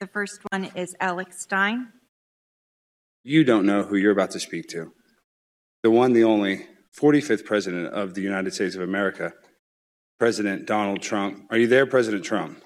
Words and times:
The 0.00 0.06
first 0.06 0.40
one 0.50 0.70
is 0.76 0.94
Alex 1.00 1.42
Stein. 1.42 1.88
You 3.24 3.42
don't 3.42 3.66
know 3.66 3.82
who 3.82 3.96
you're 3.96 4.12
about 4.12 4.30
to 4.32 4.40
speak 4.40 4.68
to. 4.68 4.92
The 5.82 5.90
one, 5.90 6.12
the 6.12 6.24
only, 6.24 6.66
45th 6.96 7.44
President 7.44 7.88
of 7.88 8.14
the 8.14 8.20
United 8.20 8.54
States 8.54 8.76
of 8.76 8.82
America, 8.82 9.32
President 10.20 10.66
Donald 10.66 11.02
Trump. 11.02 11.46
Are 11.50 11.58
you 11.58 11.66
there, 11.66 11.86
President 11.86 12.24
Trump? 12.24 12.62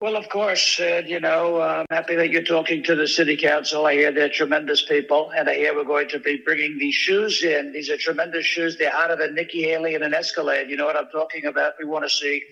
Well, 0.00 0.16
of 0.16 0.28
course, 0.28 0.80
uh, 0.80 1.02
you 1.06 1.20
know, 1.20 1.60
I'm 1.62 1.86
happy 1.90 2.16
that 2.16 2.30
you're 2.30 2.42
talking 2.42 2.82
to 2.84 2.96
the 2.96 3.06
city 3.06 3.36
council. 3.36 3.86
I 3.86 3.94
hear 3.94 4.10
they're 4.12 4.28
tremendous 4.28 4.84
people, 4.84 5.30
and 5.36 5.48
I 5.48 5.54
hear 5.54 5.74
we're 5.74 5.84
going 5.84 6.08
to 6.08 6.18
be 6.18 6.42
bringing 6.44 6.76
these 6.78 6.94
shoes 6.94 7.42
in. 7.44 7.72
These 7.72 7.88
are 7.88 7.96
tremendous 7.96 8.44
shoes. 8.44 8.76
They're 8.76 8.90
hotter 8.90 9.16
than 9.16 9.34
Nikki 9.34 9.62
Haley 9.62 9.94
in 9.94 10.02
an 10.02 10.12
Escalade. 10.12 10.68
You 10.68 10.76
know 10.76 10.86
what 10.86 10.96
I'm 10.96 11.08
talking 11.12 11.46
about? 11.46 11.74
We 11.78 11.84
want 11.84 12.04
to 12.04 12.10
see 12.10 12.42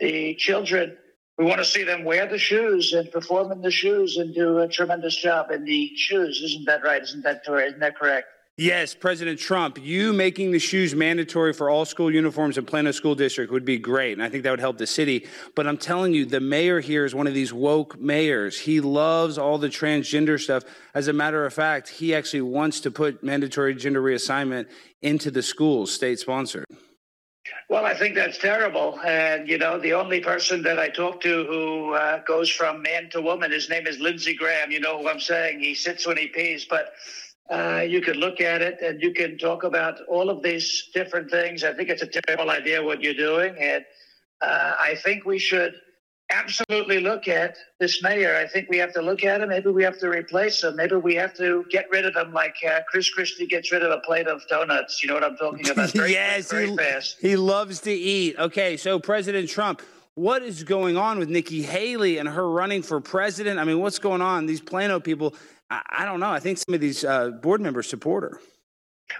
the 0.00 0.34
children. 0.36 0.96
We 1.38 1.46
want 1.46 1.58
to 1.58 1.64
see 1.64 1.82
them 1.82 2.04
wear 2.04 2.26
the 2.26 2.38
shoes 2.38 2.92
and 2.92 3.10
perform 3.10 3.52
in 3.52 3.62
the 3.62 3.70
shoes 3.70 4.18
and 4.18 4.34
do 4.34 4.58
a 4.58 4.68
tremendous 4.68 5.16
job 5.16 5.50
in 5.50 5.64
the 5.64 5.90
shoes. 5.96 6.42
Isn't 6.44 6.66
that 6.66 6.84
right? 6.84 7.02
Isn't 7.02 7.22
that 7.22 7.42
isn't 7.48 7.80
that 7.80 7.96
correct? 7.98 8.26
Yes, 8.58 8.94
President 8.94 9.38
Trump, 9.38 9.78
you 9.82 10.12
making 10.12 10.50
the 10.50 10.58
shoes 10.58 10.94
mandatory 10.94 11.54
for 11.54 11.70
all 11.70 11.86
school 11.86 12.12
uniforms 12.12 12.58
in 12.58 12.66
Plano 12.66 12.90
School 12.90 13.14
District 13.14 13.50
would 13.50 13.64
be 13.64 13.78
great, 13.78 14.12
and 14.12 14.22
I 14.22 14.28
think 14.28 14.42
that 14.42 14.50
would 14.50 14.60
help 14.60 14.76
the 14.76 14.86
city. 14.86 15.26
But 15.56 15.66
I'm 15.66 15.78
telling 15.78 16.12
you, 16.12 16.26
the 16.26 16.38
mayor 16.38 16.80
here 16.80 17.06
is 17.06 17.14
one 17.14 17.26
of 17.26 17.32
these 17.32 17.50
woke 17.50 17.98
mayors. 17.98 18.60
He 18.60 18.82
loves 18.82 19.38
all 19.38 19.56
the 19.56 19.68
transgender 19.68 20.38
stuff. 20.38 20.64
As 20.92 21.08
a 21.08 21.14
matter 21.14 21.46
of 21.46 21.54
fact, 21.54 21.88
he 21.88 22.14
actually 22.14 22.42
wants 22.42 22.80
to 22.80 22.90
put 22.90 23.24
mandatory 23.24 23.74
gender 23.74 24.02
reassignment 24.02 24.66
into 25.00 25.30
the 25.30 25.42
schools, 25.42 25.90
state 25.90 26.18
sponsored. 26.18 26.66
Well, 27.68 27.84
I 27.84 27.94
think 27.94 28.14
that's 28.14 28.38
terrible. 28.38 29.00
And, 29.00 29.48
you 29.48 29.58
know, 29.58 29.78
the 29.78 29.94
only 29.94 30.20
person 30.20 30.62
that 30.62 30.78
I 30.78 30.88
talk 30.88 31.20
to 31.22 31.44
who 31.44 31.94
uh, 31.94 32.22
goes 32.26 32.50
from 32.50 32.82
man 32.82 33.08
to 33.10 33.22
woman, 33.22 33.50
his 33.50 33.70
name 33.70 33.86
is 33.86 33.98
Lindsey 33.98 34.34
Graham. 34.34 34.70
You 34.70 34.80
know 34.80 35.00
who 35.00 35.08
I'm 35.08 35.20
saying? 35.20 35.60
He 35.60 35.74
sits 35.74 36.06
when 36.06 36.16
he 36.16 36.26
pees. 36.28 36.66
But 36.68 36.92
uh, 37.50 37.80
you 37.88 38.00
can 38.00 38.14
look 38.14 38.40
at 38.40 38.62
it 38.62 38.80
and 38.82 39.00
you 39.00 39.12
can 39.12 39.38
talk 39.38 39.64
about 39.64 40.00
all 40.08 40.30
of 40.30 40.42
these 40.42 40.90
different 40.92 41.30
things. 41.30 41.64
I 41.64 41.72
think 41.72 41.88
it's 41.88 42.02
a 42.02 42.06
terrible 42.06 42.50
idea 42.50 42.82
what 42.82 43.02
you're 43.02 43.14
doing. 43.14 43.56
And 43.58 43.84
uh, 44.40 44.74
I 44.78 44.94
think 44.96 45.24
we 45.24 45.38
should 45.38 45.74
absolutely 46.32 47.00
look 47.00 47.28
at 47.28 47.56
this 47.78 48.02
mayor. 48.02 48.36
I 48.36 48.46
think 48.46 48.68
we 48.68 48.78
have 48.78 48.92
to 48.94 49.02
look 49.02 49.24
at 49.24 49.40
him. 49.40 49.48
Maybe 49.48 49.70
we 49.70 49.84
have 49.84 49.98
to 50.00 50.08
replace 50.08 50.62
him. 50.62 50.76
Maybe 50.76 50.96
we 50.96 51.14
have 51.14 51.34
to 51.34 51.64
get 51.70 51.86
rid 51.90 52.04
of 52.04 52.16
him 52.16 52.32
like 52.32 52.56
uh, 52.68 52.80
Chris 52.88 53.10
Christie 53.10 53.46
gets 53.46 53.70
rid 53.72 53.82
of 53.82 53.90
a 53.90 53.98
plate 54.00 54.26
of 54.26 54.42
donuts. 54.48 55.02
You 55.02 55.08
know 55.08 55.14
what 55.14 55.24
I'm 55.24 55.36
talking 55.36 55.68
about? 55.68 55.90
Very 55.92 56.12
yes, 56.12 56.50
very 56.50 56.70
he, 56.70 56.76
fast. 56.76 57.18
he 57.20 57.36
loves 57.36 57.80
to 57.82 57.92
eat. 57.92 58.36
Okay, 58.38 58.76
so 58.76 58.98
President 58.98 59.48
Trump, 59.48 59.82
what 60.14 60.42
is 60.42 60.64
going 60.64 60.96
on 60.96 61.18
with 61.18 61.28
Nikki 61.28 61.62
Haley 61.62 62.18
and 62.18 62.28
her 62.28 62.48
running 62.50 62.82
for 62.82 63.00
president? 63.00 63.58
I 63.58 63.64
mean, 63.64 63.80
what's 63.80 63.98
going 63.98 64.20
on? 64.20 64.46
These 64.46 64.60
Plano 64.60 65.00
people, 65.00 65.34
I, 65.70 65.82
I 65.90 66.04
don't 66.04 66.20
know. 66.20 66.30
I 66.30 66.40
think 66.40 66.58
some 66.58 66.74
of 66.74 66.80
these 66.80 67.04
uh, 67.04 67.30
board 67.30 67.60
members 67.60 67.88
support 67.88 68.24
her. 68.24 68.40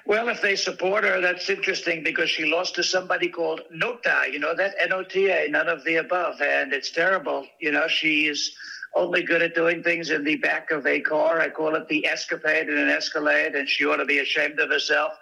Well, 0.07 0.29
if 0.29 0.41
they 0.41 0.57
support 0.57 1.05
her, 1.05 1.21
that's 1.21 1.49
interesting 1.49 2.03
because 2.03 2.31
she 2.31 2.45
lost 2.45 2.75
to 2.77 2.83
somebody 2.83 3.29
called 3.29 3.63
Nota. 3.71 4.25
You 4.31 4.39
know 4.39 4.55
that 4.55 4.75
N 4.79 4.93
O 4.93 5.03
T 5.03 5.31
A, 5.31 5.49
none 5.49 5.69
of 5.69 5.85
the 5.85 5.97
above, 5.97 6.41
and 6.41 6.73
it's 6.73 6.91
terrible. 6.91 7.47
You 7.61 7.73
know, 7.73 7.89
she 7.89 8.27
is 8.27 8.55
only 8.95 9.23
good 9.23 9.43
at 9.43 9.55
doing 9.55 9.83
things 9.83 10.11
in 10.11 10.25
the 10.25 10.37
back 10.37 10.71
of 10.71 10.87
a 10.87 11.01
car. 11.01 11.41
I 11.41 11.49
call 11.49 11.75
it 11.77 11.89
the 11.89 12.07
escapade 12.07 12.69
in 12.69 12.77
an 12.77 12.91
Escalade, 12.91 13.55
and 13.55 13.69
she 13.69 13.87
ought 13.87 13.97
to 13.97 14.05
be 14.05 14.19
ashamed 14.19 14.59
of 14.61 14.69
herself. 14.71 15.13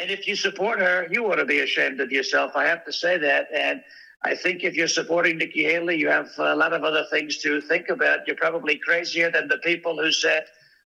And 0.00 0.10
if 0.10 0.26
you 0.26 0.34
support 0.34 0.80
her, 0.80 1.06
you 1.10 1.30
ought 1.30 1.36
to 1.36 1.44
be 1.44 1.60
ashamed 1.60 2.00
of 2.00 2.10
yourself. 2.10 2.52
I 2.56 2.66
have 2.66 2.84
to 2.86 2.92
say 2.92 3.18
that. 3.18 3.48
And 3.54 3.82
I 4.24 4.34
think 4.34 4.64
if 4.64 4.74
you're 4.74 4.88
supporting 4.88 5.36
Nikki 5.36 5.64
Haley, 5.64 5.96
you 5.98 6.08
have 6.08 6.30
a 6.38 6.56
lot 6.56 6.72
of 6.72 6.82
other 6.82 7.04
things 7.10 7.38
to 7.38 7.60
think 7.60 7.90
about. 7.90 8.26
You're 8.26 8.36
probably 8.36 8.78
crazier 8.78 9.30
than 9.30 9.48
the 9.48 9.58
people 9.58 9.96
who 9.96 10.10
said 10.10 10.46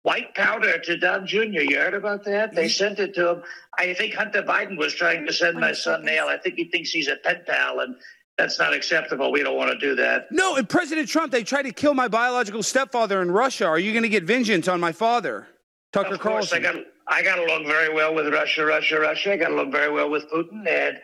white 0.04 0.34
powder 0.34 0.78
to 0.78 0.96
Don 0.96 1.26
Jr. 1.26 1.62
You 1.62 1.78
heard 1.78 1.94
about 1.94 2.24
that? 2.24 2.54
They 2.54 2.68
sent 2.68 3.00
it 3.00 3.14
to 3.14 3.30
him. 3.30 3.42
I 3.78 3.94
think 3.94 4.14
Hunter 4.14 4.42
Biden 4.42 4.78
was 4.78 4.94
trying 4.94 5.26
to 5.26 5.32
send 5.32 5.58
my 5.58 5.72
son 5.72 6.04
Neil. 6.04 6.26
I 6.26 6.36
think 6.36 6.54
he 6.54 6.64
thinks 6.64 6.90
he's 6.90 7.08
a 7.08 7.16
pen 7.16 7.42
pal, 7.46 7.80
and 7.80 7.96
that's 8.38 8.58
not 8.58 8.74
acceptable. 8.74 9.32
We 9.32 9.42
don't 9.42 9.56
want 9.56 9.72
to 9.72 9.78
do 9.78 9.96
that. 9.96 10.30
No, 10.30 10.56
and 10.56 10.68
President 10.68 11.08
Trump, 11.08 11.32
they 11.32 11.42
tried 11.42 11.62
to 11.62 11.72
kill 11.72 11.94
my 11.94 12.06
biological 12.06 12.62
stepfather 12.62 13.22
in 13.22 13.30
Russia. 13.30 13.66
Are 13.66 13.78
you 13.78 13.92
going 13.92 14.02
to 14.02 14.08
get 14.08 14.24
vengeance 14.24 14.68
on 14.68 14.78
my 14.78 14.92
father, 14.92 15.48
Tucker 15.92 16.14
Of 16.14 16.20
course, 16.20 16.50
Carlson? 16.50 16.58
I 16.66 16.72
got 16.72 16.84
I 17.08 17.22
got 17.22 17.38
along 17.38 17.66
very 17.66 17.92
well 17.92 18.14
with 18.14 18.32
Russia, 18.32 18.66
Russia, 18.66 19.00
Russia. 19.00 19.32
I 19.32 19.36
got 19.36 19.52
along 19.52 19.72
very 19.72 19.90
well 19.90 20.10
with 20.10 20.30
Putin, 20.30 20.68
and 20.68 20.98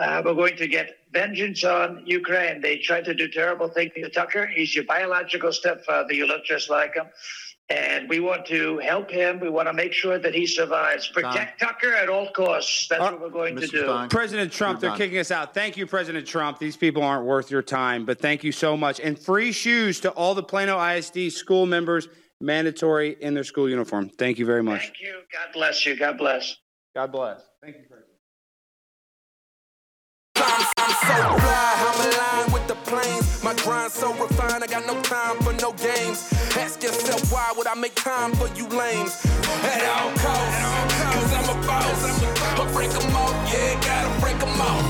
uh, 0.00 0.22
we're 0.24 0.34
going 0.34 0.56
to 0.56 0.68
get 0.68 0.96
vengeance 1.12 1.64
on 1.64 2.02
Ukraine. 2.06 2.60
They 2.62 2.78
tried 2.78 3.04
to 3.06 3.14
do 3.14 3.28
terrible 3.28 3.68
things 3.68 3.92
to 3.94 4.08
Tucker. 4.08 4.46
He's 4.46 4.74
your 4.74 4.84
biological 4.84 5.52
stepfather. 5.52 6.12
You 6.12 6.26
look 6.26 6.44
just 6.44 6.70
like 6.70 6.94
him. 6.94 7.06
And 7.70 8.08
we 8.08 8.18
want 8.20 8.46
to 8.46 8.78
help 8.78 9.10
him. 9.10 9.40
We 9.40 9.50
want 9.50 9.68
to 9.68 9.74
make 9.74 9.92
sure 9.92 10.18
that 10.18 10.34
he 10.34 10.46
survives. 10.46 11.06
Protect 11.08 11.60
Tucker 11.60 11.92
at 11.94 12.08
all 12.08 12.30
costs. 12.30 12.88
That's 12.88 13.02
Uh, 13.02 13.10
what 13.12 13.20
we're 13.20 13.28
going 13.28 13.56
to 13.56 13.66
do. 13.66 13.82
Stein. 13.82 14.08
President 14.08 14.50
Trump, 14.50 14.76
You're 14.76 14.80
they're 14.80 14.90
done. 14.90 14.98
kicking 14.98 15.18
us 15.18 15.30
out. 15.30 15.52
Thank 15.52 15.76
you, 15.76 15.86
President 15.86 16.26
Trump. 16.26 16.58
These 16.58 16.78
people 16.78 17.02
aren't 17.02 17.26
worth 17.26 17.50
your 17.50 17.60
time, 17.60 18.06
but 18.06 18.20
thank 18.20 18.42
you 18.42 18.52
so 18.52 18.74
much. 18.74 19.00
And 19.00 19.18
free 19.18 19.52
shoes 19.52 20.00
to 20.00 20.10
all 20.12 20.34
the 20.34 20.42
Plano 20.42 20.80
ISD 20.82 21.30
school 21.30 21.66
members, 21.66 22.08
mandatory 22.40 23.16
in 23.20 23.34
their 23.34 23.44
school 23.44 23.68
uniform. 23.68 24.08
Thank 24.08 24.38
you 24.38 24.46
very 24.46 24.62
much. 24.62 24.80
Thank 24.84 25.00
you. 25.02 25.20
God 25.30 25.48
bless 25.52 25.84
you. 25.84 25.94
God 25.94 26.16
bless. 26.16 26.56
God 26.96 27.12
bless. 27.12 27.42
Thank 27.62 27.76
you, 27.76 27.82
President. 27.86 28.06
I'm, 30.36 30.66
I'm 30.78 31.38
so 31.42 33.37
My 33.48 33.54
grind 33.54 33.90
so 33.90 34.12
refined, 34.12 34.62
I 34.62 34.66
got 34.66 34.86
no 34.86 35.00
time 35.00 35.38
for 35.38 35.54
no 35.54 35.72
games. 35.72 36.30
Ask 36.54 36.82
yourself 36.82 37.32
why 37.32 37.50
would 37.56 37.66
I 37.66 37.72
make 37.72 37.94
time 37.94 38.34
for 38.34 38.46
you 38.48 38.68
lames? 38.68 39.24
At 39.64 39.88
all 39.88 40.12
costs, 40.18 40.92
cause 41.14 41.32
I'm 41.32 41.48
a 41.56 41.66
boss. 41.66 42.20
But 42.58 42.70
break 42.74 42.90
'em 42.90 43.16
off, 43.16 43.32
yeah, 43.50 43.80
gotta 43.80 44.20
break 44.20 44.36
'em 44.42 44.60
off. 44.60 44.84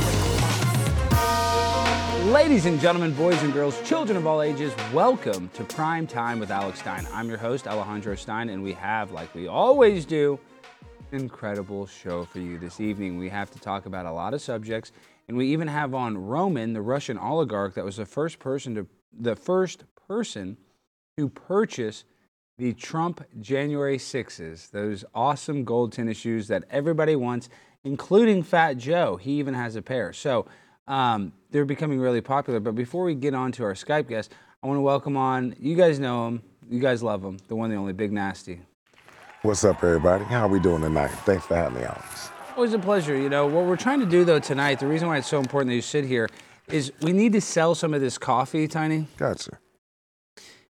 Ladies 2.33 2.67
and 2.67 2.81
gentlemen, 2.81 3.15
boys 3.15 3.41
and 3.45 3.53
girls, 3.53 3.81
children 3.89 4.17
of 4.17 4.27
all 4.27 4.43
ages, 4.43 4.75
welcome 4.93 5.49
to 5.55 5.63
Prime 5.63 6.09
Time 6.09 6.41
with 6.41 6.51
Alex 6.51 6.81
Stein. 6.81 7.07
I'm 7.15 7.29
your 7.29 7.39
host, 7.39 7.69
Alejandro 7.69 8.17
Stein, 8.17 8.49
and 8.49 8.65
we 8.65 8.73
have, 8.73 9.13
like 9.13 9.33
we 9.37 9.47
always 9.47 10.05
do, 10.05 10.37
an 11.13 11.21
incredible 11.21 11.87
show 11.87 12.25
for 12.25 12.41
you 12.41 12.59
this 12.59 12.81
evening. 12.81 13.19
We 13.19 13.29
have 13.29 13.53
to 13.53 13.61
talk 13.61 13.87
about 13.87 14.05
a 14.05 14.11
lot 14.11 14.35
of 14.35 14.43
subjects, 14.43 14.91
and 15.28 15.37
we 15.37 15.47
even 15.49 15.69
have 15.69 15.94
on 15.94 16.16
Roman, 16.16 16.72
the 16.72 16.83
Russian 16.83 17.19
oligarch 17.19 17.75
that 17.75 17.84
was 17.84 17.97
the 17.97 18.06
first 18.06 18.39
person 18.39 18.75
to 18.75 18.87
the 19.19 19.37
first 19.37 19.84
person 20.09 20.56
to 21.16 21.28
purchase 21.28 22.05
the 22.59 22.72
Trump 22.72 23.25
January 23.41 23.99
6s, 23.99 24.71
those 24.71 25.05
awesome 25.15 25.65
gold 25.65 25.93
tennis 25.93 26.16
shoes 26.16 26.49
that 26.49 26.65
everybody 26.71 27.15
wants, 27.15 27.49
including 27.84 28.43
Fat 28.43 28.77
Joe. 28.77 29.16
He 29.16 29.33
even 29.33 29.55
has 29.55 29.77
a 29.77 29.83
pair. 29.83 30.12
So 30.12 30.47
um, 30.89 31.33
they're 31.50 31.65
becoming 31.65 32.00
really 32.00 32.21
popular. 32.21 32.59
But 32.59 32.75
before 32.75 33.05
we 33.05 33.15
get 33.15 33.34
on 33.34 33.53
to 33.53 33.65
our 33.65 33.75
Skype 33.75 34.09
guest, 34.09 34.34
I 34.62 34.66
want 34.66 34.78
to 34.78 34.83
welcome 34.83 35.16
on, 35.16 35.55
you 35.60 35.77
guys 35.77 36.00
know 36.00 36.27
him, 36.28 36.43
you 36.69 36.81
guys 36.81 37.03
love 37.03 37.22
him, 37.22 37.39
the 37.47 37.55
one, 37.55 37.71
the 37.71 37.77
only, 37.77 37.93
Big 37.93 38.12
Nasty. 38.12 38.60
What's 39.43 39.65
up, 39.65 39.84
everybody? 39.84 40.25
How 40.25 40.47
are 40.47 40.49
we 40.49 40.59
doing 40.59 40.83
tonight? 40.83 41.10
Thanks 41.25 41.47
for 41.47 41.55
having 41.55 41.81
me 41.81 41.87
on. 41.87 42.03
Always 42.59 42.73
a 42.73 42.79
pleasure. 42.81 43.17
You 43.17 43.29
know, 43.29 43.47
what 43.47 43.67
we're 43.67 43.77
trying 43.77 44.01
to 44.01 44.07
do 44.07 44.25
though 44.25 44.41
tonight, 44.41 44.81
the 44.81 44.89
reason 44.89 45.07
why 45.07 45.19
it's 45.19 45.29
so 45.29 45.39
important 45.39 45.71
that 45.71 45.77
you 45.77 45.81
sit 45.81 46.05
here 46.05 46.29
is 46.67 46.91
we 47.03 47.13
need 47.13 47.33
to 47.35 47.41
sell 47.41 47.77
some 47.77 47.95
of 47.95 48.01
this 48.01 48.19
coffee, 48.19 48.67
Tiny. 48.67 49.07
Gotcha. 49.17 49.61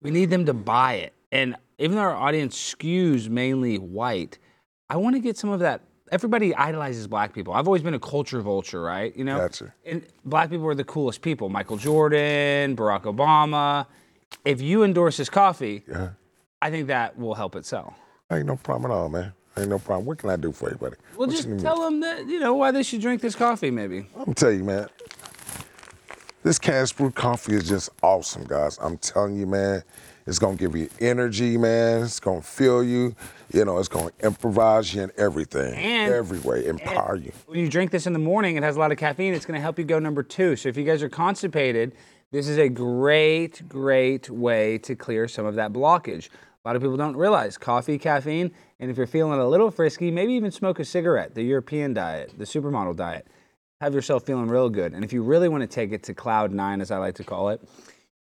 We 0.00 0.12
need 0.12 0.30
them 0.30 0.46
to 0.46 0.54
buy 0.54 0.94
it. 0.94 1.12
And 1.32 1.56
even 1.78 1.96
though 1.96 2.02
our 2.02 2.14
audience 2.14 2.56
skews 2.56 3.28
mainly 3.28 3.78
white, 3.78 4.38
I 4.88 4.96
want 4.96 5.16
to 5.16 5.20
get 5.20 5.36
some 5.36 5.50
of 5.50 5.58
that. 5.58 5.80
Everybody 6.12 6.54
idolizes 6.54 7.08
black 7.08 7.32
people. 7.34 7.52
I've 7.52 7.66
always 7.66 7.82
been 7.82 7.94
a 7.94 7.98
culture 7.98 8.40
vulture, 8.42 8.80
right? 8.80 9.12
You 9.16 9.24
know, 9.24 9.38
Gotcha. 9.38 9.74
and 9.84 10.06
black 10.24 10.50
people 10.50 10.68
are 10.68 10.76
the 10.76 10.84
coolest 10.84 11.20
people. 11.20 11.48
Michael 11.48 11.78
Jordan, 11.78 12.76
Barack 12.76 13.02
Obama. 13.12 13.86
If 14.44 14.62
you 14.62 14.84
endorse 14.84 15.16
this 15.16 15.28
coffee, 15.28 15.82
Yeah. 15.88 16.10
I 16.60 16.70
think 16.70 16.86
that 16.86 17.18
will 17.18 17.34
help 17.34 17.56
it 17.56 17.66
sell. 17.66 17.96
Ain't 18.30 18.46
no 18.46 18.54
problem 18.54 18.92
at 18.92 18.94
all, 18.94 19.08
man. 19.08 19.32
Ain't 19.56 19.68
no 19.68 19.78
problem. 19.78 20.06
What 20.06 20.18
can 20.18 20.30
I 20.30 20.36
do 20.36 20.50
for 20.52 20.70
you, 20.70 20.76
buddy? 20.76 20.96
Well, 21.16 21.28
What 21.28 21.30
just 21.36 21.48
tell 21.58 21.80
them 21.82 22.00
that 22.00 22.26
you 22.26 22.40
know 22.40 22.54
why 22.54 22.70
they 22.70 22.82
should 22.82 23.00
drink 23.00 23.20
this 23.20 23.34
coffee, 23.34 23.70
maybe. 23.70 24.06
I'm 24.16 24.24
gonna 24.24 24.34
tell 24.34 24.50
you, 24.50 24.64
man. 24.64 24.88
This 26.42 26.58
Cast 26.58 26.96
Brew 26.96 27.10
coffee 27.10 27.54
is 27.54 27.68
just 27.68 27.90
awesome, 28.02 28.44
guys. 28.44 28.78
I'm 28.80 28.96
telling 28.98 29.36
you, 29.36 29.46
man. 29.46 29.82
It's 30.26 30.38
gonna 30.38 30.56
give 30.56 30.74
you 30.76 30.88
energy, 31.00 31.58
man. 31.58 32.02
It's 32.02 32.20
gonna 32.20 32.42
fill 32.42 32.82
you. 32.82 33.14
You 33.52 33.64
know, 33.64 33.78
it's 33.78 33.88
gonna 33.88 34.12
improvise 34.22 34.94
you 34.94 35.02
in 35.02 35.12
everything, 35.16 35.74
And- 35.74 36.12
every 36.12 36.38
way, 36.38 36.66
empower 36.66 37.16
you. 37.16 37.32
When 37.46 37.58
you 37.58 37.68
drink 37.68 37.90
this 37.90 38.06
in 38.06 38.12
the 38.12 38.18
morning, 38.18 38.56
it 38.56 38.62
has 38.62 38.76
a 38.76 38.78
lot 38.78 38.92
of 38.92 38.98
caffeine. 38.98 39.34
It's 39.34 39.44
to 39.44 39.58
help 39.58 39.78
you 39.78 39.84
go 39.84 39.98
number 39.98 40.22
two. 40.22 40.56
So 40.56 40.68
if 40.68 40.76
you 40.76 40.84
guys 40.84 41.02
are 41.02 41.08
constipated, 41.08 41.92
this 42.30 42.48
is 42.48 42.56
a 42.58 42.68
great, 42.68 43.68
great 43.68 44.30
way 44.30 44.78
to 44.78 44.94
clear 44.94 45.28
some 45.28 45.44
of 45.44 45.56
that 45.56 45.72
blockage. 45.72 46.28
A 46.64 46.68
lot 46.68 46.76
of 46.76 46.82
people 46.82 46.96
don't 46.96 47.16
realize 47.16 47.58
coffee, 47.58 47.98
caffeine, 47.98 48.52
and 48.78 48.88
if 48.88 48.96
you're 48.96 49.08
feeling 49.08 49.36
a 49.36 49.48
little 49.48 49.68
frisky, 49.68 50.12
maybe 50.12 50.32
even 50.34 50.52
smoke 50.52 50.78
a 50.78 50.84
cigarette, 50.84 51.34
the 51.34 51.42
European 51.42 51.92
diet, 51.92 52.32
the 52.38 52.44
supermodel 52.44 52.94
diet. 52.94 53.26
Have 53.80 53.94
yourself 53.94 54.24
feeling 54.24 54.46
real 54.46 54.70
good. 54.70 54.92
And 54.92 55.04
if 55.04 55.12
you 55.12 55.24
really 55.24 55.48
want 55.48 55.62
to 55.62 55.66
take 55.66 55.90
it 55.90 56.04
to 56.04 56.14
cloud 56.14 56.52
nine, 56.52 56.80
as 56.80 56.92
I 56.92 56.98
like 56.98 57.16
to 57.16 57.24
call 57.24 57.48
it, 57.48 57.60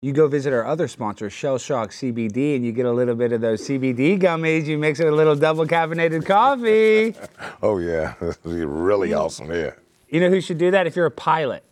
you 0.01 0.11
go 0.11 0.27
visit 0.27 0.53
our 0.53 0.65
other 0.65 0.87
sponsor, 0.87 1.29
Shell 1.29 1.59
Shock 1.59 1.91
CBD, 1.91 2.55
and 2.55 2.65
you 2.65 2.71
get 2.71 2.87
a 2.87 2.91
little 2.91 3.13
bit 3.13 3.31
of 3.31 3.41
those 3.41 3.61
CBD 3.61 4.19
gummies. 4.19 4.65
You 4.65 4.79
mix 4.79 4.99
it 4.99 5.03
with 5.03 5.13
a 5.13 5.17
little 5.17 5.35
double 5.35 5.67
caffeinated 5.67 6.25
coffee. 6.25 7.15
Oh 7.63 7.77
yeah, 7.77 8.15
this 8.19 8.39
is 8.43 8.65
really 8.65 9.09
mm. 9.09 9.19
awesome. 9.19 9.51
Yeah. 9.51 9.73
You 10.09 10.19
know 10.19 10.29
who 10.29 10.41
should 10.41 10.57
do 10.57 10.71
that? 10.71 10.87
If 10.87 10.95
you're 10.95 11.05
a 11.05 11.11
pilot, 11.11 11.63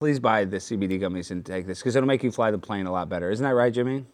please 0.00 0.20
buy 0.20 0.44
the 0.44 0.58
CBD 0.58 1.00
gummies 1.00 1.30
and 1.30 1.46
take 1.46 1.66
this 1.66 1.78
because 1.78 1.96
it'll 1.96 2.06
make 2.06 2.22
you 2.22 2.30
fly 2.30 2.50
the 2.50 2.58
plane 2.58 2.84
a 2.84 2.92
lot 2.92 3.08
better. 3.08 3.30
Isn't 3.30 3.42
that 3.42 3.54
right, 3.54 3.72
Jimmy? 3.72 4.04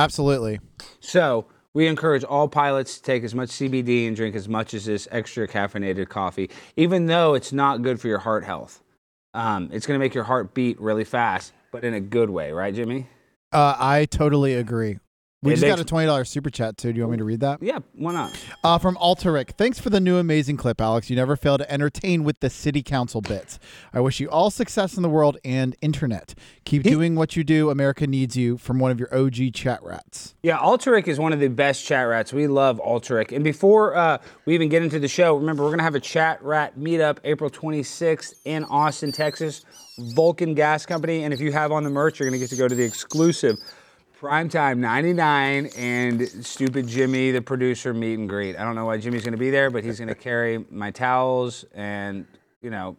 Absolutely. 0.00 0.60
So 1.00 1.44
we 1.74 1.86
encourage 1.86 2.24
all 2.24 2.48
pilots 2.48 2.96
to 2.96 3.02
take 3.02 3.22
as 3.22 3.34
much 3.34 3.50
CBD 3.50 4.06
and 4.06 4.16
drink 4.16 4.34
as 4.34 4.48
much 4.48 4.72
as 4.72 4.86
this 4.86 5.06
extra 5.10 5.46
caffeinated 5.46 6.08
coffee, 6.08 6.48
even 6.76 7.06
though 7.06 7.34
it's 7.34 7.52
not 7.52 7.82
good 7.82 8.00
for 8.00 8.08
your 8.08 8.18
heart 8.18 8.44
health. 8.44 8.82
Um, 9.34 9.68
it's 9.72 9.86
going 9.86 9.98
to 9.98 10.02
make 10.04 10.14
your 10.14 10.24
heart 10.24 10.54
beat 10.54 10.80
really 10.80 11.04
fast, 11.04 11.52
but 11.70 11.84
in 11.84 11.92
a 11.92 12.00
good 12.00 12.30
way, 12.30 12.50
right, 12.50 12.74
Jimmy? 12.74 13.08
Uh, 13.52 13.76
I 13.78 14.06
totally 14.06 14.54
agree. 14.54 14.98
We 15.42 15.52
It 15.52 15.56
just 15.56 15.66
got 15.66 15.80
a 15.80 15.84
twenty 15.84 16.06
dollars 16.06 16.28
super 16.28 16.50
chat 16.50 16.76
too. 16.76 16.92
Do 16.92 16.98
you 16.98 17.04
want 17.04 17.12
me 17.12 17.18
to 17.18 17.24
read 17.24 17.40
that? 17.40 17.62
Yeah, 17.62 17.78
why 17.94 18.12
not? 18.12 18.38
Uh, 18.62 18.76
from 18.76 18.98
Alteric. 18.98 19.52
Thanks 19.52 19.78
for 19.78 19.88
the 19.88 19.98
new 19.98 20.18
amazing 20.18 20.58
clip, 20.58 20.82
Alex. 20.82 21.08
You 21.08 21.16
never 21.16 21.34
fail 21.34 21.56
to 21.56 21.72
entertain 21.72 22.24
with 22.24 22.40
the 22.40 22.50
city 22.50 22.82
council 22.82 23.22
bits. 23.22 23.58
I 23.94 24.00
wish 24.00 24.20
you 24.20 24.28
all 24.28 24.50
success 24.50 24.98
in 24.98 25.02
the 25.02 25.08
world 25.08 25.38
and 25.42 25.74
internet. 25.80 26.34
Keep 26.66 26.82
doing 26.82 27.14
what 27.14 27.36
you 27.36 27.44
do. 27.44 27.70
America 27.70 28.06
needs 28.06 28.36
you. 28.36 28.58
From 28.58 28.78
one 28.78 28.90
of 28.90 29.00
your 29.00 29.14
OG 29.16 29.54
chat 29.54 29.82
rats. 29.82 30.34
Yeah, 30.42 30.58
Alteric 30.58 31.08
is 31.08 31.18
one 31.18 31.32
of 31.32 31.40
the 31.40 31.48
best 31.48 31.86
chat 31.86 32.06
rats. 32.06 32.34
We 32.34 32.46
love 32.46 32.78
Alteric. 32.78 33.32
And 33.32 33.42
before 33.42 33.96
uh, 33.96 34.18
we 34.44 34.52
even 34.54 34.68
get 34.68 34.82
into 34.82 34.98
the 34.98 35.08
show, 35.08 35.36
remember, 35.36 35.62
we're 35.62 35.70
going 35.70 35.78
to 35.78 35.84
have 35.84 35.94
a 35.94 36.00
chat 36.00 36.42
rat 36.42 36.78
meetup 36.78 37.16
April 37.24 37.48
26th 37.48 38.34
in 38.44 38.64
Austin, 38.64 39.10
Texas, 39.10 39.64
Vulcan 40.14 40.52
Gas 40.52 40.84
Company. 40.84 41.24
And 41.24 41.32
if 41.32 41.40
you 41.40 41.50
have 41.52 41.72
on 41.72 41.82
the 41.82 41.90
merch, 41.90 42.20
you're 42.20 42.28
going 42.28 42.38
to 42.38 42.44
get 42.44 42.50
to 42.50 42.56
go 42.56 42.68
to 42.68 42.74
the 42.74 42.84
exclusive 42.84 43.56
Primetime 44.20 44.76
99 44.76 45.70
and 45.78 46.28
Stupid 46.44 46.86
Jimmy, 46.86 47.30
the 47.30 47.40
producer, 47.40 47.94
meet 47.94 48.18
and 48.18 48.28
greet. 48.28 48.54
I 48.54 48.64
don't 48.64 48.74
know 48.74 48.84
why 48.84 48.98
Jimmy's 48.98 49.22
going 49.22 49.32
to 49.32 49.38
be 49.38 49.48
there, 49.48 49.70
but 49.70 49.82
he's 49.82 49.98
going 49.98 50.08
to 50.08 50.14
carry 50.14 50.62
my 50.70 50.90
towels 50.90 51.64
and, 51.74 52.26
you 52.60 52.68
know, 52.68 52.98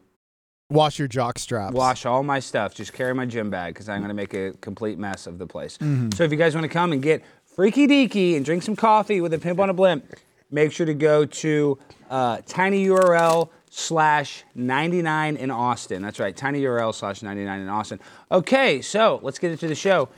Wash 0.71 0.97
your 0.97 1.07
jock 1.07 1.37
straps. 1.37 1.75
wash 1.75 2.07
all 2.07 2.23
my 2.23 2.39
stuff. 2.39 2.73
Just 2.73 2.93
carry 2.93 3.13
my 3.13 3.25
gym 3.27 3.51
bag 3.51 3.75
because 3.75 3.87
I'm 3.87 3.99
going 3.99 4.07
to 4.07 4.15
make 4.15 4.33
a 4.33 4.53
complete 4.61 4.97
mess 4.97 5.27
of 5.27 5.37
the 5.37 5.45
place. 5.45 5.77
So 6.15 6.23
if 6.23 6.31
you 6.31 6.37
guys 6.37 6.55
want 6.55 6.63
to 6.63 6.69
come 6.69 6.91
and 6.91 7.03
get 7.03 7.23
freaky 7.45 7.85
deaky 7.87 8.35
and 8.35 8.43
drink 8.43 8.63
some 8.63 8.75
coffee 8.75 9.21
with 9.21 9.33
a 9.33 9.37
pimp 9.37 9.59
on 9.59 9.69
a 9.69 9.73
blimp, 9.73 10.05
make 10.49 10.71
sure 10.71 10.85
to 10.87 10.93
go 10.95 11.25
to 11.25 11.77
uh, 12.09 12.37
tinyurl 12.37 13.49
slash 13.69 14.43
99 14.55 15.35
in 15.37 15.51
Austin. 15.51 16.01
That's 16.01 16.19
right, 16.19 16.35
tinyurl 16.35 16.95
slash 16.95 17.21
99 17.21 17.59
in 17.59 17.69
Austin. 17.69 17.99
Okay, 18.31 18.81
so 18.81 19.19
let's 19.21 19.37
get 19.39 19.51
into 19.51 19.67
the 19.67 19.75
show. 19.75 20.09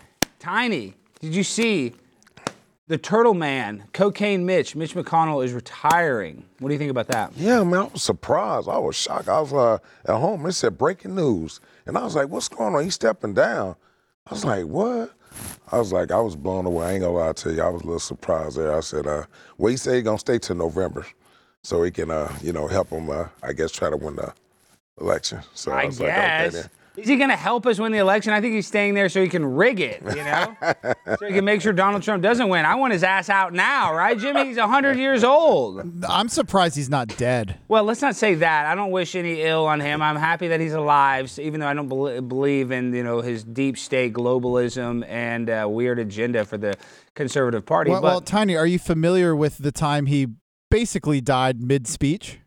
Tiny, 0.43 0.93
did 1.21 1.33
you 1.33 1.41
see 1.41 1.93
the 2.87 2.97
Turtle 2.97 3.33
Man, 3.33 3.85
Cocaine 3.93 4.45
Mitch, 4.45 4.75
Mitch 4.75 4.93
McConnell 4.93 5.41
is 5.41 5.53
retiring. 5.53 6.43
What 6.59 6.67
do 6.67 6.73
you 6.73 6.77
think 6.77 6.91
about 6.91 7.07
that? 7.07 7.31
Yeah, 7.37 7.63
man, 7.63 7.79
I 7.79 7.83
was 7.85 8.03
surprised. 8.03 8.67
I 8.67 8.77
was 8.77 8.93
shocked. 8.93 9.29
I 9.29 9.39
was 9.39 9.53
uh, 9.53 9.77
at 10.03 10.17
home. 10.19 10.45
It 10.45 10.51
said 10.51 10.77
breaking 10.77 11.15
news, 11.15 11.61
and 11.85 11.97
I 11.97 12.03
was 12.03 12.17
like, 12.17 12.27
"What's 12.27 12.49
going 12.49 12.75
on?" 12.75 12.83
He's 12.83 12.95
stepping 12.95 13.33
down. 13.33 13.77
I 14.27 14.33
was 14.33 14.43
like, 14.43 14.65
"What?" 14.65 15.13
I 15.71 15.77
was 15.79 15.93
like, 15.93 16.11
I 16.11 16.19
was 16.19 16.35
blown 16.35 16.65
away. 16.65 16.87
I 16.87 16.91
ain't 16.91 17.03
gonna 17.03 17.13
lie 17.13 17.31
to 17.31 17.53
you. 17.53 17.61
I 17.61 17.69
was 17.69 17.81
a 17.81 17.85
little 17.85 17.99
surprised 18.01 18.57
there. 18.57 18.75
I 18.75 18.81
said, 18.81 19.07
uh, 19.07 19.23
"Well, 19.57 19.71
he 19.71 19.77
said 19.77 19.95
he 19.95 20.01
gonna 20.01 20.19
stay 20.19 20.39
till 20.39 20.57
November, 20.57 21.05
so 21.61 21.83
he 21.83 21.89
can, 21.89 22.11
uh, 22.11 22.29
you 22.41 22.51
know, 22.51 22.67
help 22.67 22.89
him. 22.89 23.09
Uh, 23.09 23.29
I 23.41 23.53
guess 23.53 23.71
try 23.71 23.89
to 23.89 23.95
win 23.95 24.17
the 24.17 24.33
election." 24.99 25.39
So 25.53 25.71
I, 25.71 25.83
I 25.83 25.85
was 25.85 26.01
like, 26.01 26.09
"Okay, 26.09 26.19
guess. 26.19 26.53
then." 26.53 26.69
Is 26.95 27.07
he 27.07 27.15
going 27.15 27.31
to 27.31 27.35
help 27.35 27.65
us 27.65 27.79
win 27.79 27.91
the 27.91 27.97
election? 27.97 28.33
I 28.33 28.41
think 28.41 28.53
he's 28.53 28.67
staying 28.67 28.93
there 28.93 29.09
so 29.09 29.19
he 29.21 29.27
can 29.27 29.43
rig 29.43 29.79
it, 29.79 30.03
you 30.15 30.23
know? 30.23 30.55
so 31.17 31.25
he 31.25 31.33
can 31.33 31.43
make 31.43 31.59
sure 31.61 31.73
Donald 31.73 32.03
Trump 32.03 32.21
doesn't 32.21 32.47
win. 32.49 32.65
I 32.65 32.75
want 32.75 32.93
his 32.93 33.03
ass 33.03 33.29
out 33.29 33.51
now, 33.51 33.95
right, 33.95 34.17
Jimmy? 34.17 34.45
He's 34.45 34.57
100 34.57 34.97
years 34.97 35.23
old. 35.23 36.05
I'm 36.07 36.29
surprised 36.29 36.75
he's 36.75 36.91
not 36.91 37.07
dead. 37.17 37.59
Well, 37.67 37.83
let's 37.83 38.03
not 38.03 38.15
say 38.15 38.35
that. 38.35 38.67
I 38.67 38.75
don't 38.75 38.91
wish 38.91 39.15
any 39.15 39.41
ill 39.41 39.65
on 39.65 39.79
him. 39.79 40.03
I'm 40.03 40.17
happy 40.17 40.49
that 40.49 40.59
he's 40.59 40.73
alive, 40.73 41.31
so 41.31 41.41
even 41.41 41.61
though 41.61 41.67
I 41.67 41.73
don't 41.73 41.87
bel 41.87 42.21
believe 42.21 42.71
in, 42.71 42.93
you 42.93 43.03
know, 43.03 43.21
his 43.21 43.43
deep 43.43 43.77
state 43.77 44.13
globalism 44.13 45.03
and 45.07 45.49
uh, 45.49 45.67
weird 45.67 45.97
agenda 45.97 46.45
for 46.45 46.59
the 46.59 46.75
conservative 47.15 47.65
party. 47.65 47.89
Well, 47.89 48.01
but 48.01 48.07
well, 48.07 48.21
Tiny, 48.21 48.55
are 48.55 48.67
you 48.67 48.77
familiar 48.77 49.35
with 49.35 49.57
the 49.57 49.71
time 49.71 50.05
he 50.05 50.27
basically 50.69 51.21
died 51.21 51.59
mid 51.59 51.87
speech? 51.87 52.39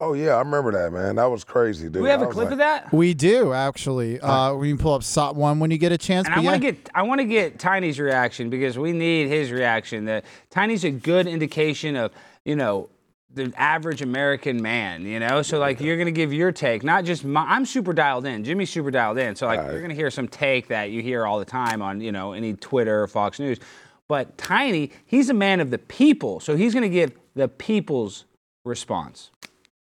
Oh 0.00 0.12
yeah, 0.12 0.34
I 0.34 0.40
remember 0.40 0.72
that, 0.72 0.92
man. 0.92 1.16
That 1.16 1.26
was 1.26 1.44
crazy, 1.44 1.84
dude. 1.84 1.94
do 1.94 2.02
we 2.02 2.08
have 2.08 2.20
I 2.20 2.24
a 2.24 2.26
was 2.26 2.34
clip 2.34 2.46
like, 2.46 2.52
of 2.52 2.58
that? 2.58 2.92
We 2.92 3.14
do 3.14 3.52
actually. 3.52 4.20
Uh, 4.20 4.54
we 4.54 4.68
can 4.68 4.78
pull 4.78 4.92
up 4.92 5.04
SOT 5.04 5.36
one 5.36 5.60
when 5.60 5.70
you 5.70 5.78
get 5.78 5.92
a 5.92 5.98
chance. 5.98 6.26
And 6.26 6.34
but 6.34 6.40
I 6.40 6.44
want 6.44 6.62
yeah. 6.62 6.70
to 6.70 6.76
get 6.76 6.90
I 6.94 7.02
want 7.02 7.20
to 7.20 7.26
get 7.26 7.58
Tiny's 7.60 8.00
reaction 8.00 8.50
because 8.50 8.76
we 8.76 8.92
need 8.92 9.28
his 9.28 9.52
reaction. 9.52 10.04
The 10.04 10.22
Tiny's 10.50 10.84
a 10.84 10.90
good 10.90 11.28
indication 11.28 11.94
of 11.94 12.10
you 12.44 12.56
know 12.56 12.90
the 13.32 13.52
average 13.56 14.02
American 14.02 14.60
man. 14.60 15.06
You 15.06 15.20
know, 15.20 15.42
so 15.42 15.60
like 15.60 15.80
you're 15.80 15.96
gonna 15.96 16.10
give 16.10 16.32
your 16.32 16.50
take, 16.50 16.82
not 16.82 17.04
just 17.04 17.24
my. 17.24 17.42
I'm 17.42 17.64
super 17.64 17.92
dialed 17.92 18.26
in. 18.26 18.42
Jimmy's 18.42 18.70
super 18.70 18.90
dialed 18.90 19.18
in. 19.18 19.36
So 19.36 19.46
like 19.46 19.60
you're 19.70 19.80
gonna 19.80 19.94
hear 19.94 20.10
some 20.10 20.26
take 20.26 20.66
that 20.68 20.90
you 20.90 21.02
hear 21.02 21.24
all 21.24 21.38
the 21.38 21.44
time 21.44 21.80
on 21.80 22.00
you 22.00 22.10
know 22.10 22.32
any 22.32 22.54
Twitter 22.54 23.04
or 23.04 23.06
Fox 23.06 23.38
News. 23.38 23.60
But 24.08 24.36
Tiny, 24.36 24.90
he's 25.06 25.30
a 25.30 25.34
man 25.34 25.60
of 25.60 25.70
the 25.70 25.78
people, 25.78 26.40
so 26.40 26.56
he's 26.56 26.74
gonna 26.74 26.88
give 26.88 27.12
the 27.36 27.46
people's 27.46 28.24
response. 28.64 29.30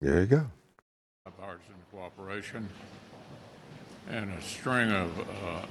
There 0.02 0.19
you 0.19 0.26
go. 0.26 0.46
bipartisan 1.25 1.76
cooperation 1.93 2.69
and 4.10 4.32
a 4.32 4.43
string 4.43 4.90
of 4.90 5.16
uh, 5.20 5.62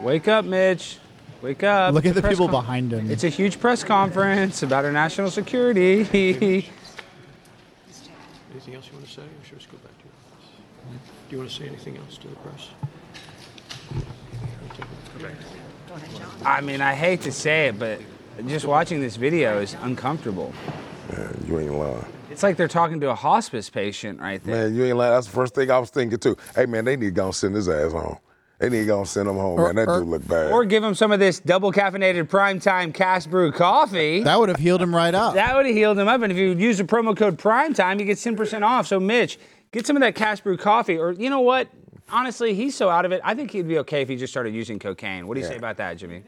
Wake 0.00 0.28
up, 0.28 0.44
Mitch. 0.44 0.98
Wake 1.40 1.62
up. 1.62 1.94
Look 1.94 2.04
It's 2.04 2.16
at 2.16 2.22
the 2.22 2.28
people 2.28 2.46
con- 2.48 2.62
behind 2.62 2.92
him. 2.92 3.10
It's 3.10 3.22
a 3.24 3.28
huge 3.28 3.60
press 3.60 3.84
conference 3.84 4.64
about 4.64 4.84
our 4.84 4.92
national 4.92 5.30
security. 5.30 6.68
Anything 8.66 8.82
else 8.82 8.88
you 8.90 8.94
want 8.94 9.06
to 9.06 9.12
say, 9.12 9.22
or 9.22 9.44
should 9.44 9.52
we 9.52 9.58
just 9.58 9.70
go 9.70 9.78
back 9.78 9.96
to 9.96 10.04
your 10.04 10.12
office? 10.32 10.48
Do 11.28 11.36
you 11.36 11.38
want 11.38 11.50
to 11.50 11.56
say 11.56 11.66
anything 11.68 11.96
else 11.98 12.18
to 12.18 12.26
the 12.26 12.34
press? 12.34 12.68
I 16.44 16.60
mean, 16.62 16.80
I 16.80 16.94
hate 16.94 17.20
to 17.22 17.30
say 17.30 17.68
it, 17.68 17.78
but 17.78 18.00
just 18.48 18.64
watching 18.64 19.00
this 19.00 19.14
video 19.14 19.60
is 19.60 19.76
uncomfortable. 19.82 20.52
Man, 21.12 21.44
you 21.46 21.60
ain't 21.60 21.74
lying. 21.74 22.04
It's 22.28 22.42
like 22.42 22.56
they're 22.56 22.66
talking 22.66 22.98
to 23.02 23.10
a 23.10 23.14
hospice 23.14 23.70
patient 23.70 24.18
right 24.18 24.42
there. 24.42 24.64
Man, 24.64 24.74
you 24.74 24.84
ain't 24.86 24.96
lying. 24.96 25.12
That's 25.12 25.26
the 25.28 25.32
first 25.32 25.54
thing 25.54 25.70
I 25.70 25.78
was 25.78 25.90
thinking 25.90 26.18
too. 26.18 26.36
Hey 26.56 26.66
man, 26.66 26.84
they 26.86 26.96
need 26.96 27.06
to 27.06 27.10
go 27.12 27.30
send 27.30 27.54
his 27.54 27.68
ass 27.68 27.92
home. 27.92 28.18
They 28.58 28.70
need 28.70 28.86
to 28.86 29.04
send 29.04 29.28
him 29.28 29.36
home, 29.36 29.60
Or- 29.60 29.72
man. 29.72 29.74
That 29.76 29.88
or- 29.88 30.00
dude 30.00 30.08
look 30.08 30.26
bad. 30.26 30.50
Or 30.50 30.64
give 30.64 30.82
him 30.82 30.94
some 30.94 31.12
of 31.12 31.20
this 31.20 31.40
double 31.40 31.72
caffeinated 31.72 32.24
primetime 32.28 32.92
cast 32.94 33.30
brew 33.30 33.52
coffee. 33.52 34.22
that 34.22 34.38
would 34.38 34.48
have 34.48 34.58
healed 34.58 34.80
him 34.80 34.94
right 34.94 35.14
up. 35.14 35.34
That 35.34 35.54
would 35.56 35.66
have 35.66 35.74
healed 35.74 35.98
him 35.98 36.08
up. 36.08 36.22
And 36.22 36.32
if 36.32 36.38
you 36.38 36.52
use 36.54 36.78
the 36.78 36.84
promo 36.84 37.14
code 37.16 37.36
primetime, 37.38 37.98
you 38.00 38.06
get 38.06 38.18
10% 38.18 38.62
off. 38.62 38.86
So, 38.86 38.98
Mitch, 38.98 39.38
get 39.72 39.86
some 39.86 39.96
of 39.96 40.00
that 40.00 40.14
cast 40.14 40.42
brew 40.42 40.56
coffee. 40.56 40.96
Or, 40.96 41.12
you 41.12 41.28
know 41.28 41.40
what? 41.40 41.68
Honestly, 42.10 42.54
he's 42.54 42.74
so 42.74 42.88
out 42.88 43.04
of 43.04 43.12
it. 43.12 43.20
I 43.24 43.34
think 43.34 43.50
he'd 43.50 43.68
be 43.68 43.78
okay 43.78 44.00
if 44.00 44.08
he 44.08 44.16
just 44.16 44.32
started 44.32 44.54
using 44.54 44.78
cocaine. 44.78 45.26
What 45.26 45.34
do 45.34 45.40
you 45.40 45.46
say 45.46 45.56
about 45.56 45.76
that, 45.76 45.98
Jimmy? 45.98 46.22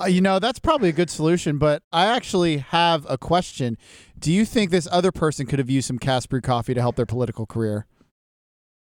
Uh, 0.00 0.04
you 0.06 0.20
know, 0.20 0.38
that's 0.38 0.58
probably 0.58 0.88
a 0.88 0.92
good 0.92 1.10
solution, 1.10 1.58
but 1.58 1.82
I 1.92 2.06
actually 2.06 2.58
have 2.58 3.06
a 3.08 3.18
question. 3.18 3.76
Do 4.18 4.30
you 4.32 4.44
think 4.44 4.70
this 4.70 4.86
other 4.92 5.10
person 5.10 5.46
could 5.46 5.58
have 5.58 5.70
used 5.70 5.86
some 5.86 5.98
cast 5.98 6.28
brew 6.28 6.40
coffee 6.40 6.74
to 6.74 6.80
help 6.80 6.96
their 6.96 7.06
political 7.06 7.46
career? 7.46 7.86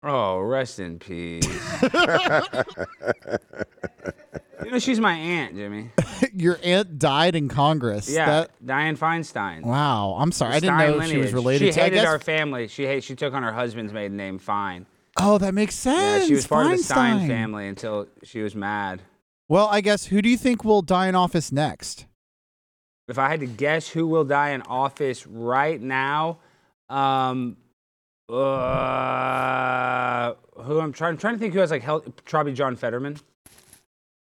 Oh, 0.02 0.40
rest 0.40 0.80
in 0.80 0.98
peace. 1.00 1.46
you 4.64 4.72
know, 4.72 4.80
she's 4.80 5.00
my 5.00 5.14
aunt, 5.14 5.56
Jimmy. 5.56 5.92
Your 6.34 6.58
aunt 6.64 6.98
died 7.00 7.36
in 7.36 7.50
Congress. 7.50 8.10
Yeah, 8.10 8.26
That- 8.26 8.52
Dianne 8.66 8.98
Feinstein. 8.98 9.64
wow. 9.64 10.16
I'm 10.18 10.32
sorry. 10.32 10.54
I 10.56 10.60
didn't 10.60 10.78
Stein 10.80 10.98
know 10.98 11.06
she 11.06 11.18
was 11.18 11.34
related 11.34 11.66
She 11.68 11.72
to 11.74 11.82
I 11.82 11.84
hated 11.86 11.96
guess- 11.98 12.06
our 12.08 12.20
family. 12.20 12.68
She 12.68 12.86
hate, 12.86 13.04
She 13.04 13.16
took 13.16 13.34
on 13.34 13.44
her 13.44 13.52
husband's 13.54 13.92
maiden 13.94 14.16
name, 14.18 14.40
Fine. 14.40 14.86
Oh, 15.20 15.38
that 15.40 15.54
makes 15.54 15.76
sense. 15.76 16.24
Yeah, 16.24 16.28
she 16.28 16.36
was 16.36 16.48
part 16.48 16.68
of 16.68 16.72
the 16.78 16.78
Stein 16.84 17.20
Feinstein. 17.22 17.28
family 17.28 17.68
until 17.68 18.08
she 18.24 18.42
was 18.42 18.56
mad. 18.56 19.02
Well, 19.50 19.68
I 19.68 19.82
guess 19.82 20.06
who 20.06 20.22
do 20.22 20.30
you 20.30 20.38
think 20.38 20.64
will 20.64 20.82
die 20.82 21.08
in 21.08 21.16
office 21.16 21.52
next? 21.52 22.06
If 23.10 23.18
I 23.18 23.28
had 23.28 23.40
to 23.42 23.48
guess 23.48 23.90
who 23.90 24.08
will 24.08 24.24
die 24.24 24.52
in 24.52 24.62
office 24.62 25.26
right 25.28 25.82
now, 25.82 26.38
um, 26.90 27.58
uh, 28.30 28.34
I'm 30.90 30.94
trying, 30.94 31.18
trying 31.18 31.36
to 31.36 31.40
think 31.40 31.54
who 31.54 31.60
has 31.60 31.70
like 31.72 31.84
health, 31.84 32.08
probably 32.26 32.54
John 32.54 32.76
Fetterman. 32.76 33.18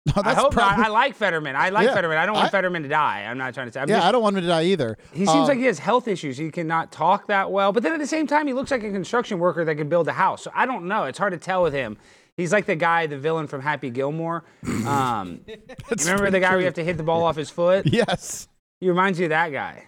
No, 0.06 0.12
I 0.22 0.34
hope 0.34 0.52
probably- 0.52 0.76
not. 0.82 0.86
I 0.86 0.90
like 0.90 1.14
Fetterman. 1.14 1.56
I 1.56 1.70
like 1.70 1.86
Yeah, 1.86 1.94
Fetterman. 1.94 2.18
I 2.18 2.26
don't 2.26 2.34
want 2.34 2.48
I- 2.48 2.50
Fetterman 2.50 2.82
to 2.82 2.90
die. 2.90 3.22
I'm 3.26 3.38
not 3.38 3.54
trying 3.54 3.68
to 3.68 3.72
say. 3.72 3.80
I'm 3.80 3.88
yeah, 3.88 3.96
just- 3.96 4.06
I 4.06 4.12
don't 4.12 4.22
want 4.22 4.36
him 4.36 4.42
to 4.42 4.48
die 4.48 4.64
either. 4.64 4.98
He 5.12 5.20
seems 5.24 5.30
Um, 5.30 5.46
like 5.46 5.56
he 5.56 5.64
has 5.64 5.78
health 5.78 6.06
issues. 6.08 6.36
He 6.36 6.50
cannot 6.50 6.92
talk 6.92 7.26
that 7.28 7.50
well. 7.50 7.72
But 7.72 7.82
then 7.84 7.92
at 7.94 7.98
the 8.00 8.06
same 8.06 8.26
time, 8.26 8.46
he 8.46 8.52
looks 8.52 8.70
like 8.70 8.84
a 8.84 8.90
construction 8.90 9.38
worker 9.38 9.64
that 9.64 9.74
could 9.76 9.88
build 9.88 10.06
a 10.08 10.12
house. 10.12 10.42
So 10.44 10.50
I 10.54 10.66
don't 10.66 10.84
know. 10.88 11.04
It's 11.04 11.16
hard 11.18 11.32
to 11.32 11.38
tell 11.38 11.62
with 11.62 11.72
him. 11.72 11.96
He's 12.36 12.52
like 12.52 12.66
the 12.66 12.76
guy, 12.76 13.06
the 13.06 13.16
villain 13.16 13.46
from 13.46 13.62
Happy 13.62 13.88
Gilmore. 13.88 14.44
Um, 14.86 15.40
remember 15.98 16.30
the 16.30 16.38
guy 16.40 16.50
where 16.50 16.58
you 16.58 16.66
have 16.66 16.74
to 16.74 16.84
hit 16.84 16.98
the 16.98 17.02
ball 17.02 17.22
off 17.24 17.36
his 17.36 17.48
foot? 17.48 17.86
Yes. 17.86 18.46
He 18.80 18.88
reminds 18.90 19.18
you 19.18 19.24
of 19.24 19.30
that 19.30 19.52
guy. 19.52 19.84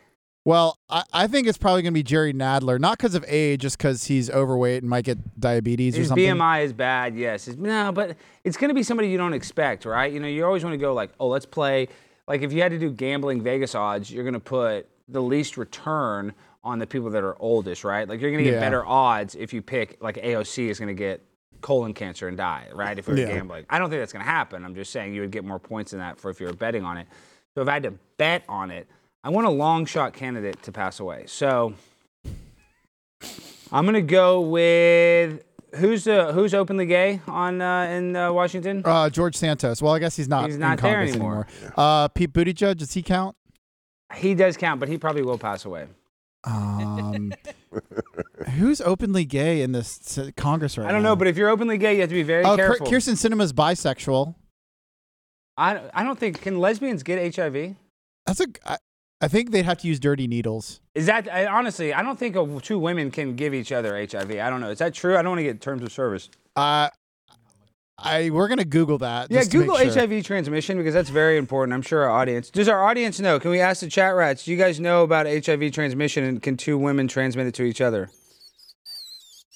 Well, 0.47 0.79
I, 0.89 1.03
I 1.13 1.27
think 1.27 1.49
it's 1.49 1.59
probably 1.59 1.83
going 1.83 1.93
to 1.93 1.99
be 1.99 2.05
Jerry 2.05 2.33
Nadler, 2.33 2.79
not 2.79 2.99
because 2.99 3.17
of 3.17 3.25
age, 3.27 3.63
just 3.63 3.79
because 3.79 4.05
he's 4.05 4.31
overweight 4.31 4.81
and 4.85 4.89
might 4.89 5.05
get 5.05 5.41
diabetes 5.41 5.97
or 5.97 5.99
His 5.99 6.09
something. 6.09 6.25
BMI 6.25 6.63
is 6.63 6.73
bad, 6.73 7.17
yes. 7.17 7.47
His- 7.47 7.57
no, 7.57 7.91
but 7.91 8.17
it's 8.45 8.57
going 8.57 8.69
to 8.69 8.75
be 8.75 8.85
somebody 8.85 9.09
you 9.09 9.19
don't 9.19 9.33
expect, 9.33 9.85
right? 9.85 10.13
You 10.13 10.21
know, 10.21 10.29
you 10.29 10.45
always 10.47 10.63
want 10.63 10.75
to 10.75 10.79
go 10.79 10.95
like, 10.95 11.11
oh, 11.19 11.27
let's 11.27 11.47
play. 11.47 11.89
Like 12.29 12.43
if 12.43 12.53
you 12.53 12.63
had 12.63 12.71
to 12.71 12.79
do 12.79 12.93
gambling 12.93 13.43
Vegas 13.43 13.75
odds, 13.75 14.09
you're 14.09 14.23
going 14.23 14.35
to 14.35 14.41
put 14.41 14.89
the 15.09 15.21
least 15.21 15.57
return 15.57 16.33
on 16.63 16.79
the 16.79 16.87
people 16.87 17.11
that 17.11 17.25
are 17.25 17.37
oldest, 17.41 17.83
right? 17.83 18.09
Like 18.09 18.21
you're 18.21 18.31
going 18.31 18.45
to 18.45 18.49
get 18.49 18.55
Yeah. 18.55 18.61
better 18.61 18.87
odds 18.87 19.35
if 19.35 19.53
you 19.53 19.63
pick 19.63 20.01
like 20.01 20.15
AOC 20.15 20.69
is 20.69 20.79
going 20.79 20.95
to 20.95 20.99
get 20.99 21.23
colon 21.61 21.93
cancer 21.93 22.29
and 22.29 22.37
die, 22.37 22.69
right? 22.73 22.97
If 22.97 23.09
you're 23.09 23.19
Yeah. 23.19 23.27
gambling. 23.33 23.67
I 23.69 23.81
don't 23.81 23.91
think 23.91 24.01
that's 24.01 24.13
going 24.13 24.25
to 24.25 24.31
happen. 24.31 24.65
I'm 24.65 24.77
just 24.77 24.93
saying 24.93 25.13
you 25.13 25.23
would 25.23 25.33
get 25.33 25.45
more 25.45 25.59
points 25.59 25.91
than 25.91 25.99
that 25.99 26.21
for 26.21 26.31
if 26.31 26.39
you 26.39 26.47
were 26.47 26.53
betting 26.53 26.85
on 26.85 26.99
it. 26.99 27.09
So 27.57 27.63
if 27.63 27.69
I 27.69 27.73
had 27.75 27.83
to 27.83 27.95
bet 28.17 28.45
on 28.49 28.71
it, 28.71 28.87
I 29.27 29.29
want 29.29 29.45
a 29.45 29.51
long 29.51 29.87
shot 29.87 30.13
candidate 30.13 30.63
to 30.63 30.71
pass 30.71 31.01
away. 31.01 31.25
So 31.27 31.75
I'm 33.73 33.85
gonna 33.85 34.01
go 34.01 34.41
with 34.41 35.43
who's 35.75 36.07
uh, 36.07 36.33
who's 36.33 36.55
openly 36.55 36.87
gay 36.87 37.21
on 37.27 37.61
uh, 37.61 37.83
in 37.87 38.15
uh, 38.15 38.33
Washington. 38.33 38.83
Uh, 38.85 39.11
George 39.11 39.35
Santos. 39.35 39.83
Well, 39.83 39.93
I 39.93 39.99
guess 39.99 40.15
he's 40.15 40.29
not. 40.29 40.45
He's 40.45 40.55
in 40.55 40.61
not 40.61 40.81
there 40.81 40.93
Congress 40.93 41.11
anymore. 41.11 41.49
Uh, 41.77 42.07
Pete 42.07 42.33
Buttigieg. 42.33 42.77
Does 42.77 42.93
he 42.93 43.03
count? 43.03 43.35
He 44.15 44.37
does 44.37 44.57
count, 44.57 44.79
but 44.79 44.89
he 44.89 44.97
probably 44.97 45.23
will 45.23 45.39
pass 45.39 45.65
away. 45.65 45.89
Um, 46.45 47.33
who's 48.51 48.81
openly 48.81 49.25
gay 49.25 49.61
in 49.61 49.73
this 49.73 50.21
Congress 50.37 50.79
right 50.79 50.85
now? 50.85 50.91
I 50.91 50.93
don't 50.93 51.03
now? 51.03 51.09
know, 51.09 51.17
but 51.17 51.27
if 51.27 51.37
you're 51.37 51.49
openly 51.49 51.79
gay, 51.79 51.95
you 51.95 52.03
have 52.03 52.11
to 52.11 52.15
be 52.15 52.23
very 52.23 52.45
oh, 52.45 52.55
careful. 52.55 52.87
Kyrsten 52.87 53.15
Sinema's 53.15 53.53
bisexual. 53.53 54.37
I 55.57 55.81
I 55.93 56.05
don't 56.05 56.17
think 56.17 56.43
can 56.43 56.61
lesbians 56.61 57.03
get 57.03 57.35
HIV. 57.35 57.75
That's 58.25 58.41
a. 58.41 58.47
I, 58.65 58.77
I 59.21 59.29
think 59.29 59.51
they'd 59.51 59.65
have 59.65 59.79
to 59.79 59.89
use 59.89 59.99
dirty 59.99 60.27
needles. 60.27 60.81
Is 60.95 61.07
that 61.07 61.33
I, 61.33 61.47
honestly? 61.47 61.95
I 61.95 62.03
don't 62.03 62.19
think 62.19 62.37
a, 62.37 62.61
two 62.61 62.79
women 62.79 63.11
can 63.11 63.35
give 63.35 63.55
each 63.55 63.73
other 63.73 63.97
HIV. 63.97 64.33
I 64.33 64.51
don't 64.51 64.61
know. 64.61 64.71
Is 64.71 64.79
that 64.79 64.93
true? 64.93 65.17
I 65.17 65.23
don't 65.23 65.31
want 65.31 65.39
to 65.41 65.45
get 65.45 65.61
terms 65.61 65.83
of 65.83 65.91
service. 65.91 66.29
Uh, 66.55 66.91
I 67.99 68.29
we're 68.29 68.49
gonna 68.49 68.67
Google 68.67 68.99
that. 68.99 69.31
Yeah, 69.31 69.39
just 69.39 69.53
to 69.53 69.59
make 69.59 69.69
Google 69.69 69.91
sure. 69.91 70.07
HIV 70.07 70.25
transmission 70.25 70.77
because 70.77 70.93
that's 70.93 71.09
very 71.09 71.39
important. 71.39 71.73
I'm 71.73 71.83
sure 71.83 72.03
our 72.03 72.11
audience. 72.11 72.51
Does 72.51 72.69
our 72.69 72.85
audience 72.85 73.19
know? 73.19 73.41
Can 73.41 73.51
we 73.51 73.61
ask 73.61 73.81
the 73.81 73.89
chat 73.89 74.15
rats? 74.15 74.45
Do 74.45 74.51
you 74.51 74.59
guys 74.59 74.79
know 74.79 75.03
about 75.03 75.27
HIV 75.27 75.73
transmission 75.73 76.23
and 76.25 76.43
can 76.43 76.59
two 76.59 76.77
women 76.77 77.09
transmit 77.09 77.47
it 77.47 77.55
to 77.55 77.63
each 77.63 77.81
other? 77.81 78.11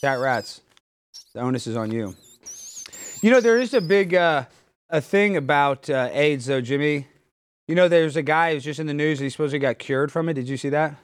Chat 0.01 0.19
rats, 0.19 0.63
the 1.35 1.41
onus 1.41 1.67
is 1.67 1.77
on 1.77 1.91
you. 1.91 2.15
You 3.21 3.31
know 3.31 3.41
there 3.41 3.59
is 3.59 3.75
a 3.75 3.83
big 3.83 4.15
uh, 4.15 4.47
a 4.89 5.03
thing 5.03 5.37
about 5.37 5.91
uh, 5.91 6.09
AIDS 6.13 6.47
though, 6.47 6.63
Jimmy. 6.63 7.09
You 7.71 7.77
know 7.77 7.87
there's 7.87 8.17
a 8.17 8.23
guy 8.23 8.53
who's 8.55 8.65
just 8.65 8.81
in 8.81 8.89
the 8.89 8.95
news. 8.95 9.21
and 9.21 9.27
He 9.27 9.31
supposedly 9.31 9.61
got 9.61 9.79
cured 9.79 10.11
from 10.11 10.29
it. 10.29 10.35
Did 10.35 10.49
you 10.49 10.57
see 10.57 10.71
that? 10.71 10.97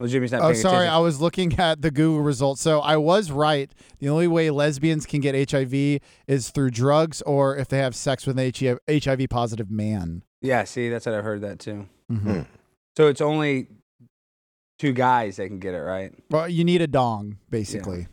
Well, 0.00 0.08
Jimmy's 0.08 0.32
not. 0.32 0.40
Oh, 0.40 0.44
paying 0.52 0.54
sorry. 0.62 0.76
attention. 0.76 0.94
I 0.94 0.98
was 1.00 1.20
looking 1.20 1.52
at 1.58 1.82
the 1.82 1.90
Google 1.90 2.22
results. 2.22 2.62
So 2.62 2.80
I 2.80 2.96
was 2.96 3.30
right. 3.30 3.70
The 3.98 4.08
only 4.08 4.26
way 4.28 4.48
lesbians 4.48 5.04
can 5.04 5.20
get 5.20 5.50
HIV 5.50 6.00
is 6.26 6.48
through 6.48 6.70
drugs 6.70 7.20
or 7.20 7.54
if 7.54 7.68
they 7.68 7.80
have 7.80 7.94
sex 7.94 8.26
with 8.26 8.38
an 8.38 8.78
HIV 8.88 9.26
positive 9.28 9.70
man. 9.70 10.22
Yeah, 10.40 10.64
see, 10.64 10.88
that's 10.88 11.04
what 11.04 11.14
I've 11.14 11.24
heard 11.24 11.42
that 11.42 11.58
too. 11.58 11.86
Mhm. 12.10 12.46
So 12.96 13.08
it's 13.08 13.20
only 13.20 13.66
two 14.78 14.94
guys 14.94 15.36
that 15.36 15.48
can 15.48 15.58
get 15.58 15.74
it, 15.74 15.80
right? 15.82 16.14
Well, 16.30 16.48
you 16.48 16.64
need 16.64 16.80
a 16.80 16.86
dong, 16.86 17.36
basically. 17.50 18.06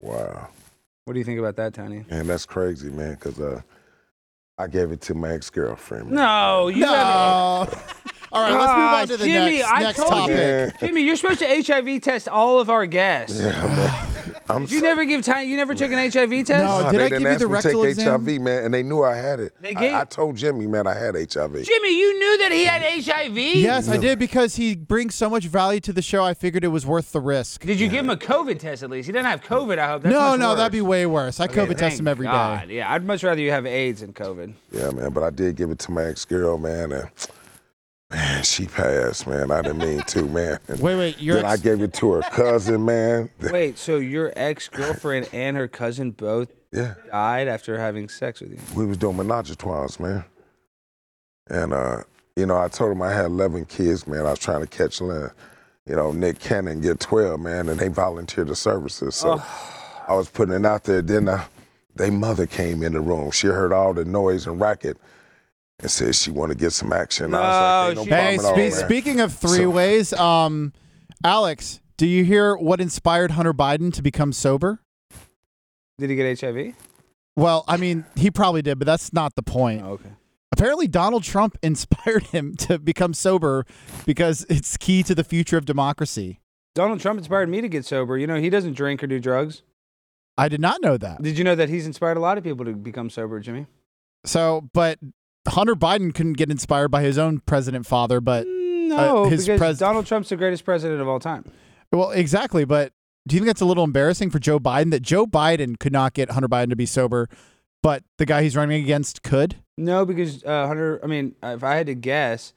Wow. 0.00 0.48
What 1.04 1.12
do 1.12 1.18
you 1.18 1.24
think 1.26 1.38
about 1.38 1.56
that, 1.56 1.74
Tony? 1.74 2.06
Man, 2.10 2.26
that's 2.26 2.46
crazy, 2.46 2.88
man, 2.88 3.16
because 3.16 3.38
uh, 3.38 3.60
I 4.58 4.66
gave 4.68 4.90
it 4.90 5.02
to 5.02 5.14
my 5.14 5.32
ex 5.32 5.50
girlfriend. 5.50 6.10
No, 6.10 6.68
you 6.68 6.80
No. 6.80 6.88
have 7.68 8.02
All 8.32 8.42
right, 8.42 8.52
let's 8.52 8.72
move 8.72 8.78
on 8.78 9.08
to 9.08 9.16
the 9.18 9.24
Jimmy, 9.24 9.58
next, 9.58 9.70
I 9.70 9.80
next 9.82 9.98
told 9.98 10.10
topic. 10.10 10.72
You. 10.80 10.88
Jimmy, 10.88 11.02
you're 11.02 11.16
supposed 11.16 11.38
to 11.40 11.62
HIV 11.62 12.02
test 12.02 12.26
all 12.28 12.58
of 12.58 12.68
our 12.70 12.84
guests. 12.86 13.38
Yeah, 13.38 13.50
man. 13.52 14.15
I'm 14.48 14.62
Did 14.62 14.70
you 14.72 14.80
never 14.82 15.04
give 15.04 15.24
time? 15.24 15.48
You 15.48 15.56
never 15.56 15.74
took 15.74 15.90
an 15.90 15.98
HIV 15.98 16.46
test? 16.46 16.50
No. 16.50 16.90
Did 16.90 17.00
they 17.00 17.06
I 17.06 17.08
didn't 17.08 17.10
give 17.10 17.20
you 17.22 17.28
ask 17.28 17.38
the 17.40 17.44
me 17.46 17.48
to 17.48 17.48
rectal 17.48 17.82
take 17.82 17.90
exam? 17.90 18.24
HIV, 18.24 18.40
man, 18.40 18.64
and 18.64 18.74
they 18.74 18.82
knew 18.82 19.02
I 19.02 19.16
had 19.16 19.40
it. 19.40 19.52
They 19.60 19.74
gave- 19.74 19.92
I, 19.94 20.02
I 20.02 20.04
told 20.04 20.36
Jimmy, 20.36 20.66
man, 20.66 20.86
I 20.86 20.94
had 20.94 21.14
HIV. 21.14 21.64
Jimmy, 21.64 21.98
you 21.98 22.18
knew 22.18 22.38
that 22.38 22.52
he 22.52 22.64
had 22.64 22.82
HIV. 22.82 23.36
Yes, 23.36 23.88
I 23.88 23.96
did 23.96 24.18
because 24.18 24.56
he 24.56 24.76
brings 24.76 25.14
so 25.14 25.28
much 25.28 25.46
value 25.46 25.80
to 25.80 25.92
the 25.92 26.02
show. 26.02 26.22
I 26.24 26.34
figured 26.34 26.64
it 26.64 26.68
was 26.68 26.86
worth 26.86 27.12
the 27.12 27.20
risk. 27.20 27.62
Did 27.62 27.80
you 27.80 27.88
give 27.88 28.04
him 28.04 28.10
a 28.10 28.16
COVID 28.16 28.58
test 28.58 28.82
at 28.82 28.90
least? 28.90 29.06
He 29.06 29.12
doesn't 29.12 29.26
have 29.26 29.42
COVID. 29.42 29.78
I 29.78 29.88
hope. 29.88 30.02
That's 30.02 30.12
no, 30.12 30.30
much 30.30 30.40
no, 30.40 30.48
worse. 30.50 30.56
that'd 30.58 30.72
be 30.72 30.80
way 30.80 31.06
worse. 31.06 31.40
I 31.40 31.48
COVID 31.48 31.68
test 31.70 31.80
Thank 31.80 32.00
him 32.00 32.08
every 32.08 32.26
day. 32.26 32.32
God. 32.32 32.68
Yeah, 32.70 32.92
I'd 32.92 33.04
much 33.04 33.24
rather 33.24 33.40
you 33.40 33.50
have 33.50 33.66
AIDS 33.66 34.00
than 34.00 34.12
COVID. 34.12 34.54
Yeah, 34.70 34.90
man, 34.90 35.10
but 35.12 35.22
I 35.22 35.30
did 35.30 35.56
give 35.56 35.70
it 35.70 35.78
to 35.80 35.90
my 35.92 36.04
ex 36.04 36.24
girl, 36.24 36.58
man, 36.58 36.92
and 36.92 37.08
man, 38.10 38.42
she 38.42 38.66
passed, 38.66 39.26
man. 39.26 39.50
I 39.50 39.62
didn't 39.62 39.78
mean 39.78 40.00
to, 40.00 40.24
man. 40.26 40.58
And 40.68 40.80
Wait, 40.80 40.96
wait, 40.96 41.20
your 41.20 41.36
then 41.36 41.44
I 41.44 41.56
gave 41.56 41.82
it 41.82 41.92
to 41.94 42.12
her 42.12 42.22
cousin, 42.22 42.84
man. 42.84 43.30
Wait, 43.40 43.78
so 43.78 43.96
your 43.98 44.32
ex 44.36 44.68
girlfriend 44.68 45.28
and 45.32 45.56
her 45.56 45.68
cousin 45.68 46.10
both 46.12 46.52
Yeah, 46.72 46.94
died 47.10 47.48
after 47.48 47.78
having 47.78 48.08
sex 48.08 48.40
with 48.40 48.52
you? 48.52 48.58
we 48.74 48.86
was 48.86 48.96
doing 48.96 49.16
menage 49.16 49.50
a 49.50 49.56
trois, 49.56 49.98
man. 49.98 50.24
And 51.48 51.72
uh, 51.72 52.02
you 52.36 52.46
know, 52.46 52.58
I 52.58 52.68
told 52.68 52.92
him 52.92 53.02
I 53.02 53.12
had 53.12 53.26
11 53.26 53.66
kids, 53.66 54.06
man. 54.06 54.26
I 54.26 54.30
was 54.30 54.38
trying 54.38 54.60
to 54.60 54.66
catch 54.66 55.00
Lynn. 55.00 55.30
You 55.86 55.94
know, 55.94 56.10
Nick 56.10 56.40
Cannon 56.40 56.80
get 56.80 56.98
12, 56.98 57.38
man, 57.38 57.68
and 57.68 57.78
they 57.78 57.86
volunteered 57.88 58.48
the 58.48 58.56
services. 58.56 59.14
So 59.14 59.40
I 60.08 60.14
was 60.14 60.28
putting 60.28 60.54
it 60.54 60.66
out 60.66 60.82
there. 60.82 61.00
Then 61.00 61.28
uh, 61.28 61.44
their 61.94 62.10
mother 62.10 62.44
came 62.46 62.82
in 62.82 62.92
the 62.92 63.00
room. 63.00 63.30
She 63.30 63.46
heard 63.46 63.72
all 63.72 63.94
the 63.94 64.04
noise 64.04 64.48
and 64.48 64.60
racket 64.60 64.96
and 65.80 65.90
said 65.90 66.14
she 66.14 66.30
wanted 66.30 66.54
to 66.58 66.60
get 66.64 66.72
some 66.72 66.92
action. 66.92 67.34
I 67.34 67.38
was 67.38 67.96
like, 67.96 67.96
No, 67.96 68.04
she- 68.04 68.10
no 68.10 68.16
Hey, 68.16 68.36
problem 68.36 68.38
at 68.38 68.44
all, 68.64 68.70
spe- 68.70 68.78
man." 68.78 68.86
speaking 68.88 69.20
of 69.20 69.32
three 69.34 69.58
So- 69.58 69.70
ways, 69.70 70.12
um, 70.14 70.72
Alex, 71.24 71.80
do 71.96 72.06
you 72.06 72.24
hear 72.24 72.56
what 72.56 72.80
inspired 72.80 73.32
Hunter 73.32 73.52
Biden 73.54 73.92
to 73.94 74.02
become 74.02 74.32
sober? 74.32 74.80
Did 75.98 76.10
he 76.10 76.16
get 76.16 76.26
HIV? 76.40 76.74
Well, 77.36 77.64
I 77.68 77.76
mean, 77.76 78.04
he 78.16 78.30
probably 78.30 78.62
did, 78.62 78.78
but 78.78 78.86
that's 78.86 79.12
not 79.12 79.34
the 79.34 79.42
point. 79.42 79.82
Oh, 79.82 79.92
okay. 79.92 80.10
Apparently, 80.52 80.86
Donald 80.88 81.22
Trump 81.22 81.58
inspired 81.62 82.24
him 82.24 82.54
to 82.56 82.78
become 82.78 83.12
sober 83.14 83.66
because 84.06 84.46
it's 84.48 84.76
key 84.76 85.02
to 85.02 85.14
the 85.14 85.24
future 85.24 85.56
of 85.58 85.64
democracy. 85.66 86.40
Donald 86.74 87.00
Trump 87.00 87.18
inspired 87.18 87.48
me 87.48 87.60
to 87.60 87.68
get 87.68 87.84
sober. 87.84 88.16
You 88.18 88.26
know, 88.26 88.36
he 88.40 88.50
doesn't 88.50 88.74
drink 88.74 89.02
or 89.02 89.06
do 89.06 89.18
drugs. 89.18 89.62
I 90.38 90.48
did 90.48 90.60
not 90.60 90.82
know 90.82 90.98
that. 90.98 91.22
Did 91.22 91.38
you 91.38 91.44
know 91.44 91.54
that 91.54 91.70
he's 91.70 91.86
inspired 91.86 92.18
a 92.18 92.20
lot 92.20 92.36
of 92.36 92.44
people 92.44 92.66
to 92.66 92.72
become 92.74 93.08
sober, 93.08 93.40
Jimmy? 93.40 93.66
So, 94.26 94.68
but 94.74 94.98
Hunter 95.48 95.74
Biden 95.74 96.14
couldn't 96.14 96.34
get 96.34 96.50
inspired 96.50 96.88
by 96.88 97.02
his 97.02 97.18
own 97.18 97.40
president 97.40 97.86
father, 97.86 98.20
but 98.20 98.46
No, 98.46 99.24
Uh, 99.24 99.28
his 99.28 99.46
because 99.46 99.58
pres- 99.58 99.78
Donald 99.78 100.06
Trump's 100.06 100.28
the 100.28 100.36
greatest 100.36 100.64
president 100.64 101.00
of 101.00 101.08
all 101.08 101.18
time. 101.20 101.44
well, 101.92 102.10
exactly. 102.12 102.64
But 102.64 102.92
do 103.26 103.34
you 103.34 103.40
think 103.40 103.46
that's 103.48 103.60
a 103.60 103.64
little 103.66 103.84
embarrassing 103.84 104.30
for 104.30 104.38
Joe 104.38 104.58
Biden 104.60 104.90
that 104.92 105.02
Joe 105.02 105.26
Biden 105.26 105.78
could 105.78 105.92
not 105.92 106.14
get 106.14 106.30
Hunter 106.30 106.48
Biden 106.48 106.70
to 106.70 106.76
be 106.76 106.86
sober, 106.86 107.28
but 107.82 108.04
the 108.18 108.26
guy 108.26 108.42
he's 108.42 108.56
running 108.56 108.82
against 108.82 109.22
could? 109.22 109.56
No, 109.76 110.04
because 110.06 110.44
uh, 110.44 110.66
Hunter. 110.68 111.00
I 111.02 111.06
mean, 111.06 111.34
if 111.42 111.62
I 111.64 111.74
had 111.76 111.86
to 111.88 111.94
guess, 111.94 112.52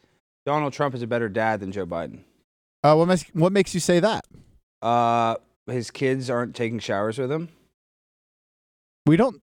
Donald 0.46 0.72
Trump 0.74 0.94
is 0.96 1.02
a 1.02 1.08
better 1.08 1.28
dad 1.30 1.60
than 1.60 1.72
Joe 1.72 1.86
Biden. 1.86 2.20
Uh, 2.84 2.96
what 2.96 3.08
makes 3.08 3.24
what 3.34 3.52
makes 3.52 3.74
you 3.74 3.80
say 3.80 4.00
that? 4.00 4.26
Uh, 4.82 5.36
his 5.68 5.92
kids 5.92 6.30
aren't 6.30 6.56
taking 6.56 6.80
showers 6.80 7.18
with 7.18 7.32
him. 7.32 7.50
We 9.06 9.18
don't. 9.18 9.42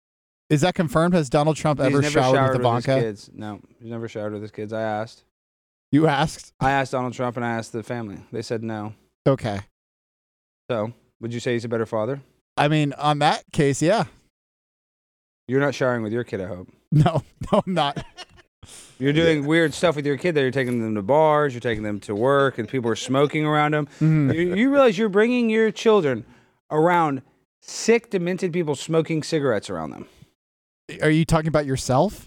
Is 0.50 0.62
that 0.62 0.74
confirmed? 0.76 1.14
Has 1.14 1.30
Donald 1.30 1.56
Trump 1.58 1.80
ever 1.80 2.02
showered, 2.02 2.36
showered 2.36 2.52
with 2.58 2.62
Ivanka? 2.62 2.96
his 2.96 3.04
kids. 3.04 3.30
No, 3.34 3.62
he's 3.80 3.90
never 3.90 4.08
showered 4.08 4.34
with 4.34 4.42
his 4.42 4.52
kids. 4.52 4.74
I 4.74 4.82
asked. 4.82 5.24
You 5.92 6.08
asked. 6.08 6.54
I 6.60 6.72
asked 6.72 6.92
Donald 6.92 7.14
Trump 7.14 7.36
and 7.38 7.46
I 7.46 7.50
asked 7.52 7.72
the 7.74 7.84
family. 7.84 8.18
They 8.32 8.42
said 8.42 8.64
no. 8.64 8.94
Okay. 9.28 9.60
So, 10.70 10.94
would 11.20 11.34
you 11.34 11.40
say 11.40 11.54
he's 11.54 11.66
a 11.66 11.70
better 11.70 11.86
father? 11.86 12.22
I 12.58 12.68
mean, 12.68 12.94
on 12.94 13.20
that 13.20 13.44
case, 13.52 13.82
yeah. 13.82 14.06
You're 15.48 15.60
not 15.62 15.74
showering 15.74 16.04
with 16.04 16.14
your 16.14 16.24
kid, 16.24 16.42
I 16.42 16.48
hope. 16.48 16.68
No, 16.92 17.22
no, 17.52 17.62
I'm 17.68 17.74
not. 17.76 18.04
You're 19.00 19.14
doing 19.14 19.46
weird 19.46 19.76
stuff 19.76 19.96
with 19.96 20.06
your 20.08 20.18
kid. 20.18 20.34
there. 20.34 20.44
you're 20.44 20.52
taking 20.52 20.82
them 20.82 20.96
to 20.96 21.02
bars, 21.04 21.54
you're 21.54 21.62
taking 21.62 21.84
them 21.84 22.00
to 22.02 22.16
work, 22.16 22.58
and 22.58 22.68
people 22.68 22.90
are 22.92 22.96
smoking 22.96 23.46
around 23.46 23.74
them. 23.76 23.88
Mhm. 24.00 24.34
You, 24.34 24.56
you 24.56 24.72
realize 24.72 24.98
you're 24.98 25.08
bringing 25.08 25.50
your 25.52 25.70
children 25.72 26.26
around 26.72 27.22
sick, 27.62 28.10
demented 28.10 28.52
people 28.52 28.76
smoking 28.76 29.22
cigarettes 29.24 29.70
around 29.70 29.92
them. 29.92 30.08
Are 31.02 31.10
you 31.10 31.26
talking 31.26 31.48
about 31.48 31.66
yourself? 31.66 32.26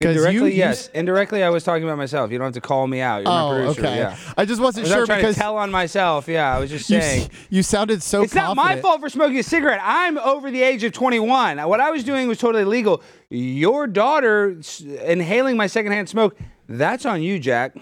you- 0.00 0.10
Indirectly, 0.10 0.52
you 0.52 0.58
yes. 0.58 0.86
s- 0.88 0.90
Indirectly, 0.94 1.42
I 1.42 1.48
was 1.50 1.64
talking 1.64 1.82
about 1.82 1.98
myself. 1.98 2.30
You 2.30 2.38
don't 2.38 2.44
have 2.46 2.54
to 2.54 2.60
call 2.60 2.86
me 2.86 3.00
out. 3.00 3.16
You're 3.22 3.24
my 3.32 3.42
Oh, 3.42 3.50
producer. 3.50 3.80
okay. 3.80 3.96
Yeah. 3.96 4.16
I 4.36 4.44
just 4.44 4.60
wasn't 4.60 4.84
was 4.84 4.92
sure 4.92 5.06
trying 5.06 5.18
because 5.20 5.34
to 5.34 5.40
tell 5.40 5.56
on 5.56 5.72
myself. 5.72 6.28
Yeah, 6.28 6.54
I 6.54 6.60
was 6.60 6.70
just 6.70 6.88
you, 6.88 7.00
saying. 7.00 7.22
s- 7.22 7.28
you 7.50 7.62
sounded 7.64 8.00
so. 8.02 8.22
It's 8.22 8.32
not 8.34 8.54
my 8.54 8.80
fault 8.80 9.00
for 9.00 9.08
smoking 9.08 9.38
a 9.38 9.42
cigarette. 9.42 9.80
I'm 9.82 10.16
over 10.18 10.52
the 10.52 10.62
age 10.62 10.84
of 10.84 10.92
21. 10.92 11.58
What 11.68 11.80
I 11.80 11.90
was 11.90 12.04
doing 12.04 12.28
was 12.28 12.38
totally 12.38 12.64
legal. 12.64 13.02
Your 13.30 13.88
daughter 13.88 14.56
s- 14.60 14.80
inhaling 14.82 15.56
my 15.56 15.66
secondhand 15.66 16.08
smoke, 16.08 16.36
that's 16.68 17.04
on 17.04 17.20
you, 17.22 17.40
Jack. 17.40 17.76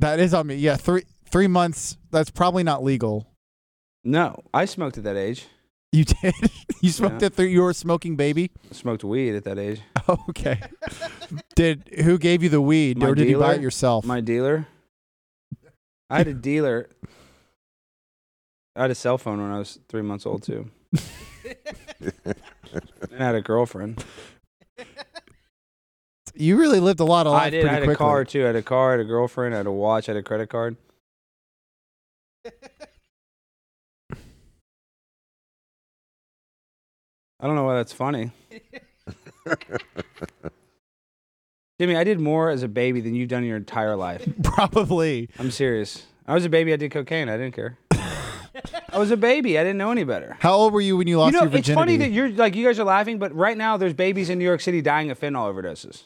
That 0.00 0.18
is 0.18 0.34
on 0.34 0.48
me. 0.48 0.56
Yeah, 0.56 0.74
three 0.74 1.04
three 1.30 1.46
months. 1.46 1.96
That's 2.10 2.30
probably 2.30 2.64
not 2.64 2.82
legal. 2.82 3.28
No, 4.02 4.42
I 4.52 4.64
smoked 4.64 4.98
at 4.98 5.04
that 5.04 5.16
age. 5.16 5.46
You 5.94 6.04
did. 6.04 6.34
You 6.80 6.90
smoked 6.90 7.22
it 7.22 7.32
through. 7.32 7.46
You 7.46 7.62
were 7.62 7.70
a 7.70 7.74
smoking 7.74 8.14
baby. 8.14 8.50
Smoked 8.70 9.04
weed 9.04 9.34
at 9.36 9.44
that 9.44 9.58
age. 9.58 9.80
Oh, 10.06 10.18
okay. 10.30 10.60
did 11.54 11.88
who 12.04 12.18
gave 12.18 12.42
you 12.42 12.50
the 12.50 12.60
weed, 12.60 12.98
My 12.98 13.06
or 13.06 13.14
did 13.14 13.26
you 13.28 13.38
buy 13.38 13.52
dealer- 13.52 13.54
it 13.54 13.62
yourself? 13.62 14.04
My 14.04 14.20
dealer. 14.20 14.66
I 16.10 16.18
had 16.18 16.26
a 16.28 16.34
dealer. 16.34 16.90
I 18.76 18.82
had 18.82 18.90
a 18.90 18.94
cell 18.94 19.16
phone 19.16 19.40
when 19.40 19.50
I 19.50 19.58
was 19.58 19.78
three 19.88 20.02
months 20.02 20.26
old 20.26 20.42
too. 20.42 20.68
and 22.22 22.34
I 23.18 23.24
had 23.24 23.34
a 23.36 23.40
girlfriend. 23.40 24.04
you 26.34 26.58
really 26.58 26.80
lived 26.80 27.00
a 27.00 27.04
lot 27.04 27.26
of 27.26 27.32
life 27.32 27.44
I 27.44 27.50
did. 27.50 27.60
pretty 27.62 27.70
I 27.70 27.74
had 27.74 27.82
a 27.84 27.86
quickly. 27.86 28.04
car 28.04 28.24
too. 28.26 28.42
I 28.42 28.46
had 28.48 28.56
a 28.56 28.62
car. 28.62 28.88
I 28.88 28.90
had 28.92 29.00
a 29.00 29.04
girlfriend. 29.04 29.54
I 29.54 29.58
had 29.58 29.66
a 29.66 29.72
watch. 29.72 30.08
I 30.08 30.12
had 30.12 30.18
a 30.18 30.22
credit 30.22 30.50
card. 30.50 30.76
I 37.44 37.46
don't 37.46 37.56
know 37.56 37.64
why 37.64 37.74
that's 37.74 37.92
funny. 37.92 38.30
Jimmy, 41.78 41.94
I 41.94 42.02
did 42.02 42.18
more 42.18 42.48
as 42.48 42.62
a 42.62 42.68
baby 42.68 43.02
than 43.02 43.14
you've 43.14 43.28
done 43.28 43.42
in 43.42 43.48
your 43.50 43.58
entire 43.58 43.96
life. 43.96 44.26
Probably. 44.42 45.28
I'm 45.38 45.50
serious. 45.50 46.06
I 46.26 46.32
was 46.32 46.46
a 46.46 46.48
baby. 46.48 46.72
I 46.72 46.76
did 46.76 46.90
cocaine. 46.90 47.28
I 47.28 47.36
didn't 47.36 47.54
care. 47.54 47.76
I 48.88 48.96
was 48.96 49.10
a 49.10 49.18
baby. 49.18 49.58
I 49.58 49.62
didn't 49.62 49.76
know 49.76 49.90
any 49.90 50.04
better. 50.04 50.38
How 50.40 50.54
old 50.54 50.72
were 50.72 50.80
you 50.80 50.96
when 50.96 51.06
you 51.06 51.18
lost 51.18 51.34
you 51.34 51.40
know, 51.40 51.42
your 51.42 51.50
virginity? 51.50 51.72
it's 51.72 51.78
funny 51.78 51.96
that 51.98 52.12
you're 52.12 52.30
like 52.30 52.54
you 52.54 52.64
guys 52.64 52.80
are 52.80 52.84
laughing, 52.84 53.18
but 53.18 53.34
right 53.34 53.58
now 53.58 53.76
there's 53.76 53.92
babies 53.92 54.30
in 54.30 54.38
New 54.38 54.46
York 54.46 54.62
City 54.62 54.80
dying 54.80 55.10
of 55.10 55.20
fentanyl 55.20 55.52
overdoses. 55.52 56.04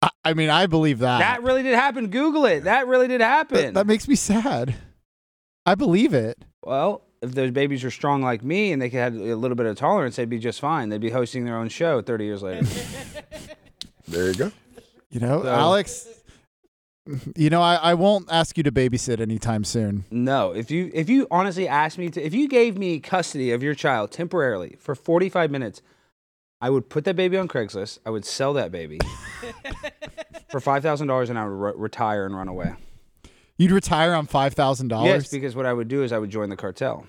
I, 0.00 0.08
I 0.24 0.32
mean, 0.32 0.48
I 0.48 0.66
believe 0.66 1.00
that. 1.00 1.18
That 1.18 1.42
really 1.42 1.62
did 1.62 1.74
happen. 1.74 2.06
Google 2.06 2.46
it. 2.46 2.64
That 2.64 2.86
really 2.86 3.08
did 3.08 3.20
happen. 3.20 3.74
that 3.74 3.86
makes 3.86 4.08
me 4.08 4.14
sad. 4.14 4.76
I 5.66 5.74
believe 5.74 6.14
it. 6.14 6.38
Well, 6.62 7.02
if 7.24 7.34
those 7.34 7.50
babies 7.50 7.82
were 7.84 7.90
strong 7.90 8.22
like 8.22 8.42
me 8.44 8.72
and 8.72 8.80
they 8.80 8.88
could 8.90 9.00
have 9.00 9.14
a 9.14 9.34
little 9.34 9.56
bit 9.56 9.66
of 9.66 9.76
tolerance, 9.76 10.16
they'd 10.16 10.28
be 10.30 10.38
just 10.38 10.60
fine. 10.60 10.88
They'd 10.88 11.00
be 11.00 11.10
hosting 11.10 11.44
their 11.44 11.56
own 11.56 11.68
show 11.68 12.00
30 12.02 12.24
years 12.24 12.42
later. 12.42 12.66
There 14.06 14.26
you 14.28 14.34
go. 14.34 14.52
You 15.10 15.20
know, 15.20 15.42
So- 15.42 15.48
Alex. 15.48 16.08
You 17.36 17.50
know, 17.50 17.60
I, 17.60 17.74
I 17.76 17.94
won't 17.94 18.30
ask 18.32 18.56
you 18.56 18.62
to 18.62 18.72
babysit 18.72 19.20
anytime 19.20 19.62
soon. 19.64 20.04
no, 20.10 20.52
if 20.52 20.70
you 20.70 20.90
if 20.94 21.10
you 21.10 21.26
honestly 21.30 21.68
asked 21.68 21.98
me 21.98 22.08
to, 22.08 22.22
if 22.22 22.32
you 22.32 22.48
gave 22.48 22.78
me 22.78 22.98
custody 22.98 23.50
of 23.50 23.62
your 23.62 23.74
child 23.74 24.10
temporarily 24.10 24.76
for 24.78 24.94
45 24.94 25.50
minutes, 25.50 25.82
I 26.62 26.70
would 26.70 26.88
put 26.88 27.04
that 27.04 27.14
baby 27.14 27.36
on 27.36 27.46
Craigslist. 27.46 27.98
I 28.06 28.10
would 28.10 28.24
sell 28.24 28.54
that 28.54 28.72
baby 28.72 28.98
for 30.48 30.60
five 30.60 30.82
thousand 30.82 31.08
dollars, 31.08 31.28
and 31.28 31.38
I 31.38 31.44
would 31.46 31.52
re- 31.54 31.72
retire 31.76 32.24
and 32.24 32.34
run 32.34 32.48
away. 32.48 32.72
You'd 33.58 33.72
retire 33.72 34.14
on 34.14 34.26
five 34.26 34.54
thousand 34.54 34.88
dollars. 34.88 35.06
Yes, 35.06 35.14
dollars. 35.24 35.30
because 35.30 35.54
what 35.56 35.66
I 35.66 35.74
would 35.74 35.88
do 35.88 36.02
is 36.04 36.10
I 36.12 36.18
would 36.18 36.30
join 36.30 36.48
the 36.48 36.56
cartel, 36.56 37.06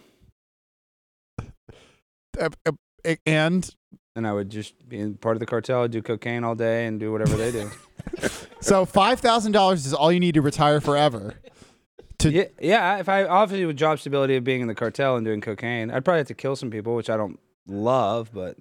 And 3.25 3.75
and 4.15 4.25
I 4.25 4.33
would 4.33 4.49
just 4.49 4.87
be 4.87 4.99
in 4.99 5.15
part 5.15 5.35
of 5.35 5.39
the 5.39 5.45
cartel. 5.45 5.83
I'd 5.83 5.91
do 5.91 6.01
cocaine 6.01 6.43
all 6.43 6.55
day 6.55 6.85
and 6.85 6.99
do 6.99 7.11
whatever 7.11 7.35
they 7.35 7.51
do. 7.51 7.69
so 8.61 8.85
five 8.85 9.19
thousand 9.19 9.51
dollars 9.51 9.85
is 9.85 9.93
all 9.93 10.11
you 10.11 10.19
need 10.19 10.35
to 10.35 10.41
retire 10.41 10.81
forever. 10.81 11.35
To 12.19 12.31
Yeah, 12.31 12.45
yeah. 12.61 12.97
If 12.97 13.09
I 13.09 13.25
obviously 13.25 13.65
with 13.65 13.77
job 13.77 13.99
stability 13.99 14.35
of 14.35 14.43
being 14.43 14.61
in 14.61 14.67
the 14.67 14.75
cartel 14.75 15.17
and 15.17 15.25
doing 15.25 15.41
cocaine, 15.41 15.91
I'd 15.91 16.05
probably 16.05 16.19
have 16.19 16.27
to 16.27 16.33
kill 16.33 16.55
some 16.55 16.71
people, 16.71 16.95
which 16.95 17.09
I 17.09 17.17
don't 17.17 17.39
love. 17.67 18.31
But 18.33 18.57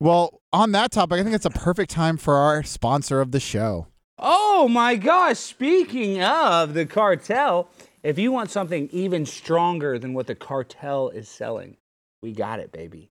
well, 0.00 0.40
on 0.52 0.72
that 0.72 0.92
topic, 0.92 1.18
I 1.20 1.22
think 1.22 1.34
it's 1.34 1.46
a 1.46 1.50
perfect 1.50 1.90
time 1.90 2.16
for 2.16 2.36
our 2.36 2.62
sponsor 2.62 3.20
of 3.20 3.32
the 3.32 3.40
show. 3.40 3.86
oh 4.18 4.68
my 4.68 4.96
gosh! 4.96 5.38
Speaking 5.38 6.22
of 6.22 6.74
the 6.74 6.84
cartel, 6.84 7.70
if 8.02 8.18
you 8.18 8.32
want 8.32 8.50
something 8.50 8.88
even 8.92 9.24
stronger 9.24 9.98
than 9.98 10.12
what 10.12 10.26
the 10.26 10.34
cartel 10.34 11.08
is 11.08 11.28
selling, 11.28 11.78
we 12.22 12.32
got 12.32 12.60
it, 12.60 12.72
baby. 12.72 13.10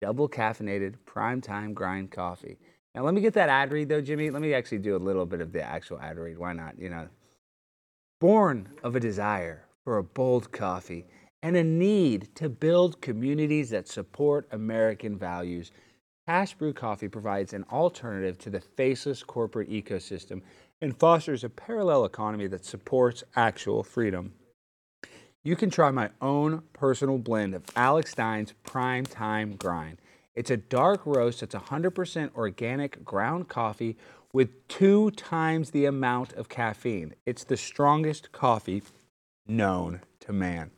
Double 0.00 0.28
caffeinated 0.28 0.94
prime 1.04 1.40
time 1.40 1.74
grind 1.74 2.10
coffee. 2.10 2.58
Now 2.94 3.02
let 3.04 3.14
me 3.14 3.20
get 3.20 3.34
that 3.34 3.48
ad 3.48 3.70
read 3.70 3.88
though, 3.88 4.00
Jimmy. 4.00 4.30
Let 4.30 4.42
me 4.42 4.54
actually 4.54 4.78
do 4.78 4.96
a 4.96 4.98
little 4.98 5.26
bit 5.26 5.40
of 5.40 5.52
the 5.52 5.62
actual 5.62 6.00
ad 6.00 6.18
read. 6.18 6.38
Why 6.38 6.52
not? 6.52 6.78
You 6.78 6.90
know, 6.90 7.08
born 8.20 8.70
of 8.82 8.96
a 8.96 9.00
desire 9.00 9.64
for 9.84 9.98
a 9.98 10.02
bold 10.02 10.50
coffee 10.52 11.06
and 11.42 11.56
a 11.56 11.64
need 11.64 12.34
to 12.34 12.48
build 12.48 13.00
communities 13.00 13.70
that 13.70 13.88
support 13.88 14.48
American 14.50 15.16
values, 15.16 15.70
Cast 16.26 16.58
Brew 16.58 16.72
Coffee 16.72 17.08
provides 17.08 17.54
an 17.54 17.64
alternative 17.72 18.38
to 18.38 18.50
the 18.50 18.60
faceless 18.60 19.22
corporate 19.22 19.70
ecosystem 19.70 20.42
and 20.82 20.98
fosters 20.98 21.44
a 21.44 21.48
parallel 21.48 22.04
economy 22.04 22.46
that 22.48 22.64
supports 22.64 23.24
actual 23.36 23.82
freedom. 23.82 24.32
You 25.42 25.56
can 25.56 25.70
try 25.70 25.90
my 25.90 26.10
own 26.20 26.64
personal 26.74 27.16
blend 27.16 27.54
of 27.54 27.64
Alex 27.74 28.10
Stein's 28.10 28.52
Prime 28.62 29.06
Time 29.06 29.56
Grind. 29.56 29.96
It's 30.34 30.50
a 30.50 30.58
dark 30.58 31.00
roast 31.06 31.40
that's 31.40 31.54
100% 31.54 32.34
organic 32.34 33.02
ground 33.06 33.48
coffee 33.48 33.96
with 34.34 34.68
two 34.68 35.10
times 35.12 35.70
the 35.70 35.86
amount 35.86 36.34
of 36.34 36.50
caffeine. 36.50 37.14
It's 37.24 37.44
the 37.44 37.56
strongest 37.56 38.32
coffee 38.32 38.82
known 39.46 40.02
to 40.20 40.34
man. 40.34 40.72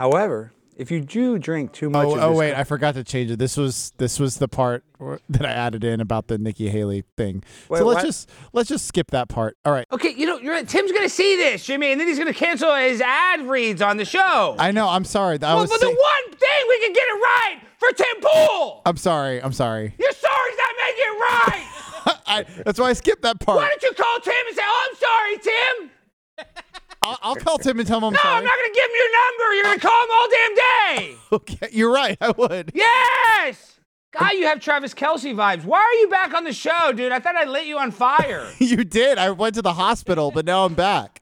However, 0.00 0.52
if 0.76 0.90
you 0.90 1.00
do 1.00 1.38
drink 1.38 1.72
too 1.72 1.86
oh, 1.86 1.90
much 1.90 2.06
Oh, 2.06 2.14
of 2.14 2.22
oh 2.22 2.28
this 2.30 2.38
wait, 2.38 2.54
co- 2.54 2.60
I 2.60 2.64
forgot 2.64 2.94
to 2.94 3.04
change 3.04 3.30
it. 3.30 3.38
This 3.38 3.56
was 3.56 3.92
this 3.98 4.18
was 4.18 4.36
the 4.36 4.48
part 4.48 4.84
that 5.28 5.44
I 5.44 5.50
added 5.50 5.84
in 5.84 6.00
about 6.00 6.28
the 6.28 6.38
Nikki 6.38 6.68
Haley 6.68 7.04
thing. 7.16 7.42
Wait, 7.68 7.78
so 7.78 7.84
let's 7.84 7.98
what? 7.98 8.04
just 8.04 8.30
let's 8.52 8.68
just 8.68 8.86
skip 8.86 9.10
that 9.10 9.28
part. 9.28 9.56
All 9.64 9.72
right. 9.72 9.86
Okay, 9.92 10.14
you 10.16 10.26
know, 10.26 10.38
you're 10.38 10.52
right. 10.54 10.68
Tim's 10.68 10.92
gonna 10.92 11.08
see 11.08 11.36
this, 11.36 11.64
Jimmy, 11.64 11.92
and 11.92 12.00
then 12.00 12.08
he's 12.08 12.18
gonna 12.18 12.34
cancel 12.34 12.74
his 12.74 13.00
ad 13.00 13.42
reads 13.42 13.82
on 13.82 13.96
the 13.96 14.04
show. 14.04 14.56
I 14.58 14.70
know. 14.72 14.88
I'm 14.88 15.04
sorry. 15.04 15.38
I 15.42 15.54
well, 15.54 15.62
was. 15.62 15.72
for 15.72 15.78
the 15.78 15.86
one 15.86 16.36
thing 16.36 16.66
we 16.68 16.80
can 16.80 16.92
get 16.92 17.04
it 17.04 17.20
right 17.20 17.60
for 17.78 17.92
Tim 17.92 18.20
Pool. 18.20 18.82
I'm 18.86 18.96
sorry. 18.96 19.42
I'm 19.42 19.52
sorry. 19.52 19.94
Your 19.98 20.12
sorry's 20.12 20.56
not 20.58 20.74
making 20.86 21.04
it 21.04 21.20
right. 21.20 21.68
I, 22.26 22.46
that's 22.64 22.78
why 22.78 22.86
I 22.86 22.92
skipped 22.94 23.22
that 23.22 23.40
part. 23.40 23.58
Why 23.58 23.68
don't 23.68 23.82
you 23.82 23.92
call 23.92 24.20
Tim 24.20 24.34
and 24.48 24.56
say, 24.56 24.62
"Oh, 24.64 24.88
I'm 24.88 24.96
sorry, 24.96 25.38
Tim"? 25.38 25.90
I'll, 27.02 27.18
I'll 27.22 27.36
call 27.36 27.58
Tim 27.58 27.78
and 27.78 27.86
tell 27.88 27.98
him 27.98 28.04
I'm 28.04 28.12
No, 28.12 28.18
sorry. 28.20 28.36
I'm 28.38 28.44
not 28.44 28.54
gonna 28.56 28.74
give 28.74 28.84
him 28.84 28.96
your 28.96 29.12
number. 29.12 29.54
You're 29.54 29.64
gonna 29.64 29.80
call 29.80 30.04
him 30.04 30.10
all 30.14 30.28
damn 30.30 30.54
day. 30.54 31.16
Okay, 31.32 31.68
you're 31.72 31.92
right. 31.92 32.16
I 32.20 32.30
would. 32.30 32.72
Yes. 32.74 33.78
God, 34.12 34.32
you 34.32 34.44
have 34.46 34.60
Travis 34.60 34.92
Kelce 34.92 35.34
vibes. 35.34 35.64
Why 35.64 35.78
are 35.80 35.94
you 36.00 36.08
back 36.08 36.34
on 36.34 36.44
the 36.44 36.52
show, 36.52 36.92
dude? 36.92 37.10
I 37.12 37.18
thought 37.18 37.34
I 37.36 37.44
lit 37.44 37.64
you 37.66 37.78
on 37.78 37.90
fire. 37.90 38.46
You 38.58 38.84
did. 38.84 39.16
I 39.18 39.30
went 39.30 39.54
to 39.54 39.62
the 39.62 39.72
hospital, 39.72 40.30
but 40.30 40.44
now 40.44 40.66
I'm 40.66 40.74
back. 40.74 41.20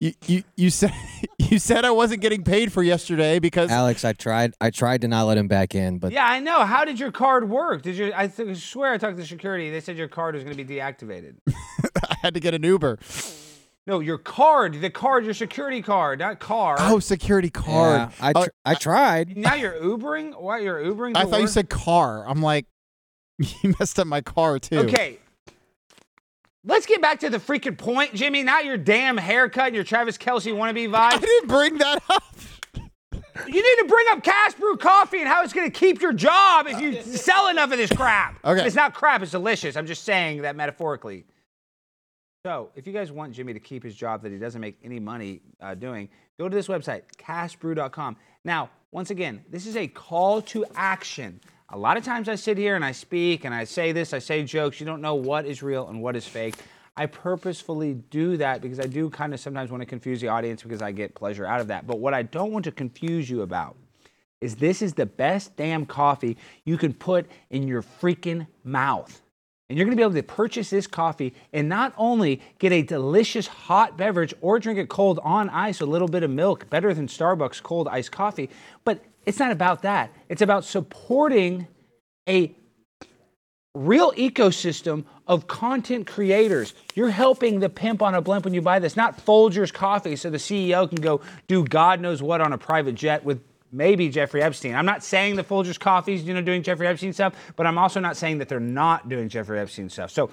You, 0.00 0.12
you, 0.26 0.42
you 0.56 0.70
said 0.70 0.92
you 1.38 1.58
said 1.58 1.84
I 1.84 1.90
wasn't 1.90 2.20
getting 2.20 2.44
paid 2.44 2.72
for 2.72 2.82
yesterday 2.82 3.38
because 3.38 3.70
Alex, 3.70 4.04
I 4.04 4.12
tried. 4.12 4.54
I 4.60 4.70
tried 4.70 5.00
to 5.00 5.08
not 5.08 5.24
let 5.24 5.38
him 5.38 5.48
back 5.48 5.74
in, 5.74 5.98
but 5.98 6.12
yeah, 6.12 6.26
I 6.26 6.40
know. 6.40 6.64
How 6.64 6.84
did 6.84 7.00
your 7.00 7.10
card 7.10 7.48
work? 7.48 7.82
Did 7.82 7.96
you? 7.96 8.12
I 8.14 8.26
th- 8.28 8.56
swear 8.58 8.92
I 8.92 8.98
talked 8.98 9.16
to 9.16 9.26
security. 9.26 9.70
They 9.70 9.80
said 9.80 9.96
your 9.96 10.08
card 10.08 10.34
was 10.34 10.44
going 10.44 10.56
to 10.56 10.62
be 10.64 10.74
deactivated. 10.76 11.36
I 11.48 12.16
had 12.22 12.34
to 12.34 12.40
get 12.40 12.54
an 12.54 12.62
Uber. 12.62 12.98
No, 13.86 14.00
your 14.00 14.16
card, 14.16 14.80
the 14.80 14.88
card, 14.88 15.24
your 15.26 15.34
security 15.34 15.82
card, 15.82 16.18
not 16.20 16.38
car. 16.40 16.76
Oh, 16.78 17.00
security 17.00 17.50
card. 17.50 18.10
yeah, 18.18 18.26
I 18.26 18.32
Uh, 18.32 18.46
I 18.64 18.74
tried. 18.74 19.36
Now 19.36 19.54
you're 19.54 19.74
Ubering? 19.74 20.40
What? 20.40 20.62
You're 20.62 20.82
Ubering? 20.82 21.14
I 21.16 21.24
to 21.24 21.30
thought 21.30 21.40
you 21.42 21.46
said 21.48 21.68
car. 21.68 22.26
I'm 22.26 22.40
like, 22.40 22.66
you 23.38 23.74
messed 23.78 23.98
up 23.98 24.06
my 24.06 24.22
car 24.22 24.58
too. 24.58 24.78
Okay. 24.80 25.18
Let's 26.66 26.86
get 26.86 27.02
back 27.02 27.20
to 27.20 27.28
the 27.28 27.36
freaking 27.36 27.76
point, 27.76 28.14
Jimmy. 28.14 28.42
Not 28.42 28.64
your 28.64 28.78
damn 28.78 29.18
haircut 29.18 29.66
and 29.66 29.74
your 29.74 29.84
Travis 29.84 30.16
Kelce 30.16 30.50
wannabe 30.50 30.88
vibe. 30.88 30.94
I 30.94 31.16
vibe. 31.18 31.20
didn't 31.20 31.48
bring 31.48 31.76
that 31.78 32.02
up. 32.08 32.22
You 33.46 33.52
need 33.52 33.82
to 33.82 33.86
bring 33.86 34.06
up 34.12 34.22
Cast 34.22 34.58
Brew 34.58 34.76
Coffee 34.78 35.18
and 35.18 35.28
how 35.28 35.42
it's 35.42 35.52
going 35.52 35.70
to 35.70 35.78
keep 35.78 36.00
your 36.00 36.12
job 36.14 36.66
if 36.68 36.80
you 36.80 37.02
sell 37.02 37.48
enough 37.48 37.70
of 37.72 37.76
this 37.76 37.90
crap. 37.92 38.38
Okay. 38.44 38.64
It's 38.64 38.76
not 38.76 38.94
crap, 38.94 39.20
it's 39.22 39.32
delicious. 39.32 39.76
I'm 39.76 39.86
just 39.86 40.04
saying 40.04 40.42
that 40.42 40.56
metaphorically. 40.56 41.26
So, 42.46 42.68
if 42.74 42.86
you 42.86 42.92
guys 42.92 43.10
want 43.10 43.32
Jimmy 43.32 43.54
to 43.54 43.58
keep 43.58 43.82
his 43.82 43.94
job 43.94 44.20
that 44.20 44.30
he 44.30 44.36
doesn't 44.36 44.60
make 44.60 44.76
any 44.84 45.00
money 45.00 45.40
uh, 45.62 45.74
doing, 45.74 46.10
go 46.36 46.46
to 46.46 46.54
this 46.54 46.68
website, 46.68 47.04
castbrew.com. 47.16 48.18
Now, 48.44 48.68
once 48.90 49.08
again, 49.08 49.42
this 49.48 49.66
is 49.66 49.76
a 49.76 49.88
call 49.88 50.42
to 50.42 50.66
action. 50.74 51.40
A 51.70 51.78
lot 51.78 51.96
of 51.96 52.04
times 52.04 52.28
I 52.28 52.34
sit 52.34 52.58
here 52.58 52.76
and 52.76 52.84
I 52.84 52.92
speak 52.92 53.46
and 53.46 53.54
I 53.54 53.64
say 53.64 53.92
this, 53.92 54.12
I 54.12 54.18
say 54.18 54.44
jokes. 54.44 54.78
You 54.78 54.84
don't 54.84 55.00
know 55.00 55.14
what 55.14 55.46
is 55.46 55.62
real 55.62 55.88
and 55.88 56.02
what 56.02 56.16
is 56.16 56.26
fake. 56.26 56.56
I 56.98 57.06
purposefully 57.06 57.94
do 57.94 58.36
that 58.36 58.60
because 58.60 58.78
I 58.78 58.88
do 58.88 59.08
kind 59.08 59.32
of 59.32 59.40
sometimes 59.40 59.70
want 59.70 59.80
to 59.80 59.86
confuse 59.86 60.20
the 60.20 60.28
audience 60.28 60.62
because 60.62 60.82
I 60.82 60.92
get 60.92 61.14
pleasure 61.14 61.46
out 61.46 61.62
of 61.62 61.68
that. 61.68 61.86
But 61.86 61.98
what 61.98 62.12
I 62.12 62.24
don't 62.24 62.52
want 62.52 62.66
to 62.66 62.72
confuse 62.72 63.30
you 63.30 63.40
about 63.40 63.74
is 64.42 64.56
this 64.56 64.82
is 64.82 64.92
the 64.92 65.06
best 65.06 65.56
damn 65.56 65.86
coffee 65.86 66.36
you 66.66 66.76
can 66.76 66.92
put 66.92 67.24
in 67.48 67.66
your 67.66 67.80
freaking 67.80 68.46
mouth. 68.64 69.22
And 69.68 69.78
you're 69.78 69.86
going 69.86 69.96
to 69.96 70.00
be 70.00 70.02
able 70.02 70.14
to 70.14 70.22
purchase 70.22 70.70
this 70.70 70.86
coffee 70.86 71.34
and 71.52 71.68
not 71.68 71.94
only 71.96 72.42
get 72.58 72.70
a 72.72 72.82
delicious 72.82 73.46
hot 73.46 73.96
beverage 73.96 74.34
or 74.42 74.58
drink 74.58 74.78
it 74.78 74.88
cold 74.88 75.18
on 75.22 75.48
ice, 75.48 75.80
a 75.80 75.86
little 75.86 76.08
bit 76.08 76.22
of 76.22 76.30
milk, 76.30 76.68
better 76.68 76.92
than 76.92 77.06
Starbucks 77.06 77.62
cold 77.62 77.88
iced 77.88 78.12
coffee, 78.12 78.50
but 78.84 79.02
it's 79.24 79.38
not 79.38 79.52
about 79.52 79.82
that. 79.82 80.12
It's 80.28 80.42
about 80.42 80.64
supporting 80.64 81.66
a 82.28 82.54
real 83.74 84.12
ecosystem 84.12 85.04
of 85.26 85.46
content 85.46 86.06
creators. 86.06 86.74
You're 86.94 87.10
helping 87.10 87.60
the 87.60 87.70
pimp 87.70 88.02
on 88.02 88.14
a 88.14 88.20
blimp 88.20 88.44
when 88.44 88.54
you 88.54 88.62
buy 88.62 88.78
this, 88.78 88.96
not 88.96 89.24
Folgers 89.24 89.72
coffee 89.72 90.16
so 90.16 90.30
the 90.30 90.38
CEO 90.38 90.88
can 90.88 91.00
go 91.00 91.22
do 91.48 91.64
God 91.64 92.00
knows 92.00 92.22
what 92.22 92.40
on 92.40 92.52
a 92.52 92.58
private 92.58 92.94
jet 92.94 93.24
with 93.24 93.40
maybe 93.74 94.08
Jeffrey 94.08 94.42
Epstein. 94.42 94.74
I'm 94.74 94.86
not 94.86 95.02
saying 95.02 95.36
the 95.36 95.44
Folgers 95.44 95.78
Coffee's, 95.78 96.22
you 96.22 96.32
know, 96.32 96.40
doing 96.40 96.62
Jeffrey 96.62 96.86
Epstein 96.86 97.12
stuff, 97.12 97.34
but 97.56 97.66
I'm 97.66 97.76
also 97.76 98.00
not 98.00 98.16
saying 98.16 98.38
that 98.38 98.48
they're 98.48 98.60
not 98.60 99.08
doing 99.08 99.28
Jeffrey 99.28 99.58
Epstein 99.58 99.90
stuff. 99.90 100.10
So 100.10 100.30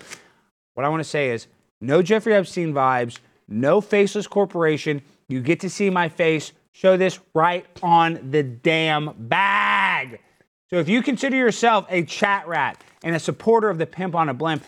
what 0.75 0.85
I 0.85 0.89
want 0.89 1.01
to 1.01 1.09
say 1.09 1.31
is 1.31 1.47
no 1.81 2.01
Jeffrey 2.01 2.35
Epstein 2.35 2.73
vibes, 2.73 3.17
no 3.47 3.81
faceless 3.81 4.27
corporation. 4.27 5.01
You 5.27 5.41
get 5.41 5.59
to 5.61 5.69
see 5.69 5.89
my 5.89 6.07
face. 6.07 6.53
Show 6.73 6.95
this 6.95 7.19
right 7.33 7.65
on 7.83 8.31
the 8.31 8.43
damn 8.43 9.13
bag. 9.17 10.21
So 10.69 10.77
if 10.77 10.87
you 10.87 11.01
consider 11.01 11.35
yourself 11.35 11.85
a 11.89 12.03
chat 12.03 12.47
rat 12.47 12.81
and 13.03 13.13
a 13.13 13.19
supporter 13.19 13.69
of 13.69 13.77
the 13.77 13.85
pimp 13.85 14.15
on 14.15 14.29
a 14.29 14.33
blimp, 14.33 14.63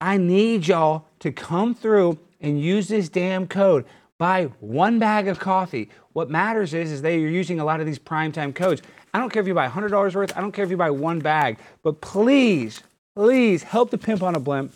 I 0.00 0.16
need 0.16 0.66
y'all 0.66 1.06
to 1.20 1.30
come 1.30 1.76
through 1.76 2.18
and 2.40 2.60
use 2.60 2.88
this 2.88 3.08
damn 3.08 3.46
code. 3.46 3.84
Buy 4.22 4.44
one 4.60 5.00
bag 5.00 5.26
of 5.26 5.40
coffee. 5.40 5.90
What 6.12 6.30
matters 6.30 6.74
is, 6.74 6.92
is 6.92 7.02
they 7.02 7.16
are 7.24 7.26
using 7.26 7.58
a 7.58 7.64
lot 7.64 7.80
of 7.80 7.86
these 7.86 7.98
primetime 7.98 8.54
codes. 8.54 8.80
I 9.12 9.18
don't 9.18 9.30
care 9.30 9.42
if 9.42 9.48
you 9.48 9.54
buy 9.54 9.66
$100 9.66 10.14
worth. 10.14 10.36
I 10.36 10.40
don't 10.40 10.52
care 10.52 10.64
if 10.64 10.70
you 10.70 10.76
buy 10.76 10.90
one 10.90 11.18
bag. 11.18 11.58
But 11.82 12.00
please, 12.00 12.84
please 13.16 13.64
help 13.64 13.90
the 13.90 13.98
pimp 13.98 14.22
on 14.22 14.36
a 14.36 14.38
blimp 14.38 14.74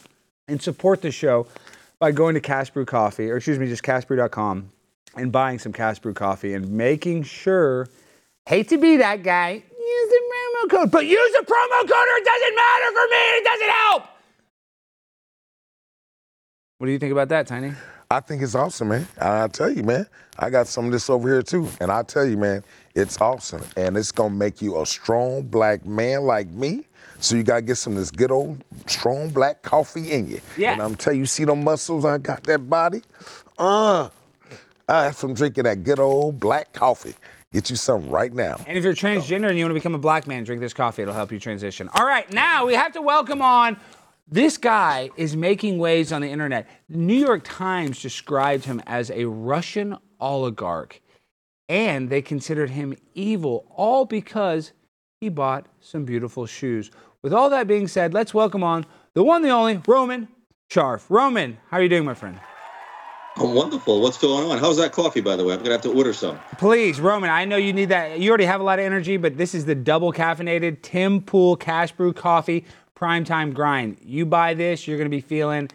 and 0.48 0.61
support 0.61 1.00
the 1.00 1.12
show 1.12 1.46
by 2.00 2.11
going 2.11 2.35
to 2.35 2.40
Cast 2.40 2.74
Brew 2.74 2.85
Coffee, 2.85 3.30
or 3.30 3.37
excuse 3.37 3.56
me, 3.61 3.68
just 3.68 3.85
castbrew.com 3.85 4.68
and 5.14 5.30
buying 5.30 5.61
some 5.61 5.72
Cast 5.72 6.02
Brew 6.02 6.12
Coffee 6.12 6.54
and 6.54 6.68
making 6.68 7.22
sure, 7.22 7.87
hate 8.46 8.68
to 8.70 8.78
be 8.78 8.96
that 8.96 9.22
guy, 9.22 9.52
use 9.52 10.09
the 10.11 10.22
promo 10.32 10.70
code, 10.70 10.90
but 10.90 11.06
use 11.06 11.32
the 11.35 11.46
promo 11.46 11.80
code 11.82 11.92
or 11.92 12.16
it 12.16 12.24
doesn't 12.24 12.56
matter 12.56 12.90
for 12.90 13.06
me. 13.12 13.22
It 13.38 13.44
doesn't 13.44 13.70
help. 13.70 14.06
What 16.78 16.88
do 16.88 16.92
you 16.92 16.98
think 16.98 17.12
about 17.12 17.28
that, 17.28 17.46
Tiny? 17.46 17.74
I 18.10 18.20
think 18.20 18.42
it's 18.42 18.54
awesome, 18.54 18.88
man. 18.88 19.08
I 19.20 19.48
tell 19.48 19.70
you, 19.70 19.82
man, 19.82 20.06
I 20.38 20.48
got 20.50 20.68
some 20.68 20.86
of 20.86 20.92
this 20.92 21.10
over 21.10 21.28
here 21.28 21.42
too. 21.42 21.68
And 21.80 21.90
I 21.90 22.02
tell 22.02 22.24
you, 22.24 22.36
man, 22.36 22.62
it's 22.94 23.20
awesome. 23.20 23.62
And 23.76 23.96
it's 23.96 24.12
gonna 24.12 24.34
make 24.34 24.62
you 24.62 24.80
a 24.80 24.86
strong 24.86 25.42
black 25.42 25.84
man 25.84 26.22
like 26.22 26.48
me. 26.48 26.84
So 27.18 27.34
you 27.34 27.42
gotta 27.42 27.62
get 27.62 27.76
some 27.76 27.94
of 27.94 27.98
this 27.98 28.10
good 28.10 28.30
old 28.30 28.62
strong 28.86 29.30
black 29.30 29.62
coffee 29.62 30.12
in 30.12 30.28
you. 30.28 30.40
Yeah. 30.56 30.72
And 30.72 30.82
I'm 30.82 30.94
telling 30.94 31.18
you, 31.18 31.26
see 31.26 31.44
them 31.44 31.64
muscles 31.64 32.04
I 32.04 32.18
got 32.18 32.44
that 32.44 32.70
body? 32.70 33.02
Uh 33.58 34.08
I 34.88 35.04
have 35.04 35.16
some 35.16 35.34
drinking 35.34 35.64
that 35.64 35.82
good 35.82 35.98
old 35.98 36.38
black 36.38 36.72
coffee. 36.72 37.14
Get 37.52 37.70
you 37.70 37.76
some 37.76 38.08
right 38.08 38.32
now. 38.32 38.60
And 38.66 38.76
if 38.76 38.84
you're 38.84 38.92
transgender 38.92 39.48
and 39.48 39.58
you 39.58 39.64
want 39.64 39.70
to 39.70 39.74
become 39.74 39.94
a 39.94 39.98
black 39.98 40.26
man, 40.26 40.44
drink 40.44 40.60
this 40.60 40.74
coffee. 40.74 41.02
It'll 41.02 41.14
help 41.14 41.32
you 41.32 41.40
transition. 41.40 41.88
All 41.94 42.04
right, 42.04 42.30
now 42.32 42.66
we 42.66 42.74
have 42.74 42.92
to 42.92 43.02
welcome 43.02 43.40
on. 43.40 43.78
This 44.28 44.58
guy 44.58 45.10
is 45.16 45.36
making 45.36 45.78
waves 45.78 46.10
on 46.10 46.20
the 46.20 46.28
internet. 46.28 46.66
The 46.88 46.98
New 46.98 47.14
York 47.14 47.42
Times 47.44 48.02
described 48.02 48.64
him 48.64 48.82
as 48.84 49.08
a 49.12 49.26
Russian 49.26 49.96
oligarch, 50.18 51.00
and 51.68 52.10
they 52.10 52.22
considered 52.22 52.70
him 52.70 52.96
evil, 53.14 53.66
all 53.70 54.04
because 54.04 54.72
he 55.20 55.28
bought 55.28 55.66
some 55.80 56.04
beautiful 56.04 56.44
shoes. 56.44 56.90
With 57.22 57.32
all 57.32 57.50
that 57.50 57.68
being 57.68 57.86
said, 57.86 58.12
let's 58.14 58.34
welcome 58.34 58.64
on 58.64 58.84
the 59.14 59.22
one, 59.22 59.42
the 59.42 59.50
only 59.50 59.80
Roman 59.86 60.26
Sharf. 60.72 61.08
Roman, 61.08 61.58
how 61.70 61.76
are 61.76 61.82
you 61.84 61.88
doing, 61.88 62.04
my 62.04 62.14
friend? 62.14 62.40
Oh, 63.38 63.52
wonderful. 63.52 64.00
What's 64.00 64.18
going 64.18 64.50
on? 64.50 64.58
How's 64.58 64.78
that 64.78 64.90
coffee, 64.90 65.20
by 65.20 65.36
the 65.36 65.44
way? 65.44 65.52
I'm 65.52 65.58
going 65.58 65.66
to 65.66 65.72
have 65.72 65.82
to 65.82 65.92
order 65.92 66.12
some. 66.12 66.40
Please, 66.58 66.98
Roman, 67.00 67.30
I 67.30 67.44
know 67.44 67.58
you 67.58 67.72
need 67.72 67.90
that. 67.90 68.18
You 68.18 68.30
already 68.30 68.46
have 68.46 68.60
a 68.60 68.64
lot 68.64 68.80
of 68.80 68.84
energy, 68.84 69.18
but 69.18 69.36
this 69.36 69.54
is 69.54 69.66
the 69.66 69.74
double 69.76 70.12
caffeinated 70.12 70.82
Tim 70.82 71.20
Pool 71.20 71.54
Cast 71.54 71.96
Brew 71.96 72.12
Coffee 72.12 72.64
Primetime 72.96 73.54
Grind. 73.54 73.98
You 74.02 74.26
buy 74.26 74.54
this, 74.54 74.87
you're 74.87 74.96
going 74.96 75.11
to 75.11 75.16
be 75.16 75.20
feeling 75.20 75.68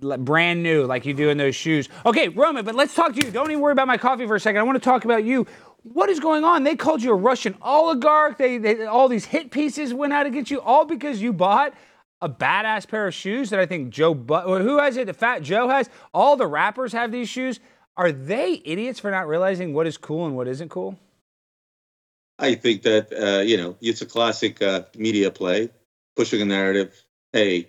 li- 0.00 0.16
brand 0.16 0.62
new 0.62 0.84
like 0.84 1.04
you 1.04 1.14
do 1.14 1.28
in 1.28 1.36
those 1.38 1.56
shoes. 1.56 1.88
Okay, 2.06 2.28
Roman, 2.28 2.64
but 2.64 2.74
let's 2.74 2.94
talk 2.94 3.14
to 3.14 3.26
you. 3.26 3.32
Don't 3.32 3.50
even 3.50 3.60
worry 3.60 3.72
about 3.72 3.88
my 3.88 3.98
coffee 3.98 4.26
for 4.26 4.36
a 4.36 4.40
second. 4.40 4.60
I 4.60 4.62
want 4.62 4.76
to 4.76 4.84
talk 4.84 5.04
about 5.04 5.24
you. 5.24 5.46
What 5.82 6.10
is 6.10 6.20
going 6.20 6.44
on? 6.44 6.64
They 6.64 6.76
called 6.76 7.02
you 7.02 7.10
a 7.10 7.16
Russian 7.16 7.56
oligarch. 7.62 8.38
They, 8.38 8.58
they 8.58 8.84
all 8.84 9.08
these 9.08 9.24
hit 9.24 9.50
pieces 9.50 9.94
went 9.94 10.12
out 10.12 10.26
against 10.26 10.50
you, 10.50 10.60
all 10.60 10.84
because 10.84 11.22
you 11.22 11.32
bought 11.32 11.74
a 12.20 12.28
badass 12.28 12.86
pair 12.86 13.06
of 13.06 13.14
shoes 13.14 13.50
that 13.50 13.58
I 13.58 13.66
think 13.66 13.90
Joe, 13.90 14.12
but 14.12 14.44
who 14.60 14.78
has 14.78 14.96
it? 14.96 15.06
The 15.06 15.14
Fat 15.14 15.42
Joe 15.42 15.68
has. 15.68 15.88
All 16.12 16.36
the 16.36 16.46
rappers 16.46 16.92
have 16.92 17.12
these 17.12 17.28
shoes. 17.28 17.60
Are 17.96 18.12
they 18.12 18.62
idiots 18.64 19.00
for 19.00 19.10
not 19.10 19.26
realizing 19.26 19.72
what 19.72 19.86
is 19.86 19.96
cool 19.96 20.26
and 20.26 20.36
what 20.36 20.46
isn't 20.46 20.68
cool? 20.68 20.98
I 22.38 22.54
think 22.54 22.82
that, 22.82 23.12
uh, 23.12 23.42
you 23.42 23.56
know, 23.56 23.76
it's 23.80 24.00
a 24.02 24.06
classic 24.06 24.62
uh, 24.62 24.82
media 24.96 25.30
play, 25.30 25.70
pushing 26.16 26.42
a 26.42 26.44
narrative. 26.44 27.02
Hey, 27.32 27.68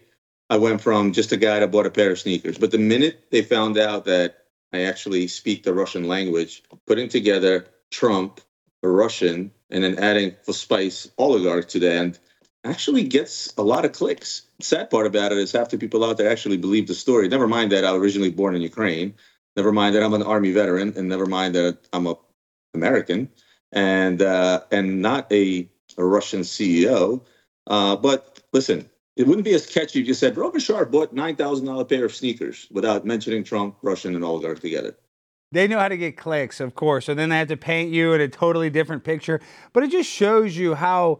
I 0.49 0.57
went 0.57 0.81
from 0.81 1.13
just 1.13 1.31
a 1.31 1.37
guy 1.37 1.59
that 1.59 1.71
bought 1.71 1.85
a 1.85 1.91
pair 1.91 2.11
of 2.11 2.19
sneakers. 2.19 2.57
But 2.57 2.71
the 2.71 2.77
minute 2.77 3.25
they 3.31 3.41
found 3.41 3.77
out 3.77 4.05
that 4.05 4.45
I 4.73 4.81
actually 4.81 5.27
speak 5.27 5.63
the 5.63 5.73
Russian 5.73 6.07
language, 6.07 6.63
putting 6.87 7.09
together 7.09 7.67
Trump, 7.91 8.41
a 8.83 8.89
Russian, 8.89 9.51
and 9.69 9.83
then 9.83 9.99
adding 9.99 10.35
for 10.43 10.53
spice 10.53 11.09
oligarch 11.17 11.69
to 11.69 11.79
the 11.79 11.91
end, 11.91 12.19
actually 12.63 13.03
gets 13.03 13.53
a 13.57 13.61
lot 13.61 13.85
of 13.85 13.91
clicks. 13.91 14.43
Sad 14.61 14.89
part 14.89 15.07
about 15.07 15.31
it 15.31 15.37
is 15.37 15.51
half 15.51 15.69
the 15.69 15.77
people 15.77 16.03
out 16.03 16.17
there 16.17 16.29
actually 16.29 16.57
believe 16.57 16.87
the 16.87 16.93
story. 16.93 17.27
Never 17.27 17.47
mind 17.47 17.71
that 17.71 17.85
I 17.85 17.91
was 17.91 18.01
originally 18.01 18.31
born 18.31 18.55
in 18.55 18.61
Ukraine. 18.61 19.13
Never 19.55 19.71
mind 19.71 19.95
that 19.95 20.03
I'm 20.03 20.13
an 20.13 20.23
army 20.23 20.51
veteran, 20.51 20.93
and 20.95 21.09
never 21.09 21.25
mind 21.25 21.55
that 21.55 21.77
I'm 21.91 22.07
a 22.07 22.15
American 22.73 23.29
and 23.71 24.21
uh, 24.21 24.61
and 24.71 25.01
not 25.01 25.31
a, 25.31 25.69
a 25.97 26.03
Russian 26.03 26.41
CEO. 26.41 27.21
Uh, 27.67 27.95
but 27.95 28.30
listen, 28.53 28.89
it 29.15 29.27
wouldn't 29.27 29.45
be 29.45 29.53
as 29.53 29.65
catchy 29.65 30.01
if 30.01 30.07
you 30.07 30.13
said 30.13 30.37
Robin 30.37 30.59
Sharp 30.59 30.91
bought 30.91 31.13
nine 31.13 31.35
thousand 31.35 31.65
dollar 31.65 31.85
pair 31.85 32.05
of 32.05 32.15
sneakers 32.15 32.67
without 32.71 33.05
mentioning 33.05 33.43
Trump, 33.43 33.75
Russian, 33.81 34.15
and 34.15 34.23
oligarch 34.23 34.59
together. 34.59 34.95
They 35.51 35.67
know 35.67 35.79
how 35.79 35.89
to 35.89 35.97
get 35.97 36.15
clicks, 36.15 36.61
of 36.61 36.75
course. 36.75 37.05
So 37.05 37.13
then 37.13 37.29
they 37.29 37.37
have 37.37 37.49
to 37.49 37.57
paint 37.57 37.91
you 37.91 38.13
in 38.13 38.21
a 38.21 38.29
totally 38.29 38.69
different 38.69 39.03
picture. 39.03 39.41
But 39.73 39.83
it 39.83 39.91
just 39.91 40.09
shows 40.09 40.55
you 40.55 40.75
how 40.75 41.19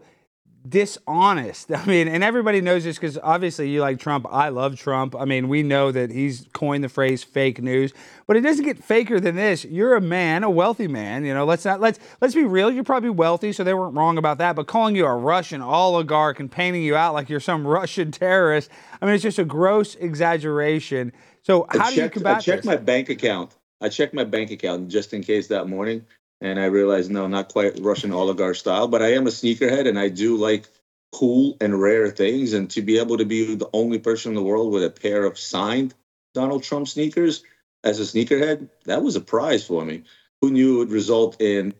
dishonest. 0.68 1.72
I 1.74 1.84
mean, 1.84 2.08
and 2.08 2.22
everybody 2.22 2.60
knows 2.60 2.84
this 2.84 2.96
because 2.96 3.18
obviously 3.22 3.70
you 3.70 3.80
like 3.80 3.98
Trump. 3.98 4.26
I 4.30 4.48
love 4.48 4.76
Trump. 4.76 5.14
I 5.16 5.24
mean, 5.24 5.48
we 5.48 5.62
know 5.62 5.92
that 5.92 6.10
he's 6.10 6.46
coined 6.52 6.84
the 6.84 6.88
phrase 6.88 7.22
fake 7.22 7.62
news, 7.62 7.92
but 8.26 8.36
it 8.36 8.40
doesn't 8.40 8.64
get 8.64 8.82
faker 8.82 9.20
than 9.20 9.36
this. 9.36 9.64
You're 9.64 9.94
a 9.94 10.00
man, 10.00 10.44
a 10.44 10.50
wealthy 10.50 10.88
man. 10.88 11.24
You 11.24 11.34
know, 11.34 11.44
let's 11.44 11.64
not 11.64 11.80
let's 11.80 11.98
let's 12.20 12.34
be 12.34 12.44
real. 12.44 12.70
You're 12.70 12.84
probably 12.84 13.10
wealthy, 13.10 13.52
so 13.52 13.64
they 13.64 13.74
weren't 13.74 13.96
wrong 13.96 14.18
about 14.18 14.38
that. 14.38 14.56
But 14.56 14.66
calling 14.66 14.96
you 14.96 15.06
a 15.06 15.14
Russian 15.14 15.62
oligarch 15.62 16.40
and 16.40 16.50
painting 16.50 16.82
you 16.82 16.96
out 16.96 17.14
like 17.14 17.28
you're 17.28 17.40
some 17.40 17.66
Russian 17.66 18.10
terrorist, 18.10 18.70
I 19.00 19.06
mean, 19.06 19.14
it's 19.14 19.22
just 19.22 19.38
a 19.38 19.44
gross 19.44 19.94
exaggeration. 19.96 21.12
So 21.42 21.66
how 21.70 21.90
do 21.90 21.96
you 21.96 22.08
combat 22.08 22.36
I 22.36 22.40
checked 22.40 22.62
this? 22.62 22.66
my 22.66 22.76
bank 22.76 23.08
account. 23.08 23.56
I 23.80 23.88
checked 23.88 24.14
my 24.14 24.24
bank 24.24 24.52
account 24.52 24.88
just 24.88 25.12
in 25.12 25.24
case 25.24 25.48
that 25.48 25.66
morning, 25.66 26.06
and 26.42 26.58
I 26.58 26.66
realized 26.66 27.10
no, 27.10 27.28
not 27.28 27.52
quite 27.52 27.78
Russian 27.80 28.12
oligarch 28.12 28.56
style, 28.56 28.88
but 28.88 29.00
I 29.00 29.12
am 29.12 29.26
a 29.26 29.30
sneakerhead, 29.30 29.88
and 29.88 29.98
I 29.98 30.08
do 30.08 30.36
like 30.36 30.68
cool 31.12 31.56
and 31.60 31.80
rare 31.80 32.10
things. 32.10 32.52
And 32.52 32.68
to 32.70 32.82
be 32.82 32.98
able 32.98 33.16
to 33.18 33.24
be 33.24 33.54
the 33.54 33.70
only 33.72 34.00
person 34.00 34.32
in 34.32 34.36
the 34.36 34.42
world 34.42 34.72
with 34.72 34.84
a 34.84 34.90
pair 34.90 35.24
of 35.24 35.38
signed 35.38 35.94
Donald 36.34 36.64
Trump 36.64 36.88
sneakers 36.88 37.44
as 37.84 38.00
a 38.00 38.02
sneakerhead, 38.02 38.68
that 38.86 39.02
was 39.02 39.14
a 39.14 39.20
prize 39.20 39.64
for 39.64 39.84
me. 39.84 40.02
Who 40.40 40.50
knew 40.50 40.76
it 40.76 40.78
would 40.78 40.90
result 40.90 41.40
in? 41.40 41.74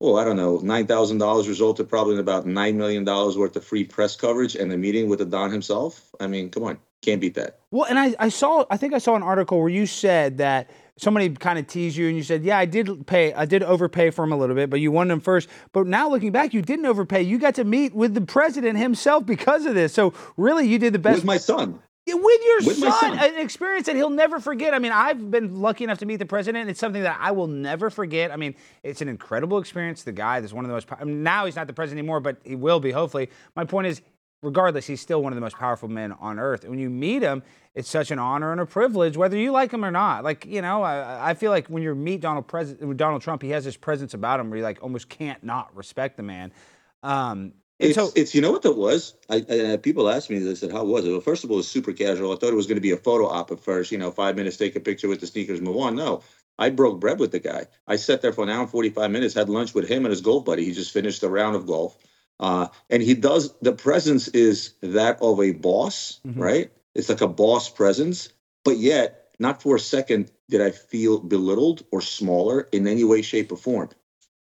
Oh, 0.00 0.16
I 0.16 0.24
don't 0.24 0.36
know, 0.36 0.58
nine 0.58 0.86
thousand 0.86 1.18
dollars 1.18 1.48
resulted 1.48 1.88
probably 1.88 2.14
in 2.14 2.20
about 2.20 2.46
nine 2.46 2.78
million 2.78 3.04
dollars 3.04 3.36
worth 3.36 3.56
of 3.56 3.64
free 3.64 3.84
press 3.84 4.16
coverage 4.16 4.54
and 4.54 4.72
a 4.72 4.76
meeting 4.76 5.08
with 5.08 5.18
the 5.18 5.26
Don 5.26 5.50
himself. 5.50 6.14
I 6.20 6.28
mean, 6.28 6.50
come 6.50 6.62
on, 6.62 6.78
can't 7.02 7.20
beat 7.20 7.34
that. 7.34 7.58
Well, 7.72 7.84
and 7.84 7.98
I, 7.98 8.14
I 8.18 8.28
saw, 8.28 8.64
I 8.70 8.76
think 8.76 8.94
I 8.94 8.98
saw 8.98 9.16
an 9.16 9.24
article 9.24 9.58
where 9.58 9.68
you 9.68 9.86
said 9.86 10.38
that 10.38 10.70
somebody 10.98 11.30
kind 11.30 11.58
of 11.58 11.66
teased 11.66 11.96
you 11.96 12.08
and 12.08 12.16
you 12.16 12.22
said, 12.22 12.44
yeah, 12.44 12.58
I 12.58 12.64
did 12.64 13.06
pay, 13.06 13.32
I 13.32 13.44
did 13.44 13.62
overpay 13.62 14.10
for 14.10 14.24
him 14.24 14.32
a 14.32 14.36
little 14.36 14.54
bit, 14.54 14.68
but 14.68 14.80
you 14.80 14.90
won 14.90 15.10
him 15.10 15.20
first. 15.20 15.48
But 15.72 15.86
now 15.86 16.08
looking 16.10 16.32
back, 16.32 16.52
you 16.52 16.62
didn't 16.62 16.86
overpay. 16.86 17.22
You 17.22 17.38
got 17.38 17.54
to 17.56 17.64
meet 17.64 17.94
with 17.94 18.14
the 18.14 18.20
president 18.20 18.78
himself 18.78 19.24
because 19.24 19.64
of 19.66 19.74
this. 19.74 19.94
So 19.94 20.12
really, 20.36 20.68
you 20.68 20.78
did 20.78 20.92
the 20.92 20.98
best. 20.98 21.16
With 21.16 21.24
my 21.24 21.38
son. 21.38 21.80
With 22.06 22.40
your 22.42 22.56
With 22.66 22.78
son, 22.78 22.92
son. 22.92 23.18
an 23.18 23.38
experience 23.38 23.86
that 23.86 23.94
he'll 23.94 24.08
never 24.08 24.40
forget. 24.40 24.72
I 24.72 24.78
mean, 24.78 24.92
I've 24.92 25.30
been 25.30 25.60
lucky 25.60 25.84
enough 25.84 25.98
to 25.98 26.06
meet 26.06 26.16
the 26.16 26.24
president. 26.24 26.70
It's 26.70 26.80
something 26.80 27.02
that 27.02 27.18
I 27.20 27.32
will 27.32 27.48
never 27.48 27.90
forget. 27.90 28.30
I 28.30 28.36
mean, 28.36 28.54
it's 28.82 29.02
an 29.02 29.08
incredible 29.08 29.58
experience. 29.58 30.04
The 30.04 30.12
guy 30.12 30.40
that's 30.40 30.54
one 30.54 30.64
of 30.64 30.70
the 30.70 30.74
most, 30.74 30.88
I 30.90 31.04
mean, 31.04 31.22
now 31.22 31.44
he's 31.44 31.56
not 31.56 31.66
the 31.66 31.74
president 31.74 31.98
anymore, 31.98 32.20
but 32.20 32.38
he 32.44 32.54
will 32.54 32.80
be, 32.80 32.92
hopefully. 32.92 33.28
My 33.54 33.66
point 33.66 33.88
is, 33.88 34.00
regardless, 34.42 34.86
he's 34.86 35.00
still 35.00 35.22
one 35.22 35.32
of 35.32 35.36
the 35.36 35.40
most 35.40 35.56
powerful 35.56 35.88
men 35.88 36.12
on 36.12 36.38
earth. 36.38 36.62
And 36.62 36.70
when 36.70 36.78
you 36.78 36.90
meet 36.90 37.22
him, 37.22 37.42
it's 37.74 37.88
such 37.88 38.10
an 38.10 38.18
honor 38.18 38.52
and 38.52 38.60
a 38.60 38.66
privilege, 38.66 39.16
whether 39.16 39.36
you 39.36 39.52
like 39.52 39.72
him 39.72 39.84
or 39.84 39.90
not. 39.90 40.24
Like, 40.24 40.46
you 40.46 40.62
know, 40.62 40.82
I, 40.82 41.30
I 41.30 41.34
feel 41.34 41.50
like 41.50 41.68
when 41.68 41.82
you 41.82 41.94
meet 41.94 42.20
Donald, 42.20 42.46
Pres- 42.46 42.74
Donald 42.96 43.22
Trump, 43.22 43.42
he 43.42 43.50
has 43.50 43.64
this 43.64 43.76
presence 43.76 44.14
about 44.14 44.40
him 44.40 44.50
where 44.50 44.58
you 44.58 44.64
like 44.64 44.82
almost 44.82 45.08
can't 45.08 45.42
not 45.44 45.74
respect 45.76 46.16
the 46.16 46.22
man. 46.22 46.52
Um, 47.02 47.52
It's, 47.78 47.94
so, 47.94 48.10
it's 48.16 48.34
you 48.34 48.40
know 48.40 48.50
what 48.50 48.62
that 48.62 48.72
was. 48.72 49.14
I, 49.30 49.44
I 49.48 49.76
people 49.76 50.08
asked 50.08 50.30
me. 50.30 50.40
They 50.40 50.56
said, 50.56 50.72
"How 50.72 50.84
was 50.84 51.04
it?" 51.04 51.12
Well, 51.12 51.20
first 51.20 51.44
of 51.44 51.50
all, 51.50 51.58
it 51.58 51.58
was 51.58 51.68
super 51.68 51.92
casual. 51.92 52.32
I 52.32 52.36
thought 52.36 52.50
it 52.50 52.56
was 52.56 52.66
going 52.66 52.76
to 52.76 52.88
be 52.88 52.90
a 52.90 52.96
photo 52.96 53.28
op 53.28 53.52
at 53.52 53.60
first. 53.60 53.92
You 53.92 53.98
know, 53.98 54.10
five 54.10 54.34
minutes, 54.34 54.56
take 54.56 54.74
a 54.74 54.80
picture 54.80 55.06
with 55.06 55.20
the 55.20 55.28
sneakers, 55.28 55.60
move 55.60 55.76
on. 55.76 55.94
No, 55.94 56.24
I 56.58 56.70
broke 56.70 56.98
bread 56.98 57.20
with 57.20 57.30
the 57.30 57.38
guy. 57.38 57.66
I 57.86 57.94
sat 57.94 58.20
there 58.20 58.32
for 58.32 58.42
an 58.42 58.50
hour 58.50 58.62
and 58.62 58.70
forty 58.70 58.90
five 58.90 59.12
minutes, 59.12 59.34
had 59.34 59.48
lunch 59.48 59.74
with 59.74 59.88
him 59.88 60.04
and 60.04 60.10
his 60.10 60.22
golf 60.22 60.44
buddy. 60.44 60.64
He 60.64 60.72
just 60.72 60.92
finished 60.92 61.22
a 61.22 61.28
round 61.28 61.54
of 61.54 61.68
golf, 61.68 61.96
uh, 62.40 62.68
and 62.90 63.02
he 63.02 63.14
does. 63.14 63.52
The 63.62 63.72
presence 63.72 64.28
is 64.28 64.74
that 64.82 65.20
of 65.20 65.40
a 65.40 65.52
boss, 65.52 66.20
Mhm. 66.26 66.38
right? 66.40 66.70
It's 66.94 67.08
like 67.08 67.20
a 67.20 67.28
boss 67.28 67.68
presence, 67.68 68.28
but 68.64 68.78
yet 68.78 69.34
not 69.38 69.62
for 69.62 69.76
a 69.76 69.80
second 69.80 70.30
did 70.48 70.60
I 70.60 70.70
feel 70.70 71.18
belittled 71.20 71.84
or 71.92 72.00
smaller 72.00 72.68
in 72.72 72.86
any 72.86 73.04
way, 73.04 73.22
shape, 73.22 73.52
or 73.52 73.56
form. 73.56 73.90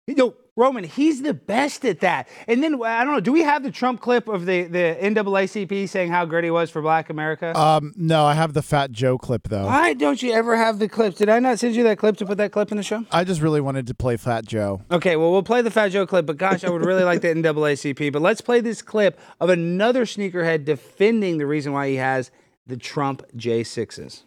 you 0.08 0.16
know, 0.16 0.34
Roman, 0.54 0.84
he's 0.84 1.22
the 1.22 1.32
best 1.32 1.82
at 1.86 2.00
that. 2.00 2.28
And 2.46 2.62
then 2.62 2.74
I 2.82 3.04
don't 3.04 3.14
know. 3.14 3.20
Do 3.20 3.32
we 3.32 3.40
have 3.42 3.62
the 3.62 3.70
Trump 3.70 4.02
clip 4.02 4.28
of 4.28 4.44
the 4.44 4.64
the 4.64 4.98
NAACP 5.00 5.88
saying 5.88 6.10
how 6.10 6.26
great 6.26 6.44
he 6.44 6.50
was 6.50 6.68
for 6.68 6.82
Black 6.82 7.08
America? 7.08 7.58
Um, 7.58 7.94
no, 7.96 8.26
I 8.26 8.34
have 8.34 8.52
the 8.52 8.60
Fat 8.60 8.92
Joe 8.92 9.16
clip 9.16 9.48
though. 9.48 9.64
Why 9.64 9.94
don't 9.94 10.22
you 10.22 10.32
ever 10.32 10.54
have 10.56 10.78
the 10.78 10.90
clips? 10.90 11.16
Did 11.16 11.30
I 11.30 11.38
not 11.38 11.58
send 11.58 11.74
you 11.74 11.82
that 11.84 11.96
clip 11.96 12.18
to 12.18 12.26
put 12.26 12.36
that 12.36 12.52
clip 12.52 12.70
in 12.70 12.76
the 12.76 12.82
show? 12.82 13.06
I 13.10 13.24
just 13.24 13.40
really 13.40 13.62
wanted 13.62 13.86
to 13.86 13.94
play 13.94 14.18
Fat 14.18 14.44
Joe. 14.44 14.82
Okay, 14.90 15.16
well, 15.16 15.32
we'll 15.32 15.42
play 15.42 15.62
the 15.62 15.70
Fat 15.70 15.88
Joe 15.88 16.06
clip, 16.06 16.26
but 16.26 16.36
gosh, 16.36 16.64
I 16.64 16.70
would 16.70 16.84
really 16.84 17.04
like 17.04 17.22
the 17.22 17.28
NAACP. 17.34 18.12
But 18.12 18.20
let's 18.20 18.42
play 18.42 18.60
this 18.60 18.82
clip 18.82 19.18
of 19.40 19.48
another 19.48 20.04
sneakerhead 20.04 20.66
defending 20.66 21.38
the 21.38 21.46
reason 21.46 21.72
why 21.72 21.88
he 21.88 21.96
has 21.96 22.30
the 22.66 22.76
Trump 22.76 23.22
J6s. 23.34 24.24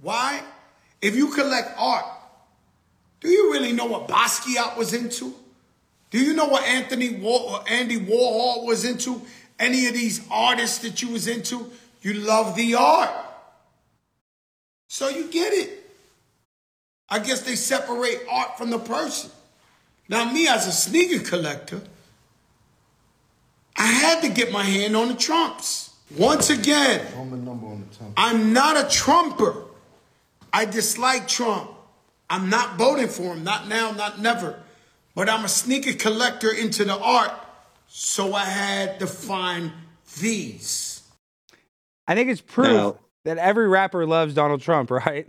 Why? 0.00 0.42
If 1.02 1.14
you 1.14 1.30
collect 1.34 1.78
art, 1.78 2.06
do 3.20 3.28
you 3.28 3.52
really 3.52 3.72
know 3.72 3.84
what 3.84 4.08
Basquiat 4.08 4.78
was 4.78 4.94
into? 4.94 5.34
Do 6.10 6.18
you 6.18 6.34
know 6.34 6.46
what 6.46 6.64
Anthony 6.64 7.10
War- 7.10 7.60
uh, 7.60 7.62
Andy 7.64 7.98
Warhol 7.98 8.64
was 8.64 8.84
into? 8.84 9.20
Any 9.58 9.86
of 9.86 9.94
these 9.94 10.26
artists 10.30 10.78
that 10.78 11.02
you 11.02 11.08
was 11.08 11.26
into? 11.26 11.70
You 12.02 12.14
love 12.14 12.54
the 12.56 12.74
art. 12.74 13.10
So 14.88 15.08
you 15.08 15.30
get 15.30 15.52
it. 15.52 15.90
I 17.08 17.18
guess 17.18 17.42
they 17.42 17.56
separate 17.56 18.20
art 18.30 18.56
from 18.56 18.70
the 18.70 18.78
person. 18.78 19.30
Now, 20.08 20.30
me 20.30 20.48
as 20.48 20.66
a 20.66 20.72
sneaker 20.72 21.22
collector, 21.22 21.82
I 23.76 23.86
had 23.86 24.22
to 24.22 24.28
get 24.28 24.50
my 24.50 24.64
hand 24.64 24.96
on 24.96 25.08
the 25.08 25.14
Trumps. 25.14 25.94
Once 26.16 26.48
again, 26.48 27.06
I'm 28.16 28.52
not 28.52 28.76
a 28.76 28.88
Trumper. 28.88 29.64
I 30.52 30.64
dislike 30.64 31.28
Trump. 31.28 31.70
I'm 32.30 32.48
not 32.48 32.76
voting 32.78 33.08
for 33.08 33.34
him, 33.34 33.44
not 33.44 33.68
now, 33.68 33.90
not 33.90 34.20
never. 34.20 34.58
But 35.18 35.28
I'm 35.28 35.44
a 35.44 35.48
sneaker 35.48 35.94
collector 35.94 36.52
into 36.52 36.84
the 36.84 36.96
art, 36.96 37.32
so 37.88 38.34
I 38.34 38.44
had 38.44 39.00
to 39.00 39.08
find 39.08 39.72
these. 40.20 41.02
I 42.06 42.14
think 42.14 42.30
it's 42.30 42.40
proof 42.40 42.68
Now- 42.68 42.98
that 43.24 43.36
every 43.36 43.66
rapper 43.66 44.06
loves 44.06 44.32
Donald 44.32 44.60
Trump, 44.60 44.90
right? 44.92 45.26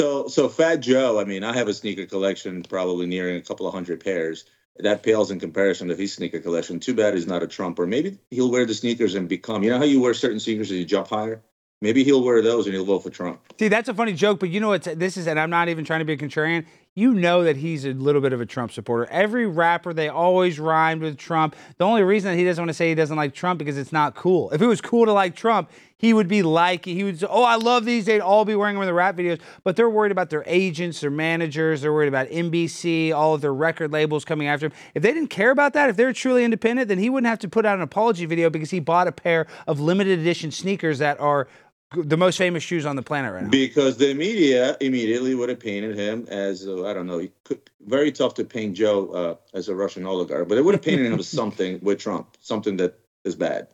So, 0.00 0.26
so 0.26 0.48
Fat 0.48 0.80
Joe. 0.80 1.20
I 1.20 1.24
mean, 1.26 1.44
I 1.44 1.54
have 1.54 1.68
a 1.68 1.74
sneaker 1.74 2.06
collection, 2.06 2.64
probably 2.64 3.06
nearing 3.06 3.36
a 3.36 3.40
couple 3.40 3.68
of 3.68 3.72
hundred 3.72 4.02
pairs. 4.02 4.46
That 4.80 5.04
pales 5.04 5.30
in 5.30 5.38
comparison 5.38 5.86
to 5.86 5.94
his 5.94 6.12
sneaker 6.12 6.40
collection. 6.40 6.80
Too 6.80 6.94
bad 6.94 7.14
he's 7.14 7.28
not 7.28 7.44
a 7.44 7.46
Trumper. 7.46 7.86
Maybe 7.86 8.18
he'll 8.32 8.50
wear 8.50 8.66
the 8.66 8.74
sneakers 8.74 9.14
and 9.14 9.28
become. 9.28 9.62
You 9.62 9.70
know 9.70 9.78
how 9.78 9.84
you 9.84 10.00
wear 10.00 10.14
certain 10.14 10.40
sneakers 10.40 10.72
and 10.72 10.80
you 10.80 10.86
jump 10.86 11.06
higher. 11.06 11.40
Maybe 11.80 12.02
he'll 12.02 12.24
wear 12.24 12.42
those 12.42 12.66
and 12.66 12.74
he'll 12.74 12.84
vote 12.84 13.04
for 13.04 13.10
Trump. 13.10 13.40
See, 13.60 13.68
that's 13.68 13.88
a 13.88 13.94
funny 13.94 14.14
joke, 14.14 14.40
but 14.40 14.48
you 14.48 14.58
know 14.58 14.68
what? 14.68 14.82
This 14.82 15.16
is, 15.16 15.28
and 15.28 15.38
I'm 15.38 15.50
not 15.50 15.68
even 15.68 15.84
trying 15.84 16.00
to 16.00 16.04
be 16.04 16.14
a 16.14 16.16
contrarian. 16.16 16.64
You 16.96 17.12
know 17.12 17.42
that 17.42 17.56
he's 17.56 17.84
a 17.84 17.92
little 17.92 18.20
bit 18.20 18.32
of 18.32 18.40
a 18.40 18.46
Trump 18.46 18.70
supporter. 18.70 19.10
Every 19.10 19.48
rapper, 19.48 19.92
they 19.92 20.08
always 20.08 20.60
rhymed 20.60 21.02
with 21.02 21.16
Trump. 21.16 21.56
The 21.76 21.84
only 21.84 22.04
reason 22.04 22.30
that 22.30 22.38
he 22.38 22.44
doesn't 22.44 22.62
want 22.62 22.68
to 22.68 22.74
say 22.74 22.88
he 22.88 22.94
doesn't 22.94 23.16
like 23.16 23.34
Trump 23.34 23.58
because 23.58 23.76
it's 23.76 23.90
not 23.90 24.14
cool. 24.14 24.50
If 24.52 24.62
it 24.62 24.66
was 24.66 24.80
cool 24.80 25.04
to 25.04 25.12
like 25.12 25.34
Trump, 25.34 25.70
he 25.96 26.12
would 26.12 26.28
be 26.28 26.44
like, 26.44 26.84
he 26.84 27.02
would 27.02 27.18
say, 27.18 27.26
oh, 27.28 27.42
I 27.42 27.56
love 27.56 27.84
these. 27.84 28.04
They'd 28.04 28.20
all 28.20 28.44
be 28.44 28.54
wearing 28.54 28.74
them 28.76 28.82
in 28.82 28.86
the 28.86 28.94
rap 28.94 29.16
videos, 29.16 29.40
but 29.64 29.74
they're 29.74 29.90
worried 29.90 30.12
about 30.12 30.30
their 30.30 30.44
agents, 30.46 31.00
their 31.00 31.10
managers. 31.10 31.80
They're 31.80 31.92
worried 31.92 32.08
about 32.08 32.28
NBC, 32.28 33.12
all 33.12 33.34
of 33.34 33.40
their 33.40 33.54
record 33.54 33.90
labels 33.90 34.24
coming 34.24 34.46
after 34.46 34.66
him. 34.66 34.72
If 34.94 35.02
they 35.02 35.12
didn't 35.12 35.30
care 35.30 35.50
about 35.50 35.72
that, 35.72 35.90
if 35.90 35.96
they're 35.96 36.12
truly 36.12 36.44
independent, 36.44 36.88
then 36.88 36.98
he 36.98 37.10
wouldn't 37.10 37.28
have 37.28 37.40
to 37.40 37.48
put 37.48 37.66
out 37.66 37.76
an 37.76 37.82
apology 37.82 38.26
video 38.26 38.50
because 38.50 38.70
he 38.70 38.78
bought 38.78 39.08
a 39.08 39.12
pair 39.12 39.46
of 39.66 39.80
limited 39.80 40.20
edition 40.20 40.52
sneakers 40.52 40.98
that 40.98 41.18
are 41.18 41.48
the 41.96 42.16
most 42.16 42.38
famous 42.38 42.62
shoes 42.62 42.86
on 42.86 42.96
the 42.96 43.02
planet 43.02 43.32
right 43.32 43.44
now. 43.44 43.50
Because 43.50 43.96
the 43.96 44.14
media 44.14 44.76
immediately 44.80 45.34
would 45.34 45.48
have 45.48 45.60
painted 45.60 45.96
him 45.96 46.26
as 46.28 46.66
uh, 46.66 46.86
I 46.86 46.92
don't 46.92 47.06
know, 47.06 47.26
could, 47.44 47.60
very 47.86 48.12
tough 48.12 48.34
to 48.34 48.44
paint 48.44 48.76
Joe 48.76 49.08
uh, 49.10 49.56
as 49.56 49.68
a 49.68 49.74
Russian 49.74 50.06
oligarch, 50.06 50.48
but 50.48 50.54
they 50.54 50.62
would 50.62 50.74
have 50.74 50.82
painted 50.82 51.06
him 51.06 51.18
as 51.18 51.28
something 51.40 51.78
with 51.82 51.98
Trump, 51.98 52.36
something 52.40 52.76
that 52.78 52.98
is 53.24 53.34
bad. 53.34 53.68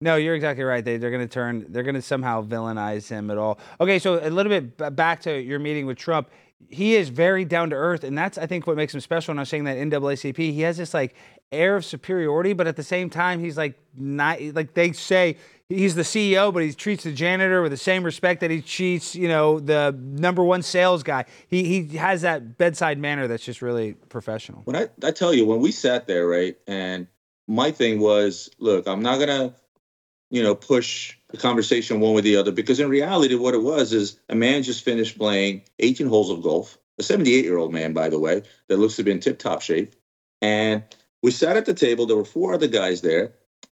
No, 0.00 0.16
you're 0.16 0.34
exactly 0.34 0.64
right. 0.64 0.84
They, 0.84 0.96
they're 0.96 1.12
going 1.12 1.22
to 1.22 1.32
turn, 1.32 1.66
they're 1.68 1.84
going 1.84 1.94
to 1.94 2.02
somehow 2.02 2.42
villainize 2.44 3.08
him 3.08 3.30
at 3.30 3.38
all. 3.38 3.60
Okay, 3.80 4.00
so 4.00 4.18
a 4.18 4.30
little 4.30 4.50
bit 4.50 4.76
b- 4.76 4.90
back 4.90 5.20
to 5.22 5.40
your 5.40 5.60
meeting 5.60 5.86
with 5.86 5.96
Trump. 5.96 6.28
He 6.68 6.94
is 6.96 7.08
very 7.08 7.44
down 7.44 7.70
to 7.70 7.76
earth, 7.76 8.04
and 8.04 8.16
that's, 8.16 8.38
I 8.38 8.46
think, 8.46 8.66
what 8.66 8.76
makes 8.76 8.94
him 8.94 9.00
special. 9.00 9.32
And 9.32 9.40
I'm 9.40 9.46
saying 9.46 9.64
that 9.64 9.76
NAACP, 9.76 10.36
he 10.36 10.60
has 10.62 10.76
this 10.76 10.94
like 10.94 11.14
air 11.50 11.76
of 11.76 11.84
superiority, 11.84 12.52
but 12.54 12.66
at 12.66 12.76
the 12.76 12.82
same 12.82 13.10
time, 13.10 13.40
he's 13.40 13.56
like 13.56 13.78
not, 13.94 14.40
like 14.40 14.74
they 14.74 14.92
say 14.92 15.36
he's 15.68 15.94
the 15.94 16.02
CEO, 16.02 16.52
but 16.52 16.62
he 16.62 16.72
treats 16.72 17.04
the 17.04 17.12
janitor 17.12 17.62
with 17.62 17.72
the 17.72 17.76
same 17.76 18.04
respect 18.04 18.40
that 18.40 18.50
he 18.50 18.62
treats, 18.62 19.14
you 19.14 19.28
know, 19.28 19.60
the 19.60 19.96
number 20.00 20.42
one 20.42 20.62
sales 20.62 21.02
guy. 21.02 21.24
He, 21.48 21.64
he 21.64 21.96
has 21.96 22.22
that 22.22 22.58
bedside 22.58 22.98
manner 22.98 23.26
that's 23.26 23.44
just 23.44 23.62
really 23.62 23.94
professional. 24.08 24.62
When 24.64 24.76
I, 24.76 24.88
I 25.02 25.10
tell 25.10 25.34
you, 25.34 25.46
when 25.46 25.60
we 25.60 25.72
sat 25.72 26.06
there, 26.06 26.26
right, 26.26 26.56
and 26.66 27.06
my 27.46 27.70
thing 27.70 28.00
was, 28.00 28.50
look, 28.58 28.86
I'm 28.86 29.02
not 29.02 29.18
gonna, 29.18 29.54
you 30.32 30.42
know, 30.42 30.54
push 30.54 31.14
the 31.28 31.36
conversation 31.36 32.00
one 32.00 32.14
way 32.14 32.18
or 32.18 32.22
the 32.22 32.36
other 32.36 32.50
because 32.50 32.80
in 32.80 32.88
reality, 32.88 33.34
what 33.34 33.54
it 33.54 33.62
was 33.62 33.92
is 33.92 34.18
a 34.30 34.34
man 34.34 34.62
just 34.62 34.82
finished 34.82 35.18
playing 35.18 35.62
18 35.78 36.06
holes 36.08 36.30
of 36.30 36.42
golf, 36.42 36.78
a 36.98 37.02
78 37.02 37.44
year 37.44 37.58
old 37.58 37.72
man, 37.72 37.92
by 37.92 38.08
the 38.08 38.18
way, 38.18 38.42
that 38.68 38.78
looks 38.78 38.96
to 38.96 39.02
be 39.04 39.10
in 39.12 39.20
tip 39.20 39.38
top 39.38 39.60
shape, 39.60 39.94
and 40.40 40.82
we 41.22 41.30
sat 41.30 41.56
at 41.56 41.66
the 41.66 41.74
table. 41.74 42.06
There 42.06 42.16
were 42.16 42.24
four 42.24 42.54
other 42.54 42.66
guys 42.66 43.02
there. 43.02 43.34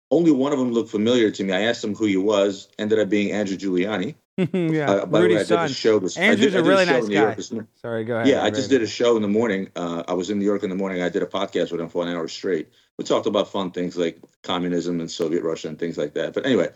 Only 0.10 0.32
one 0.32 0.52
of 0.52 0.58
them 0.60 0.72
looked 0.74 0.90
familiar 0.90 1.30
to 1.32 1.44
me. 1.44 1.54
I 1.54 1.62
asked 1.62 1.84
him 1.84 1.94
who 1.96 2.06
he 2.06 2.18
was. 2.18 2.70
Ended 2.80 2.98
up 3.00 3.10
being 3.10 3.32
Andrew 3.32 3.56
Giuliani. 3.58 4.16
yeah, 4.38 4.90
Uh, 4.92 5.06
by 5.06 5.20
the 5.22 5.28
way, 5.28 5.34
I 5.36 5.40
Rudy's 5.40 5.48
did 5.48 5.60
a 5.60 5.68
show 5.70 6.00
this- 6.00 6.18
I 6.18 6.22
Andrew's 6.22 6.54
did- 6.54 6.60
I 6.60 6.62
did 6.62 6.66
a 6.66 6.70
really 6.70 6.86
nice 6.86 7.10
York 7.10 7.30
guy. 7.30 7.36
this. 7.36 7.54
Sorry, 7.82 8.04
go 8.06 8.16
ahead. 8.16 8.28
Yeah, 8.28 8.44
I 8.44 8.50
just 8.50 8.70
did 8.70 8.82
a 8.82 8.88
show 8.88 9.16
in 9.16 9.22
the 9.22 9.28
morning. 9.28 9.70
Uh, 9.76 10.04
I 10.08 10.14
was 10.14 10.30
in 10.30 10.40
New 10.40 10.46
York 10.46 10.64
in 10.64 10.70
the 10.70 10.76
morning. 10.76 11.02
I 11.02 11.10
did 11.10 11.24
a 11.24 11.26
podcast 11.28 11.72
with 11.72 11.82
him 11.82 11.90
for 11.90 12.04
an 12.08 12.14
hour 12.16 12.28
straight. 12.28 12.70
We 12.98 13.04
talked 13.04 13.28
about 13.28 13.52
fun 13.52 13.72
things 13.72 13.96
like 13.96 14.20
communism 14.44 15.00
and 15.00 15.10
Soviet 15.10 15.44
Russia 15.44 15.68
and 15.68 15.78
things 15.78 15.98
like 15.98 16.14
that. 16.16 16.34
But 16.34 16.46
anyway, 16.46 16.70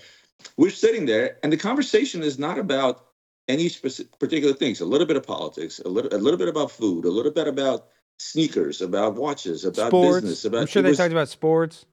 we're 0.55 0.69
sitting 0.69 1.05
there, 1.05 1.37
and 1.43 1.51
the 1.51 1.57
conversation 1.57 2.21
is 2.21 2.37
not 2.37 2.59
about 2.59 3.05
any 3.47 3.69
specific, 3.69 4.17
particular 4.19 4.53
things. 4.53 4.81
A 4.81 4.85
little 4.85 5.07
bit 5.07 5.17
of 5.17 5.25
politics, 5.25 5.79
a 5.83 5.89
little, 5.89 6.13
a 6.13 6.19
little 6.21 6.37
bit 6.37 6.47
about 6.47 6.69
food, 6.71 7.05
a 7.05 7.09
little 7.09 7.31
bit 7.31 7.47
about 7.47 7.87
sneakers, 8.19 8.81
about 8.81 9.15
watches, 9.15 9.65
about 9.65 9.87
sports. 9.89 10.21
business. 10.21 10.45
About 10.45 10.61
I'm 10.61 10.67
sure 10.67 10.83
they 10.83 10.89
was- 10.89 10.97
talked 10.99 11.11
about 11.11 11.29
sports. 11.29 11.85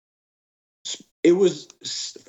it 1.23 1.33
was 1.33 1.69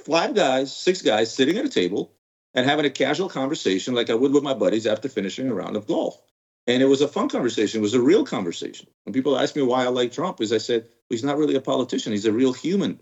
five 0.05 0.33
guys, 0.35 0.75
six 0.75 1.01
guys 1.01 1.33
sitting 1.33 1.57
at 1.57 1.65
a 1.65 1.69
table 1.69 2.13
and 2.53 2.65
having 2.65 2.85
a 2.85 2.89
casual 2.89 3.27
conversation 3.29 3.93
like 3.93 4.09
I 4.09 4.13
would 4.15 4.31
with 4.31 4.43
my 4.43 4.53
buddies 4.53 4.87
after 4.87 5.09
finishing 5.09 5.49
a 5.49 5.53
round 5.53 5.75
of 5.75 5.85
golf. 5.85 6.19
And 6.69 6.83
it 6.83 6.85
was 6.85 7.01
a 7.01 7.07
fun 7.07 7.29
conversation. 7.29 7.79
It 7.79 7.81
was 7.81 7.95
a 7.95 7.99
real 7.99 8.23
conversation. 8.23 8.87
When 9.03 9.11
people 9.11 9.39
ask 9.39 9.55
me 9.55 9.63
why 9.63 9.85
I 9.85 9.87
like 9.87 10.11
Trump, 10.11 10.39
is 10.39 10.53
I 10.53 10.59
said, 10.59 10.83
well, 10.83 10.91
he's 11.09 11.23
not 11.23 11.39
really 11.39 11.55
a 11.55 11.61
politician. 11.61 12.11
He's 12.11 12.27
a 12.27 12.31
real 12.31 12.53
human. 12.53 12.99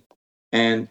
And 0.54 0.88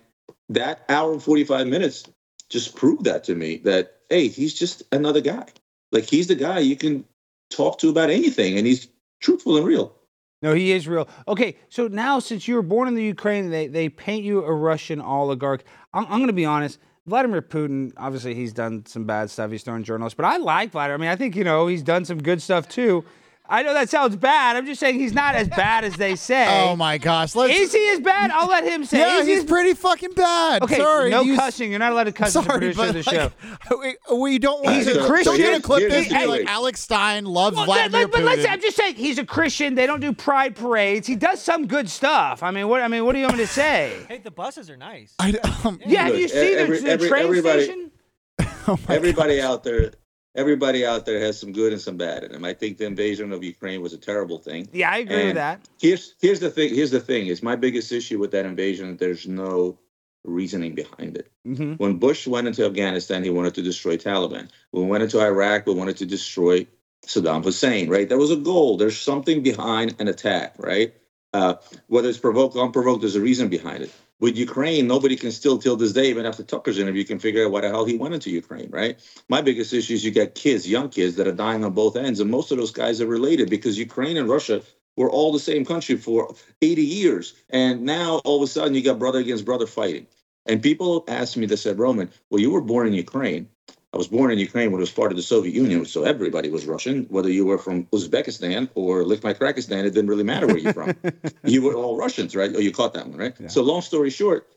that 0.50 0.84
hour 0.90 1.10
and 1.10 1.22
45 1.22 1.66
minutes 1.68 2.04
just 2.50 2.76
proved 2.76 3.04
that 3.04 3.24
to 3.24 3.34
me 3.34 3.56
that, 3.64 4.00
hey, 4.10 4.28
he's 4.28 4.52
just 4.52 4.82
another 4.92 5.22
guy. 5.22 5.46
Like 5.90 6.04
he's 6.04 6.26
the 6.26 6.34
guy 6.34 6.58
you 6.58 6.76
can 6.76 7.06
talk 7.50 7.78
to 7.78 7.88
about 7.88 8.10
anything 8.10 8.58
and 8.58 8.66
he's 8.66 8.88
truthful 9.22 9.56
and 9.56 9.64
real. 9.64 9.94
No, 10.42 10.52
he 10.52 10.72
is 10.72 10.86
real. 10.86 11.08
Okay, 11.26 11.56
so 11.70 11.88
now 11.88 12.18
since 12.18 12.46
you 12.46 12.56
were 12.56 12.62
born 12.62 12.88
in 12.88 12.94
the 12.94 13.02
Ukraine, 13.02 13.48
they, 13.48 13.68
they 13.68 13.88
paint 13.88 14.22
you 14.22 14.44
a 14.44 14.52
Russian 14.52 15.00
oligarch. 15.00 15.64
I'm, 15.94 16.04
I'm 16.04 16.18
going 16.18 16.26
to 16.26 16.34
be 16.34 16.44
honest. 16.44 16.78
Vladimir 17.06 17.40
Putin, 17.40 17.92
obviously, 17.96 18.34
he's 18.34 18.52
done 18.52 18.84
some 18.86 19.04
bad 19.04 19.30
stuff. 19.30 19.50
He's 19.50 19.62
thrown 19.62 19.84
journalists, 19.84 20.16
but 20.16 20.26
I 20.26 20.38
like 20.38 20.72
Vladimir. 20.72 20.94
I 20.94 20.98
mean, 20.98 21.10
I 21.10 21.16
think, 21.16 21.36
you 21.36 21.44
know, 21.44 21.68
he's 21.68 21.82
done 21.82 22.04
some 22.04 22.20
good 22.20 22.42
stuff 22.42 22.68
too. 22.68 23.04
I 23.48 23.62
know 23.62 23.74
that 23.74 23.88
sounds 23.88 24.16
bad. 24.16 24.56
I'm 24.56 24.66
just 24.66 24.80
saying 24.80 24.98
he's 24.98 25.12
not 25.14 25.34
as 25.34 25.48
bad 25.48 25.84
as 25.84 25.94
they 25.96 26.16
say. 26.16 26.46
Oh 26.68 26.74
my 26.76 26.98
gosh! 26.98 27.34
Let's, 27.34 27.54
Is 27.58 27.72
he 27.72 27.88
as 27.90 28.00
bad? 28.00 28.30
I'll 28.30 28.48
let 28.48 28.64
him 28.64 28.84
say. 28.84 28.98
yeah, 28.98 29.18
Is 29.20 29.26
he's 29.26 29.38
as- 29.40 29.44
pretty 29.44 29.74
fucking 29.74 30.12
bad. 30.12 30.62
Okay, 30.62 30.76
Sorry, 30.76 31.10
no 31.10 31.22
you- 31.22 31.36
cussing. 31.36 31.70
You're 31.70 31.78
not 31.78 31.92
allowed 31.92 32.04
to 32.04 32.12
cuss 32.12 32.28
as 32.34 32.36
a 32.36 32.42
Sorry, 32.42 32.58
producer 32.58 32.82
of 32.82 32.94
the 32.94 33.02
but 33.02 33.70
show. 33.70 33.78
we, 34.10 34.16
we 34.20 34.38
don't 34.38 34.64
want 34.64 34.76
He's 34.76 34.86
to. 34.86 35.02
a 35.04 35.06
Christian. 35.06 35.32
Don't 35.34 35.40
get 35.40 35.58
a 35.58 35.62
clip 35.62 35.80
Here's 35.80 35.92
this 35.92 36.08
to 36.08 36.18
be 36.18 36.26
like. 36.26 36.46
Alex 36.46 36.80
Stein 36.80 37.24
loves 37.24 37.56
Well, 37.56 37.66
Vladimir 37.66 38.08
but, 38.08 38.12
but 38.12 38.20
Putin. 38.22 38.24
listen, 38.36 38.50
I'm 38.50 38.60
just 38.60 38.76
saying 38.76 38.94
he's 38.96 39.18
a 39.18 39.24
Christian. 39.26 39.74
They 39.74 39.86
don't 39.86 40.00
do 40.00 40.12
pride 40.12 40.56
parades. 40.56 41.06
He 41.06 41.14
does 41.16 41.40
some 41.40 41.66
good 41.66 41.88
stuff. 41.88 42.42
I 42.42 42.50
mean, 42.50 42.68
what? 42.68 42.82
I 42.82 42.88
mean, 42.88 43.04
what 43.04 43.12
do 43.12 43.18
you 43.18 43.26
want 43.26 43.38
me 43.38 43.44
to 43.44 43.50
say? 43.52 43.96
Hey, 44.08 44.18
the 44.18 44.30
buses 44.30 44.70
are 44.70 44.76
nice. 44.76 45.14
I, 45.18 45.34
um, 45.64 45.80
Yeah, 45.86 46.04
have 46.04 46.18
you 46.18 46.28
seen 46.28 46.58
every- 46.58 46.78
the, 46.78 46.84
the 46.84 46.90
every- 46.90 47.08
train 47.08 47.24
everybody- 47.26 47.64
station? 47.64 47.90
oh 48.68 48.78
my 48.88 48.94
everybody 48.96 49.40
out 49.40 49.62
there 49.62 49.92
everybody 50.36 50.86
out 50.86 51.06
there 51.06 51.18
has 51.20 51.40
some 51.40 51.52
good 51.52 51.72
and 51.72 51.80
some 51.80 51.96
bad 51.96 52.22
in 52.22 52.32
them. 52.32 52.44
I 52.44 52.54
think 52.54 52.78
the 52.78 52.86
invasion 52.86 53.32
of 53.32 53.42
Ukraine 53.42 53.80
was 53.82 53.92
a 53.92 53.98
terrible 53.98 54.38
thing. 54.38 54.68
Yeah, 54.72 54.90
I 54.90 54.98
agree 54.98 55.26
with 55.26 55.34
that. 55.34 55.60
Here's 55.80 56.14
here's 56.20 56.40
the 56.40 56.50
thing. 56.50 56.74
Here's 56.74 56.90
the 56.90 57.00
thing. 57.00 57.26
Is 57.26 57.42
my 57.42 57.56
biggest 57.56 57.90
issue 57.90 58.18
with 58.18 58.30
that 58.32 58.46
invasion. 58.46 58.96
There's 58.96 59.26
no 59.26 59.78
reasoning 60.24 60.74
behind 60.74 61.16
it. 61.16 61.30
hmm 61.44 61.74
When 61.74 61.98
Bush 61.98 62.26
went 62.26 62.46
into 62.46 62.64
Afghanistan, 62.66 63.24
he 63.24 63.30
wanted 63.30 63.54
to 63.54 63.62
destroy 63.62 63.96
Taliban. 63.96 64.48
When 64.70 64.84
we 64.84 64.90
went 64.90 65.04
into 65.04 65.20
Iraq, 65.20 65.66
we 65.66 65.74
wanted 65.74 65.96
to 65.98 66.06
destroy 66.06 66.66
Saddam 67.06 67.42
Hussein. 67.44 67.88
Right? 67.88 68.08
There 68.08 68.18
was 68.18 68.30
a 68.30 68.36
goal. 68.36 68.76
There's 68.76 68.98
something 68.98 69.42
behind 69.42 69.96
an 69.98 70.08
attack. 70.08 70.54
Right? 70.58 70.94
Uh, 71.32 71.54
whether 71.88 72.08
it's 72.08 72.18
provoked 72.18 72.56
or 72.56 72.64
unprovoked, 72.64 73.00
there's 73.02 73.16
a 73.16 73.20
reason 73.20 73.48
behind 73.48 73.82
it. 73.82 73.92
With 74.18 74.38
Ukraine, 74.38 74.86
nobody 74.86 75.14
can 75.14 75.30
still, 75.30 75.58
till 75.58 75.76
this 75.76 75.92
day, 75.92 76.08
even 76.08 76.24
after 76.24 76.42
Tucker's 76.42 76.78
interview, 76.78 77.04
can 77.04 77.18
figure 77.18 77.44
out 77.44 77.52
why 77.52 77.60
the 77.60 77.68
hell 77.68 77.84
he 77.84 77.98
went 77.98 78.14
into 78.14 78.30
Ukraine, 78.30 78.70
right? 78.70 78.98
My 79.28 79.42
biggest 79.42 79.74
issue 79.74 79.92
is 79.92 80.04
you 80.04 80.10
got 80.10 80.34
kids, 80.34 80.68
young 80.68 80.88
kids, 80.88 81.16
that 81.16 81.26
are 81.26 81.32
dying 81.32 81.64
on 81.64 81.72
both 81.72 81.96
ends, 81.96 82.20
and 82.20 82.30
most 82.30 82.50
of 82.50 82.56
those 82.56 82.70
guys 82.70 83.02
are 83.02 83.06
related 83.06 83.50
because 83.50 83.78
Ukraine 83.78 84.16
and 84.16 84.28
Russia 84.28 84.62
were 84.96 85.10
all 85.10 85.32
the 85.32 85.38
same 85.38 85.66
country 85.66 85.96
for 85.96 86.34
80 86.62 86.82
years. 86.82 87.34
And 87.50 87.82
now 87.82 88.20
all 88.24 88.36
of 88.36 88.42
a 88.42 88.46
sudden 88.50 88.74
you 88.74 88.82
got 88.82 88.98
brother 88.98 89.18
against 89.18 89.44
brother 89.44 89.66
fighting. 89.66 90.06
And 90.46 90.62
people 90.62 91.04
asked 91.08 91.36
me, 91.36 91.46
they 91.46 91.56
said, 91.56 91.78
Roman, 91.78 92.10
well, 92.30 92.40
you 92.40 92.50
were 92.50 92.62
born 92.62 92.86
in 92.86 92.94
Ukraine. 92.94 93.48
I 93.96 93.98
was 93.98 94.08
born 94.08 94.30
in 94.30 94.38
Ukraine 94.38 94.72
when 94.72 94.78
it 94.78 94.82
was 94.82 94.92
part 94.92 95.10
of 95.10 95.16
the 95.16 95.22
Soviet 95.22 95.54
Union, 95.54 95.86
so 95.86 96.04
everybody 96.04 96.50
was 96.50 96.66
Russian. 96.66 97.06
Whether 97.08 97.30
you 97.30 97.46
were 97.46 97.56
from 97.56 97.84
Uzbekistan 97.86 98.68
or 98.74 99.04
Lichmai-Krakistan, 99.04 99.86
it 99.86 99.94
didn't 99.94 100.10
really 100.10 100.22
matter 100.22 100.46
where 100.46 100.58
you're 100.58 100.74
from. 100.74 100.94
you 101.44 101.62
were 101.62 101.74
all 101.74 101.96
Russians, 101.96 102.36
right? 102.36 102.50
Oh, 102.54 102.58
you 102.58 102.72
caught 102.72 102.92
that 102.92 103.08
one, 103.08 103.16
right? 103.16 103.50
So 103.50 103.62
long 103.62 103.80
story 103.80 104.10
short, 104.10 104.48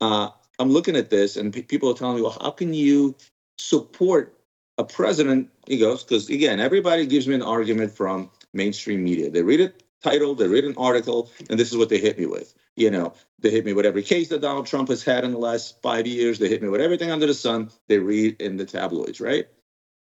uh, 0.00 0.28
I'm 0.60 0.70
looking 0.70 0.94
at 0.94 1.10
this 1.10 1.36
and 1.36 1.52
pe- 1.52 1.62
people 1.62 1.90
are 1.90 1.94
telling 1.94 2.14
me, 2.14 2.22
well, 2.22 2.38
how 2.40 2.52
can 2.52 2.72
you 2.72 3.16
support 3.58 4.38
a 4.78 4.84
president? 4.84 5.50
He 5.66 5.78
goes, 5.78 6.04
because 6.04 6.30
again, 6.30 6.60
everybody 6.60 7.04
gives 7.04 7.26
me 7.26 7.34
an 7.34 7.42
argument 7.42 7.90
from 7.90 8.30
mainstream 8.52 9.02
media. 9.02 9.28
They 9.28 9.42
read 9.42 9.60
a 9.60 9.72
title, 10.04 10.36
they 10.36 10.46
read 10.46 10.66
an 10.66 10.74
article, 10.76 11.32
and 11.50 11.58
this 11.58 11.72
is 11.72 11.76
what 11.76 11.88
they 11.88 11.98
hit 11.98 12.16
me 12.16 12.26
with. 12.26 12.54
You 12.76 12.90
know, 12.90 13.14
they 13.38 13.50
hit 13.50 13.64
me 13.64 13.72
with 13.72 13.86
every 13.86 14.02
case 14.02 14.28
that 14.28 14.40
Donald 14.40 14.66
Trump 14.66 14.88
has 14.88 15.04
had 15.04 15.24
in 15.24 15.32
the 15.32 15.38
last 15.38 15.80
five 15.80 16.06
years. 16.06 16.38
They 16.38 16.48
hit 16.48 16.62
me 16.62 16.68
with 16.68 16.80
everything 16.80 17.10
under 17.10 17.26
the 17.26 17.34
sun 17.34 17.70
they 17.88 17.98
read 17.98 18.40
in 18.40 18.56
the 18.56 18.64
tabloids, 18.64 19.20
right? 19.20 19.46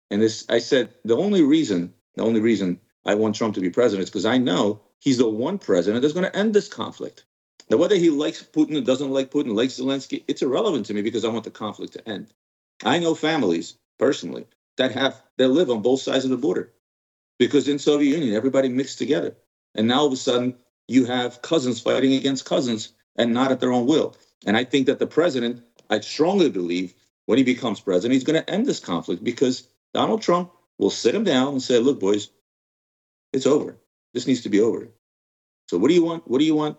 And 0.09 0.21
this, 0.21 0.45
I 0.49 0.59
said, 0.59 0.89
the 1.05 1.17
only 1.17 1.43
reason, 1.43 1.93
the 2.15 2.23
only 2.23 2.41
reason 2.41 2.79
I 3.05 3.15
want 3.15 3.35
Trump 3.35 3.55
to 3.55 3.61
be 3.61 3.69
president 3.69 4.03
is 4.03 4.09
because 4.09 4.25
I 4.25 4.37
know 4.37 4.81
he's 4.99 5.17
the 5.17 5.29
one 5.29 5.59
president 5.59 6.01
that's 6.01 6.13
going 6.13 6.25
to 6.25 6.35
end 6.35 6.53
this 6.53 6.67
conflict. 6.67 7.25
Now, 7.69 7.77
whether 7.77 7.95
he 7.95 8.09
likes 8.09 8.43
Putin 8.43 8.77
or 8.77 8.81
doesn't 8.81 9.11
like 9.11 9.31
Putin, 9.31 9.55
likes 9.55 9.79
Zelensky, 9.79 10.23
it's 10.27 10.41
irrelevant 10.41 10.87
to 10.87 10.93
me 10.93 11.01
because 11.01 11.25
I 11.25 11.29
want 11.29 11.43
the 11.43 11.51
conflict 11.51 11.93
to 11.93 12.07
end. 12.07 12.33
I 12.83 12.99
know 12.99 13.15
families 13.15 13.77
personally 13.99 14.45
that 14.77 14.93
have 14.93 15.21
that 15.37 15.47
live 15.49 15.69
on 15.69 15.81
both 15.81 16.01
sides 16.01 16.25
of 16.25 16.31
the 16.31 16.37
border 16.37 16.73
because 17.37 17.67
in 17.67 17.79
Soviet 17.79 18.17
Union 18.17 18.35
everybody 18.35 18.69
mixed 18.69 18.97
together, 18.97 19.35
and 19.75 19.87
now 19.87 19.99
all 19.99 20.07
of 20.07 20.13
a 20.13 20.17
sudden 20.17 20.55
you 20.87 21.05
have 21.05 21.41
cousins 21.41 21.79
fighting 21.79 22.13
against 22.13 22.45
cousins 22.45 22.93
and 23.15 23.33
not 23.33 23.51
at 23.51 23.59
their 23.59 23.71
own 23.71 23.85
will. 23.85 24.15
And 24.45 24.57
I 24.57 24.63
think 24.63 24.87
that 24.87 24.99
the 24.99 25.07
president, 25.07 25.63
I 25.89 25.99
strongly 26.01 26.49
believe, 26.49 26.93
when 27.25 27.37
he 27.37 27.43
becomes 27.43 27.79
president, 27.79 28.13
he's 28.13 28.23
going 28.23 28.41
to 28.41 28.49
end 28.49 28.65
this 28.65 28.79
conflict 28.79 29.23
because 29.23 29.67
Donald 29.93 30.21
Trump 30.21 30.51
will 30.77 30.89
sit 30.89 31.15
him 31.15 31.23
down 31.23 31.53
and 31.53 31.63
say, 31.63 31.79
"Look, 31.79 31.99
boys, 31.99 32.29
it's 33.31 33.47
over. 33.47 33.77
This 34.13 34.27
needs 34.27 34.41
to 34.41 34.49
be 34.49 34.59
over. 34.59 34.89
So 35.69 35.77
what 35.77 35.87
do 35.87 35.93
you 35.93 36.03
want? 36.03 36.27
What 36.27 36.39
do 36.39 36.45
you 36.45 36.55
want? 36.55 36.77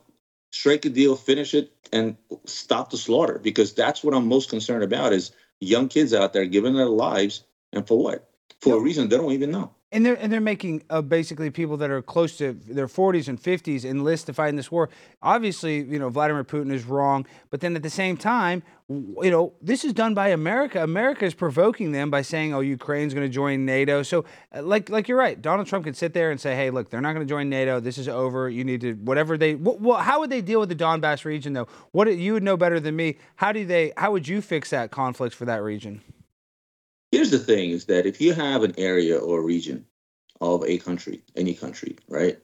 Strike 0.52 0.84
a 0.84 0.90
deal, 0.90 1.16
finish 1.16 1.54
it, 1.54 1.72
and 1.92 2.16
stop 2.44 2.90
the 2.90 2.96
slaughter. 2.96 3.40
Because 3.42 3.72
that's 3.72 4.04
what 4.04 4.14
I'm 4.14 4.28
most 4.28 4.50
concerned 4.50 4.84
about: 4.84 5.12
is 5.12 5.32
young 5.60 5.88
kids 5.88 6.12
out 6.12 6.32
there 6.32 6.44
giving 6.44 6.74
their 6.74 6.86
lives, 6.86 7.44
and 7.72 7.86
for 7.86 7.98
what? 8.02 8.28
For 8.60 8.76
a 8.76 8.80
reason 8.80 9.08
they 9.08 9.16
don't 9.16 9.32
even 9.32 9.50
know. 9.50 9.74
And 9.94 10.04
they're 10.04 10.16
and 10.16 10.32
they're 10.32 10.40
making 10.40 10.82
uh, 10.90 11.02
basically 11.02 11.50
people 11.50 11.76
that 11.76 11.88
are 11.88 12.02
close 12.02 12.36
to 12.38 12.52
their 12.52 12.88
40s 12.88 13.28
and 13.28 13.40
50s 13.40 13.84
enlist 13.84 14.26
to 14.26 14.32
fight 14.34 14.48
in 14.48 14.56
this 14.56 14.70
war. 14.70 14.90
Obviously, 15.22 15.76
you 15.82 16.00
know 16.00 16.08
Vladimir 16.08 16.42
Putin 16.42 16.72
is 16.72 16.84
wrong, 16.84 17.24
but 17.50 17.60
then 17.60 17.76
at 17.76 17.84
the 17.84 17.90
same 17.90 18.16
time, 18.16 18.64
you 18.88 19.30
know 19.30 19.52
this 19.62 19.84
is 19.84 19.92
done 19.92 20.12
by 20.12 20.28
America. 20.28 20.82
America 20.82 21.24
is 21.24 21.32
provoking 21.32 21.92
them 21.92 22.10
by 22.10 22.22
saying, 22.22 22.52
"Oh, 22.52 22.58
Ukraine's 22.58 23.14
going 23.14 23.26
to 23.26 23.32
join 23.32 23.64
NATO." 23.64 24.02
So, 24.02 24.24
uh, 24.52 24.62
like 24.62 24.90
like 24.90 25.06
you're 25.06 25.16
right, 25.16 25.40
Donald 25.40 25.68
Trump 25.68 25.84
could 25.84 25.96
sit 25.96 26.12
there 26.12 26.32
and 26.32 26.40
say, 26.40 26.56
"Hey, 26.56 26.70
look, 26.70 26.90
they're 26.90 27.00
not 27.00 27.12
going 27.14 27.24
to 27.24 27.30
join 27.30 27.48
NATO. 27.48 27.78
This 27.78 27.96
is 27.96 28.08
over. 28.08 28.50
You 28.50 28.64
need 28.64 28.80
to 28.80 28.94
whatever 28.94 29.38
they. 29.38 29.52
Wh- 29.54 29.80
wh- 29.80 30.00
how 30.00 30.18
would 30.18 30.30
they 30.30 30.40
deal 30.40 30.58
with 30.58 30.70
the 30.70 30.74
Donbass 30.74 31.24
region 31.24 31.52
though? 31.52 31.68
What 31.92 32.08
you 32.08 32.32
would 32.32 32.42
know 32.42 32.56
better 32.56 32.80
than 32.80 32.96
me. 32.96 33.16
How 33.36 33.52
do 33.52 33.64
they? 33.64 33.92
How 33.96 34.10
would 34.10 34.26
you 34.26 34.40
fix 34.42 34.70
that 34.70 34.90
conflict 34.90 35.36
for 35.36 35.44
that 35.44 35.62
region? 35.62 36.02
Here's 37.14 37.30
the 37.30 37.38
thing: 37.38 37.70
is 37.70 37.84
that 37.84 38.06
if 38.06 38.20
you 38.20 38.32
have 38.32 38.64
an 38.64 38.74
area 38.76 39.16
or 39.16 39.40
region 39.40 39.86
of 40.40 40.64
a 40.64 40.78
country, 40.78 41.22
any 41.36 41.54
country, 41.54 41.96
right, 42.08 42.38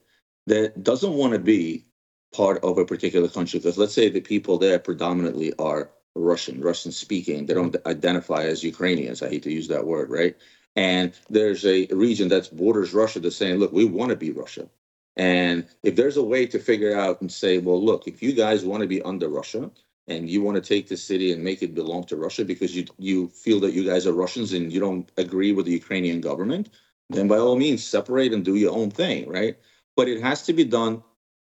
that 0.47 0.85
doesn't 0.85 1.15
want 1.15 1.33
to 1.33 1.41
be 1.41 1.87
part 2.33 2.63
of 2.63 2.79
a 2.79 2.85
particular 2.85 3.27
country, 3.27 3.59
because 3.59 3.77
let's 3.79 3.95
say 3.95 4.09
the 4.09 4.21
people 4.21 4.59
there 4.59 4.79
predominantly 4.79 5.53
are 5.59 5.91
Russian, 6.15 6.61
Russian 6.61 6.93
speaking, 6.93 7.47
they 7.47 7.55
don't 7.55 7.75
identify 7.85 8.45
as 8.45 8.63
Ukrainians. 8.63 9.25
I 9.25 9.29
hate 9.29 9.43
to 9.43 9.53
use 9.53 9.67
that 9.67 9.89
word, 9.89 10.09
right? 10.09 10.37
And 10.77 11.19
there's 11.29 11.67
a 11.67 11.87
region 11.87 12.29
that's 12.29 12.47
borders 12.47 12.95
Russia 12.95 13.19
that's 13.19 13.35
saying, 13.35 13.59
look, 13.59 13.73
we 13.73 13.85
want 13.87 14.11
to 14.11 14.17
be 14.17 14.31
Russia. 14.31 14.69
And 15.17 15.67
if 15.83 15.97
there's 15.97 16.17
a 16.17 16.23
way 16.23 16.47
to 16.47 16.61
figure 16.61 16.97
out 16.97 17.21
and 17.21 17.33
say, 17.33 17.59
well, 17.59 17.85
look, 17.85 18.07
if 18.07 18.23
you 18.23 18.35
guys 18.35 18.65
want 18.65 18.83
to 18.83 18.87
be 18.87 19.03
under 19.03 19.29
Russia 19.29 19.73
and 20.11 20.29
you 20.29 20.43
want 20.43 20.57
to 20.57 20.61
take 20.61 20.89
the 20.89 20.97
city 20.97 21.33
and 21.33 21.43
make 21.43 21.63
it 21.63 21.75
belong 21.75 22.05
to 22.05 22.17
Russia 22.17 22.45
because 22.45 22.77
you 22.77 22.85
you 22.99 23.29
feel 23.29 23.61
that 23.61 23.73
you 23.73 23.85
guys 23.85 24.07
are 24.07 24.13
Russians 24.13 24.53
and 24.53 24.73
you 24.73 24.81
don't 24.81 25.11
agree 25.17 25.53
with 25.53 25.67
the 25.67 25.73
Ukrainian 25.83 26.21
government, 26.21 26.69
then 27.09 27.29
by 27.29 27.39
all 27.39 27.57
means 27.57 27.85
separate 27.85 28.33
and 28.35 28.45
do 28.45 28.57
your 28.57 28.75
own 28.75 28.91
thing, 28.91 29.29
right? 29.29 29.57
But 29.97 30.09
it 30.09 30.21
has 30.21 30.43
to 30.49 30.53
be 30.53 30.65
done 30.65 31.03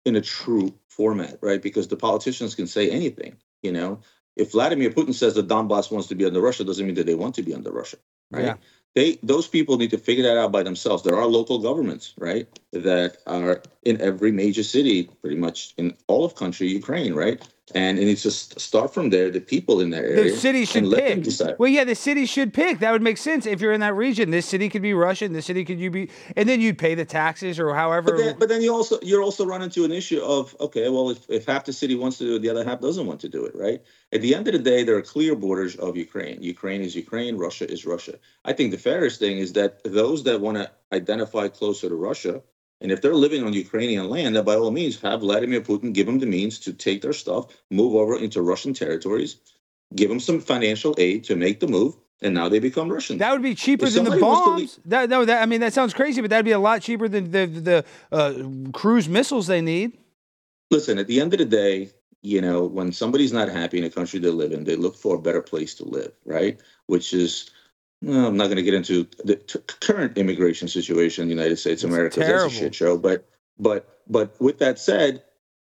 in 0.06 0.16
a 0.16 0.22
true 0.22 0.74
format, 0.88 1.40
right? 1.42 1.62
Because 1.62 1.88
the 1.88 1.96
politicians 2.08 2.56
can 2.56 2.68
say 2.68 2.90
anything, 2.90 3.38
you 3.64 3.72
know. 3.72 4.00
If 4.36 4.52
Vladimir 4.52 4.92
Putin 4.92 5.14
says 5.14 5.34
that 5.36 5.48
Donbass 5.48 5.92
wants 5.92 6.08
to 6.08 6.16
be 6.16 6.26
under 6.26 6.42
Russia, 6.42 6.64
doesn't 6.64 6.86
mean 6.86 6.96
that 6.96 7.06
they 7.06 7.16
want 7.16 7.36
to 7.36 7.44
be 7.44 7.54
under 7.54 7.72
Russia, 7.72 7.98
right? 8.32 8.46
Yeah. 8.46 8.56
They 8.96 9.18
those 9.24 9.48
people 9.48 9.78
need 9.78 9.92
to 9.92 9.98
figure 9.98 10.26
that 10.26 10.38
out 10.38 10.52
by 10.52 10.64
themselves. 10.64 11.02
There 11.02 11.16
are 11.16 11.26
local 11.26 11.58
governments, 11.60 12.14
right, 12.18 12.48
that 12.72 13.18
are 13.26 13.62
in 13.84 14.00
every 14.02 14.32
major 14.32 14.64
city, 14.64 15.10
pretty 15.22 15.38
much 15.38 15.74
in 15.78 15.96
all 16.08 16.24
of 16.26 16.36
country 16.36 16.68
Ukraine, 16.68 17.14
right? 17.16 17.42
And 17.76 17.98
it 18.00 18.06
needs 18.06 18.24
to 18.24 18.32
st- 18.32 18.60
start 18.60 18.94
from 18.94 19.10
there. 19.10 19.30
The 19.30 19.40
people 19.40 19.82
in 19.82 19.90
that 19.92 20.04
area, 20.04 20.24
The 20.32 20.38
city 20.38 20.66
should 20.66 20.84
and 20.84 21.24
pick. 21.24 21.60
Well, 21.60 21.70
yeah, 21.70 21.84
the 21.84 21.96
city 21.96 22.26
should 22.26 22.54
pick. 22.54 22.80
That 22.80 22.92
would 22.92 23.02
make 23.02 23.18
sense 23.18 23.46
if 23.46 23.62
you're 23.62 23.74
in 23.74 23.82
that 23.82 23.96
region. 23.96 24.32
This 24.32 24.46
city 24.46 24.70
could 24.70 24.82
be 24.82 24.94
Russian. 24.94 25.34
This 25.34 25.46
city 25.46 25.66
could 25.66 25.80
you 25.80 25.90
be, 25.90 26.10
and 26.36 26.48
then 26.48 26.62
you'd 26.62 26.78
pay 26.78 26.96
the 26.96 27.06
taxes 27.06 27.60
or 27.60 27.74
however. 27.74 28.12
But 28.12 28.18
then, 28.18 28.36
but 28.40 28.50
then 28.50 28.62
you 28.62 28.74
also 28.74 29.00
you're 29.02 29.24
also 29.24 29.46
run 29.46 29.62
into 29.62 29.86
an 29.86 29.92
issue 29.92 30.22
of 30.22 30.56
okay, 30.60 30.90
well, 30.90 31.10
if, 31.10 31.30
if 31.30 31.46
half 31.46 31.66
the 31.66 31.74
city 31.74 31.96
wants 31.96 32.18
to 32.20 32.26
do 32.26 32.36
it, 32.36 32.42
the 32.42 32.50
other 32.50 32.64
half 32.64 32.82
doesn't 32.82 33.06
want 33.06 33.20
to 33.22 33.30
do 33.30 33.46
it, 33.46 33.56
right? 33.56 33.82
At 34.12 34.22
the 34.22 34.36
end 34.36 34.48
of 34.48 34.54
the 34.54 34.60
day, 34.60 34.84
there 34.84 34.96
are 34.96 35.02
clear 35.02 35.36
borders 35.36 35.76
of 35.76 35.98
Ukraine. 35.98 36.42
Ukraine 36.42 36.82
is 36.82 36.96
Ukraine. 36.96 37.38
Russia 37.38 37.70
is 37.70 37.86
Russia. 37.86 38.20
I 38.46 38.54
think 38.54 38.72
the 38.72 38.78
fairest 38.78 39.20
thing 39.20 39.38
is 39.40 39.54
that 39.54 39.84
those 39.84 40.24
that 40.24 40.40
want 40.40 40.58
to 40.58 40.70
identify 40.92 41.48
closer 41.48 41.90
to 41.90 41.96
Russia, 41.96 42.42
and 42.84 42.92
if 42.92 43.02
they're 43.02 43.16
living 43.16 43.44
on 43.44 43.54
Ukrainian 43.54 44.10
land, 44.10 44.36
then 44.36 44.44
by 44.44 44.56
all 44.56 44.70
means, 44.70 45.00
have 45.02 45.22
Vladimir 45.22 45.62
Putin 45.62 45.94
give 45.94 46.06
them 46.06 46.20
the 46.20 46.26
means 46.26 46.60
to 46.60 46.74
take 46.74 47.02
their 47.02 47.14
stuff, 47.14 47.48
move 47.72 47.96
over 47.96 48.18
into 48.18 48.42
Russian 48.42 48.74
territories, 48.74 49.38
give 49.96 50.10
them 50.10 50.20
some 50.20 50.42
financial 50.42 50.94
aid 50.98 51.24
to 51.24 51.38
make 51.38 51.62
the 51.62 51.68
move, 51.68 51.96
and 52.22 52.34
now 52.34 52.50
they 52.50 52.60
become 52.60 52.92
Russians. 52.92 53.20
that 53.20 53.32
would 53.32 53.42
be 53.42 53.56
cheaper 53.56 53.86
than 53.90 54.04
the 54.04 54.12
somebody 54.12 54.22
wants 54.22 54.76
to 54.76 54.80
bombs. 54.80 54.80
That, 54.86 55.10
no, 55.10 55.24
that 55.24 55.42
I 55.42 55.46
mean 55.46 55.62
that 55.62 55.74
sounds 55.74 55.94
crazy, 55.94 56.20
but 56.20 56.30
that'd 56.30 56.46
be 56.46 56.52
a 56.52 56.60
lot 56.60 56.82
cheaper 56.82 57.08
than 57.08 57.32
the 57.32 57.46
the 57.46 57.86
uh, 58.12 58.34
cruise 58.74 59.08
missiles 59.08 59.48
they 59.48 59.62
need. 59.62 59.98
listen, 60.70 61.00
at 61.00 61.08
the 61.08 61.22
end 61.22 61.34
of 61.34 61.40
the 61.40 61.46
day, 61.46 61.90
you 62.22 62.42
know, 62.42 62.66
when 62.66 62.92
somebody's 62.92 63.34
not 63.34 63.50
happy 63.50 63.78
in 63.78 63.84
a 63.84 63.90
country 63.90 64.20
they 64.20 64.30
live 64.30 64.52
in, 64.52 64.64
they 64.64 64.76
look 64.76 64.96
for 64.96 65.16
a 65.16 65.22
better 65.22 65.42
place 65.42 65.76
to 65.76 65.86
live, 65.86 66.12
right? 66.26 66.60
Which 66.88 67.14
is, 67.14 67.50
well, 68.04 68.28
I'm 68.28 68.38
not 68.38 68.46
going 68.46 68.58
to 68.58 68.64
get 68.64 68.74
into 68.74 69.08
the 69.24 69.36
t- 69.36 69.60
current 69.82 70.18
immigration 70.18 70.68
situation 70.68 71.24
in 71.24 71.30
the 71.30 71.36
United 71.36 71.58
States 71.58 71.84
of 71.84 71.92
America. 71.92 72.20
terrible. 72.20 72.44
That's 72.50 72.56
a 72.56 72.60
shit 72.60 72.76
show. 72.76 72.98
But, 72.98 73.28
but, 73.58 74.02
but 74.08 74.40
with 74.42 74.60
that 74.60 74.78
said, 74.78 75.24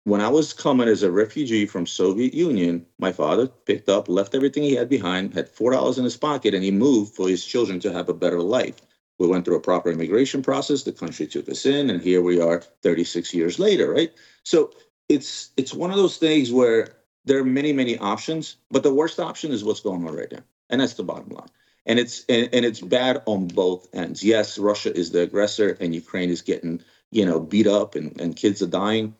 when 0.05 0.21
I 0.21 0.29
was 0.29 0.53
coming 0.53 0.89
as 0.89 1.03
a 1.03 1.11
refugee 1.11 1.67
from 1.67 1.87
Soviet 1.87 2.35
Union, 2.35 2.87
my 2.99 3.13
father 3.13 3.47
picked 3.47 3.89
up, 3.89 4.09
left 4.09 4.35
everything 4.35 4.63
he 4.63 4.75
had 4.75 4.89
behind, 4.89 5.35
had 5.35 5.49
four 5.49 5.73
dollars 5.73 5.99
in 5.99 6.05
his 6.05 6.17
pocket, 6.17 6.55
and 6.55 6.65
he 6.65 6.71
moved 6.71 7.15
for 7.15 7.29
his 7.29 7.45
children 7.45 7.81
to 7.81 7.93
have 7.93 8.09
a 8.09 8.15
better 8.15 8.41
life. 8.41 8.77
We 9.19 9.27
went 9.27 9.45
through 9.45 9.57
a 9.57 9.61
proper 9.61 9.91
immigration 9.91 10.43
process. 10.43 10.85
The 10.85 10.93
country 10.93 11.27
took 11.27 11.49
us 11.49 11.67
in, 11.67 11.91
and 11.91 12.01
here 12.01 12.23
we 12.23 12.41
are, 12.41 12.61
36 12.83 13.35
years 13.35 13.59
later, 13.59 13.93
right? 13.93 14.13
So 14.45 14.71
it's 15.09 15.51
it's 15.57 15.75
one 15.75 15.91
of 15.91 15.97
those 15.97 16.17
things 16.19 16.53
where 16.53 16.97
there 17.25 17.39
are 17.39 17.45
many 17.45 17.73
many 17.73 17.99
options, 17.99 18.57
but 18.71 18.83
the 18.83 18.95
worst 18.95 19.19
option 19.19 19.53
is 19.53 19.65
what's 19.65 19.81
going 19.81 20.07
on 20.07 20.15
right 20.15 20.33
now, 20.33 20.45
and 20.71 20.81
that's 20.81 20.95
the 20.95 21.05
bottom 21.05 21.29
line. 21.31 21.49
And 21.89 21.99
it's 21.99 22.25
and, 22.29 22.49
and 22.53 22.65
it's 22.65 22.81
bad 22.81 23.23
on 23.27 23.49
both 23.49 23.89
ends. 23.95 24.23
Yes, 24.23 24.59
Russia 24.59 24.97
is 24.97 25.11
the 25.11 25.23
aggressor, 25.23 25.77
and 25.81 25.95
Ukraine 25.95 26.31
is 26.31 26.43
getting 26.43 26.83
you 27.11 27.27
know 27.27 27.41
beat 27.41 27.67
up, 27.67 27.97
and, 27.97 28.21
and 28.21 28.37
kids 28.37 28.63
are 28.63 28.69
dying. 28.69 29.17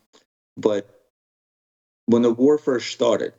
But 0.55 0.87
when 2.05 2.21
the 2.21 2.31
war 2.31 2.57
first 2.57 2.91
started, 2.91 3.33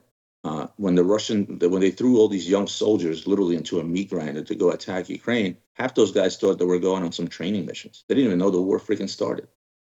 uh, 0.45 0.67
when 0.77 0.95
the 0.95 1.05
Russian 1.05 1.59
when 1.61 1.81
they 1.81 1.91
threw 1.91 2.19
all 2.19 2.29
these 2.29 2.49
young 2.49 2.67
soldiers 2.67 3.27
literally 3.27 3.57
into 3.57 3.81
a 3.81 3.85
meat 3.85 4.11
grinder 4.11 4.43
to 4.43 4.55
go 4.55 4.71
attack 4.71 5.09
Ukraine, 5.09 5.57
half 5.75 5.95
those 5.95 6.13
guys 6.13 6.37
thought 6.37 6.59
they 6.59 6.65
were 6.65 6.79
going 6.79 7.05
on 7.05 7.13
some 7.13 7.29
training 7.29 7.67
missions. 7.67 8.05
They 8.09 8.15
didn't 8.15 8.29
even 8.29 8.39
know 8.39 8.51
the 8.51 8.61
war 8.61 8.79
freaking 8.79 9.09
started. 9.09 9.49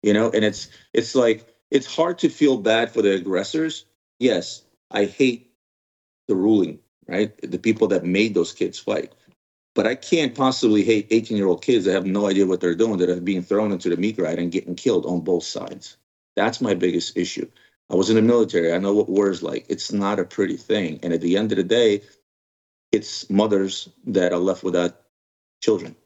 You 0.03 0.13
know, 0.13 0.31
and 0.31 0.45
it's 0.45 0.69
it's 0.93 1.15
like 1.15 1.47
it's 1.71 1.95
hard 1.95 2.19
to 2.21 2.29
feel 2.29 2.57
bad 2.57 2.91
for 2.91 3.03
the 3.03 3.15
aggressors. 3.15 3.85
Yes, 4.19 4.63
I 4.91 5.05
hate 5.05 5.53
the 6.27 6.35
ruling, 6.35 6.79
right? 7.07 7.33
The 7.43 7.59
people 7.59 7.89
that 7.89 8.05
made 8.05 8.35
those 8.35 8.53
kids 8.53 8.79
fight. 8.79 9.13
But 9.81 9.87
I 9.87 9.95
can't 9.95 10.35
possibly 10.35 10.85
hate 10.85 11.07
18 11.11 11.39
year 11.39 11.47
old 11.47 11.63
kids 11.63 11.87
that 11.87 11.95
have 11.95 12.05
no 12.05 12.27
idea 12.27 12.45
what 12.45 12.61
they're 12.61 12.75
doing, 12.75 12.99
that 12.99 13.09
are 13.09 13.19
being 13.19 13.43
thrown 13.43 13.73
into 13.73 13.89
the 13.89 13.97
meat 13.97 14.17
grinder 14.19 14.43
and 14.43 14.53
getting 14.53 14.75
killed 14.75 15.07
on 15.07 15.21
both 15.21 15.43
sides. 15.43 15.97
That's 16.37 16.61
my 16.61 16.75
biggest 16.75 17.17
issue. 17.17 17.51
I 17.89 17.95
was 17.95 18.11
in 18.11 18.17
the 18.17 18.21
military. 18.21 18.75
I 18.75 18.79
know 18.79 18.93
what 18.93 19.09
war 19.09 19.31
is 19.31 19.43
like. 19.43 19.65
It's 19.71 19.91
not 19.91 20.19
a 20.19 20.25
pretty 20.27 20.59
thing. 20.59 21.01
And 21.03 21.15
at 21.15 21.23
the 21.23 21.39
end 21.39 21.53
of 21.53 21.57
the 21.57 21.65
day, 21.65 22.03
it's 22.93 23.31
mothers 23.31 23.89
that 24.09 24.35
are 24.35 24.39
left 24.39 24.65
without 24.65 25.01
children, 25.63 25.97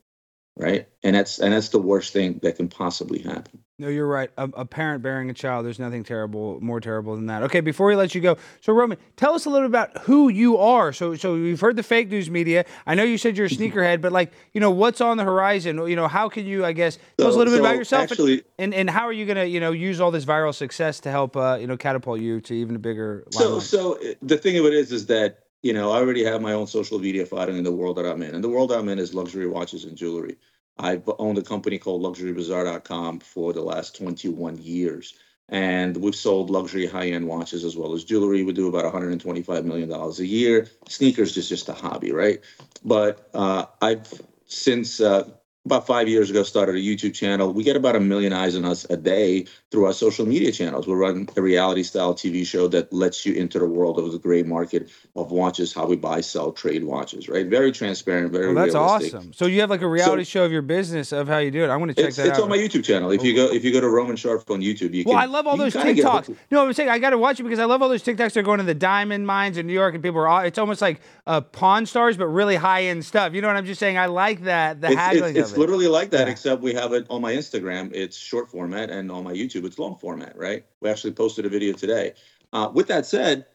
right? 0.57 0.87
And 1.03 1.17
that's 1.17 1.41
and 1.41 1.53
that's 1.53 1.71
the 1.71 1.81
worst 1.81 2.13
thing 2.13 2.39
that 2.45 2.55
can 2.55 2.69
possibly 2.69 3.23
happen. 3.23 3.64
No, 3.77 3.89
you're 3.89 4.07
right. 4.07 4.31
A, 4.39 4.45
a, 4.55 4.65
parent 4.65 5.03
bearing 5.03 5.31
a 5.31 5.35
child, 5.35 5.67
there's 5.67 5.81
nothing 5.81 6.05
terrible, 6.05 6.61
more 6.61 6.81
terrible 6.81 7.17
than 7.17 7.27
that. 7.27 7.43
Okay, 7.43 7.61
before 7.61 7.89
we 7.89 7.97
let 7.97 8.15
you 8.15 8.21
go, 8.21 8.37
so 8.61 8.73
Roman, 8.73 8.99
tell 9.17 9.35
us 9.35 9.47
a 9.47 9.51
little 9.51 9.69
bit 9.69 9.73
about 9.73 10.03
who 10.03 10.29
you 10.29 10.59
are. 10.59 10.93
So, 10.93 11.17
so 11.17 11.35
we've 11.35 11.61
heard 11.61 11.75
the 11.75 11.83
fake 11.83 12.09
news 12.09 12.31
media. 12.31 12.67
I 12.87 12.95
know 12.95 13.03
you 13.03 13.19
said 13.19 13.37
you're 13.37 13.47
a 13.47 13.51
sneakerhead, 13.51 14.01
but 14.01 14.13
like, 14.13 14.33
you 14.53 14.61
know, 14.61 14.71
what's 14.71 15.01
on 15.01 15.17
the 15.17 15.25
horizon? 15.25 15.85
You 15.89 15.97
know, 15.97 16.07
how 16.07 16.29
can 16.29 16.47
you, 16.47 16.65
I 16.65 16.71
guess, 16.71 16.99
tell 17.19 17.25
so, 17.25 17.29
us 17.31 17.35
a 17.35 17.39
little 17.39 17.53
so 17.53 17.59
bit 17.59 17.67
about 17.67 17.77
yourself, 17.77 18.13
actually, 18.13 18.45
and, 18.61 18.73
and 18.73 18.89
how 18.89 19.09
are 19.09 19.13
you 19.13 19.27
gonna, 19.27 19.45
you 19.45 19.59
know, 19.59 19.73
use 19.73 20.01
all 20.01 20.13
this 20.13 20.25
viral 20.25 20.55
success 20.55 21.01
to 21.01 21.11
help, 21.11 21.37
uh, 21.37 21.59
you 21.61 21.67
know, 21.67 21.77
catapult 21.77 22.21
you 22.21 22.41
to 22.43 22.55
even 22.55 22.77
a 22.77 22.79
bigger. 22.79 23.25
So, 23.33 23.59
so 23.59 23.95
uh, 23.95 24.15
the 24.23 24.37
thing 24.37 24.57
of 24.57 24.67
it 24.67 24.75
is, 24.75 24.93
is 24.93 25.07
that 25.07 25.41
you 25.65 25.73
know, 25.73 25.91
I 25.93 25.97
already 25.97 26.23
have 26.25 26.43
my 26.43 26.53
own 26.53 26.67
social 26.67 26.99
media 26.99 27.25
following 27.25 27.57
in 27.57 27.65
the 27.65 27.73
world 27.73 27.97
that 27.97 28.05
I'm 28.05 28.23
in, 28.23 28.35
and 28.35 28.45
the 28.45 28.51
world 28.51 28.71
I'm 28.71 28.89
in 28.89 28.99
is 29.01 29.15
luxury 29.15 29.49
watches 29.49 29.85
and 29.85 29.97
jewelry. 29.97 30.37
I've 30.79 31.09
owned 31.19 31.39
a 31.39 31.43
company 31.43 31.79
called 31.79 32.03
luxurybazaar.com 32.03 33.21
for 33.21 33.53
the 33.53 33.63
last 33.63 33.97
21 33.97 34.59
years. 34.59 35.15
And 35.49 35.97
we've 35.99 36.17
sold 36.17 36.51
luxury 36.51 36.87
high 36.87 37.09
end 37.09 37.29
watches 37.29 37.65
as 37.65 37.77
well 37.77 37.93
as 37.93 38.05
jewelry. 38.05 38.43
We 38.43 38.53
do 38.53 38.69
about 38.69 38.93
$125 38.93 39.65
million 39.65 39.93
a 39.93 40.11
year. 40.23 40.69
Sneakers 40.89 41.37
is 41.37 41.49
just 41.49 41.69
a 41.69 41.75
hobby, 41.75 42.13
right? 42.13 42.41
But 42.85 43.29
uh, 43.35 43.67
I've 43.83 44.13
since 44.47 45.01
uh, 45.01 45.29
about 45.65 45.87
five 45.87 46.09
years 46.09 46.29
ago 46.29 46.43
started 46.43 46.75
a 46.75 46.79
YouTube 46.79 47.15
channel. 47.15 47.53
We 47.53 47.65
get 47.65 47.75
about 47.75 47.97
a 47.97 48.01
million 48.01 48.33
eyes 48.33 48.55
on 48.55 48.65
us 48.65 48.85
a 48.91 48.97
day 48.97 49.47
through 49.71 49.87
our 49.87 49.95
social 49.95 50.27
media 50.27 50.53
channels. 50.53 50.87
We 50.87 50.93
run 50.93 51.29
a 51.37 51.43
reality 51.43 51.83
style 51.83 52.15
TV 52.15 52.47
show 52.47 52.69
that 52.69 52.93
lets 52.93 53.25
you 53.25 53.35
into 53.35 53.59
the 53.59 53.67
world 53.67 53.99
of 53.99 54.13
the 54.13 54.19
gray 54.19 54.43
market 54.43 54.91
of 55.17 55.31
watches, 55.31 55.73
how 55.73 55.87
we 55.87 55.97
buy, 55.97 56.21
sell, 56.21 56.53
trade 56.53 56.85
watches, 56.85 57.29
right? 57.29 57.47
Very 57.47 57.73
transparent, 57.73 58.31
very 58.31 58.47
well, 58.53 58.63
that's 58.63 58.75
realistic. 58.75 59.15
awesome. 59.15 59.33
So 59.33 59.47
you 59.47 59.61
have 59.63 59.71
like 59.71 59.81
a 59.81 59.89
reality 59.89 60.25
so, 60.25 60.29
show 60.29 60.45
of 60.45 60.53
your 60.53 60.63
business 60.63 61.13
of 61.13 61.29
how 61.29 61.39
you 61.39 61.51
do 61.51 61.65
it. 61.65 61.71
I 61.71 61.77
want 61.77 61.91
to 61.91 61.95
check 61.95 62.09
it's, 62.09 62.17
that 62.19 62.27
it's 62.27 62.39
out. 62.39 62.45
on 62.45 62.51
my 62.51 62.59
YouTube 62.59 62.85
channel. 62.85 63.11
If 63.11 63.23
you 63.23 63.35
go 63.35 63.47
if 63.51 63.65
you 63.65 63.73
go 63.73 63.81
to 63.81 63.89
Roman 63.89 64.17
Sharf 64.17 64.51
on 64.51 64.61
YouTube, 64.61 64.93
you 64.93 65.05
well, 65.07 65.15
can. 65.15 65.23
I 65.23 65.33
love 65.33 65.47
all 65.47 65.57
those 65.57 65.75
TikToks. 65.75 66.37
No, 66.51 66.67
I'm 66.67 66.73
saying 66.75 66.91
I 66.91 66.99
got 66.99 67.11
to 67.11 67.19
watch 67.19 67.41
it 67.41 67.43
because 67.45 67.59
I 67.59 67.65
love 67.65 67.81
all 67.81 67.89
those 67.89 68.05
TikToks. 68.05 68.35
They're 68.35 68.43
going 68.43 68.59
to 68.59 68.65
the 68.65 68.75
diamond 68.75 69.27
mines 69.27 69.57
in 69.57 69.67
New 69.67 69.73
York, 69.73 69.95
and 69.95 70.03
people 70.03 70.21
are. 70.21 70.29
All, 70.29 70.41
it's 70.41 70.59
almost 70.59 70.83
like 70.83 71.01
uh, 71.27 71.41
pawn 71.41 71.87
stars, 71.87 72.19
but 72.19 72.27
really 72.27 72.57
high 72.57 72.85
end 72.85 73.05
stuff. 73.05 73.33
You 73.33 73.41
know 73.41 73.49
what 73.49 73.57
I'm 73.57 73.67
just 73.67 73.81
saying? 73.81 73.97
I 73.97 74.07
like 74.07 74.43
that. 74.43 74.83
The 74.83 74.89
it's, 74.89 74.97
haggling 74.97 75.37
it's, 75.37 75.54
it's 75.55 75.61
literally 75.61 75.89
like 75.89 76.11
that. 76.11 76.27
Yeah 76.27 76.33
except 76.33 76.63
we 76.63 76.75
have 76.75 76.93
it 76.93 77.07
on 77.11 77.23
my 77.23 77.33
Instagram. 77.33 77.93
It's 77.93 78.17
short 78.17 78.51
format, 78.51 78.91
and 78.91 79.11
on 79.11 79.25
my 79.25 79.33
YouTube, 79.33 79.65
it's 79.65 79.79
long 79.79 79.97
format. 79.97 80.37
Right? 80.37 80.65
We 80.81 80.91
actually 80.91 81.13
posted 81.13 81.47
a 81.47 81.49
video 81.49 81.73
today. 81.73 82.15
Uh, 82.53 82.71
with 82.73 82.89
that 82.89 83.07
said, 83.07 83.47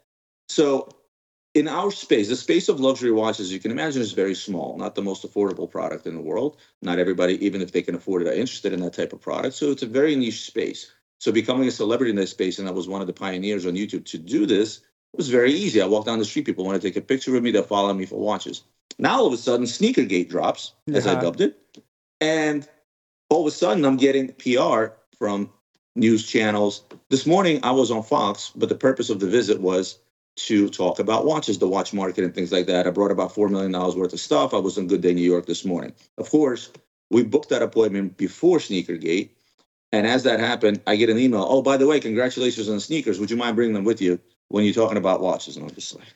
so 0.47 0.89
in 1.55 1.67
our 1.67 1.91
space, 1.91 2.29
the 2.29 2.35
space 2.35 2.69
of 2.69 2.79
luxury 2.79 3.11
watches, 3.11 3.51
you 3.51 3.59
can 3.59 3.71
imagine, 3.71 4.01
is 4.01 4.11
very 4.11 4.35
small. 4.35 4.77
Not 4.77 4.95
the 4.95 5.01
most 5.01 5.25
affordable 5.25 5.69
product 5.69 6.05
in 6.05 6.15
the 6.15 6.21
world. 6.21 6.57
Not 6.81 6.99
everybody, 6.99 7.43
even 7.45 7.61
if 7.61 7.71
they 7.71 7.81
can 7.81 7.95
afford 7.95 8.21
it, 8.21 8.27
are 8.27 8.33
interested 8.33 8.73
in 8.73 8.81
that 8.81 8.93
type 8.93 9.13
of 9.13 9.21
product. 9.21 9.55
So 9.55 9.71
it's 9.71 9.83
a 9.83 9.87
very 9.87 10.15
niche 10.15 10.45
space. 10.45 10.91
So 11.19 11.31
becoming 11.31 11.67
a 11.67 11.71
celebrity 11.71 12.11
in 12.11 12.15
this 12.15 12.31
space, 12.31 12.59
and 12.59 12.67
I 12.67 12.71
was 12.71 12.87
one 12.87 13.01
of 13.01 13.07
the 13.07 13.13
pioneers 13.13 13.65
on 13.65 13.73
YouTube 13.73 14.05
to 14.05 14.17
do 14.17 14.45
this, 14.45 14.81
was 15.15 15.29
very 15.29 15.51
easy. 15.51 15.81
I 15.81 15.85
walk 15.85 16.05
down 16.05 16.19
the 16.19 16.25
street, 16.25 16.45
people 16.45 16.65
want 16.65 16.81
to 16.81 16.87
take 16.87 16.95
a 16.95 17.01
picture 17.01 17.31
with 17.31 17.43
me, 17.43 17.51
they'll 17.51 17.63
follow 17.63 17.93
me 17.93 18.05
for 18.05 18.19
watches. 18.19 18.63
Now 18.99 19.19
all 19.19 19.27
of 19.27 19.33
a 19.33 19.37
sudden, 19.37 19.65
Sneakergate 19.65 20.29
drops, 20.29 20.73
as 20.93 21.07
I 21.07 21.19
dubbed 21.19 21.41
it. 21.41 21.59
And 22.21 22.67
all 23.29 23.41
of 23.41 23.47
a 23.47 23.51
sudden, 23.51 23.85
I'm 23.85 23.97
getting 23.97 24.29
PR 24.33 24.87
from 25.17 25.49
news 25.95 26.25
channels. 26.27 26.83
This 27.09 27.25
morning, 27.25 27.59
I 27.63 27.71
was 27.71 27.91
on 27.91 28.03
Fox, 28.03 28.51
but 28.55 28.69
the 28.69 28.75
purpose 28.75 29.09
of 29.09 29.19
the 29.19 29.27
visit 29.27 29.61
was 29.61 29.99
to 30.37 30.69
talk 30.69 30.99
about 30.99 31.25
watches, 31.25 31.59
the 31.59 31.67
watch 31.67 31.93
market, 31.93 32.23
and 32.23 32.33
things 32.33 32.51
like 32.51 32.65
that. 32.67 32.87
I 32.87 32.91
brought 32.91 33.11
about 33.11 33.33
$4 33.33 33.49
million 33.49 33.71
worth 33.71 34.13
of 34.13 34.19
stuff. 34.19 34.53
I 34.53 34.57
was 34.57 34.77
on 34.77 34.87
Good 34.87 35.01
Day 35.01 35.13
New 35.13 35.21
York 35.21 35.45
this 35.45 35.65
morning. 35.65 35.93
Of 36.17 36.29
course, 36.29 36.71
we 37.09 37.23
booked 37.23 37.49
that 37.49 37.61
appointment 37.61 38.17
before 38.17 38.59
Sneakergate. 38.59 39.31
And 39.91 40.05
as 40.05 40.23
that 40.23 40.39
happened, 40.39 40.81
I 40.87 40.95
get 40.95 41.09
an 41.09 41.17
email. 41.17 41.45
Oh, 41.49 41.61
by 41.61 41.75
the 41.75 41.87
way, 41.87 41.99
congratulations 41.99 42.69
on 42.69 42.75
the 42.75 42.81
sneakers. 42.81 43.19
Would 43.19 43.31
you 43.31 43.37
mind 43.37 43.55
bringing 43.55 43.73
them 43.73 43.85
with 43.85 44.01
you 44.01 44.19
when 44.49 44.63
you're 44.63 44.73
talking 44.73 44.97
about 44.97 45.21
watches? 45.21 45.57
And 45.57 45.67
I'm 45.67 45.75
just 45.75 45.95
like, 45.95 46.07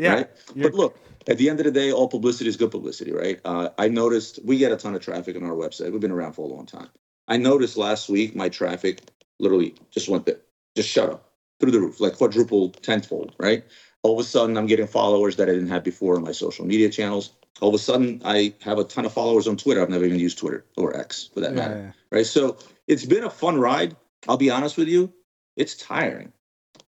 yeah. 0.00 0.14
Right? 0.14 0.30
But 0.56 0.74
look, 0.74 0.98
at 1.28 1.38
the 1.38 1.50
end 1.50 1.60
of 1.60 1.64
the 1.64 1.70
day, 1.72 1.92
all 1.92 2.08
publicity 2.08 2.48
is 2.48 2.56
good 2.56 2.70
publicity, 2.70 3.12
right? 3.12 3.40
Uh, 3.44 3.68
I 3.78 3.88
noticed 3.88 4.40
we 4.44 4.58
get 4.58 4.72
a 4.72 4.76
ton 4.76 4.94
of 4.94 5.02
traffic 5.02 5.36
on 5.36 5.44
our 5.44 5.52
website. 5.52 5.92
We've 5.92 6.00
been 6.00 6.10
around 6.10 6.32
for 6.32 6.44
a 6.44 6.48
long 6.48 6.66
time. 6.66 6.88
I 7.28 7.36
noticed 7.36 7.76
last 7.76 8.08
week 8.08 8.34
my 8.34 8.48
traffic 8.48 9.02
literally 9.38 9.74
just 9.90 10.08
went 10.08 10.26
there, 10.26 10.40
just 10.74 10.88
shut 10.88 11.10
up 11.10 11.32
through 11.60 11.70
the 11.70 11.80
roof, 11.80 12.00
like 12.00 12.16
quadruple, 12.16 12.70
tenfold, 12.70 13.34
right? 13.38 13.64
All 14.02 14.14
of 14.14 14.18
a 14.18 14.28
sudden, 14.28 14.56
I'm 14.56 14.66
getting 14.66 14.86
followers 14.86 15.36
that 15.36 15.48
I 15.48 15.52
didn't 15.52 15.68
have 15.68 15.84
before 15.84 16.16
on 16.16 16.22
my 16.22 16.32
social 16.32 16.64
media 16.64 16.88
channels. 16.88 17.32
All 17.60 17.68
of 17.68 17.74
a 17.74 17.78
sudden, 17.78 18.22
I 18.24 18.54
have 18.62 18.78
a 18.78 18.84
ton 18.84 19.04
of 19.04 19.12
followers 19.12 19.46
on 19.46 19.58
Twitter. 19.58 19.82
I've 19.82 19.90
never 19.90 20.06
even 20.06 20.18
used 20.18 20.38
Twitter 20.38 20.64
or 20.78 20.96
X 20.96 21.28
for 21.34 21.40
that 21.40 21.50
Yeah, 21.50 21.56
matter, 21.56 21.76
yeah. 21.76 21.92
right? 22.10 22.26
So 22.26 22.56
it's 22.88 23.04
been 23.04 23.24
a 23.24 23.30
fun 23.30 23.60
ride. 23.60 23.94
I'll 24.26 24.38
be 24.38 24.50
honest 24.50 24.78
with 24.78 24.88
you, 24.88 25.12
it's 25.56 25.74
tiring. 25.76 26.32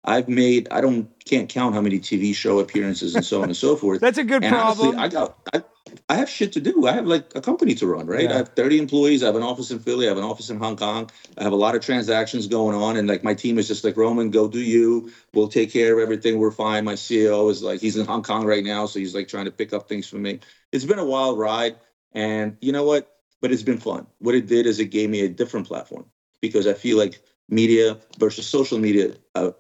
I've 0.05 0.29
made 0.29 0.69
I 0.71 0.81
don't 0.81 1.09
can't 1.25 1.49
count 1.49 1.75
how 1.75 1.81
many 1.81 2.01
TV 2.01 2.35
show 2.35 2.59
appearances 2.59 3.15
and 3.15 3.25
so 3.25 3.43
on 3.43 3.49
and 3.49 3.57
so 3.57 3.77
forth. 3.77 4.01
That's 4.03 4.19
a 4.19 4.25
good 4.25 4.43
And 4.43 4.55
honestly, 4.55 4.91
problem. 4.91 5.01
I 5.01 5.09
got 5.09 5.39
I, 5.55 5.63
I 6.09 6.17
have 6.17 6.29
shit 6.29 6.53
to 6.55 6.61
do. 6.61 6.87
I 6.87 6.93
have 6.93 7.07
like 7.07 7.35
a 7.37 7.41
company 7.41 7.75
to 7.77 7.87
run, 7.87 8.07
right? 8.07 8.25
Yeah. 8.25 8.35
I 8.35 8.37
have 8.39 8.49
30 8.51 8.79
employees. 8.79 9.23
I 9.23 9.27
have 9.27 9.37
an 9.37 9.43
office 9.43 9.71
in 9.71 9.79
Philly. 9.79 10.07
I 10.07 10.09
have 10.09 10.19
an 10.19 10.25
office 10.25 10.51
in 10.51 10.59
Hong 10.59 10.77
Kong. 10.77 11.11
I 11.39 11.45
have 11.45 11.53
a 11.53 11.57
lot 11.57 11.75
of 11.75 11.83
transactions 11.83 12.47
going 12.49 12.75
on, 12.75 12.97
and 12.97 13.07
like 13.07 13.23
my 13.23 13.35
team 13.35 13.59
is 13.59 13.69
just 13.69 13.85
like 13.85 13.97
Roman, 13.97 14.31
go 14.31 14.49
do 14.49 14.61
you. 14.61 15.13
We'll 15.35 15.49
take 15.49 15.73
care 15.73 15.97
of 15.97 16.03
everything. 16.03 16.39
We're 16.39 16.51
fine. 16.51 16.85
My 16.85 16.95
CEO 16.95 17.51
is 17.51 17.63
like 17.63 17.81
he's 17.81 17.97
in 17.97 18.07
Hong 18.07 18.23
Kong 18.23 18.45
right 18.45 18.65
now, 18.65 18.87
so 18.87 18.99
he's 18.99 19.15
like 19.15 19.29
trying 19.29 19.45
to 19.45 19.51
pick 19.53 19.73
up 19.73 19.89
things 19.89 20.09
for 20.09 20.17
me. 20.17 20.41
It's 20.73 20.85
been 20.85 20.99
a 20.99 21.05
wild 21.05 21.39
ride, 21.39 21.77
and 22.13 22.57
you 22.61 22.73
know 22.73 22.85
what? 22.85 23.09
But 23.41 23.53
it's 23.53 23.63
been 23.63 23.79
fun. 23.79 24.07
What 24.19 24.35
it 24.35 24.47
did 24.47 24.67
is 24.67 24.81
it 24.81 24.87
gave 24.87 25.11
me 25.11 25.21
a 25.21 25.29
different 25.29 25.67
platform 25.67 26.07
because 26.41 26.67
I 26.67 26.75
feel 26.75 26.97
like 26.97 27.21
media 27.49 27.99
versus 28.19 28.47
social 28.47 28.79
media, 28.79 29.15
uh, 29.35 29.51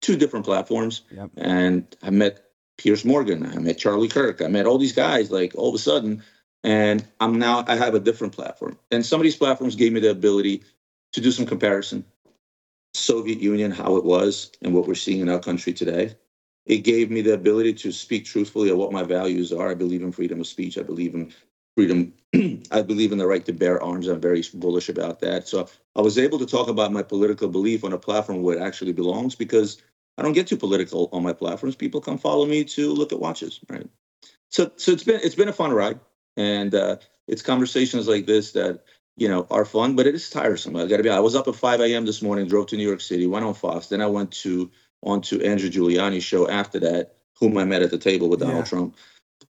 two 0.00 0.16
different 0.16 0.44
platforms. 0.44 1.02
Yep. 1.10 1.30
And 1.36 1.96
I 2.02 2.10
met 2.10 2.44
Piers 2.76 3.04
Morgan. 3.04 3.44
I 3.46 3.58
met 3.58 3.78
Charlie 3.78 4.08
Kirk. 4.08 4.40
I 4.42 4.48
met 4.48 4.66
all 4.66 4.78
these 4.78 4.92
guys 4.92 5.30
like 5.30 5.54
all 5.54 5.68
of 5.68 5.74
a 5.74 5.78
sudden. 5.78 6.22
And 6.64 7.04
I'm 7.20 7.38
now, 7.38 7.64
I 7.66 7.76
have 7.76 7.94
a 7.94 8.00
different 8.00 8.34
platform. 8.34 8.78
And 8.90 9.04
some 9.04 9.20
of 9.20 9.24
these 9.24 9.36
platforms 9.36 9.76
gave 9.76 9.92
me 9.92 10.00
the 10.00 10.10
ability 10.10 10.64
to 11.12 11.20
do 11.20 11.30
some 11.30 11.46
comparison. 11.46 12.04
Soviet 12.94 13.38
Union, 13.40 13.70
how 13.70 13.96
it 13.96 14.04
was, 14.04 14.50
and 14.62 14.74
what 14.74 14.88
we're 14.88 14.94
seeing 14.94 15.20
in 15.20 15.28
our 15.28 15.38
country 15.38 15.72
today. 15.72 16.14
It 16.66 16.78
gave 16.78 17.10
me 17.10 17.22
the 17.22 17.34
ability 17.34 17.74
to 17.74 17.92
speak 17.92 18.24
truthfully 18.24 18.70
of 18.70 18.76
what 18.76 18.92
my 18.92 19.02
values 19.02 19.52
are. 19.52 19.70
I 19.70 19.74
believe 19.74 20.02
in 20.02 20.12
freedom 20.12 20.40
of 20.40 20.46
speech. 20.46 20.78
I 20.78 20.82
believe 20.82 21.14
in 21.14 21.32
freedom. 21.78 22.12
I 22.72 22.82
believe 22.82 23.12
in 23.12 23.18
the 23.18 23.26
right 23.28 23.46
to 23.46 23.52
bear 23.52 23.80
arms. 23.80 24.08
I'm 24.08 24.20
very 24.20 24.42
bullish 24.54 24.88
about 24.88 25.20
that. 25.20 25.46
So 25.46 25.68
I 25.96 26.02
was 26.02 26.18
able 26.18 26.40
to 26.40 26.46
talk 26.46 26.68
about 26.68 26.92
my 26.92 27.04
political 27.04 27.48
belief 27.48 27.84
on 27.84 27.92
a 27.92 27.98
platform 27.98 28.42
where 28.42 28.58
it 28.58 28.62
actually 28.62 28.94
belongs 28.94 29.36
because 29.36 29.80
I 30.18 30.22
don't 30.22 30.32
get 30.32 30.48
too 30.48 30.56
political 30.56 31.08
on 31.12 31.22
my 31.22 31.34
platforms. 31.34 31.76
People 31.76 32.00
come 32.00 32.18
follow 32.18 32.46
me 32.46 32.64
to 32.64 32.92
look 32.92 33.12
at 33.12 33.20
watches, 33.20 33.60
right? 33.70 33.86
So, 34.50 34.72
so 34.76 34.92
it's 34.92 35.04
been 35.04 35.20
it's 35.22 35.36
been 35.36 35.48
a 35.48 35.54
fun 35.54 35.72
ride, 35.72 36.00
and 36.36 36.74
uh, 36.74 36.96
it's 37.28 37.42
conversations 37.42 38.08
like 38.08 38.26
this 38.26 38.52
that 38.52 38.82
you 39.16 39.28
know 39.28 39.46
are 39.50 39.64
fun, 39.64 39.96
but 39.96 40.06
it 40.06 40.14
is 40.16 40.30
tiresome. 40.30 40.76
I 40.76 40.86
got 40.86 40.98
to 40.98 41.04
be. 41.04 41.10
I 41.10 41.20
was 41.20 41.36
up 41.36 41.48
at 41.48 41.56
5 41.56 41.80
a.m. 41.82 42.06
this 42.06 42.22
morning, 42.22 42.48
drove 42.48 42.68
to 42.68 42.76
New 42.76 42.86
York 42.88 43.00
City, 43.02 43.26
went 43.26 43.44
on 43.44 43.54
Fox, 43.54 43.88
then 43.88 44.02
I 44.02 44.06
went 44.06 44.32
to 44.44 44.70
on 45.02 45.22
to 45.22 45.42
Andrew 45.42 45.70
Giuliani's 45.70 46.24
show 46.24 46.48
after 46.48 46.80
that, 46.80 47.16
whom 47.38 47.58
I 47.58 47.64
met 47.64 47.82
at 47.82 47.90
the 47.92 47.98
table 47.98 48.28
with 48.30 48.40
Donald 48.40 48.64
Yeah. 48.66 48.70
Trump. 48.70 48.96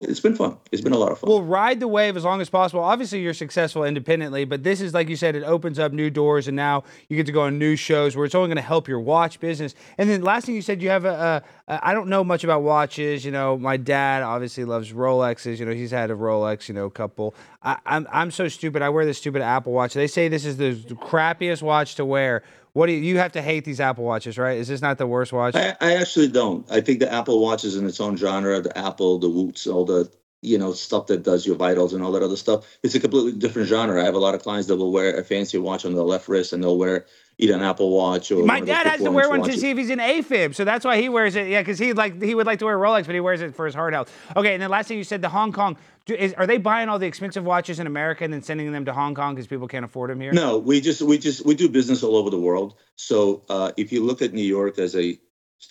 It's 0.02 0.20
been 0.20 0.36
fun. 0.36 0.58
It's 0.70 0.82
been 0.82 0.92
a 0.92 0.98
lot 0.98 1.10
of 1.10 1.20
fun. 1.20 1.30
Well, 1.30 1.42
ride 1.42 1.80
the 1.80 1.88
wave 1.88 2.18
as 2.18 2.24
long 2.24 2.42
as 2.42 2.50
possible. 2.50 2.84
Obviously, 2.84 3.20
you're 3.20 3.32
successful 3.32 3.82
independently, 3.82 4.44
but 4.44 4.62
this 4.62 4.82
is, 4.82 4.92
like 4.92 5.08
you 5.08 5.16
said, 5.16 5.34
it 5.34 5.42
opens 5.42 5.78
up 5.78 5.90
new 5.92 6.10
doors, 6.10 6.48
and 6.48 6.56
now 6.56 6.84
you 7.08 7.16
get 7.16 7.24
to 7.26 7.32
go 7.32 7.40
on 7.42 7.58
new 7.58 7.76
shows 7.76 8.14
where 8.14 8.26
it's 8.26 8.34
only 8.34 8.48
going 8.48 8.56
to 8.56 8.62
help 8.62 8.88
your 8.88 9.00
watch 9.00 9.40
business. 9.40 9.74
And 9.96 10.10
then, 10.10 10.20
last 10.20 10.44
thing 10.44 10.54
you 10.54 10.60
said, 10.60 10.82
you 10.82 10.90
have 10.90 11.06
a. 11.06 11.42
I 11.66 11.94
don't 11.94 12.08
know 12.08 12.22
much 12.22 12.44
about 12.44 12.62
watches. 12.62 13.24
You 13.24 13.30
know, 13.30 13.56
my 13.56 13.78
dad 13.78 14.22
obviously 14.22 14.66
loves 14.66 14.92
Rolexes. 14.92 15.58
You 15.58 15.64
know, 15.64 15.72
he's 15.72 15.92
had 15.92 16.10
a 16.10 16.14
Rolex, 16.14 16.68
you 16.68 16.74
know, 16.74 16.90
couple. 16.90 17.34
I, 17.62 17.78
I'm 17.86 18.06
I'm 18.12 18.30
so 18.30 18.48
stupid. 18.48 18.82
I 18.82 18.90
wear 18.90 19.06
this 19.06 19.16
stupid 19.16 19.40
Apple 19.40 19.72
Watch. 19.72 19.94
They 19.94 20.08
say 20.08 20.28
this 20.28 20.44
is 20.44 20.58
the 20.58 20.74
crappiest 20.96 21.62
watch 21.62 21.94
to 21.94 22.04
wear. 22.04 22.42
What 22.76 22.88
do 22.88 22.92
you, 22.92 22.98
you 22.98 23.16
have 23.16 23.32
to 23.32 23.40
hate 23.40 23.64
these 23.64 23.80
Apple 23.80 24.04
Watches, 24.04 24.36
right? 24.36 24.58
Is 24.58 24.68
this 24.68 24.82
not 24.82 24.98
the 24.98 25.06
worst 25.06 25.32
watch? 25.32 25.54
I, 25.54 25.74
I 25.80 25.94
actually 25.94 26.28
don't. 26.28 26.70
I 26.70 26.82
think 26.82 27.00
the 27.00 27.10
Apple 27.10 27.40
Watch 27.40 27.64
is 27.64 27.74
in 27.74 27.86
its 27.86 28.02
own 28.02 28.18
genre. 28.18 28.60
The 28.60 28.76
Apple, 28.76 29.18
the 29.18 29.30
Whoops, 29.30 29.66
all 29.66 29.86
the 29.86 30.12
you 30.46 30.58
know 30.58 30.72
stuff 30.72 31.06
that 31.08 31.22
does 31.22 31.46
your 31.46 31.56
vitals 31.56 31.92
and 31.92 32.02
all 32.02 32.12
that 32.12 32.22
other 32.22 32.36
stuff. 32.36 32.64
It's 32.82 32.94
a 32.94 33.00
completely 33.00 33.32
different 33.32 33.68
genre. 33.68 34.00
I 34.00 34.04
have 34.04 34.14
a 34.14 34.18
lot 34.18 34.34
of 34.34 34.42
clients 34.42 34.68
that 34.68 34.76
will 34.76 34.92
wear 34.92 35.18
a 35.18 35.24
fancy 35.24 35.58
watch 35.58 35.84
on 35.84 35.94
their 35.94 36.04
left 36.04 36.28
wrist 36.28 36.52
and 36.52 36.62
they'll 36.62 36.78
wear 36.78 37.06
either 37.38 37.54
an 37.54 37.62
Apple 37.62 37.90
Watch 37.90 38.30
or 38.30 38.36
My 38.46 38.54
one 38.54 38.62
of 38.62 38.66
those 38.68 38.76
dad 38.76 38.86
has 38.86 39.02
to 39.02 39.10
wear 39.10 39.28
one 39.28 39.42
to 39.42 39.52
see 39.58 39.70
if 39.70 39.76
he's 39.76 39.90
an 39.90 39.98
AFib, 39.98 40.54
so 40.54 40.64
that's 40.64 40.84
why 40.84 41.00
he 41.00 41.08
wears 41.08 41.36
it. 41.36 41.48
Yeah, 41.48 41.60
because 41.60 41.78
he 41.78 41.92
like 41.92 42.22
he 42.22 42.34
would 42.34 42.46
like 42.46 42.60
to 42.60 42.64
wear 42.64 42.76
a 42.76 42.80
Rolex, 42.80 43.06
but 43.06 43.14
he 43.14 43.20
wears 43.20 43.42
it 43.42 43.54
for 43.54 43.66
his 43.66 43.74
heart 43.74 43.92
health. 43.92 44.10
Okay, 44.36 44.54
and 44.54 44.62
then 44.62 44.70
last 44.70 44.88
thing 44.88 44.96
you 44.98 45.04
said, 45.04 45.20
the 45.20 45.28
Hong 45.28 45.52
Kong. 45.52 45.76
do- 46.06 46.14
Is, 46.14 46.32
are 46.34 46.46
they 46.46 46.56
buying 46.58 46.88
all 46.88 46.98
the 46.98 47.06
expensive 47.06 47.44
watches 47.44 47.78
in 47.78 47.86
America 47.86 48.24
and 48.24 48.32
then 48.32 48.42
sending 48.42 48.72
them 48.72 48.84
to 48.86 48.92
Hong 48.94 49.14
Kong 49.14 49.34
because 49.34 49.46
people 49.48 49.68
can't 49.68 49.84
afford 49.84 50.10
them 50.10 50.20
here? 50.20 50.32
No, 50.32 50.56
we 50.58 50.80
just 50.80 51.02
we 51.02 51.18
just 51.18 51.44
we 51.44 51.54
do 51.54 51.68
business 51.68 52.02
all 52.02 52.16
over 52.16 52.30
the 52.30 52.38
world. 52.40 52.76
So 52.94 53.42
uh, 53.50 53.72
if 53.76 53.92
you 53.92 54.02
look 54.04 54.22
at 54.22 54.32
New 54.32 54.42
York 54.42 54.78
as 54.78 54.94
a 54.96 55.18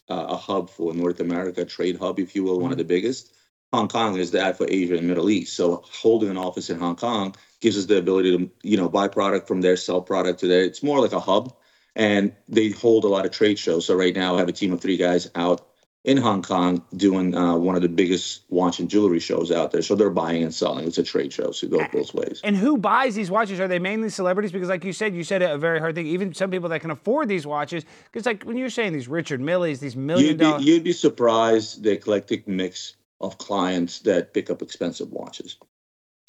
uh, 0.10 0.26
a 0.30 0.36
hub 0.38 0.70
for 0.70 0.94
North 0.94 1.20
America, 1.20 1.66
trade 1.66 1.98
hub, 1.98 2.20
if 2.20 2.36
you 2.36 2.44
will, 2.44 2.60
one 2.60 2.72
of 2.72 2.78
the 2.78 2.84
biggest. 2.84 3.32
Hong 3.74 3.88
Kong 3.90 4.18
is 4.18 4.32
that 4.32 4.58
for 4.58 4.66
Asia 4.70 4.96
and 4.96 5.08
Middle 5.08 5.30
East. 5.30 5.56
So 5.56 5.84
holding 5.92 6.30
an 6.30 6.38
office 6.38 6.70
in 6.70 6.80
Hong 6.80 6.96
Kong 6.96 7.36
gives 7.60 7.78
us 7.78 7.86
the 7.86 7.98
ability 7.98 8.38
to, 8.38 8.50
you 8.64 8.78
know, 8.78 8.88
buy 8.88 9.08
product 9.08 9.48
from 9.48 9.62
there, 9.62 9.76
sell 9.76 10.02
product 10.02 10.40
to 10.40 10.48
there. 10.48 10.64
It's 10.64 10.82
more 10.82 11.02
like 11.02 11.12
a 11.12 11.20
hub, 11.20 11.54
and 11.96 12.34
they 12.48 12.70
hold 12.70 13.04
a 13.04 13.10
lot 13.10 13.26
of 13.26 13.32
trade 13.32 13.60
shows. 13.60 13.86
So 13.86 13.96
right 13.96 14.16
now, 14.16 14.36
I 14.36 14.40
have 14.40 14.48
a 14.48 14.54
team 14.54 14.72
of 14.72 14.82
three 14.82 14.98
guys 14.98 15.30
out 15.36 15.68
in 16.06 16.18
Hong 16.18 16.44
Kong 16.44 16.84
doing 16.96 17.36
uh, 17.36 17.56
one 17.56 17.76
of 17.76 17.82
the 17.82 17.90
biggest 17.90 18.44
watch 18.50 18.80
and 18.80 18.88
jewelry 18.88 19.20
shows 19.20 19.52
out 19.52 19.72
there. 19.72 19.82
So 19.82 19.96
they're 19.96 20.12
buying 20.12 20.44
and 20.44 20.54
selling. 20.54 20.88
It's 20.88 21.00
a 21.00 21.04
trade 21.04 21.34
show, 21.34 21.52
so 21.52 21.66
it 21.66 21.72
goes 21.72 21.88
both 21.92 22.14
ways. 22.14 22.42
And 22.44 22.56
who 22.56 22.78
buys 22.78 23.16
these 23.16 23.32
watches? 23.32 23.60
Are 23.60 23.68
they 23.68 23.80
mainly 23.80 24.10
celebrities? 24.10 24.52
Because, 24.52 24.70
like 24.70 24.84
you 24.86 24.94
said, 24.94 25.16
you 25.16 25.24
said 25.24 25.42
a 25.42 25.58
very 25.58 25.80
hard 25.80 25.96
thing. 25.96 26.06
Even 26.06 26.34
some 26.34 26.52
people 26.52 26.70
that 26.70 26.82
can 26.82 26.92
afford 26.92 27.28
these 27.28 27.48
watches, 27.48 27.84
because 28.06 28.26
like 28.26 28.44
when 28.44 28.56
you're 28.56 28.70
saying 28.70 28.94
these 28.94 29.08
Richard 29.08 29.42
Milles, 29.42 29.80
these 29.80 29.96
million 29.96 30.28
You'd 30.28 30.38
be, 30.38 30.46
dollar. 30.46 30.60
you'd 30.60 30.84
be 30.84 30.94
surprised 30.94 31.84
the 31.84 31.92
eclectic 31.92 32.48
mix 32.48 32.96
of 33.22 33.38
clients 33.38 34.00
that 34.00 34.34
pick 34.34 34.50
up 34.50 34.62
expensive 34.62 35.12
watches. 35.12 35.58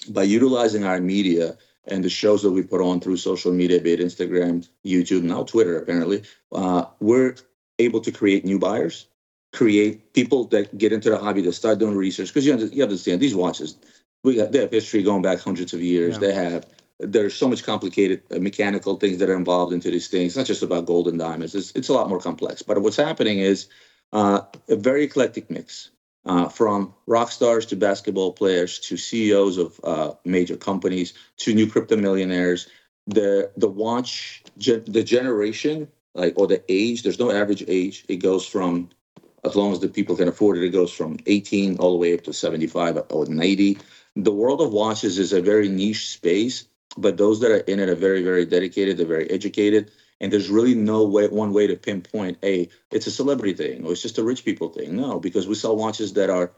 By 0.08 0.22
utilizing 0.22 0.84
our 0.84 1.00
media 1.00 1.56
and 1.86 2.04
the 2.04 2.10
shows 2.10 2.42
that 2.42 2.50
we 2.50 2.62
put 2.62 2.80
on 2.80 3.00
through 3.00 3.16
social 3.16 3.52
media, 3.52 3.80
be 3.80 3.92
it 3.92 4.00
Instagram, 4.00 4.68
YouTube, 4.84 5.22
now 5.22 5.44
Twitter, 5.44 5.78
apparently, 5.78 6.22
uh, 6.52 6.84
we're 7.00 7.34
able 7.78 8.00
to 8.00 8.12
create 8.12 8.44
new 8.44 8.58
buyers, 8.58 9.06
create 9.52 10.12
people 10.12 10.44
that 10.44 10.76
get 10.78 10.92
into 10.92 11.10
the 11.10 11.18
hobby 11.18 11.42
that 11.42 11.52
start 11.52 11.78
doing 11.78 11.96
research. 11.96 12.28
Because 12.28 12.46
you, 12.46 12.52
under- 12.52 12.66
you 12.66 12.82
understand 12.82 13.20
these 13.20 13.34
watches, 13.34 13.76
we 14.24 14.36
got, 14.36 14.52
they 14.52 14.60
have 14.60 14.70
history 14.70 15.02
going 15.02 15.22
back 15.22 15.38
hundreds 15.38 15.72
of 15.72 15.80
years. 15.80 16.14
Yeah. 16.14 16.20
They 16.20 16.34
have 16.34 16.66
there's 16.98 17.34
so 17.34 17.48
much 17.48 17.62
complicated 17.62 18.22
uh, 18.34 18.38
mechanical 18.38 18.96
things 18.96 19.18
that 19.18 19.28
are 19.28 19.36
involved 19.36 19.72
into 19.72 19.90
these 19.90 20.08
things. 20.08 20.28
It's 20.32 20.36
not 20.36 20.46
just 20.46 20.62
about 20.62 20.86
gold 20.86 21.08
and 21.08 21.18
diamonds. 21.18 21.54
It's, 21.54 21.72
it's 21.72 21.88
a 21.88 21.92
lot 21.92 22.08
more 22.08 22.20
complex. 22.20 22.62
But 22.62 22.80
what's 22.80 22.96
happening 22.96 23.38
is 23.38 23.68
uh, 24.12 24.40
a 24.68 24.76
very 24.76 25.04
eclectic 25.04 25.50
mix 25.50 25.90
uh, 26.26 26.48
from 26.48 26.94
rock 27.06 27.32
stars 27.32 27.66
to 27.66 27.76
basketball 27.76 28.32
players 28.32 28.80
to 28.80 28.96
CEOs 28.96 29.58
of 29.58 29.80
uh, 29.84 30.12
major 30.24 30.56
companies 30.56 31.14
to 31.38 31.54
new 31.54 31.70
crypto 31.70 31.96
millionaires. 31.96 32.68
The 33.08 33.52
the 33.56 33.68
watch 33.68 34.44
ge- 34.58 34.84
the 34.86 35.04
generation 35.04 35.88
like 36.14 36.34
or 36.38 36.46
the 36.48 36.62
age. 36.68 37.02
There's 37.04 37.20
no 37.20 37.32
average 37.32 37.64
age. 37.68 38.04
It 38.08 38.18
goes 38.18 38.46
from 38.46 38.90
as 39.44 39.56
long 39.56 39.72
as 39.72 39.80
the 39.80 39.88
people 39.88 40.16
can 40.16 40.28
afford 40.28 40.58
it. 40.58 40.64
It 40.64 40.70
goes 40.70 40.92
from 40.92 41.18
18 41.26 41.78
all 41.78 41.92
the 41.92 41.98
way 41.98 42.14
up 42.14 42.22
to 42.24 42.32
75 42.32 42.98
or 43.10 43.26
80. 43.30 43.78
The 44.16 44.32
world 44.32 44.60
of 44.62 44.72
watches 44.72 45.18
is 45.18 45.32
a 45.32 45.42
very 45.42 45.68
niche 45.68 46.08
space, 46.08 46.66
but 46.98 47.16
those 47.18 47.40
that 47.40 47.52
are 47.52 47.58
in 47.58 47.80
it 47.80 47.88
are 47.88 47.96
very 47.96 48.22
very 48.22 48.46
dedicated. 48.46 48.98
They're 48.98 49.06
very 49.06 49.30
educated. 49.30 49.90
And 50.20 50.32
there's 50.32 50.48
really 50.48 50.74
no 50.74 51.04
way, 51.04 51.28
one 51.28 51.52
way 51.52 51.66
to 51.66 51.76
pinpoint, 51.76 52.38
a 52.42 52.68
it's 52.90 53.06
a 53.06 53.10
celebrity 53.10 53.52
thing 53.52 53.84
or 53.84 53.92
it's 53.92 54.02
just 54.02 54.18
a 54.18 54.24
rich 54.24 54.44
people 54.44 54.70
thing. 54.70 54.96
No, 54.96 55.20
because 55.20 55.46
we 55.46 55.54
sell 55.54 55.76
watches 55.76 56.14
that 56.14 56.30
are 56.30 56.52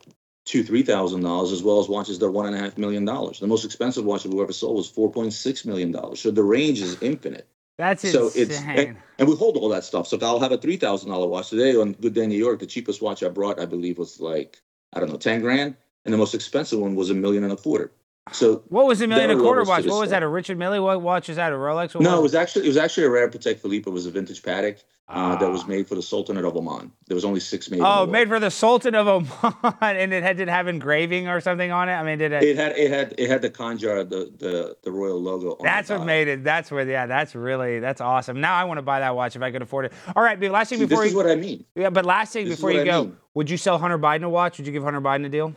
two, 0.45 0.63
three 0.63 0.83
thousand 0.83 1.23
dollars, 1.23 1.53
as 1.53 1.63
well 1.63 1.81
as 1.81 1.89
watches 1.89 2.19
that 2.19 2.27
are 2.27 2.31
one 2.31 2.47
and 2.47 2.55
a 2.55 2.59
half 2.59 2.79
million 2.79 3.05
dollars. 3.05 3.41
The 3.41 3.47
most 3.47 3.65
expensive 3.65 4.05
watch 4.05 4.25
we 4.25 4.41
ever 4.41 4.53
sold 4.53 4.77
was 4.77 4.89
four 4.89 5.11
point 5.11 5.33
six 5.33 5.65
million 5.65 5.93
dollars. 5.93 6.21
So 6.21 6.31
the 6.31 6.43
range 6.43 6.81
is 6.81 7.01
infinite. 7.03 7.49
That's 7.77 8.11
so 8.11 8.27
insane. 8.27 8.43
it's 8.43 8.61
and, 8.61 8.97
and 9.19 9.29
we 9.29 9.37
hold 9.37 9.57
all 9.57 9.69
that 9.69 9.85
stuff. 9.85 10.09
So 10.09 10.19
I'll 10.23 10.41
have 10.41 10.53
a 10.53 10.59
three 10.59 10.77
thousand 10.77 11.11
dollar 11.11 11.27
watch 11.29 11.51
today 11.51 11.77
on 11.77 11.93
Good 11.93 12.15
Day 12.15 12.27
New 12.27 12.39
York. 12.39 12.61
The 12.61 12.67
cheapest 12.67 13.03
watch 13.03 13.23
I 13.23 13.29
brought, 13.29 13.61
I 13.61 13.67
believe, 13.67 13.99
was 13.99 14.21
like 14.21 14.61
I 14.93 15.01
don't 15.01 15.11
know, 15.11 15.17
ten 15.17 15.41
grand, 15.41 15.77
and 16.05 16.15
the 16.15 16.19
most 16.19 16.35
expensive 16.35 16.81
one 16.81 16.95
was 16.95 17.11
a 17.11 17.15
million 17.15 17.45
and 17.45 17.53
a 17.53 17.57
quarter. 17.57 17.93
So 18.33 18.63
what 18.69 18.87
was 18.87 19.01
a 19.01 19.07
million 19.07 19.31
and 19.31 19.41
a 19.41 19.43
quarter 19.43 19.63
watch? 19.65 19.87
What 19.87 20.01
was 20.01 20.11
that? 20.11 20.23
A 20.23 20.29
Richard 20.29 20.59
Mille? 20.59 20.83
What 20.83 21.01
watch 21.03 21.29
is 21.29 21.37
that? 21.37 21.53
A 21.53 21.57
Rolex? 21.57 21.95
What 21.95 22.03
No, 22.03 22.19
it 22.19 22.23
was 22.23 22.35
actually 22.35 22.65
it 22.65 22.69
was 22.69 22.77
actually 22.77 23.05
a 23.05 23.11
rare 23.11 23.29
Patek 23.29 23.59
Philippe. 23.59 23.89
It 23.89 23.93
was 23.93 24.07
a 24.07 24.11
vintage 24.11 24.43
Patek 24.43 24.83
uh, 25.09 25.37
that 25.37 25.51
was 25.51 25.67
made 25.67 25.89
for 25.89 25.95
the 25.95 26.03
Sultanate 26.03 26.45
of 26.45 26.55
Oman. 26.57 26.93
There 27.07 27.15
was 27.15 27.25
only 27.25 27.41
six 27.41 27.71
made. 27.71 27.81
the 27.81 27.87
Oh, 27.87 28.07
made 28.07 28.29
for 28.29 28.39
the 28.39 28.51
Sultan 28.51 28.95
of 28.95 29.09
Oman, 29.09 29.75
and 29.81 30.13
it 30.13 30.23
had 30.23 30.37
did 30.37 30.49
it 30.49 30.51
have 30.51 30.69
engraving 30.69 31.29
or 31.29 31.41
something 31.41 31.71
on 31.71 31.89
it. 31.89 31.93
I 31.93 32.03
mean, 32.03 32.19
did 32.19 32.33
it? 32.33 32.43
It 32.43 32.57
had 32.57 32.77
it 32.77 32.91
had 32.91 33.15
it 33.17 33.31
had 33.31 33.41
the 33.43 33.51
Khanjar, 33.51 34.09
the 34.09 34.31
the 34.39 34.77
the 34.83 34.93
royal 34.93 35.21
logo. 35.21 35.53
On 35.53 35.59
That's 35.63 35.89
the 35.89 35.99
what 35.99 36.07
made 36.07 36.29
it. 36.29 36.45
That's 36.45 36.71
where. 36.71 36.87
Yeah, 36.89 37.07
that's 37.07 37.35
really 37.35 37.81
that's 37.81 38.01
awesome. 38.01 38.41
Now 38.41 38.55
I 38.55 38.65
want 38.65 38.79
to 38.79 38.83
buy 38.83 39.01
that 39.01 39.15
watch 39.17 39.37
if 39.37 39.43
I 39.43 39.51
could 39.51 39.63
afford 39.63 39.87
it. 39.87 39.93
All 40.15 40.23
right, 40.23 40.39
but 40.39 40.51
last 40.51 40.69
thing 40.69 40.79
See, 40.79 40.85
before 40.87 41.05
this 41.05 41.13
you. 41.13 41.19
is 41.21 41.25
what 41.25 41.33
I 41.33 41.37
mean. 41.37 41.65
Yeah, 41.75 41.91
but 41.91 42.05
last 42.05 42.33
thing 42.35 42.47
This 42.47 42.57
before 42.57 42.73
you 42.73 42.83
I 42.83 42.85
go, 42.85 43.05
mean. 43.05 43.17
would 43.35 43.49
you 43.49 43.57
sell 43.57 43.79
Hunter 43.79 43.99
Biden 43.99 44.25
a 44.25 44.29
watch? 44.29 44.59
Would 44.59 44.67
you 44.67 44.73
give 44.73 44.83
Hunter 44.83 45.01
Biden 45.01 45.25
a 45.25 45.29
deal? 45.31 45.55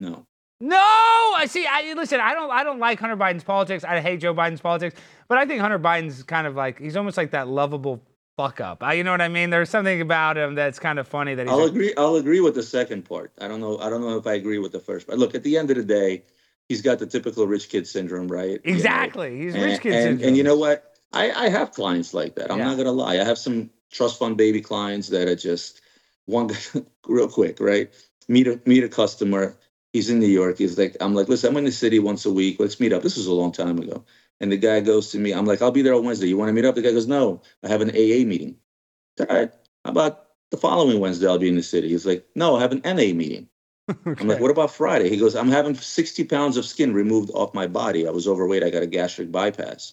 No. 0.00 0.26
No, 0.64 0.76
I 0.78 1.44
see. 1.46 1.66
I 1.68 1.92
listen. 1.92 2.20
I 2.20 2.32
don't. 2.32 2.50
I 2.50 2.64
don't 2.64 2.78
like 2.78 2.98
Hunter 2.98 3.16
Biden's 3.18 3.44
politics. 3.44 3.84
I 3.84 4.00
hate 4.00 4.20
Joe 4.20 4.32
Biden's 4.34 4.62
politics. 4.62 4.98
But 5.28 5.36
I 5.36 5.44
think 5.44 5.60
Hunter 5.60 5.78
Biden's 5.78 6.22
kind 6.22 6.46
of 6.46 6.54
like 6.56 6.78
he's 6.78 6.96
almost 6.96 7.18
like 7.18 7.32
that 7.32 7.48
lovable 7.48 8.02
fuck 8.38 8.62
up. 8.62 8.82
I, 8.82 8.94
you 8.94 9.04
know 9.04 9.10
what 9.10 9.20
I 9.20 9.28
mean? 9.28 9.50
There's 9.50 9.68
something 9.68 10.00
about 10.00 10.38
him 10.38 10.54
that's 10.54 10.78
kind 10.78 10.98
of 10.98 11.06
funny 11.06 11.34
that 11.34 11.42
he's. 11.46 11.52
I'll 11.52 11.58
like- 11.60 11.68
agree. 11.70 11.92
I'll 11.98 12.16
agree 12.16 12.40
with 12.40 12.54
the 12.54 12.62
second 12.62 13.04
part. 13.04 13.30
I 13.42 13.46
don't 13.46 13.60
know. 13.60 13.78
I 13.78 13.90
don't 13.90 14.00
know 14.00 14.16
if 14.16 14.26
I 14.26 14.34
agree 14.34 14.58
with 14.58 14.72
the 14.72 14.80
first. 14.80 15.06
But 15.06 15.18
look, 15.18 15.34
at 15.34 15.42
the 15.42 15.58
end 15.58 15.70
of 15.70 15.76
the 15.76 15.84
day, 15.84 16.22
he's 16.70 16.80
got 16.80 16.98
the 16.98 17.06
typical 17.06 17.46
rich 17.46 17.68
kid 17.68 17.86
syndrome, 17.86 18.28
right? 18.28 18.60
You 18.64 18.70
know? 18.72 18.76
Exactly. 18.76 19.36
He's 19.38 19.54
and, 19.54 19.64
rich 19.64 19.80
kid 19.82 19.92
and, 19.92 20.02
syndrome. 20.02 20.28
And 20.28 20.36
you 20.38 20.44
know 20.44 20.56
what? 20.56 20.94
I, 21.12 21.30
I 21.30 21.48
have 21.50 21.72
clients 21.72 22.14
like 22.14 22.36
that. 22.36 22.50
I'm 22.50 22.58
Yeah. 22.58 22.64
not 22.68 22.78
gonna 22.78 22.92
lie. 22.92 23.14
I 23.20 23.24
have 23.24 23.36
some 23.38 23.68
trust 23.92 24.18
fund 24.18 24.38
baby 24.38 24.62
clients 24.62 25.08
that 25.08 25.28
are 25.28 25.36
just 25.36 25.82
one 26.24 26.48
real 27.06 27.28
quick, 27.28 27.60
right? 27.60 27.92
Meet 28.28 28.46
a 28.48 28.60
meet 28.64 28.82
a 28.82 28.88
customer. 28.88 29.58
He's 29.94 30.10
in 30.10 30.18
New 30.18 30.26
York. 30.26 30.58
He's 30.58 30.76
like, 30.76 30.96
I'm 31.00 31.14
like, 31.14 31.28
listen, 31.28 31.50
I'm 31.50 31.56
in 31.56 31.64
the 31.64 31.70
city 31.70 32.00
once 32.00 32.26
a 32.26 32.32
week. 32.32 32.58
Let's 32.58 32.80
meet 32.80 32.92
up. 32.92 33.04
This 33.04 33.16
was 33.16 33.28
a 33.28 33.32
long 33.32 33.52
time 33.52 33.78
ago. 33.78 34.04
And 34.40 34.50
the 34.50 34.56
guy 34.56 34.80
goes 34.80 35.12
to 35.12 35.20
me, 35.20 35.32
I'm 35.32 35.46
like, 35.46 35.62
I'll 35.62 35.70
be 35.70 35.82
there 35.82 35.94
on 35.94 36.04
Wednesday. 36.04 36.26
You 36.26 36.36
want 36.36 36.48
to 36.48 36.52
meet 36.52 36.64
up? 36.64 36.74
The 36.74 36.82
guy 36.82 36.90
goes, 36.90 37.06
No, 37.06 37.42
I 37.62 37.68
have 37.68 37.80
an 37.80 37.90
AA 37.90 38.26
meeting. 38.26 38.56
All 39.20 39.26
right. 39.26 39.52
How 39.84 39.92
about 39.92 40.26
the 40.50 40.56
following 40.56 40.98
Wednesday? 40.98 41.28
I'll 41.28 41.38
be 41.38 41.48
in 41.48 41.54
the 41.54 41.62
city. 41.62 41.90
He's 41.90 42.04
like, 42.04 42.26
No, 42.34 42.56
I 42.56 42.60
have 42.60 42.72
an 42.72 42.82
NA 42.84 43.14
meeting. 43.14 43.48
I'm 43.88 44.26
like, 44.26 44.40
what 44.40 44.50
about 44.50 44.72
Friday? 44.72 45.10
He 45.10 45.16
goes, 45.16 45.36
I'm 45.36 45.50
having 45.50 45.76
60 45.76 46.24
pounds 46.24 46.56
of 46.56 46.64
skin 46.64 46.92
removed 46.92 47.30
off 47.32 47.54
my 47.54 47.68
body. 47.68 48.08
I 48.08 48.10
was 48.10 48.26
overweight. 48.26 48.64
I 48.64 48.70
got 48.70 48.82
a 48.82 48.86
gastric 48.88 49.30
bypass. 49.30 49.92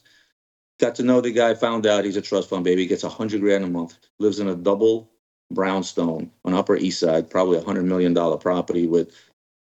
Got 0.80 0.96
to 0.96 1.04
know 1.04 1.22
the 1.22 1.32
guy, 1.32 1.54
found 1.54 1.86
out 1.86 2.06
he's 2.06 2.18
a 2.18 2.22
trust 2.22 2.50
fund 2.50 2.64
baby. 2.64 2.88
Gets 2.88 3.04
100 3.04 3.40
grand 3.42 3.66
a 3.66 3.68
month, 3.68 4.00
lives 4.18 4.40
in 4.40 4.48
a 4.48 4.56
double 4.56 5.12
brownstone 5.52 6.32
on 6.46 6.54
Upper 6.56 6.76
East 6.76 7.02
Side, 7.02 7.30
probably 7.30 7.58
a 7.58 7.62
$100 7.62 7.84
million 7.84 8.16
property 8.40 8.88
with 8.88 9.14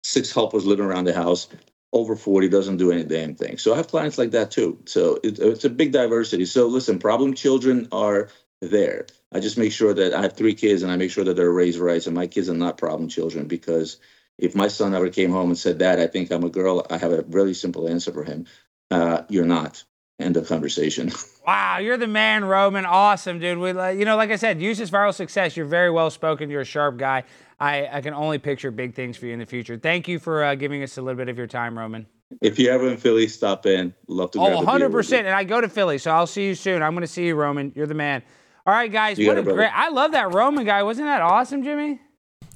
six 0.05 0.33
helpers 0.33 0.65
living 0.67 0.85
around 0.85 1.05
the 1.05 1.15
house. 1.15 1.49
Over 1.93 2.17
40, 2.17 2.49
doesn't 2.49 2.79
do 2.79 2.91
any 2.91 3.05
damn 3.05 3.37
thing. 3.37 3.57
So 3.57 3.73
I 3.73 3.77
have 3.77 3.87
clients 3.87 4.19
like 4.19 4.33
that 4.33 4.51
too. 4.51 4.81
So 4.85 5.21
it, 5.23 5.39
it's 5.39 5.65
a 5.65 5.71
big 5.71 5.93
diversity. 5.93 6.45
So 6.45 6.67
listen, 6.67 6.99
problem 6.99 7.35
children 7.35 7.87
are 7.93 8.31
there. 8.61 9.07
I 9.33 9.39
just 9.39 9.59
make 9.59 9.73
sure 9.73 9.95
that 9.95 10.13
I 10.13 10.23
have 10.23 10.33
three 10.33 10.55
kids 10.55 10.83
and 10.83 10.91
I 10.91 10.97
make 10.97 11.13
sure 11.13 11.23
that 11.25 11.35
they're 11.35 11.53
raised 11.53 11.79
right. 11.79 12.05
And 12.05 12.15
my 12.15 12.27
kids 12.27 12.49
are 12.49 12.55
not 12.55 12.79
problem 12.79 13.09
children 13.09 13.47
because 13.47 13.99
if 14.39 14.57
my 14.57 14.69
son 14.69 14.95
ever 14.95 15.09
came 15.09 15.31
home 15.31 15.51
and 15.51 15.59
said, 15.59 15.79
Dad, 15.79 16.01
I 16.01 16.09
think 16.09 16.33
I'm 16.33 16.43
a 16.43 16.49
girl, 16.49 16.85
I 16.91 16.99
have 16.99 17.13
a 17.13 17.23
really 17.29 17.55
simple 17.55 17.89
answer 17.89 18.13
for 18.13 18.25
him. 18.25 18.47
Uh, 18.91 19.23
you're 19.29 19.45
not. 19.45 19.85
End 20.21 20.37
of 20.37 20.49
conversation. 20.49 21.13
Wow, 21.47 21.77
you're 21.77 21.99
the 21.99 22.07
man, 22.07 22.47
Roman. 22.47 22.87
Awesome, 22.87 23.39
dude. 23.39 23.59
We, 23.59 23.69
you 23.69 24.07
know, 24.07 24.17
like 24.17 24.31
I 24.31 24.37
said, 24.37 24.63
use 24.63 24.79
this 24.79 24.89
viral 24.89 25.13
success. 25.13 25.59
You're 25.59 25.67
very 25.67 25.91
well 25.91 26.09
spoken. 26.09 26.49
You're 26.49 26.63
a 26.63 26.65
sharp 26.65 26.97
guy. 26.97 27.25
I, 27.61 27.87
I 27.91 28.01
can 28.01 28.15
only 28.15 28.39
picture 28.39 28.71
big 28.71 28.95
things 28.95 29.17
for 29.17 29.27
you 29.27 29.33
in 29.33 29.39
the 29.39 29.47
future. 29.47 29.77
Thank 29.79 30.09
you 30.09 30.19
for 30.19 30.43
uh, 30.45 30.55
giving 30.55 30.83
us 30.83 30.99
a 30.99 31.03
little 31.03 31.17
bit 31.17 31.29
of 31.29 31.39
your 31.39 31.47
time, 31.47 31.79
Roman. 31.79 32.07
if 32.41 32.59
you're 32.59 32.73
ever 32.73 32.89
in 32.89 32.97
Philly, 32.97 33.29
stop 33.29 33.65
in. 33.67 33.95
Love 34.09 34.33
to 34.33 34.41
Oh, 34.41 34.47
grab 34.63 34.75
a 34.77 34.79
beer 34.79 34.89
with 34.89 35.07
100%. 35.07 35.11
you. 35.13 35.17
And 35.19 35.29
I 35.29 35.45
go 35.45 35.61
to 35.61 35.69
Philly, 35.69 35.99
so 35.99 36.11
I'll 36.11 36.27
see 36.27 36.47
you 36.47 36.55
soon. 36.55 36.83
I'm 36.83 36.93
going 36.95 37.03
to 37.03 37.07
see 37.07 37.27
you, 37.27 37.35
Roman. 37.37 37.73
You're 37.77 37.87
the 37.87 37.95
man. 37.95 38.23
All 38.67 38.75
right, 38.75 38.91
guys. 38.91 39.19
You 39.19 39.29
what 39.29 39.37
a 39.37 39.41
it, 39.41 39.45
great. 39.45 39.71
I 39.73 39.91
love 39.91 40.13
that 40.13 40.33
Roman 40.35 40.65
guy. 40.65 40.83
Wasn't 40.83 41.07
that 41.07 41.21
awesome, 41.23 41.63
Jimmy? 41.63 42.01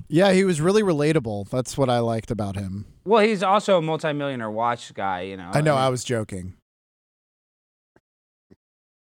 Yeah, 0.09 0.33
he 0.33 0.43
was 0.45 0.61
really 0.61 0.83
relatable. 0.83 1.51
That's 1.51 1.77
what 1.77 1.91
I 1.91 1.99
liked 1.99 2.31
about 2.31 2.57
him. 2.57 2.87
Well, 3.05 3.23
he's 3.23 3.43
also 3.43 3.77
a 3.79 3.83
multimillionaire 3.83 4.51
watch 4.51 4.93
guy, 4.95 5.21
you 5.23 5.37
know. 5.37 5.51
I 5.53 5.61
know, 5.61 5.75
mean- 5.75 5.85
I 5.85 5.89
was 5.91 6.03
joking. 6.03 6.55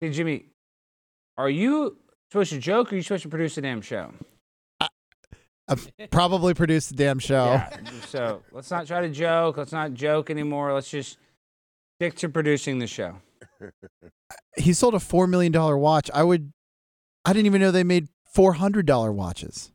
Hey, 0.00 0.10
Jimmy, 0.10 0.46
are 1.36 1.50
you 1.50 1.96
supposed 2.30 2.52
to 2.52 2.58
joke 2.58 2.92
or 2.92 2.94
are 2.94 2.96
you 2.96 3.02
supposed 3.02 3.22
to 3.24 3.28
produce 3.28 3.56
a 3.58 3.62
damn 3.62 3.80
show? 3.80 4.12
I've 5.68 5.88
probably 6.10 6.54
produced 6.54 6.90
the 6.90 6.96
damn 6.96 7.18
show. 7.18 7.44
Yeah. 7.44 7.76
So 8.06 8.42
let's 8.52 8.70
not 8.70 8.86
try 8.86 9.00
to 9.02 9.08
joke. 9.10 9.56
Let's 9.56 9.72
not 9.72 9.92
joke 9.94 10.30
anymore. 10.30 10.72
Let's 10.72 10.90
just 10.90 11.18
stick 11.98 12.14
to 12.16 12.28
producing 12.28 12.78
the 12.78 12.86
show. 12.86 13.16
He 14.58 14.72
sold 14.72 14.94
a 14.94 14.98
$4 14.98 15.28
million 15.28 15.52
watch. 15.52 16.10
I 16.12 16.22
would, 16.22 16.52
I 17.24 17.32
didn't 17.32 17.46
even 17.46 17.60
know 17.60 17.70
they 17.70 17.84
made 17.84 18.08
$400 18.36 19.14
watches. 19.14 19.72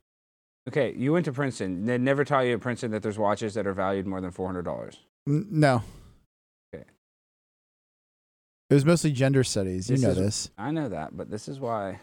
Okay, 0.68 0.94
you 0.96 1.12
went 1.14 1.26
to 1.26 1.32
Princeton. 1.32 1.86
They 1.86 1.98
never 1.98 2.24
taught 2.26 2.42
you 2.46 2.54
at 2.54 2.62
Princeton 2.62 2.92
that 2.92 3.02
there's 3.02 3.18
watches 3.18 3.54
that 3.56 3.66
are 3.66 3.74
valued 3.74 4.06
more 4.06 4.22
than 4.22 4.32
four 4.32 4.46
hundred 4.48 4.64
dollars. 4.66 5.00
No. 5.26 5.84
Okay. 6.76 6.84
It 8.70 8.74
was 8.74 8.86
mostly 8.86 9.12
gender 9.12 9.44
studies. 9.44 9.90
You 9.90 9.96
This 9.96 10.04
know 10.04 10.10
is- 10.12 10.18
this. 10.18 10.50
I 10.58 10.72
know 10.72 10.90
that, 10.90 11.16
but 11.18 11.30
this 11.32 11.48
is 11.48 11.60
why 11.60 12.00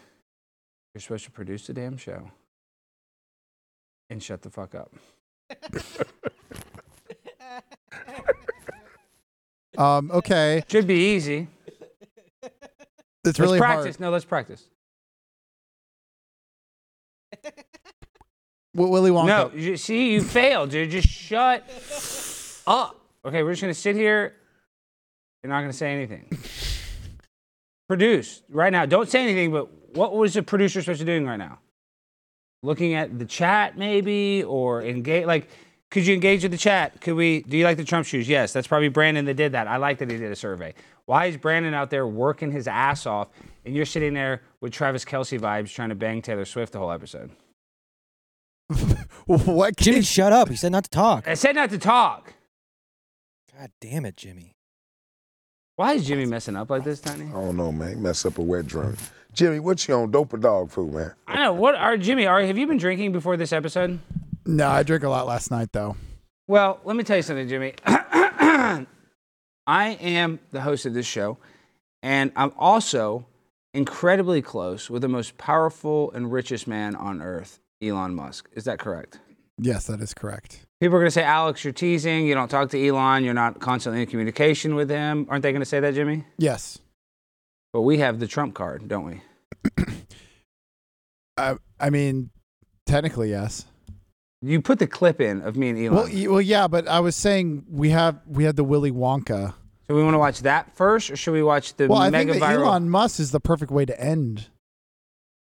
you're 0.93 1.01
supposed 1.01 1.25
to 1.25 1.31
produce 1.31 1.67
the 1.67 1.73
damn 1.73 1.97
show 1.97 2.29
and 4.11 4.21
shut 4.21 4.41
the 4.43 4.49
fuck 4.51 4.75
up. 4.75 4.93
Um, 9.77 10.11
okay. 10.11 10.63
Should 10.67 10.85
be 10.85 11.15
easy. 11.15 11.47
It's 12.43 12.51
let's 13.23 13.39
really 13.39 13.57
practice. 13.57 13.95
hard. 13.95 13.99
No, 14.01 14.09
let's 14.11 14.25
practice. 14.25 14.67
Wi- 18.75 18.91
Willy 18.91 19.11
Wonka. 19.11 19.25
No, 19.25 19.51
you, 19.55 19.77
see, 19.77 20.11
you 20.11 20.21
failed, 20.21 20.71
dude. 20.71 20.91
Just 20.91 21.07
shut 21.07 21.63
up. 22.67 22.99
Okay, 23.23 23.43
we're 23.43 23.53
just 23.53 23.61
gonna 23.61 23.73
sit 23.73 23.95
here. 23.95 24.35
You're 25.41 25.53
not 25.53 25.61
gonna 25.61 25.71
say 25.71 25.93
anything. 25.93 26.37
Produce 27.87 28.43
right 28.49 28.71
now. 28.71 28.85
Don't 28.85 29.09
say 29.09 29.23
anything. 29.23 29.51
But 29.51 29.95
what 29.95 30.13
was 30.13 30.33
the 30.33 30.43
producer 30.43 30.81
supposed 30.81 30.99
to 30.99 31.05
be 31.05 31.13
doing 31.13 31.25
right 31.25 31.37
now? 31.37 31.59
Looking 32.63 32.93
at 32.93 33.17
the 33.17 33.25
chat, 33.25 33.77
maybe, 33.77 34.43
or 34.43 34.83
engage. 34.83 35.25
Like, 35.25 35.49
could 35.89 36.05
you 36.05 36.13
engage 36.13 36.43
with 36.43 36.51
the 36.51 36.57
chat? 36.57 37.01
Could 37.01 37.15
we? 37.15 37.41
Do 37.41 37.57
you 37.57 37.63
like 37.63 37.77
the 37.77 37.83
Trump 37.83 38.05
shoes? 38.05 38.29
Yes, 38.29 38.53
that's 38.53 38.67
probably 38.67 38.89
Brandon 38.89 39.25
that 39.25 39.33
did 39.33 39.53
that. 39.53 39.67
I 39.67 39.77
like 39.77 39.97
that 39.97 40.11
he 40.11 40.17
did 40.17 40.31
a 40.31 40.35
survey. 40.35 40.73
Why 41.05 41.25
is 41.25 41.37
Brandon 41.37 41.73
out 41.73 41.89
there 41.89 42.05
working 42.07 42.51
his 42.51 42.67
ass 42.67 43.05
off, 43.05 43.29
and 43.65 43.75
you're 43.75 43.85
sitting 43.85 44.13
there 44.13 44.41
with 44.61 44.71
Travis 44.71 45.03
Kelce 45.03 45.39
vibes 45.39 45.73
trying 45.73 45.89
to 45.89 45.95
bang 45.95 46.21
Taylor 46.21 46.45
Swift 46.45 46.71
the 46.73 46.79
whole 46.79 46.91
episode? 46.91 47.31
what? 49.25 49.75
Jimmy, 49.75 50.01
shut 50.01 50.31
up. 50.31 50.49
He 50.49 50.55
said 50.55 50.71
not 50.71 50.83
to 50.85 50.89
talk. 50.89 51.27
I 51.27 51.33
said 51.33 51.55
not 51.55 51.71
to 51.71 51.77
talk. 51.77 52.33
God 53.57 53.71
damn 53.81 54.05
it, 54.05 54.15
Jimmy. 54.15 54.55
Why 55.81 55.93
is 55.93 56.05
Jimmy 56.05 56.27
messing 56.27 56.55
up 56.55 56.69
like 56.69 56.83
this, 56.83 56.99
Tiny? 56.99 57.25
I 57.25 57.31
don't 57.31 57.57
know, 57.57 57.71
man. 57.71 57.89
He 57.89 57.95
Mess 57.95 58.23
up 58.23 58.37
a 58.37 58.41
wet 58.43 58.67
drunk. 58.67 58.99
Jimmy, 59.33 59.59
what 59.59 59.87
you 59.87 59.95
on 59.95 60.11
dope 60.11 60.31
or 60.31 60.37
dog 60.37 60.69
food, 60.69 60.93
man? 60.93 61.15
I 61.25 61.37
know. 61.37 61.53
What 61.53 61.73
are 61.73 61.97
Jimmy? 61.97 62.27
Are 62.27 62.39
have 62.39 62.55
you 62.55 62.67
been 62.67 62.77
drinking 62.77 63.13
before 63.13 63.35
this 63.35 63.51
episode? 63.51 63.97
No, 64.45 64.67
I 64.67 64.83
drank 64.83 65.01
a 65.01 65.09
lot 65.09 65.25
last 65.25 65.49
night 65.49 65.71
though. 65.71 65.95
Well, 66.47 66.79
let 66.83 66.95
me 66.95 67.03
tell 67.03 67.17
you 67.17 67.23
something, 67.23 67.49
Jimmy. 67.49 67.73
I 67.87 68.85
am 69.65 70.39
the 70.51 70.61
host 70.61 70.85
of 70.85 70.93
this 70.93 71.07
show, 71.07 71.39
and 72.03 72.31
I'm 72.35 72.53
also 72.59 73.25
incredibly 73.73 74.43
close 74.43 74.87
with 74.87 75.01
the 75.01 75.09
most 75.09 75.35
powerful 75.39 76.11
and 76.11 76.31
richest 76.31 76.67
man 76.67 76.95
on 76.95 77.23
earth, 77.23 77.59
Elon 77.81 78.13
Musk. 78.13 78.47
Is 78.53 78.65
that 78.65 78.77
correct? 78.77 79.17
Yes, 79.57 79.87
that 79.87 79.99
is 79.99 80.13
correct. 80.13 80.63
People 80.81 80.95
are 80.97 80.99
going 80.99 81.07
to 81.07 81.11
say, 81.11 81.23
Alex, 81.23 81.63
you're 81.63 81.71
teasing. 81.73 82.25
You 82.25 82.33
don't 82.33 82.49
talk 82.49 82.69
to 82.71 82.87
Elon. 82.87 83.23
You're 83.23 83.33
not 83.35 83.59
constantly 83.59 84.01
in 84.01 84.07
communication 84.07 84.73
with 84.75 84.89
him. 84.89 85.27
Aren't 85.29 85.43
they 85.43 85.51
going 85.51 85.61
to 85.61 85.65
say 85.65 85.79
that, 85.79 85.93
Jimmy? 85.93 86.25
Yes. 86.39 86.79
But 87.71 87.81
we 87.81 87.99
have 87.99 88.19
the 88.19 88.25
Trump 88.27 88.55
card, 88.55 88.87
don't 88.87 89.05
we? 89.05 89.21
I 91.37 91.55
I 91.79 91.89
mean, 91.89 92.31
technically 92.85 93.29
yes. 93.29 93.65
You 94.41 94.59
put 94.59 94.79
the 94.79 94.87
clip 94.87 95.21
in 95.21 95.41
of 95.43 95.55
me 95.55 95.69
and 95.69 95.77
Elon. 95.77 95.93
Well, 95.95 96.09
y- 96.11 96.27
well, 96.27 96.41
yeah, 96.41 96.67
but 96.67 96.87
I 96.87 96.99
was 96.99 97.15
saying 97.15 97.63
we 97.69 97.89
have 97.91 98.19
we 98.27 98.43
had 98.43 98.55
the 98.55 98.63
Willy 98.63 98.91
Wonka. 98.91 99.53
so 99.87 99.95
we 99.95 100.03
want 100.03 100.15
to 100.15 100.19
watch 100.19 100.41
that 100.41 100.75
first, 100.75 101.11
or 101.11 101.15
should 101.15 101.33
we 101.33 101.43
watch 101.43 101.75
the 101.75 101.87
Well, 101.87 101.99
I 101.99 102.09
mega 102.09 102.31
think 102.33 102.43
that 102.43 102.57
viral? 102.57 102.65
Elon 102.65 102.89
Musk 102.89 103.19
is 103.19 103.29
the 103.31 103.39
perfect 103.39 103.71
way 103.71 103.85
to 103.85 103.99
end. 104.01 104.47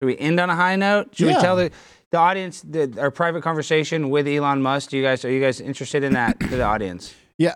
Should 0.00 0.06
we 0.06 0.18
end 0.18 0.40
on 0.40 0.50
a 0.50 0.56
high 0.56 0.74
note? 0.76 1.14
Should 1.14 1.28
Yeah. 1.28 1.36
we 1.36 1.40
tell 1.40 1.56
the, 1.56 1.70
the 2.12 2.18
audience 2.18 2.60
the, 2.60 2.94
our 3.00 3.10
private 3.10 3.42
conversation 3.42 4.10
with 4.10 4.28
Elon 4.28 4.62
Musk? 4.62 4.90
Do 4.90 4.96
you 4.96 5.02
guys 5.02 5.24
are 5.24 5.30
you 5.30 5.40
guys 5.40 5.60
interested 5.60 6.04
in 6.04 6.12
that 6.12 6.38
to 6.40 6.48
the 6.48 6.62
audience? 6.62 7.14
Yeah. 7.38 7.54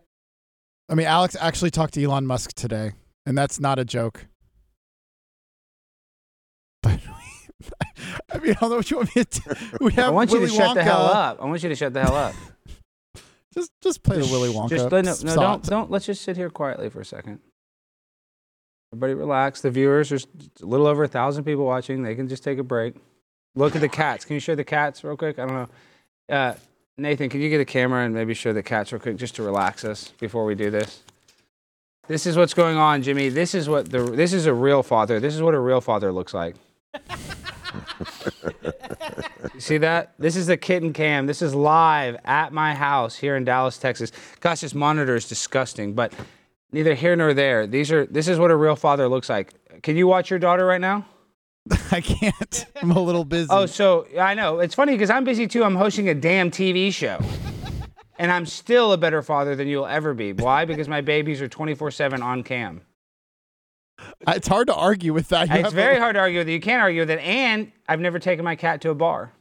I 0.88 0.94
mean, 0.94 1.06
Alex 1.06 1.36
actually 1.38 1.70
talked 1.70 1.94
to 1.94 2.02
Elon 2.02 2.26
Musk 2.26 2.54
today, 2.54 2.92
and 3.24 3.36
that's 3.36 3.60
not 3.60 3.78
a 3.78 3.84
joke. 3.84 4.26
But 7.68 7.80
I 8.30 8.38
mean, 8.38 8.50
I 8.50 8.54
don't 8.60 8.70
know 8.70 8.76
what 8.76 8.90
you 8.90 8.98
want 8.98 9.16
me 9.16 9.24
to. 9.24 9.40
do. 9.40 9.54
We 9.80 9.92
have 9.94 10.08
I 10.08 10.10
want 10.10 10.30
you 10.30 10.38
Willy 10.38 10.50
to 10.50 10.56
shut 10.56 10.74
the 10.74 10.82
hell 10.82 11.06
up. 11.06 11.40
I 11.40 11.46
want 11.46 11.62
you 11.62 11.70
to 11.70 11.74
shut 11.74 11.94
the 11.94 12.02
hell 12.02 12.14
up. 12.14 12.34
Just 13.54 13.72
just 13.82 14.02
play 14.02 14.18
the 14.18 14.26
Willy 14.26 14.50
Wonka. 14.50 14.68
Just 14.68 14.90
no, 14.90 15.00
no, 15.00 15.12
song. 15.14 15.36
don't 15.36 15.64
don't. 15.64 15.90
Let's 15.90 16.04
just 16.04 16.20
sit 16.20 16.36
here 16.36 16.50
quietly 16.50 16.90
for 16.90 17.00
a 17.00 17.04
second. 17.06 17.38
Everybody 18.92 19.14
relax. 19.14 19.62
The 19.62 19.70
viewers, 19.70 20.10
there's 20.10 20.26
a 20.62 20.66
little 20.66 20.86
over 20.86 21.04
a 21.04 21.08
thousand 21.08 21.44
people 21.44 21.64
watching. 21.64 22.02
They 22.02 22.14
can 22.14 22.28
just 22.28 22.44
take 22.44 22.58
a 22.58 22.62
break. 22.62 22.96
Look 23.56 23.74
at 23.74 23.80
the 23.80 23.88
cats. 23.88 24.24
Can 24.24 24.34
you 24.34 24.40
show 24.40 24.54
the 24.54 24.64
cats 24.64 25.02
real 25.02 25.16
quick? 25.16 25.38
I 25.38 25.46
don't 25.46 25.54
know. 25.54 25.68
Uh, 26.28 26.54
Nathan, 26.98 27.30
can 27.30 27.40
you 27.40 27.48
get 27.48 27.60
a 27.60 27.64
camera 27.64 28.04
and 28.04 28.14
maybe 28.14 28.34
show 28.34 28.52
the 28.52 28.62
cats 28.62 28.92
real 28.92 29.00
quick 29.00 29.16
just 29.16 29.34
to 29.36 29.42
relax 29.42 29.84
us 29.84 30.12
before 30.20 30.44
we 30.44 30.54
do 30.54 30.70
this? 30.70 31.02
This 32.06 32.26
is 32.26 32.36
what's 32.36 32.54
going 32.54 32.76
on, 32.76 33.02
Jimmy. 33.02 33.30
This 33.30 33.54
is 33.54 33.68
what 33.68 33.90
the 33.90 34.02
this 34.02 34.32
is 34.32 34.46
a 34.46 34.54
real 34.54 34.82
father. 34.82 35.18
This 35.18 35.34
is 35.34 35.42
what 35.42 35.54
a 35.54 35.58
real 35.58 35.80
father 35.80 36.12
looks 36.12 36.32
like. 36.32 36.54
You 39.54 39.60
see 39.60 39.78
that? 39.78 40.12
This 40.18 40.36
is 40.36 40.46
the 40.46 40.56
kitten 40.56 40.92
cam. 40.92 41.26
This 41.26 41.40
is 41.40 41.54
live 41.54 42.16
at 42.24 42.52
my 42.52 42.74
house 42.74 43.16
here 43.16 43.36
in 43.36 43.44
Dallas, 43.44 43.78
Texas. 43.78 44.12
Gosh, 44.40 44.60
this 44.60 44.74
monitor 44.74 45.16
is 45.16 45.26
disgusting, 45.28 45.94
but 45.94 46.12
neither 46.72 46.94
here 46.94 47.16
nor 47.16 47.32
there. 47.32 47.66
These 47.66 47.90
are 47.90 48.06
this 48.06 48.28
is 48.28 48.38
what 48.38 48.50
a 48.50 48.56
real 48.56 48.76
father 48.76 49.08
looks 49.08 49.28
like. 49.28 49.54
Can 49.82 49.96
you 49.96 50.06
watch 50.06 50.30
your 50.30 50.38
daughter 50.38 50.66
right 50.66 50.80
now? 50.80 51.06
I 51.92 52.00
can't. 52.00 52.66
I'm 52.80 52.90
a 52.92 53.00
little 53.00 53.24
busy. 53.24 53.48
Oh, 53.50 53.66
so 53.66 54.06
I 54.18 54.34
know. 54.34 54.60
It's 54.60 54.74
funny 54.74 54.92
because 54.92 55.10
I'm 55.10 55.24
busy 55.24 55.46
too. 55.46 55.64
I'm 55.64 55.76
hosting 55.76 56.08
a 56.08 56.14
damn 56.14 56.50
TV 56.50 56.92
show. 56.92 57.18
And 58.18 58.32
I'm 58.32 58.46
still 58.46 58.92
a 58.92 58.96
better 58.96 59.20
father 59.20 59.54
than 59.54 59.68
you'll 59.68 59.84
ever 59.84 60.14
be. 60.14 60.32
Why? 60.32 60.64
Because 60.64 60.88
my 60.88 61.02
babies 61.02 61.42
are 61.42 61.48
24 61.48 61.90
7 61.90 62.22
on 62.22 62.42
cam. 62.44 62.80
it's 64.26 64.48
hard 64.48 64.68
to 64.68 64.74
argue 64.74 65.12
with 65.12 65.28
that. 65.28 65.48
You 65.48 65.56
It's 65.56 65.64
have 65.64 65.72
a- 65.74 65.76
very 65.76 65.98
hard 65.98 66.14
to 66.14 66.20
argue 66.20 66.38
with 66.38 66.48
it. 66.48 66.52
You 66.52 66.60
can't 66.60 66.80
argue 66.80 67.02
with 67.02 67.10
it. 67.10 67.18
And 67.20 67.72
I've 67.86 68.00
never 68.00 68.18
taken 68.18 68.42
my 68.42 68.56
cat 68.56 68.80
to 68.80 68.88
a 68.90 68.94
bar. 68.94 69.32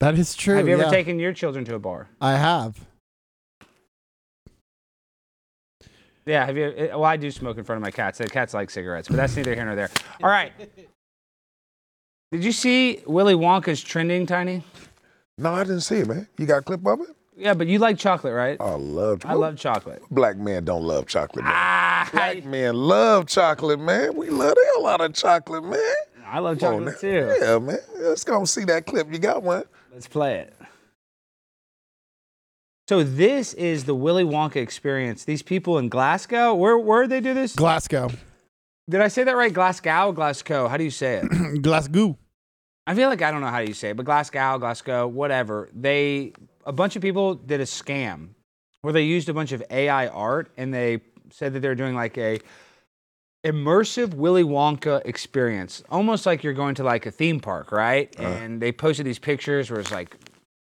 That 0.00 0.18
is 0.18 0.34
true. 0.34 0.56
Have 0.56 0.66
you 0.66 0.74
ever 0.74 0.82
yeah. 0.82 0.90
taken 0.90 1.20
your 1.20 1.32
children 1.32 1.64
to 1.66 1.76
a 1.76 1.78
bar? 1.78 2.08
I 2.20 2.32
have. 2.32 2.84
Yeah, 6.26 6.46
have 6.46 6.56
you? 6.56 6.66
uh, 6.66 6.98
Well, 6.98 7.04
I 7.04 7.16
do 7.16 7.30
smoke 7.30 7.58
in 7.58 7.64
front 7.64 7.78
of 7.78 7.82
my 7.82 7.90
cats. 7.90 8.18
The 8.18 8.26
cats 8.28 8.54
like 8.54 8.70
cigarettes, 8.70 9.08
but 9.08 9.16
that's 9.16 9.36
neither 9.36 9.54
here 9.54 9.64
nor 9.64 9.74
there. 9.74 9.90
All 10.22 10.30
right. 10.30 10.52
Did 12.32 12.44
you 12.44 12.52
see 12.52 13.02
Willy 13.06 13.34
Wonka's 13.34 13.82
trending, 13.82 14.24
Tiny? 14.26 14.62
No, 15.36 15.52
I 15.52 15.64
didn't 15.64 15.80
see 15.80 15.96
it, 15.96 16.08
man. 16.08 16.28
You 16.38 16.46
got 16.46 16.58
a 16.58 16.62
clip 16.62 16.86
of 16.86 17.00
it? 17.00 17.08
Yeah, 17.36 17.54
but 17.54 17.66
you 17.66 17.78
like 17.78 17.98
chocolate, 17.98 18.34
right? 18.34 18.56
I 18.60 18.74
love. 18.74 19.20
Chocolate. 19.20 19.30
I 19.30 19.34
love 19.40 19.56
chocolate. 19.56 20.02
Black 20.10 20.36
men 20.36 20.64
don't 20.64 20.84
love 20.84 21.06
chocolate, 21.06 21.44
man. 21.44 21.52
Ah, 21.54 22.08
Black 22.12 22.44
men 22.44 22.74
love 22.74 23.26
chocolate, 23.26 23.80
man. 23.80 24.14
We 24.16 24.30
love 24.30 24.54
the 24.54 24.66
hell 24.74 24.86
out 24.86 25.00
of 25.00 25.14
chocolate, 25.14 25.64
man. 25.64 25.78
I 26.26 26.38
love 26.38 26.58
Come 26.58 26.86
chocolate 26.86 26.94
now. 26.94 27.00
too. 27.00 27.36
Yeah, 27.40 27.58
man. 27.58 27.78
Let's 27.98 28.24
go 28.24 28.44
see 28.44 28.64
that 28.64 28.86
clip. 28.86 29.10
You 29.12 29.18
got 29.18 29.42
one? 29.42 29.64
Let's 29.92 30.06
play 30.08 30.36
it. 30.36 30.54
So 32.92 33.02
this 33.02 33.54
is 33.54 33.84
the 33.84 33.94
Willy 33.94 34.22
Wonka 34.22 34.56
experience. 34.56 35.24
These 35.24 35.40
people 35.40 35.78
in 35.78 35.88
Glasgow, 35.88 36.52
where 36.52 36.76
where 36.76 37.00
did 37.00 37.10
they 37.10 37.20
do 37.22 37.32
this? 37.32 37.56
Glasgow. 37.56 38.10
Did 38.90 39.00
I 39.00 39.08
say 39.08 39.24
that 39.24 39.34
right? 39.34 39.50
Glasgow, 39.50 40.12
Glasgow. 40.12 40.68
How 40.68 40.76
do 40.76 40.84
you 40.84 40.90
say 40.90 41.22
it? 41.22 41.62
Glasgow. 41.62 42.18
I 42.86 42.94
feel 42.94 43.08
like 43.08 43.22
I 43.22 43.30
don't 43.30 43.40
know 43.40 43.46
how 43.46 43.60
you 43.60 43.72
say 43.72 43.88
it, 43.88 43.96
but 43.96 44.04
Glasgow, 44.04 44.58
Glasgow, 44.58 45.08
whatever. 45.08 45.70
They 45.72 46.34
a 46.66 46.72
bunch 46.72 46.94
of 46.94 47.00
people 47.00 47.34
did 47.34 47.62
a 47.62 47.64
scam 47.64 48.34
where 48.82 48.92
they 48.92 49.04
used 49.04 49.30
a 49.30 49.32
bunch 49.32 49.52
of 49.52 49.62
AI 49.70 50.08
art 50.08 50.50
and 50.58 50.74
they 50.74 51.00
said 51.30 51.54
that 51.54 51.60
they're 51.60 51.74
doing 51.74 51.94
like 51.94 52.18
a 52.18 52.40
immersive 53.42 54.12
Willy 54.12 54.44
Wonka 54.44 55.00
experience, 55.06 55.82
almost 55.88 56.26
like 56.26 56.44
you're 56.44 56.52
going 56.52 56.74
to 56.74 56.84
like 56.84 57.06
a 57.06 57.10
theme 57.10 57.40
park, 57.40 57.72
right? 57.72 58.14
Uh. 58.20 58.24
And 58.24 58.60
they 58.60 58.70
posted 58.70 59.06
these 59.06 59.18
pictures 59.18 59.70
where 59.70 59.80
it's 59.80 59.92
like 59.92 60.14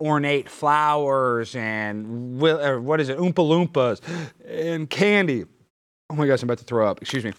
ornate 0.00 0.48
flowers 0.48 1.54
and 1.54 2.40
what 2.40 3.00
is 3.00 3.08
it, 3.08 3.18
Oompa 3.18 3.34
Loompas 3.34 4.00
and 4.46 4.88
candy. 4.88 5.44
Oh 6.08 6.14
my 6.14 6.26
gosh, 6.26 6.42
I'm 6.42 6.48
about 6.48 6.58
to 6.58 6.64
throw 6.64 6.88
up. 6.88 7.00
Excuse 7.02 7.24
me. 7.24 7.32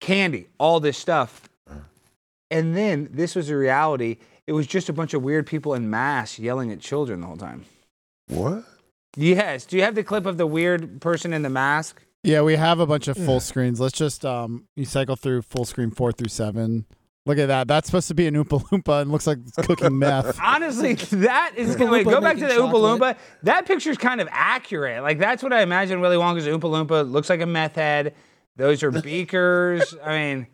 Candy, 0.00 0.48
all 0.58 0.80
this 0.80 0.96
stuff. 0.96 1.48
And 2.50 2.76
then 2.76 3.08
this 3.12 3.34
was 3.34 3.50
a 3.50 3.56
reality. 3.56 4.16
It 4.46 4.52
was 4.52 4.66
just 4.66 4.88
a 4.88 4.92
bunch 4.92 5.14
of 5.14 5.22
weird 5.22 5.46
people 5.46 5.74
in 5.74 5.90
masks 5.90 6.38
yelling 6.38 6.72
at 6.72 6.80
children 6.80 7.20
the 7.20 7.26
whole 7.26 7.36
time. 7.36 7.64
What? 8.28 8.64
Yes. 9.16 9.66
Do 9.66 9.76
you 9.76 9.82
have 9.82 9.94
the 9.94 10.02
clip 10.02 10.26
of 10.26 10.36
the 10.38 10.46
weird 10.46 11.00
person 11.00 11.32
in 11.32 11.42
the 11.42 11.50
mask? 11.50 12.02
Yeah, 12.22 12.42
we 12.42 12.56
have 12.56 12.80
a 12.80 12.86
bunch 12.86 13.08
of 13.08 13.16
full 13.16 13.40
screens. 13.40 13.80
Let's 13.80 13.96
just 13.96 14.24
um, 14.24 14.66
you 14.76 14.84
cycle 14.84 15.16
through 15.16 15.42
full 15.42 15.64
screen 15.64 15.90
four 15.90 16.12
through 16.12 16.28
seven. 16.28 16.86
Look 17.26 17.38
at 17.38 17.46
that. 17.46 17.68
That's 17.68 17.86
supposed 17.86 18.08
to 18.08 18.14
be 18.14 18.26
an 18.26 18.34
Oompa 18.34 18.62
Loompa 18.70 19.02
and 19.02 19.12
looks 19.12 19.26
like 19.26 19.38
it's 19.46 19.56
cooking 19.66 19.98
meth. 19.98 20.38
Honestly, 20.42 20.94
that 20.94 21.52
is 21.54 21.76
Oompa 21.76 21.90
wait, 21.90 22.06
Loompa 22.06 22.10
go 22.10 22.20
back 22.20 22.36
to 22.36 22.40
the 22.40 22.48
making 22.48 22.62
Oompa 22.62 22.72
chocolate. 22.72 23.16
Loompa. 23.16 23.16
That 23.42 23.66
picture's 23.66 23.98
kind 23.98 24.20
of 24.20 24.28
accurate. 24.30 25.02
Like 25.02 25.18
that's 25.18 25.42
what 25.42 25.52
I 25.52 25.60
imagine 25.62 26.00
Willy 26.00 26.16
Wonka's 26.16 26.46
Oompa 26.46 26.60
Loompa 26.60 27.10
looks 27.10 27.28
like 27.28 27.40
a 27.42 27.46
meth 27.46 27.74
head. 27.74 28.14
Those 28.56 28.82
are 28.82 28.90
beakers. 28.90 29.94
I 30.04 30.18
mean, 30.18 30.46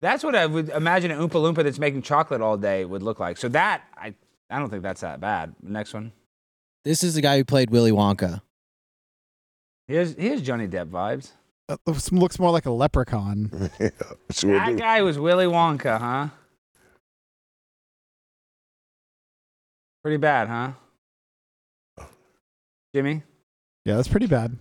that's 0.00 0.24
what 0.24 0.34
I 0.34 0.46
would 0.46 0.70
imagine 0.70 1.12
an 1.12 1.18
Oompa 1.20 1.34
Loompa 1.34 1.62
that's 1.62 1.78
making 1.78 2.02
chocolate 2.02 2.40
all 2.40 2.56
day 2.56 2.84
would 2.84 3.02
look 3.02 3.20
like. 3.20 3.36
So 3.36 3.48
that 3.50 3.82
I 3.96 4.14
I 4.50 4.58
don't 4.58 4.70
think 4.70 4.82
that's 4.82 5.02
that 5.02 5.20
bad. 5.20 5.54
Next 5.62 5.94
one. 5.94 6.12
This 6.84 7.04
is 7.04 7.14
the 7.14 7.20
guy 7.20 7.36
who 7.36 7.44
played 7.44 7.70
Willy 7.70 7.92
Wonka. 7.92 8.42
He 9.86 9.94
has 9.94 10.16
he 10.18 10.28
has 10.28 10.42
Johnny 10.42 10.66
Depp 10.66 10.90
vibes. 10.90 11.32
Uh, 11.68 11.76
that 11.76 11.80
looks- 11.86 12.12
looks 12.12 12.38
more 12.38 12.50
like 12.50 12.66
a 12.66 12.70
leprechaun. 12.70 13.70
yeah, 13.80 13.90
sure 14.30 14.54
That 14.54 14.66
do. 14.70 14.76
guy 14.78 15.02
was 15.02 15.18
Willy 15.18 15.44
Wonka, 15.46 15.98
huh? 15.98 16.28
Pretty 20.02 20.16
bad, 20.16 20.48
huh? 20.48 20.72
Jimmy, 22.94 23.22
Yeah, 23.84 23.96
that's 23.96 24.08
pretty 24.08 24.26
bad. 24.26 24.56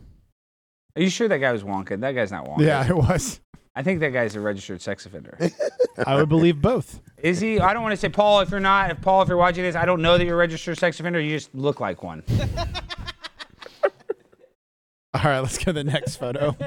are 0.97 1.01
you 1.01 1.09
sure 1.09 1.27
that 1.29 1.37
guy 1.37 1.51
was 1.53 1.63
Wonka? 1.63 1.99
That 2.01 2.11
guy's 2.11 2.31
not 2.31 2.45
Wonka. 2.45 2.59
Yeah, 2.61 2.85
it 2.87 2.95
was. 2.95 3.39
I 3.73 3.83
think 3.83 3.99
that 4.01 4.09
guy's 4.09 4.35
a 4.35 4.41
registered 4.41 4.81
sex 4.81 5.05
offender. 5.05 5.37
I 6.05 6.15
would 6.15 6.27
believe 6.29 6.61
both. 6.61 6.99
Is 7.19 7.39
he? 7.39 7.59
I 7.59 7.73
don't 7.73 7.83
want 7.83 7.93
to 7.93 7.97
say 7.97 8.09
Paul. 8.09 8.41
If 8.41 8.49
you're 8.51 8.59
not, 8.59 8.91
if 8.91 9.01
Paul, 9.01 9.21
if 9.21 9.29
you're 9.29 9.37
watching 9.37 9.63
this, 9.63 9.75
I 9.75 9.85
don't 9.85 10.01
know 10.01 10.17
that 10.17 10.25
you're 10.25 10.33
a 10.35 10.37
registered 10.37 10.77
sex 10.77 10.99
offender. 10.99 11.19
You 11.21 11.29
just 11.37 11.53
look 11.55 11.79
like 11.79 12.03
one. 12.03 12.23
All 15.17 15.31
right, 15.31 15.39
let's 15.39 15.57
go 15.57 15.65
to 15.65 15.73
the 15.73 15.83
next 15.83 16.17
photo. 16.17 16.55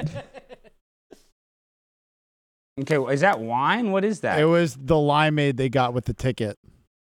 Okay, 2.81 2.97
well, 2.97 3.11
is 3.11 3.21
that 3.21 3.41
wine? 3.41 3.93
What 3.93 4.05
is 4.05 4.21
that? 4.21 4.41
it 4.41 4.47
was 4.47 4.75
the 4.75 4.95
limeade 4.95 5.57
they 5.57 5.69
got 5.69 5.93
with 5.93 6.07
the 6.07 6.15
ticket. 6.15 6.59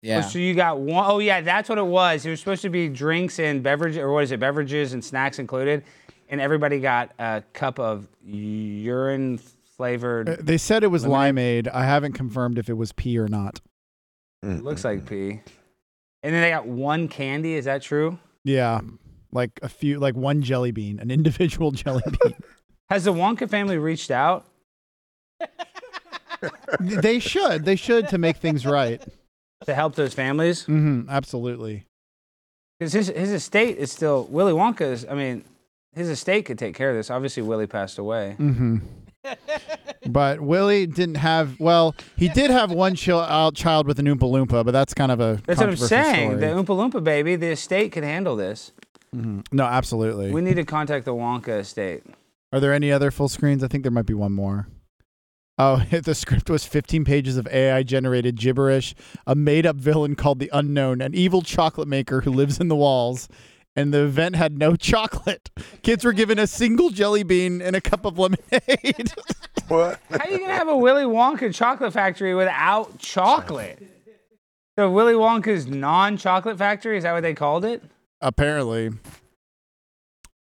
Oh, 0.07 0.21
so 0.21 0.37
you 0.39 0.53
got 0.53 0.79
one 0.79 1.03
oh 1.09 1.17
yeah, 1.19 1.41
that's 1.41 1.67
what 1.67 1.79
it 1.79 1.85
was. 1.85 2.25
It 2.25 2.29
was 2.29 2.39
supposed 2.39 2.61
to 2.61 2.69
be 2.69 2.87
drinks 2.87 3.39
and 3.39 3.63
beverage, 3.63 3.97
or 3.97 4.13
what 4.13 4.23
is 4.23 4.31
it? 4.31 4.39
Beverages 4.39 4.93
and 4.93 5.03
snacks 5.03 5.39
included, 5.39 5.83
and 6.29 6.39
everybody 6.39 6.79
got 6.79 7.11
a 7.17 7.43
cup 7.53 7.79
of 7.79 8.07
urine 8.23 9.39
flavored. 9.75 10.29
Uh, 10.29 10.35
They 10.39 10.57
said 10.59 10.83
it 10.83 10.87
was 10.87 11.05
limeade. 11.05 11.67
I 11.73 11.83
haven't 11.85 12.13
confirmed 12.13 12.57
if 12.59 12.69
it 12.69 12.75
was 12.77 12.91
pea 12.93 13.17
or 13.17 13.27
not. 13.27 13.59
It 14.43 14.63
looks 14.63 14.85
like 14.85 15.07
pee. 15.07 15.41
And 16.21 16.33
then 16.33 16.41
they 16.41 16.51
got 16.51 16.67
one 16.67 17.07
candy. 17.07 17.55
Is 17.55 17.65
that 17.65 17.81
true? 17.81 18.19
Yeah, 18.43 18.81
like 19.35 19.59
a 19.61 19.69
few, 19.69 19.99
like 19.99 20.15
one 20.15 20.41
jelly 20.41 20.71
bean, 20.71 20.99
an 20.99 21.11
individual 21.19 21.71
jelly 21.71 22.03
bean. 22.23 22.35
Has 22.89 23.03
the 23.03 23.13
Wonka 23.13 23.49
family 23.49 23.77
reached 23.77 24.11
out? 24.11 24.45
they 26.79 27.19
should. 27.19 27.65
They 27.65 27.75
should 27.75 28.09
to 28.09 28.17
make 28.17 28.37
things 28.37 28.65
right. 28.65 29.03
to 29.65 29.73
help 29.73 29.95
those 29.95 30.13
families. 30.13 30.61
Mm-hmm, 30.63 31.09
absolutely. 31.09 31.85
Because 32.79 32.93
his 32.93 33.07
his 33.07 33.31
estate 33.31 33.77
is 33.77 33.91
still 33.91 34.25
Willy 34.25 34.53
Wonka's. 34.53 35.05
I 35.09 35.15
mean, 35.15 35.43
his 35.93 36.09
estate 36.09 36.45
could 36.45 36.59
take 36.59 36.75
care 36.75 36.89
of 36.89 36.95
this. 36.95 37.09
Obviously, 37.09 37.41
Willie 37.41 37.67
passed 37.67 37.97
away. 37.97 38.35
Mm-hmm. 38.37 38.77
but 40.07 40.41
Willie 40.41 40.85
didn't 40.85 41.15
have. 41.15 41.59
Well, 41.59 41.95
he 42.17 42.27
did 42.29 42.51
have 42.51 42.71
one 42.71 42.95
uh, 43.07 43.51
child 43.51 43.87
with 43.87 43.99
an 43.99 44.05
Oompa 44.05 44.19
Loompa, 44.19 44.65
but 44.65 44.71
that's 44.71 44.93
kind 44.93 45.11
of 45.11 45.19
a. 45.19 45.41
That's 45.45 45.59
what 45.59 45.69
I'm 45.69 45.77
saying. 45.77 46.31
story. 46.31 46.39
The 46.41 46.47
Oompa 46.47 46.65
Loompa 46.65 47.03
baby, 47.03 47.35
the 47.35 47.47
estate 47.47 47.91
could 47.91 48.03
handle 48.03 48.35
this. 48.35 48.73
Mhm. 49.15 49.45
No, 49.51 49.63
absolutely. 49.63 50.31
We 50.31 50.41
need 50.41 50.55
to 50.55 50.65
contact 50.65 51.05
the 51.05 51.13
Wonka 51.13 51.59
estate. 51.59 52.03
Are 52.51 52.59
there 52.59 52.73
any 52.73 52.91
other 52.91 53.11
full 53.11 53.29
screens? 53.29 53.63
I 53.63 53.67
think 53.67 53.83
there 53.83 53.91
might 53.91 54.05
be 54.05 54.13
one 54.13 54.31
more. 54.31 54.67
Oh, 55.57 55.77
the 56.03 56.15
script 56.15 56.49
was 56.49 56.65
15 56.65 57.05
pages 57.05 57.37
of 57.37 57.47
AI 57.47 57.83
generated 57.83 58.35
gibberish, 58.35 58.93
a 59.25 59.35
made 59.35 59.65
up 59.65 59.77
villain 59.77 60.15
called 60.15 60.39
the 60.39 60.49
Unknown, 60.51 61.01
an 61.01 61.13
evil 61.15 61.41
chocolate 61.41 61.87
maker 61.87 62.21
who 62.21 62.31
lives 62.31 62.59
in 62.59 62.67
the 62.67 62.75
walls. 62.75 63.27
And 63.77 63.93
the 63.93 64.03
event 64.03 64.37
had 64.37 64.57
no 64.57 64.75
chocolate. 64.77 65.49
Kids 65.81 66.05
were 66.05 66.13
given 66.13 66.39
a 66.39 66.47
single 66.47 66.89
jelly 66.89 67.23
bean 67.23 67.61
and 67.61 67.75
a 67.75 67.81
cup 67.81 68.05
of 68.05 68.17
lemonade. 68.17 69.11
what? 69.67 69.99
How 70.09 70.19
are 70.19 70.29
you 70.29 70.39
gonna 70.39 70.53
have 70.53 70.69
a 70.69 70.77
Willy 70.77 71.03
Wonka 71.03 71.53
chocolate 71.53 71.91
factory 71.91 72.33
without 72.35 72.97
chocolate? 72.99 73.83
So 74.77 74.89
Willy 74.91 75.13
Wonka's 75.13 75.67
non-chocolate 75.67 76.57
factory 76.57 76.97
is 76.97 77.03
that 77.03 77.13
what 77.13 77.21
they 77.21 77.33
called 77.33 77.65
it? 77.65 77.83
Apparently. 78.21 78.89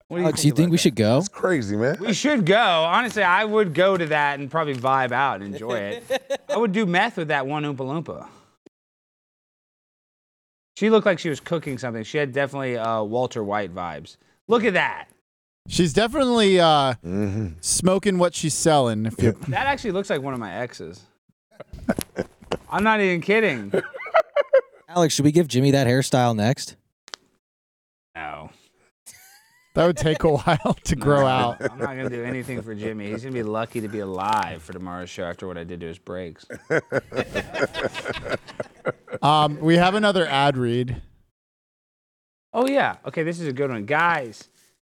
What 0.07 0.17
do 0.19 0.23
Alex, 0.23 0.45
you 0.45 0.51
think 0.51 0.71
we 0.71 0.77
should 0.77 0.95
go? 0.95 1.17
It's 1.17 1.27
crazy, 1.27 1.75
man. 1.75 1.97
We 1.99 2.13
should 2.13 2.45
go. 2.45 2.55
Honestly, 2.55 3.23
I 3.23 3.43
would 3.43 3.73
go 3.73 3.97
to 3.97 4.05
that 4.07 4.39
and 4.39 4.51
probably 4.51 4.75
vibe 4.75 5.11
out 5.11 5.41
and 5.41 5.53
enjoy 5.53 5.77
it. 5.79 6.41
I 6.49 6.57
would 6.57 6.71
do 6.73 6.85
meth 6.85 7.17
with 7.17 7.29
that 7.29 7.47
one 7.47 7.63
Oompa 7.63 7.77
Loompa. 7.77 8.27
She 10.77 10.89
looked 10.89 11.05
like 11.05 11.19
she 11.19 11.29
was 11.29 11.39
cooking 11.39 11.77
something. 11.77 12.03
She 12.03 12.17
had 12.17 12.33
definitely 12.33 12.77
uh, 12.77 13.01
Walter 13.01 13.43
White 13.43 13.73
vibes. 13.73 14.17
Look 14.47 14.63
at 14.63 14.73
that. 14.73 15.07
She's 15.67 15.93
definitely 15.93 16.59
uh, 16.59 16.93
Mm-hmm. 17.03 17.47
smoking 17.61 18.19
what 18.19 18.35
she's 18.35 18.53
selling. 18.53 19.05
If 19.07 19.21
you, 19.21 19.31
That 19.47 19.65
actually 19.65 19.91
looks 19.91 20.09
like 20.11 20.21
one 20.21 20.33
of 20.35 20.39
my 20.39 20.53
exes. 20.53 21.01
I'm 22.69 22.83
not 22.83 22.99
even 23.01 23.21
kidding. 23.21 23.73
Alex, 24.89 25.15
should 25.15 25.25
we 25.25 25.31
give 25.31 25.47
Jimmy 25.47 25.71
that 25.71 25.87
hairstyle 25.87 26.35
next? 26.35 26.75
No. 28.15 28.49
that 29.75 29.85
would 29.85 29.97
take 29.97 30.23
a 30.23 30.29
while 30.35 30.77
to 30.85 30.95
grow 31.05 31.25
out. 31.25 31.61
I'm 31.61 31.77
not 31.79 31.95
gonna 31.95 32.09
do 32.09 32.23
anything 32.23 32.61
for 32.61 32.73
Jimmy. 32.73 33.11
He's 33.11 33.23
gonna 33.23 33.33
be 33.33 33.43
lucky 33.43 33.81
to 33.81 33.87
be 33.87 33.99
alive 33.99 34.61
for 34.63 34.73
tomorrow's 34.73 35.09
show 35.09 35.23
after 35.25 35.47
what 35.47 35.57
I 35.57 35.63
did 35.63 35.81
to 35.81 35.87
his 35.87 35.99
brakes. 35.99 36.45
Um, 39.21 39.59
we 39.59 39.77
have 39.77 39.95
another 39.95 40.27
ad 40.27 40.57
read. 40.57 41.01
Oh 42.53 42.67
yeah. 42.67 42.97
Okay, 43.05 43.23
this 43.23 43.39
is 43.39 43.47
a 43.47 43.53
good 43.53 43.71
one, 43.71 43.85
guys. 43.85 44.49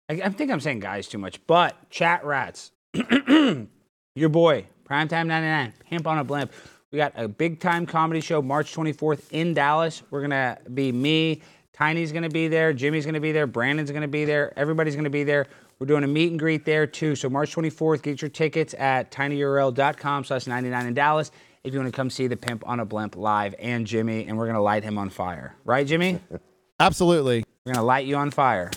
I, 0.08 0.14
I 0.14 0.28
think 0.30 0.50
I'm 0.50 0.58
saying 0.58 0.80
guys 0.80 1.06
too 1.06 1.18
much, 1.18 1.46
but 1.46 1.90
chat 1.90 2.24
rats. 2.24 2.72
Your 4.14 4.28
boy, 4.30 4.66
Primetime 4.88 5.26
99, 5.26 5.74
Pimp 5.88 6.06
on 6.06 6.18
a 6.18 6.24
Blimp. 6.24 6.50
We 6.90 6.96
got 6.96 7.12
a 7.16 7.28
big 7.28 7.60
time 7.60 7.86
comedy 7.86 8.20
show 8.20 8.40
March 8.42 8.74
24th 8.74 9.30
in 9.30 9.54
Dallas. 9.54 10.02
We're 10.10 10.22
gonna 10.22 10.58
be 10.74 10.90
me, 10.92 11.42
Tiny's 11.76 12.10
gonna 12.12 12.30
be 12.30 12.48
there, 12.48 12.72
Jimmy's 12.72 13.04
gonna 13.04 13.20
be 13.20 13.32
there, 13.32 13.46
Brandon's 13.46 13.90
gonna 13.90 14.08
be 14.08 14.24
there, 14.24 14.52
everybody's 14.56 14.96
gonna 14.96 15.10
be 15.10 15.24
there. 15.24 15.46
We're 15.78 15.86
doing 15.86 16.04
a 16.04 16.06
meet 16.08 16.30
and 16.30 16.38
greet 16.38 16.64
there 16.64 16.86
too. 16.86 17.14
So 17.14 17.28
March 17.28 17.54
24th, 17.54 18.02
get 18.02 18.22
your 18.22 18.30
tickets 18.30 18.74
at 18.78 19.10
tinyurl.com 19.10 20.24
slash 20.24 20.46
99 20.46 20.86
in 20.86 20.94
Dallas 20.94 21.30
if 21.64 21.74
you 21.74 21.80
want 21.80 21.92
to 21.92 21.96
come 21.96 22.08
see 22.08 22.28
the 22.28 22.36
Pimp 22.36 22.66
on 22.66 22.80
a 22.80 22.86
Blimp 22.86 23.14
live 23.16 23.54
and 23.58 23.86
Jimmy, 23.86 24.26
and 24.26 24.38
we're 24.38 24.46
gonna 24.46 24.62
light 24.62 24.84
him 24.84 24.96
on 24.96 25.10
fire. 25.10 25.54
Right, 25.64 25.86
Jimmy? 25.86 26.18
Absolutely. 26.80 27.44
We're 27.66 27.74
gonna 27.74 27.84
light 27.84 28.06
you 28.06 28.16
on 28.16 28.30
fire, 28.30 28.70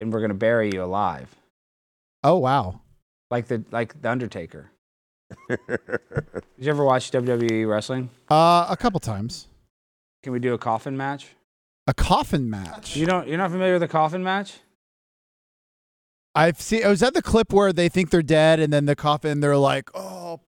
and 0.00 0.12
we're 0.12 0.20
gonna 0.20 0.34
bury 0.34 0.70
you 0.72 0.82
alive, 0.82 1.28
Oh 2.24 2.38
wow. 2.38 2.80
like 3.30 3.48
the 3.48 3.64
like 3.70 4.00
the 4.00 4.10
Undertaker. 4.10 4.70
Did 5.48 5.58
you 6.58 6.70
ever 6.70 6.84
watch 6.84 7.10
WWE 7.10 7.68
wrestling? 7.68 8.08
Uh, 8.30 8.66
a 8.70 8.76
couple 8.78 9.00
times. 9.00 9.48
Can 10.22 10.32
we 10.32 10.38
do 10.38 10.54
a 10.54 10.58
coffin 10.58 10.96
match? 10.96 11.28
A 11.86 11.94
coffin 11.94 12.48
match. 12.48 12.96
You 12.96 13.06
don't. 13.06 13.26
You're 13.26 13.38
not 13.38 13.50
familiar 13.50 13.74
with 13.74 13.82
a 13.82 13.88
coffin 13.88 14.22
match? 14.22 14.60
I've 16.34 16.60
seen. 16.60 16.86
Was 16.86 17.02
oh, 17.02 17.06
that 17.06 17.14
the 17.14 17.22
clip 17.22 17.52
where 17.52 17.72
they 17.72 17.88
think 17.88 18.10
they're 18.10 18.22
dead 18.22 18.60
and 18.60 18.72
then 18.72 18.86
the 18.86 18.96
coffin? 18.96 19.40
They're 19.40 19.56
like, 19.56 19.90
oh, 19.94 20.40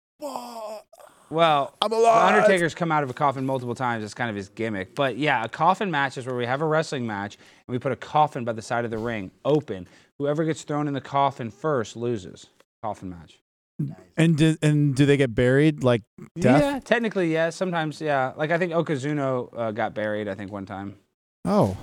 Well, 1.29 1.75
I'm 1.81 1.91
alive. 1.91 2.33
the. 2.33 2.37
Undertaker's 2.37 2.75
come 2.75 2.91
out 2.91 3.03
of 3.03 3.09
a 3.09 3.13
coffin 3.13 3.45
multiple 3.45 3.73
times. 3.73 4.03
It's 4.03 4.13
kind 4.13 4.29
of 4.29 4.35
his 4.35 4.49
gimmick. 4.49 4.93
But 4.93 5.17
yeah, 5.17 5.43
a 5.43 5.49
coffin 5.49 5.89
match 5.89 6.17
is 6.17 6.27
where 6.27 6.35
we 6.35 6.45
have 6.45 6.61
a 6.61 6.65
wrestling 6.65 7.07
match 7.07 7.37
and 7.67 7.73
we 7.73 7.79
put 7.79 7.91
a 7.91 7.97
coffin 7.97 8.45
by 8.45 8.53
the 8.53 8.61
side 8.61 8.85
of 8.85 8.91
the 8.91 8.99
ring, 8.99 9.31
open. 9.43 9.87
Whoever 10.19 10.45
gets 10.45 10.61
thrown 10.61 10.87
in 10.87 10.93
the 10.93 11.01
coffin 11.01 11.49
first 11.49 11.95
loses. 11.97 12.47
Coffin 12.83 13.09
match. 13.09 13.39
And 14.15 14.37
do, 14.37 14.55
and 14.61 14.95
do 14.95 15.05
they 15.05 15.17
get 15.17 15.33
buried 15.33 15.83
like 15.83 16.03
death? 16.39 16.61
Yeah, 16.61 16.79
technically, 16.79 17.33
yeah. 17.33 17.49
Sometimes, 17.49 17.99
yeah. 17.99 18.33
Like 18.35 18.51
I 18.51 18.57
think 18.57 18.71
Okazuno 18.71 19.49
uh, 19.57 19.71
got 19.71 19.93
buried. 19.93 20.27
I 20.27 20.35
think 20.35 20.51
one 20.51 20.65
time. 20.65 20.95
Oh, 21.45 21.75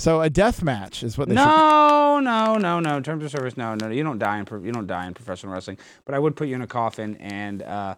so 0.00 0.22
a 0.22 0.30
death 0.30 0.62
match 0.62 1.02
is 1.02 1.18
what 1.18 1.28
they 1.28 1.34
should. 1.34 1.44
No, 1.44 2.20
no, 2.20 2.56
no, 2.56 2.80
no. 2.80 2.96
In 2.96 3.02
terms 3.02 3.22
of 3.22 3.30
service, 3.30 3.56
no, 3.58 3.74
no. 3.74 3.90
You 3.90 4.02
don't 4.02 4.18
die 4.18 4.38
in 4.38 4.46
pro- 4.46 4.62
you 4.62 4.72
don't 4.72 4.86
die 4.86 5.06
in 5.06 5.12
professional 5.12 5.52
wrestling. 5.52 5.76
But 6.06 6.14
I 6.14 6.18
would 6.18 6.36
put 6.36 6.48
you 6.48 6.54
in 6.54 6.62
a 6.62 6.66
coffin, 6.66 7.16
and 7.16 7.62
uh, 7.62 7.96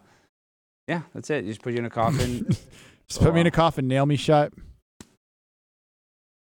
yeah, 0.89 1.03
that's 1.13 1.29
it. 1.29 1.45
You 1.45 1.51
just 1.51 1.61
put 1.61 1.71
you 1.71 1.79
in 1.79 1.85
a 1.85 1.89
coffin. 1.89 2.45
Just 3.09 3.21
put 3.21 3.33
me 3.33 3.41
in 3.41 3.47
a 3.47 3.51
coffin, 3.51 3.87
nail 3.89 4.05
me 4.05 4.15
shut. 4.15 4.53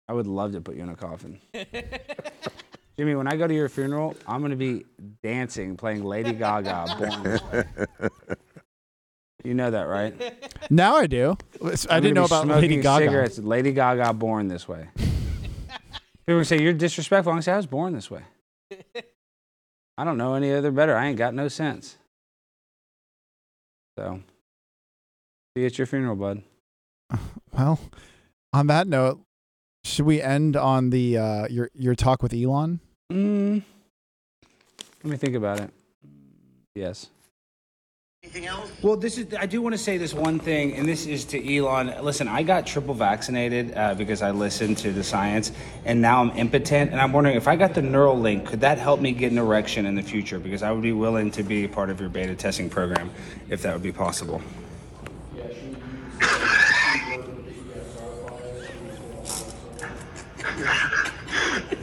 I 0.09 0.13
would 0.13 0.27
love 0.27 0.51
to 0.51 0.61
put 0.61 0.75
you 0.75 0.83
in 0.83 0.89
a 0.89 0.95
coffin. 0.95 1.39
Jimmy, 2.97 3.15
when 3.15 3.27
I 3.27 3.35
go 3.35 3.47
to 3.47 3.53
your 3.53 3.69
funeral, 3.69 4.15
I'm 4.27 4.41
gonna 4.41 4.55
be 4.55 4.85
dancing, 5.23 5.75
playing 5.77 6.03
Lady 6.03 6.33
Gaga. 6.33 6.95
Born 6.97 7.23
This 7.23 7.41
Way. 7.51 7.63
You 9.43 9.53
know 9.53 9.71
that, 9.71 9.83
right? 9.83 10.13
Now 10.69 10.95
I 10.95 11.07
do. 11.07 11.35
I 11.61 11.65
I'm 11.65 11.71
didn't 11.71 11.89
gonna 11.89 12.13
know 12.13 12.21
be 12.21 12.25
about 12.27 12.43
smoking 12.43 12.61
Lady 12.69 12.81
Gaga. 12.81 13.05
Cigarettes, 13.05 13.39
Lady 13.39 13.71
Gaga, 13.73 14.13
born 14.13 14.47
this 14.47 14.67
way. 14.67 14.87
People 16.25 16.37
would 16.37 16.47
say 16.47 16.61
you're 16.61 16.71
disrespectful. 16.73 17.31
I'm 17.31 17.35
gonna 17.35 17.41
say 17.43 17.51
I 17.51 17.57
was 17.57 17.65
born 17.65 17.93
this 17.93 18.09
way. 18.09 18.21
I 19.97 20.03
don't 20.05 20.17
know 20.17 20.35
any 20.35 20.53
other 20.53 20.71
better. 20.71 20.95
I 20.95 21.07
ain't 21.07 21.17
got 21.17 21.33
no 21.33 21.47
sense. 21.49 21.97
So, 23.97 24.21
see 25.55 25.61
you 25.61 25.65
at 25.67 25.77
your 25.77 25.87
funeral, 25.87 26.15
bud. 26.15 26.41
Well, 27.51 27.79
on 28.53 28.67
that 28.67 28.87
note, 28.87 29.19
should 29.83 30.05
we 30.05 30.21
end 30.21 30.55
on 30.55 30.89
the 30.89 31.17
uh, 31.17 31.47
your 31.47 31.69
your 31.75 31.95
talk 31.95 32.23
with 32.23 32.33
Elon? 32.33 32.79
Mm, 33.11 33.61
let 35.03 35.11
me 35.11 35.17
think 35.17 35.35
about 35.35 35.59
it. 35.59 35.69
Yes. 36.75 37.09
Anything 38.23 38.45
else? 38.45 38.71
Well, 38.81 38.95
this 38.95 39.17
is. 39.17 39.33
I 39.35 39.45
do 39.45 39.61
want 39.61 39.73
to 39.73 39.77
say 39.77 39.97
this 39.97 40.13
one 40.13 40.39
thing, 40.39 40.75
and 40.75 40.87
this 40.87 41.05
is 41.05 41.25
to 41.25 41.57
Elon. 41.57 41.93
Listen, 42.03 42.29
I 42.29 42.41
got 42.41 42.65
triple 42.65 42.93
vaccinated 42.93 43.73
uh, 43.75 43.95
because 43.95 44.21
I 44.21 44.31
listened 44.31 44.77
to 44.79 44.93
the 44.93 45.03
science, 45.03 45.51
and 45.83 46.01
now 46.01 46.21
I'm 46.21 46.31
impotent. 46.37 46.91
And 46.91 47.01
I'm 47.01 47.11
wondering 47.11 47.35
if 47.35 47.49
I 47.49 47.57
got 47.57 47.73
the 47.73 47.81
Neuralink, 47.81 48.45
could 48.45 48.61
that 48.61 48.77
help 48.77 49.01
me 49.01 49.11
get 49.11 49.33
an 49.33 49.37
erection 49.37 49.85
in 49.85 49.95
the 49.95 50.01
future? 50.01 50.39
Because 50.39 50.63
I 50.63 50.71
would 50.71 50.81
be 50.81 50.93
willing 50.93 51.31
to 51.31 51.43
be 51.43 51.67
part 51.67 51.89
of 51.89 51.99
your 51.99 52.09
beta 52.09 52.33
testing 52.33 52.69
program, 52.69 53.11
if 53.49 53.61
that 53.63 53.73
would 53.73 53.83
be 53.83 53.91
possible. 53.91 54.41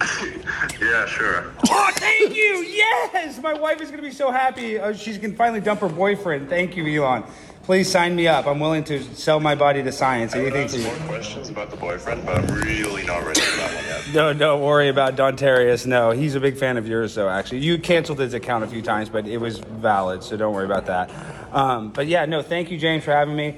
Yeah, 0.80 1.04
sure. 1.06 1.52
Oh, 1.68 1.90
thank 1.94 2.34
you. 2.34 2.64
Yes. 2.66 3.10
Yes, 3.12 3.42
my 3.42 3.52
wife 3.52 3.80
is 3.80 3.90
going 3.90 4.02
to 4.02 4.08
be 4.08 4.14
so 4.14 4.30
happy. 4.30 4.78
She 4.94 5.18
can 5.18 5.36
finally 5.36 5.60
dump 5.60 5.80
her 5.80 5.88
boyfriend. 5.88 6.48
Thank 6.48 6.76
you, 6.76 6.86
Elon. 6.86 7.24
Please 7.62 7.90
sign 7.90 8.16
me 8.16 8.26
up. 8.26 8.46
I'm 8.46 8.58
willing 8.58 8.82
to 8.84 9.02
sell 9.14 9.38
my 9.38 9.54
body 9.54 9.82
to 9.82 9.92
science. 9.92 10.34
Anything 10.34 10.68
for 10.68 10.76
you. 10.76 10.84
more 10.84 11.06
questions 11.06 11.50
about 11.50 11.70
the 11.70 11.76
boyfriend, 11.76 12.24
but 12.24 12.38
I'm 12.38 12.46
really 12.46 13.04
not 13.04 13.24
ready 13.24 13.40
for 13.40 13.56
that 13.58 13.74
one 13.74 13.84
yet. 13.84 14.14
No, 14.14 14.32
don't 14.32 14.62
worry 14.62 14.88
about 14.88 15.16
Dontarius. 15.16 15.86
No, 15.86 16.10
he's 16.10 16.34
a 16.34 16.40
big 16.40 16.56
fan 16.56 16.76
of 16.78 16.88
yours, 16.88 17.14
though. 17.14 17.28
Actually, 17.28 17.58
you 17.60 17.78
canceled 17.78 18.18
his 18.18 18.34
account 18.34 18.64
a 18.64 18.66
few 18.66 18.82
times, 18.82 19.08
but 19.08 19.28
it 19.28 19.36
was 19.36 19.58
valid, 19.58 20.22
so 20.22 20.36
don't 20.36 20.54
worry 20.54 20.64
about 20.64 20.86
that. 20.86 21.10
Um, 21.54 21.90
but 21.90 22.06
yeah, 22.06 22.24
no, 22.24 22.42
thank 22.42 22.70
you, 22.70 22.78
James, 22.78 23.04
for 23.04 23.12
having 23.12 23.36
me. 23.36 23.56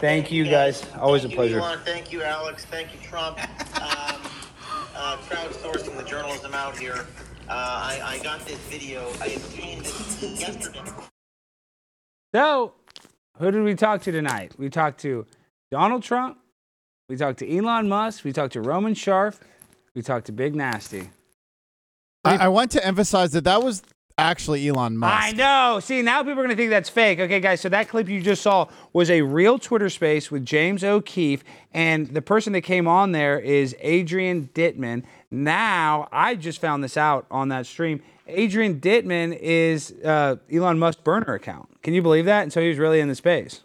Thank 0.00 0.32
you, 0.32 0.44
guys. 0.44 0.84
Always 0.98 1.24
a 1.24 1.28
pleasure. 1.28 1.60
Elon, 1.60 1.78
thank 1.84 2.12
you, 2.12 2.22
Alex. 2.22 2.64
Thank 2.64 2.92
you, 2.92 2.98
Trump. 3.00 3.38
Um, 3.80 3.88
uh, 5.04 5.16
crowdsourcing 5.18 5.96
the 5.96 6.04
journalism 6.04 6.54
out 6.54 6.78
here. 6.78 7.06
Uh, 7.48 7.52
I, 7.52 8.00
I 8.02 8.18
got 8.22 8.40
this 8.46 8.58
video. 8.70 9.06
I 9.20 9.26
obtained 9.26 9.82
it 9.82 10.40
yesterday. 10.40 10.80
So, 12.34 12.72
who 13.38 13.50
did 13.50 13.62
we 13.62 13.74
talk 13.74 14.00
to 14.02 14.12
tonight? 14.12 14.52
We 14.58 14.70
talked 14.70 15.00
to 15.00 15.26
Donald 15.70 16.02
Trump. 16.02 16.38
We 17.08 17.16
talked 17.16 17.38
to 17.40 17.56
Elon 17.56 17.88
Musk. 17.88 18.24
We 18.24 18.32
talked 18.32 18.54
to 18.54 18.62
Roman 18.62 18.94
Sharf. 18.94 19.40
We 19.94 20.00
talked 20.00 20.26
to 20.26 20.32
Big 20.32 20.54
Nasty. 20.54 21.10
I, 22.24 22.46
I 22.46 22.48
want 22.48 22.70
to 22.72 22.84
emphasize 22.84 23.32
that 23.32 23.44
that 23.44 23.62
was 23.62 23.82
actually 24.18 24.68
Elon 24.68 24.96
Musk. 24.96 25.24
I 25.24 25.32
know. 25.32 25.80
See, 25.80 26.02
now 26.02 26.22
people 26.22 26.32
are 26.32 26.44
going 26.44 26.50
to 26.50 26.56
think 26.56 26.70
that's 26.70 26.88
fake. 26.88 27.20
Okay, 27.20 27.40
guys, 27.40 27.60
so 27.60 27.68
that 27.68 27.88
clip 27.88 28.08
you 28.08 28.22
just 28.22 28.42
saw 28.42 28.68
was 28.92 29.10
a 29.10 29.22
real 29.22 29.58
Twitter 29.58 29.90
space 29.90 30.30
with 30.30 30.44
James 30.44 30.84
O'Keefe, 30.84 31.44
and 31.72 32.08
the 32.08 32.22
person 32.22 32.52
that 32.52 32.62
came 32.62 32.86
on 32.86 33.12
there 33.12 33.38
is 33.38 33.74
Adrian 33.80 34.48
Dittman. 34.54 35.04
Now, 35.30 36.08
I 36.12 36.34
just 36.36 36.60
found 36.60 36.84
this 36.84 36.96
out 36.96 37.26
on 37.30 37.48
that 37.48 37.66
stream. 37.66 38.02
Adrian 38.26 38.80
Dittman 38.80 39.36
is 39.38 39.92
uh, 40.04 40.36
Elon 40.52 40.78
Musk's 40.78 41.02
burner 41.02 41.34
account. 41.34 41.82
Can 41.82 41.92
you 41.94 42.02
believe 42.02 42.24
that? 42.24 42.42
And 42.42 42.52
so 42.52 42.60
he 42.60 42.68
was 42.68 42.78
really 42.78 43.00
in 43.00 43.08
the 43.08 43.14
space. 43.14 43.60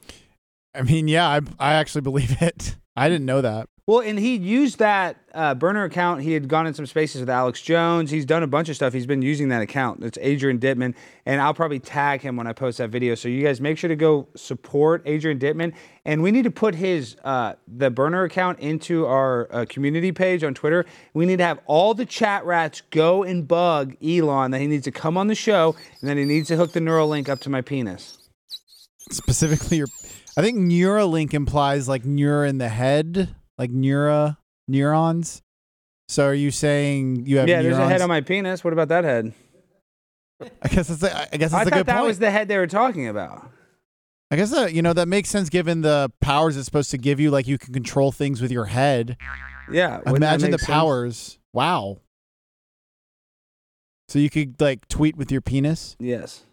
I 0.76 0.82
mean, 0.82 1.08
yeah, 1.08 1.28
I, 1.28 1.42
I 1.60 1.74
actually 1.74 2.02
believe 2.02 2.42
it. 2.42 2.76
I 2.96 3.08
didn't 3.08 3.26
know 3.26 3.42
that. 3.42 3.70
Well, 3.90 4.02
and 4.02 4.20
he 4.20 4.36
used 4.36 4.78
that 4.78 5.18
uh, 5.34 5.56
burner 5.56 5.84
account. 5.84 6.22
He 6.22 6.34
had 6.34 6.48
gone 6.48 6.68
in 6.68 6.76
some 6.76 6.86
spaces 6.86 7.22
with 7.22 7.30
Alex 7.32 7.60
Jones. 7.60 8.12
He's 8.12 8.24
done 8.24 8.44
a 8.44 8.48
bunch 8.48 8.70
of 8.70 8.76
stuff. 8.76 8.94
He's 8.94 9.08
been 9.08 9.24
using 9.24 9.50
that 9.50 9.64
account. 9.64 10.04
It's 10.04 10.20
Adrian 10.22 10.60
Dittman, 10.60 10.94
and 11.26 11.42
I'll 11.42 11.56
probably 11.56 11.80
tag 11.80 12.22
him 12.22 12.36
when 12.36 12.46
I 12.46 12.54
post 12.54 12.78
that 12.78 12.92
video. 12.92 13.16
So 13.16 13.30
you 13.30 13.44
guys 13.44 13.60
make 13.60 13.80
sure 13.80 13.88
to 13.88 13.96
go 13.96 14.28
support 14.36 15.02
Adrian 15.08 15.40
Dittman, 15.40 15.74
and 16.06 16.22
we 16.22 16.30
need 16.30 16.44
to 16.44 16.52
put 16.52 16.76
his 16.76 17.16
uh, 17.24 17.56
the 17.68 17.90
burner 17.90 18.26
account 18.26 18.60
into 18.60 19.08
our 19.08 19.52
uh, 19.52 19.66
community 19.68 20.12
page 20.12 20.44
on 20.44 20.54
Twitter. 20.54 20.86
We 21.16 21.26
need 21.26 21.38
to 21.38 21.46
have 21.46 21.60
all 21.66 21.96
the 21.96 22.06
chat 22.06 22.46
rats 22.46 22.84
go 22.92 23.24
and 23.24 23.48
bug 23.48 23.96
Elon 24.04 24.52
that 24.52 24.62
he 24.62 24.68
needs 24.68 24.84
to 24.84 24.92
come 24.92 25.18
on 25.18 25.26
the 25.26 25.34
show, 25.34 25.76
and 26.00 26.08
then 26.08 26.16
he 26.16 26.26
needs 26.26 26.50
to 26.50 26.58
hook 26.58 26.74
the 26.74 26.80
Neuralink 26.80 27.28
up 27.28 27.40
to 27.40 27.50
my 27.50 27.62
penis. 27.62 28.20
Specifically, 29.10 29.78
your, 29.78 29.88
I 30.38 30.44
think 30.44 30.60
Neuralink 30.60 31.34
implies 31.34 31.90
like 31.90 32.06
neuro 32.06 32.48
in 32.48 32.60
the 32.60 32.70
head, 32.70 33.34
like 33.60 33.70
neuro 33.70 34.38
neurons. 34.68 35.44
So 36.08 36.26
are 36.26 36.34
you 36.34 36.50
saying 36.50 37.28
you 37.28 37.38
have 37.38 37.48
yeah, 37.48 37.62
neurons? 37.62 37.78
there's 37.78 37.88
a 37.88 37.92
head 37.92 38.02
on 38.02 38.10
my 38.10 38.22
penis. 38.22 38.64
What 38.64 38.74
about 38.74 38.88
that 38.88 39.04
head? 39.04 39.34
I 40.64 40.68
guess 40.70 40.88
that's 40.88 41.04
a, 41.04 41.34
I 41.34 41.38
guess 41.38 41.52
that's 41.52 41.54
I 41.54 41.62
a 41.62 41.66
thought 41.66 41.74
good 41.74 41.86
that 41.86 41.98
point. 41.98 42.08
was 42.08 42.20
the 42.20 42.32
head 42.32 42.48
they 42.48 42.58
were 42.58 42.66
talking 42.66 43.08
about. 43.08 43.48
I 44.32 44.36
guess 44.36 44.52
that 44.52 44.74
you 44.74 44.82
know 44.82 44.94
that 44.94 45.08
makes 45.08 45.30
sense 45.30 45.50
given 45.50 45.82
the 45.82 46.12
powers 46.22 46.56
it's 46.56 46.66
supposed 46.66 46.92
to 46.92 46.98
give 46.98 47.20
you. 47.20 47.30
Like 47.30 47.48
you 47.48 47.58
can 47.58 47.74
control 47.74 48.12
things 48.12 48.42
with 48.42 48.52
your 48.52 48.66
head. 48.66 49.18
Yeah, 49.72 50.02
Imagine 50.08 50.50
the 50.50 50.58
sense? 50.58 50.68
powers. 50.68 51.38
Wow. 51.54 51.98
So 54.08 54.18
you 54.18 54.32
could 54.32 54.60
like 54.60 54.88
tweet 54.88 55.16
with 55.16 55.32
your 55.32 55.42
penis. 55.42 55.96
Yes. 56.00 56.44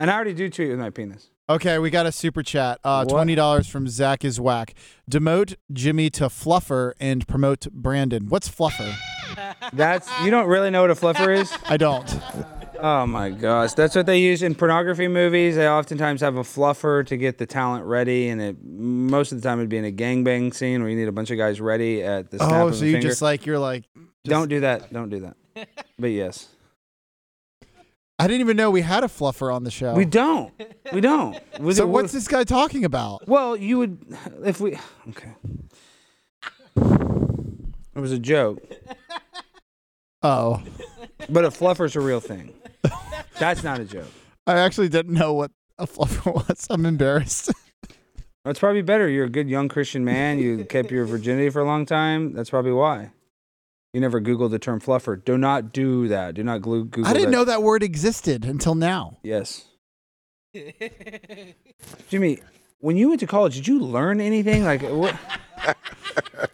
And 0.00 0.10
I 0.10 0.14
already 0.14 0.34
do 0.34 0.50
tweet 0.50 0.68
with 0.68 0.78
my 0.78 0.90
penis. 0.90 1.30
Okay, 1.50 1.78
we 1.78 1.88
got 1.88 2.04
a 2.04 2.12
super 2.12 2.42
chat. 2.42 2.78
Uh, 2.84 3.04
Twenty 3.06 3.34
dollars 3.34 3.66
from 3.68 3.88
Zach 3.88 4.22
is 4.24 4.38
whack. 4.38 4.74
Demote 5.10 5.54
Jimmy 5.72 6.10
to 6.10 6.24
Fluffer 6.24 6.92
and 7.00 7.26
promote 7.26 7.72
Brandon. 7.72 8.26
What's 8.28 8.48
Fluffer? 8.50 8.94
That's 9.72 10.08
you 10.22 10.30
don't 10.30 10.46
really 10.48 10.68
know 10.70 10.82
what 10.82 10.90
a 10.90 10.94
fluffer 10.94 11.34
is? 11.38 11.50
I 11.68 11.76
don't. 11.76 12.20
Oh 12.80 13.06
my 13.06 13.30
gosh, 13.30 13.72
that's 13.72 13.94
what 13.96 14.06
they 14.06 14.20
use 14.20 14.42
in 14.42 14.54
pornography 14.54 15.08
movies. 15.08 15.56
They 15.56 15.68
oftentimes 15.68 16.20
have 16.20 16.36
a 16.36 16.42
fluffer 16.42 17.06
to 17.06 17.16
get 17.16 17.38
the 17.38 17.46
talent 17.46 17.84
ready, 17.86 18.28
and 18.28 18.40
it 18.42 18.56
most 18.62 19.32
of 19.32 19.40
the 19.40 19.48
time 19.48 19.58
it'd 19.58 19.68
be 19.70 19.78
in 19.78 19.84
a 19.84 19.92
gangbang 19.92 20.52
scene 20.54 20.80
where 20.82 20.90
you 20.90 20.96
need 20.96 21.08
a 21.08 21.12
bunch 21.12 21.30
of 21.30 21.38
guys 21.38 21.60
ready 21.60 22.02
at 22.02 22.30
the 22.30 22.38
snap 22.38 22.52
Oh, 22.52 22.68
of 22.68 22.76
so 22.76 22.84
a 22.84 22.86
you 22.86 22.92
finger. 22.94 23.08
just 23.08 23.22
like 23.22 23.46
you're 23.46 23.58
like. 23.58 23.84
don't 24.24 24.48
do 24.48 24.60
that. 24.60 24.92
Don't 24.92 25.08
do 25.08 25.20
that. 25.20 25.68
But 25.98 26.08
yes, 26.08 26.48
I 28.18 28.26
didn't 28.26 28.40
even 28.40 28.56
know 28.56 28.70
we 28.70 28.80
had 28.82 29.04
a 29.04 29.06
Fluffer 29.06 29.54
on 29.54 29.62
the 29.64 29.70
show. 29.70 29.94
we 29.94 30.04
don't. 30.04 30.52
We 30.92 31.00
don't. 31.00 31.38
We- 31.60 31.74
so 31.74 31.86
what's 31.86 32.12
this 32.12 32.26
guy 32.28 32.44
talking 32.44 32.84
about? 32.84 33.26
Well, 33.28 33.56
you 33.56 33.78
would 33.78 33.98
if 34.44 34.60
we 34.60 34.78
okay. 35.08 35.32
It 36.76 38.00
was 38.00 38.12
a 38.12 38.18
joke, 38.18 38.60
Oh, 40.22 40.62
but 41.28 41.44
a 41.44 41.48
fluffer's 41.48 41.96
a 41.96 42.00
real 42.00 42.20
thing. 42.20 42.54
That's 43.38 43.64
not 43.64 43.80
a 43.80 43.84
joke. 43.84 44.06
I 44.46 44.58
actually 44.58 44.88
didn't 44.88 45.14
know 45.14 45.32
what 45.34 45.50
a 45.78 45.86
Fluffer 45.86 46.32
was. 46.48 46.66
I'm 46.70 46.86
embarrassed. 46.86 47.52
That's 48.44 48.58
probably 48.60 48.82
better. 48.82 49.08
You're 49.08 49.26
a 49.26 49.30
good 49.30 49.48
young 49.48 49.68
Christian 49.68 50.04
man. 50.04 50.38
You 50.38 50.64
kept 50.64 50.90
your 50.90 51.04
virginity 51.06 51.50
for 51.50 51.60
a 51.60 51.64
long 51.64 51.86
time. 51.86 52.32
That's 52.32 52.50
probably 52.50 52.72
why. 52.72 53.10
You 53.98 54.02
never 54.02 54.20
Googled 54.20 54.52
the 54.52 54.60
term 54.60 54.80
fluffer. 54.80 55.16
Do 55.24 55.36
not 55.36 55.72
do 55.72 56.06
that. 56.06 56.34
Do 56.34 56.44
not 56.44 56.62
glu- 56.62 56.84
Google 56.84 57.10
I 57.10 57.12
didn't 57.14 57.32
that. 57.32 57.36
know 57.36 57.44
that 57.46 57.64
word 57.64 57.82
existed 57.82 58.44
until 58.44 58.76
now. 58.76 59.16
Yes. 59.24 59.64
Jimmy, 62.08 62.38
when 62.78 62.96
you 62.96 63.08
went 63.08 63.18
to 63.18 63.26
college, 63.26 63.56
did 63.56 63.66
you 63.66 63.80
learn 63.80 64.20
anything? 64.20 64.62
Like, 64.62 64.82
what? 64.82 65.16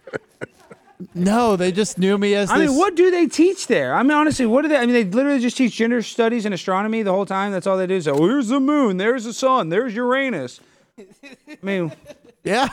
No, 1.16 1.54
they 1.56 1.70
just 1.70 1.98
knew 1.98 2.16
me 2.16 2.34
as 2.34 2.50
I 2.50 2.58
this. 2.58 2.70
mean, 2.70 2.78
what 2.78 2.96
do 2.96 3.10
they 3.10 3.26
teach 3.26 3.66
there? 3.66 3.94
I 3.94 4.02
mean, 4.02 4.12
honestly, 4.12 4.46
what 4.46 4.62
do 4.62 4.68
they? 4.68 4.76
I 4.78 4.86
mean, 4.86 4.94
they 4.94 5.04
literally 5.04 5.38
just 5.38 5.56
teach 5.56 5.76
gender 5.76 6.02
studies 6.02 6.44
and 6.46 6.52
astronomy 6.54 7.02
the 7.02 7.12
whole 7.12 7.26
time. 7.26 7.52
That's 7.52 7.66
all 7.66 7.76
they 7.76 7.86
do. 7.86 8.00
So, 8.00 8.16
here's 8.26 8.48
the 8.48 8.58
moon. 8.58 8.96
There's 8.96 9.24
the 9.24 9.32
sun. 9.34 9.68
There's 9.68 9.94
Uranus. 9.94 10.60
I 10.98 11.04
mean, 11.62 11.92
Yeah, 12.44 12.68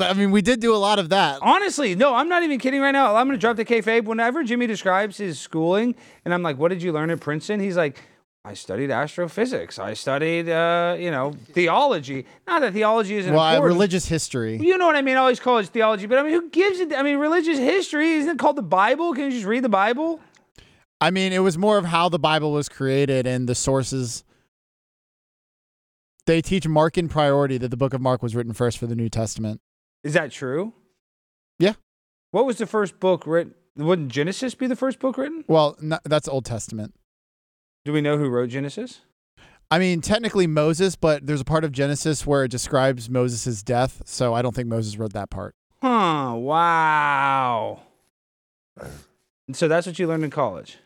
I 0.00 0.12
mean, 0.14 0.30
we 0.30 0.40
did 0.42 0.60
do 0.60 0.74
a 0.74 0.78
lot 0.78 0.98
of 0.98 1.10
that. 1.10 1.38
Honestly, 1.42 1.94
no, 1.94 2.14
I'm 2.14 2.28
not 2.28 2.42
even 2.42 2.58
kidding 2.58 2.80
right 2.80 2.90
now. 2.92 3.14
I'm 3.16 3.26
going 3.26 3.36
to 3.38 3.40
drop 3.40 3.56
the 3.56 3.64
kayfabe. 3.64 4.04
Whenever 4.04 4.42
Jimmy 4.42 4.66
describes 4.66 5.18
his 5.18 5.38
schooling, 5.38 5.94
and 6.24 6.32
I'm 6.32 6.42
like, 6.42 6.58
"What 6.58 6.68
did 6.68 6.82
you 6.82 6.92
learn 6.92 7.10
at 7.10 7.20
Princeton?" 7.20 7.60
He's 7.60 7.76
like, 7.76 8.00
"I 8.44 8.54
studied 8.54 8.90
astrophysics. 8.90 9.78
I 9.78 9.92
studied, 9.94 10.48
uh, 10.48 10.96
you 10.98 11.10
know, 11.10 11.34
theology. 11.52 12.24
Not 12.46 12.62
that 12.62 12.72
theology 12.72 13.16
isn't 13.16 13.32
Well, 13.32 13.42
I- 13.42 13.54
important. 13.56 13.74
religious 13.74 14.06
history. 14.06 14.56
You 14.56 14.78
know 14.78 14.86
what 14.86 14.96
I 14.96 15.02
mean? 15.02 15.16
I 15.16 15.20
always 15.20 15.38
call 15.38 15.58
it 15.58 15.66
theology, 15.68 16.06
but 16.06 16.18
I 16.18 16.22
mean, 16.22 16.32
who 16.32 16.48
gives 16.48 16.80
it? 16.80 16.92
I 16.94 17.02
mean, 17.02 17.18
religious 17.18 17.58
history 17.58 18.12
isn't 18.14 18.30
it 18.30 18.38
called 18.38 18.56
the 18.56 18.62
Bible? 18.62 19.12
Can 19.12 19.24
you 19.24 19.30
just 19.32 19.46
read 19.46 19.62
the 19.64 19.68
Bible? 19.68 20.20
I 21.00 21.10
mean, 21.10 21.32
it 21.34 21.40
was 21.40 21.58
more 21.58 21.76
of 21.76 21.84
how 21.84 22.08
the 22.08 22.18
Bible 22.18 22.52
was 22.52 22.68
created 22.70 23.26
and 23.26 23.46
the 23.48 23.54
sources. 23.54 24.24
They 26.26 26.40
teach 26.40 26.64
Markan 26.64 27.10
priority 27.10 27.58
that 27.58 27.68
the 27.68 27.76
book 27.76 27.92
of 27.92 28.00
Mark 28.00 28.22
was 28.22 28.34
written 28.34 28.54
first 28.54 28.78
for 28.78 28.86
the 28.86 28.96
New 28.96 29.10
Testament. 29.10 29.60
Is 30.04 30.12
that 30.12 30.30
true? 30.30 30.74
Yeah. 31.58 31.72
What 32.30 32.46
was 32.46 32.58
the 32.58 32.66
first 32.66 33.00
book 33.00 33.26
written? 33.26 33.54
Wouldn't 33.76 34.12
Genesis 34.12 34.54
be 34.54 34.66
the 34.66 34.76
first 34.76 35.00
book 35.00 35.18
written? 35.18 35.44
Well, 35.48 35.76
no, 35.80 35.98
that's 36.04 36.28
Old 36.28 36.44
Testament. 36.44 36.94
Do 37.84 37.92
we 37.92 38.00
know 38.00 38.18
who 38.18 38.28
wrote 38.28 38.50
Genesis? 38.50 39.00
I 39.70 39.78
mean, 39.78 40.00
technically 40.00 40.46
Moses, 40.46 40.94
but 40.94 41.26
there's 41.26 41.40
a 41.40 41.44
part 41.44 41.64
of 41.64 41.72
Genesis 41.72 42.26
where 42.26 42.44
it 42.44 42.50
describes 42.50 43.10
Moses' 43.10 43.62
death, 43.62 44.02
so 44.04 44.34
I 44.34 44.42
don't 44.42 44.54
think 44.54 44.68
Moses 44.68 44.96
wrote 44.96 45.14
that 45.14 45.30
part. 45.30 45.54
Huh. 45.82 46.34
Wow. 46.36 47.80
And 49.48 49.56
so 49.56 49.66
that's 49.66 49.86
what 49.86 49.98
you 49.98 50.06
learned 50.06 50.24
in 50.24 50.30
college. 50.30 50.78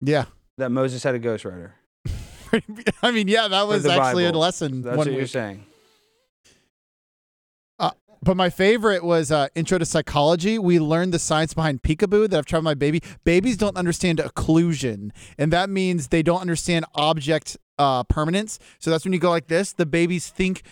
Yeah. 0.00 0.26
That 0.56 0.70
Moses 0.70 1.02
had 1.02 1.14
a 1.14 1.20
ghostwriter. 1.20 1.72
I 3.02 3.10
mean, 3.10 3.28
yeah, 3.28 3.48
that 3.48 3.66
was 3.66 3.84
actually 3.84 4.24
Bible. 4.24 4.38
a 4.38 4.40
lesson. 4.40 4.82
That's 4.82 4.96
one 4.96 5.08
what 5.08 5.16
you're 5.16 5.26
saying. 5.26 5.66
But 8.24 8.38
my 8.38 8.48
favorite 8.48 9.04
was 9.04 9.30
uh, 9.30 9.48
Intro 9.54 9.76
to 9.76 9.84
Psychology. 9.84 10.58
We 10.58 10.80
learned 10.80 11.12
the 11.12 11.18
science 11.18 11.52
behind 11.52 11.82
peekaboo 11.82 12.30
that 12.30 12.38
I've 12.38 12.46
tried 12.46 12.60
with 12.60 12.64
my 12.64 12.74
baby. 12.74 13.02
Babies 13.24 13.58
don't 13.58 13.76
understand 13.76 14.18
occlusion, 14.18 15.10
and 15.36 15.52
that 15.52 15.68
means 15.68 16.08
they 16.08 16.22
don't 16.22 16.40
understand 16.40 16.86
object 16.94 17.58
uh, 17.78 18.02
permanence. 18.04 18.58
So 18.78 18.90
that's 18.90 19.04
when 19.04 19.12
you 19.12 19.18
go 19.18 19.28
like 19.28 19.48
this, 19.48 19.74
the 19.74 19.84
babies 19.84 20.28
think 20.28 20.62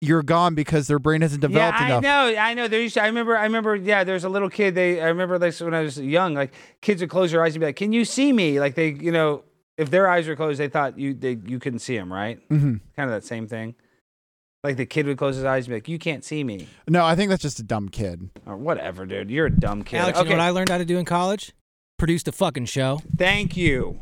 you're 0.00 0.24
gone 0.24 0.56
because 0.56 0.88
their 0.88 0.98
brain 0.98 1.22
hasn't 1.22 1.42
developed 1.42 1.78
yeah, 1.78 1.86
enough. 1.86 1.98
I 1.98 2.00
know. 2.00 2.38
I 2.38 2.54
know. 2.54 2.68
There 2.68 2.80
used 2.80 2.94
to, 2.94 3.02
I 3.02 3.06
remember. 3.06 3.36
I 3.36 3.44
remember. 3.44 3.76
Yeah, 3.76 4.02
there's 4.02 4.24
a 4.24 4.28
little 4.28 4.50
kid. 4.50 4.74
They. 4.74 5.00
I 5.00 5.06
remember 5.06 5.38
like 5.38 5.56
when 5.60 5.74
I 5.74 5.82
was 5.82 6.00
young. 6.00 6.34
Like 6.34 6.54
kids 6.80 7.00
would 7.02 7.10
close 7.10 7.30
their 7.30 7.42
eyes 7.42 7.54
and 7.54 7.60
be 7.60 7.66
like, 7.66 7.76
"Can 7.76 7.92
you 7.92 8.04
see 8.04 8.32
me?" 8.32 8.58
Like 8.58 8.74
they, 8.74 8.88
you 8.88 9.12
know, 9.12 9.44
if 9.78 9.90
their 9.90 10.08
eyes 10.08 10.26
were 10.26 10.34
closed, 10.34 10.58
they 10.58 10.68
thought 10.68 10.98
you 10.98 11.14
they 11.14 11.38
you 11.46 11.60
couldn't 11.60 11.78
see 11.78 11.96
them, 11.96 12.12
right? 12.12 12.40
Mhm. 12.48 12.80
Kind 12.96 13.10
of 13.10 13.10
that 13.10 13.24
same 13.24 13.46
thing. 13.46 13.76
Like 14.66 14.78
the 14.78 14.84
kid 14.84 15.06
would 15.06 15.16
close 15.16 15.36
his 15.36 15.44
eyes 15.44 15.66
and 15.66 15.68
be 15.70 15.74
like, 15.76 15.86
"You 15.88 15.96
can't 15.96 16.24
see 16.24 16.42
me," 16.42 16.66
No, 16.88 17.04
I 17.04 17.14
think 17.14 17.30
that's 17.30 17.42
just 17.42 17.60
a 17.60 17.62
dumb 17.62 17.88
kid. 17.88 18.30
or 18.46 18.56
whatever, 18.56 19.06
dude. 19.06 19.30
You're 19.30 19.46
a 19.46 19.50
dumb 19.50 19.84
kid. 19.84 19.98
Alex, 19.98 20.18
you 20.18 20.24
know 20.24 20.30
what 20.32 20.40
I 20.40 20.50
learned 20.50 20.70
how 20.70 20.78
to 20.78 20.84
do 20.84 20.98
in 20.98 21.04
college? 21.04 21.52
Produced 22.00 22.26
a 22.26 22.32
fucking 22.32 22.64
show. 22.64 23.00
Thank 23.16 23.56
you. 23.56 24.00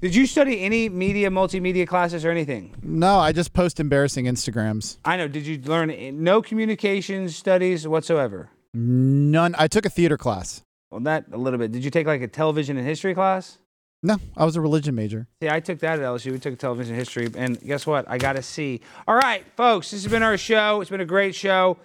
Did 0.00 0.14
you 0.14 0.24
study 0.24 0.62
any 0.62 0.88
media, 0.88 1.28
multimedia 1.28 1.86
classes 1.86 2.24
or 2.24 2.30
anything? 2.30 2.74
No, 2.82 3.18
I 3.18 3.32
just 3.32 3.52
post 3.52 3.78
embarrassing 3.78 4.24
Instagrams. 4.24 4.96
I 5.04 5.18
know. 5.18 5.28
Did 5.28 5.46
you 5.46 5.58
learn 5.58 5.92
no 6.24 6.40
communication 6.40 7.28
studies 7.28 7.86
whatsoever? 7.86 8.48
None. 8.72 9.54
I 9.58 9.68
took 9.68 9.84
a 9.84 9.90
theater 9.90 10.16
class. 10.16 10.62
Well, 10.90 11.00
that 11.02 11.26
a 11.30 11.36
little 11.36 11.58
bit. 11.58 11.72
Did 11.72 11.84
you 11.84 11.90
take 11.90 12.06
like 12.06 12.22
a 12.22 12.28
television 12.28 12.78
and 12.78 12.86
history 12.86 13.14
class? 13.14 13.58
No, 14.06 14.18
I 14.36 14.44
was 14.44 14.54
a 14.54 14.60
religion 14.60 14.94
major. 14.94 15.26
Yeah, 15.40 15.52
I 15.52 15.58
took 15.58 15.80
that 15.80 15.98
at 15.98 16.04
LSU. 16.04 16.30
We 16.30 16.38
took 16.38 16.56
television 16.60 16.94
history, 16.94 17.28
and 17.36 17.60
guess 17.60 17.88
what? 17.88 18.08
I 18.08 18.18
got 18.18 18.36
a 18.36 18.42
C. 18.42 18.80
All 19.08 19.16
right, 19.16 19.44
folks, 19.56 19.90
this 19.90 20.04
has 20.04 20.12
been 20.12 20.22
our 20.22 20.38
show. 20.38 20.80
It's 20.80 20.90
been 20.90 21.00
a 21.00 21.04
great 21.04 21.34
show, 21.34 21.76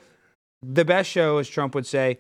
the 0.62 0.86
best 0.86 1.10
show, 1.10 1.40
as 1.40 1.50
Trump 1.50 1.74
would 1.74 1.88
say. 1.88 2.20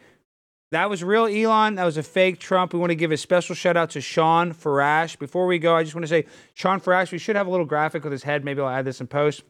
That 0.71 0.89
was 0.89 1.03
real 1.03 1.27
Elon. 1.27 1.75
That 1.75 1.83
was 1.83 1.97
a 1.97 2.03
fake 2.03 2.39
Trump. 2.39 2.73
We 2.73 2.79
want 2.79 2.89
to 2.89 2.95
give 2.95 3.11
a 3.11 3.17
special 3.17 3.53
shout 3.53 3.77
out 3.77 3.91
to 3.91 4.01
Shawn 4.01 4.55
Farash. 4.55 5.19
Before 5.19 5.45
we 5.45 5.59
go, 5.59 5.75
I 5.75 5.83
just 5.83 5.93
want 5.93 6.03
to 6.03 6.07
say, 6.07 6.25
Shawn 6.55 6.81
Farash, 6.81 7.11
we 7.11 7.19
should 7.19 7.35
have 7.35 7.45
a 7.45 7.51
little 7.51 7.67
graphic 7.67 8.03
with 8.03 8.11
his 8.11 8.23
head. 8.23 8.43
Maybe 8.43 8.59
I'll 8.59 8.69
add 8.69 8.85
this 8.85 9.01
in 9.01 9.05
post. 9.05 9.43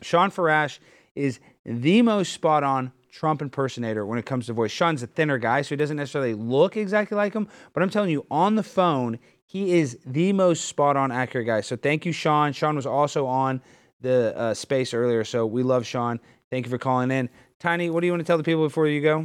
Shawn 0.00 0.30
Farash 0.30 0.78
is 1.16 1.40
the 1.66 2.02
most 2.02 2.32
spot 2.32 2.62
on 2.62 2.92
Trump 3.10 3.42
impersonator 3.42 4.06
when 4.06 4.16
it 4.16 4.26
comes 4.26 4.46
to 4.46 4.52
voice. 4.52 4.70
Shawn's 4.70 5.02
a 5.02 5.08
thinner 5.08 5.38
guy, 5.38 5.62
so 5.62 5.70
he 5.70 5.76
doesn't 5.76 5.96
necessarily 5.96 6.34
look 6.34 6.76
exactly 6.76 7.16
like 7.16 7.34
him. 7.34 7.48
But 7.72 7.82
I'm 7.82 7.90
telling 7.90 8.10
you, 8.10 8.24
on 8.30 8.54
the 8.54 8.62
phone, 8.62 9.18
he 9.48 9.78
is 9.78 9.98
the 10.04 10.34
most 10.34 10.66
spot 10.66 10.98
on 10.98 11.10
accurate 11.10 11.46
guy. 11.46 11.62
So 11.62 11.74
thank 11.74 12.04
you, 12.04 12.12
Shawn. 12.12 12.52
Shawn 12.52 12.76
was 12.76 12.84
also 12.84 13.24
on 13.24 13.62
the 14.02 14.36
uh, 14.36 14.52
space 14.52 14.92
earlier, 14.92 15.24
so 15.24 15.46
we 15.46 15.62
love 15.62 15.86
Shawn. 15.86 16.20
Thank 16.50 16.66
you 16.66 16.70
for 16.70 16.76
calling 16.76 17.10
in. 17.10 17.30
Tiny, 17.58 17.88
what 17.88 18.00
do 18.00 18.06
you 18.06 18.12
want 18.12 18.20
to 18.20 18.26
tell 18.26 18.36
the 18.36 18.44
people 18.44 18.62
before 18.62 18.86
you 18.86 19.00
go? 19.00 19.24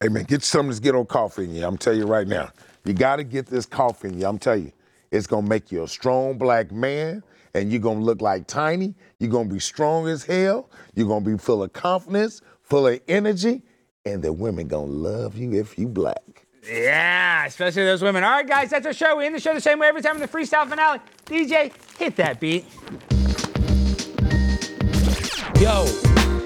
Hey 0.00 0.08
man, 0.08 0.24
get 0.24 0.42
some 0.42 0.66
of 0.66 0.72
this 0.72 0.80
ghetto 0.80 1.04
coffee 1.04 1.44
in 1.44 1.54
you. 1.54 1.64
I'm 1.64 1.78
telling 1.78 2.00
you 2.00 2.06
right 2.06 2.26
now. 2.26 2.50
You 2.84 2.92
gotta 2.92 3.22
get 3.22 3.46
this 3.46 3.64
coffee 3.64 4.08
in 4.08 4.18
you. 4.18 4.26
I'm 4.26 4.38
telling 4.38 4.64
you, 4.64 4.72
it's 5.12 5.28
gonna 5.28 5.46
make 5.46 5.70
you 5.70 5.84
a 5.84 5.88
strong 5.88 6.38
black 6.38 6.72
man, 6.72 7.22
and 7.54 7.70
you're 7.70 7.80
gonna 7.80 8.00
look 8.00 8.20
like 8.20 8.48
tiny. 8.48 8.96
You're 9.20 9.30
gonna 9.30 9.48
be 9.48 9.60
strong 9.60 10.08
as 10.08 10.24
hell. 10.24 10.70
You're 10.96 11.06
gonna 11.06 11.24
be 11.24 11.38
full 11.38 11.62
of 11.62 11.72
confidence, 11.72 12.42
full 12.62 12.88
of 12.88 13.00
energy, 13.06 13.62
and 14.04 14.24
the 14.24 14.32
women 14.32 14.66
gonna 14.66 14.90
love 14.90 15.36
you 15.38 15.52
if 15.52 15.78
you 15.78 15.86
black. 15.86 16.31
Yeah, 16.64 17.46
especially 17.46 17.84
those 17.84 18.02
women. 18.02 18.22
All 18.22 18.30
right, 18.30 18.46
guys, 18.46 18.70
that's 18.70 18.86
our 18.86 18.92
show. 18.92 19.16
We 19.16 19.26
end 19.26 19.34
the 19.34 19.40
show 19.40 19.52
the 19.52 19.60
same 19.60 19.80
way 19.80 19.88
every 19.88 20.00
time 20.00 20.14
in 20.14 20.22
the 20.22 20.28
freestyle 20.28 20.68
finale. 20.68 21.00
DJ, 21.26 21.72
hit 21.98 22.14
that 22.16 22.38
beat. 22.38 22.64
Yo, 25.60 25.84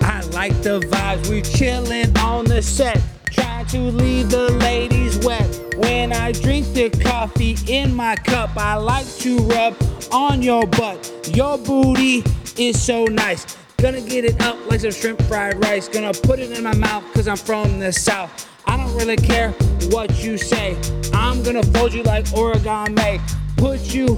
I 0.00 0.22
like 0.32 0.62
the 0.62 0.80
vibes. 0.80 1.28
We 1.28 1.42
chillin' 1.42 2.16
on 2.22 2.46
the 2.46 2.62
set, 2.62 2.98
trying 3.26 3.66
to 3.66 3.78
leave 3.78 4.30
the 4.30 4.52
ladies 4.52 5.18
wet. 5.18 5.74
When 5.76 6.14
I 6.14 6.32
drink 6.32 6.72
the 6.72 6.88
coffee 6.88 7.56
in 7.66 7.94
my 7.94 8.16
cup, 8.16 8.56
I 8.56 8.76
like 8.76 9.06
to 9.18 9.36
rub 9.38 9.76
on 10.12 10.40
your 10.40 10.66
butt. 10.66 11.28
Your 11.34 11.58
booty 11.58 12.24
is 12.56 12.82
so 12.82 13.04
nice. 13.04 13.58
Gonna 13.76 14.00
get 14.00 14.24
it 14.24 14.40
up 14.40 14.56
like 14.70 14.80
some 14.80 14.92
shrimp 14.92 15.20
fried 15.24 15.62
rice. 15.62 15.88
Gonna 15.88 16.14
put 16.14 16.38
it 16.38 16.52
in 16.52 16.64
my 16.64 16.74
mouth 16.74 17.04
cause 17.12 17.28
I'm 17.28 17.36
from 17.36 17.80
the 17.80 17.92
south. 17.92 18.55
I 18.66 18.76
don't 18.76 18.94
really 18.96 19.16
care 19.16 19.50
what 19.90 20.22
you 20.22 20.36
say. 20.36 20.76
I'm 21.12 21.42
gonna 21.42 21.62
fold 21.62 21.92
you 21.92 22.02
like 22.02 22.26
origami. 22.26 23.20
Put 23.56 23.94
you 23.94 24.16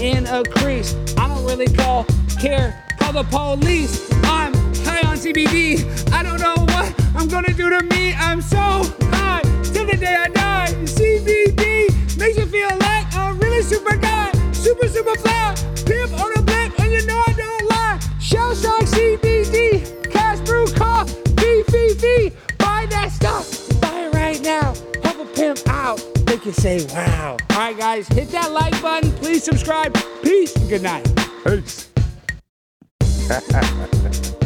in 0.00 0.26
a 0.26 0.42
crease. 0.44 0.94
I 1.16 1.28
don't 1.28 1.44
really 1.44 1.66
call 1.66 2.04
care. 2.40 2.84
Call 2.98 3.12
the 3.12 3.24
police. 3.24 4.10
I'm 4.24 4.54
high 4.84 5.06
on 5.08 5.16
CBD. 5.16 6.12
I 6.12 6.22
don't 6.22 6.40
know 6.40 6.54
what 6.56 6.94
I'm 7.16 7.28
gonna 7.28 7.52
do 7.52 7.70
to 7.70 7.82
me. 7.94 8.14
I'm 8.14 8.40
so 8.40 8.56
high 9.12 9.42
till 9.64 9.86
the 9.86 9.96
day 9.96 10.14
I 10.14 10.28
die. 10.28 10.68
CBD 10.84 11.88
makes 12.18 12.36
you 12.36 12.46
feel 12.46 12.70
like 12.78 13.06
a 13.16 13.32
really 13.34 13.62
super 13.62 13.96
guy. 13.96 14.30
Super, 14.52 14.88
super 14.88 15.16
fly. 15.18 15.54
Pimp 15.86 16.12
on 16.20 16.32
a 16.36 16.42
blimp, 16.42 16.78
and 16.80 16.92
you 16.92 17.04
know 17.06 17.22
I 17.26 17.32
don't 17.32 17.68
lie. 17.70 17.98
Shell 18.20 18.54
shock 18.54 18.82
CBD. 18.82 20.10
Cast 20.10 20.44
Brew 20.44 20.66
cough. 20.74 21.10
Fee, 21.38 21.62
fee, 21.68 21.94
fee. 21.94 22.32
A 25.20 25.24
pimp 25.34 25.60
out. 25.68 26.04
Make 26.26 26.44
you 26.44 26.52
say 26.52 26.86
wow. 26.94 27.36
All 27.50 27.56
right, 27.58 27.76
guys, 27.76 28.08
hit 28.08 28.28
that 28.28 28.52
like 28.52 28.80
button. 28.80 29.12
Please 29.12 29.44
subscribe. 29.44 29.96
Peace 30.22 30.54
and 30.56 30.68
good 30.68 30.82
night. 30.82 31.08
Peace. 31.44 31.88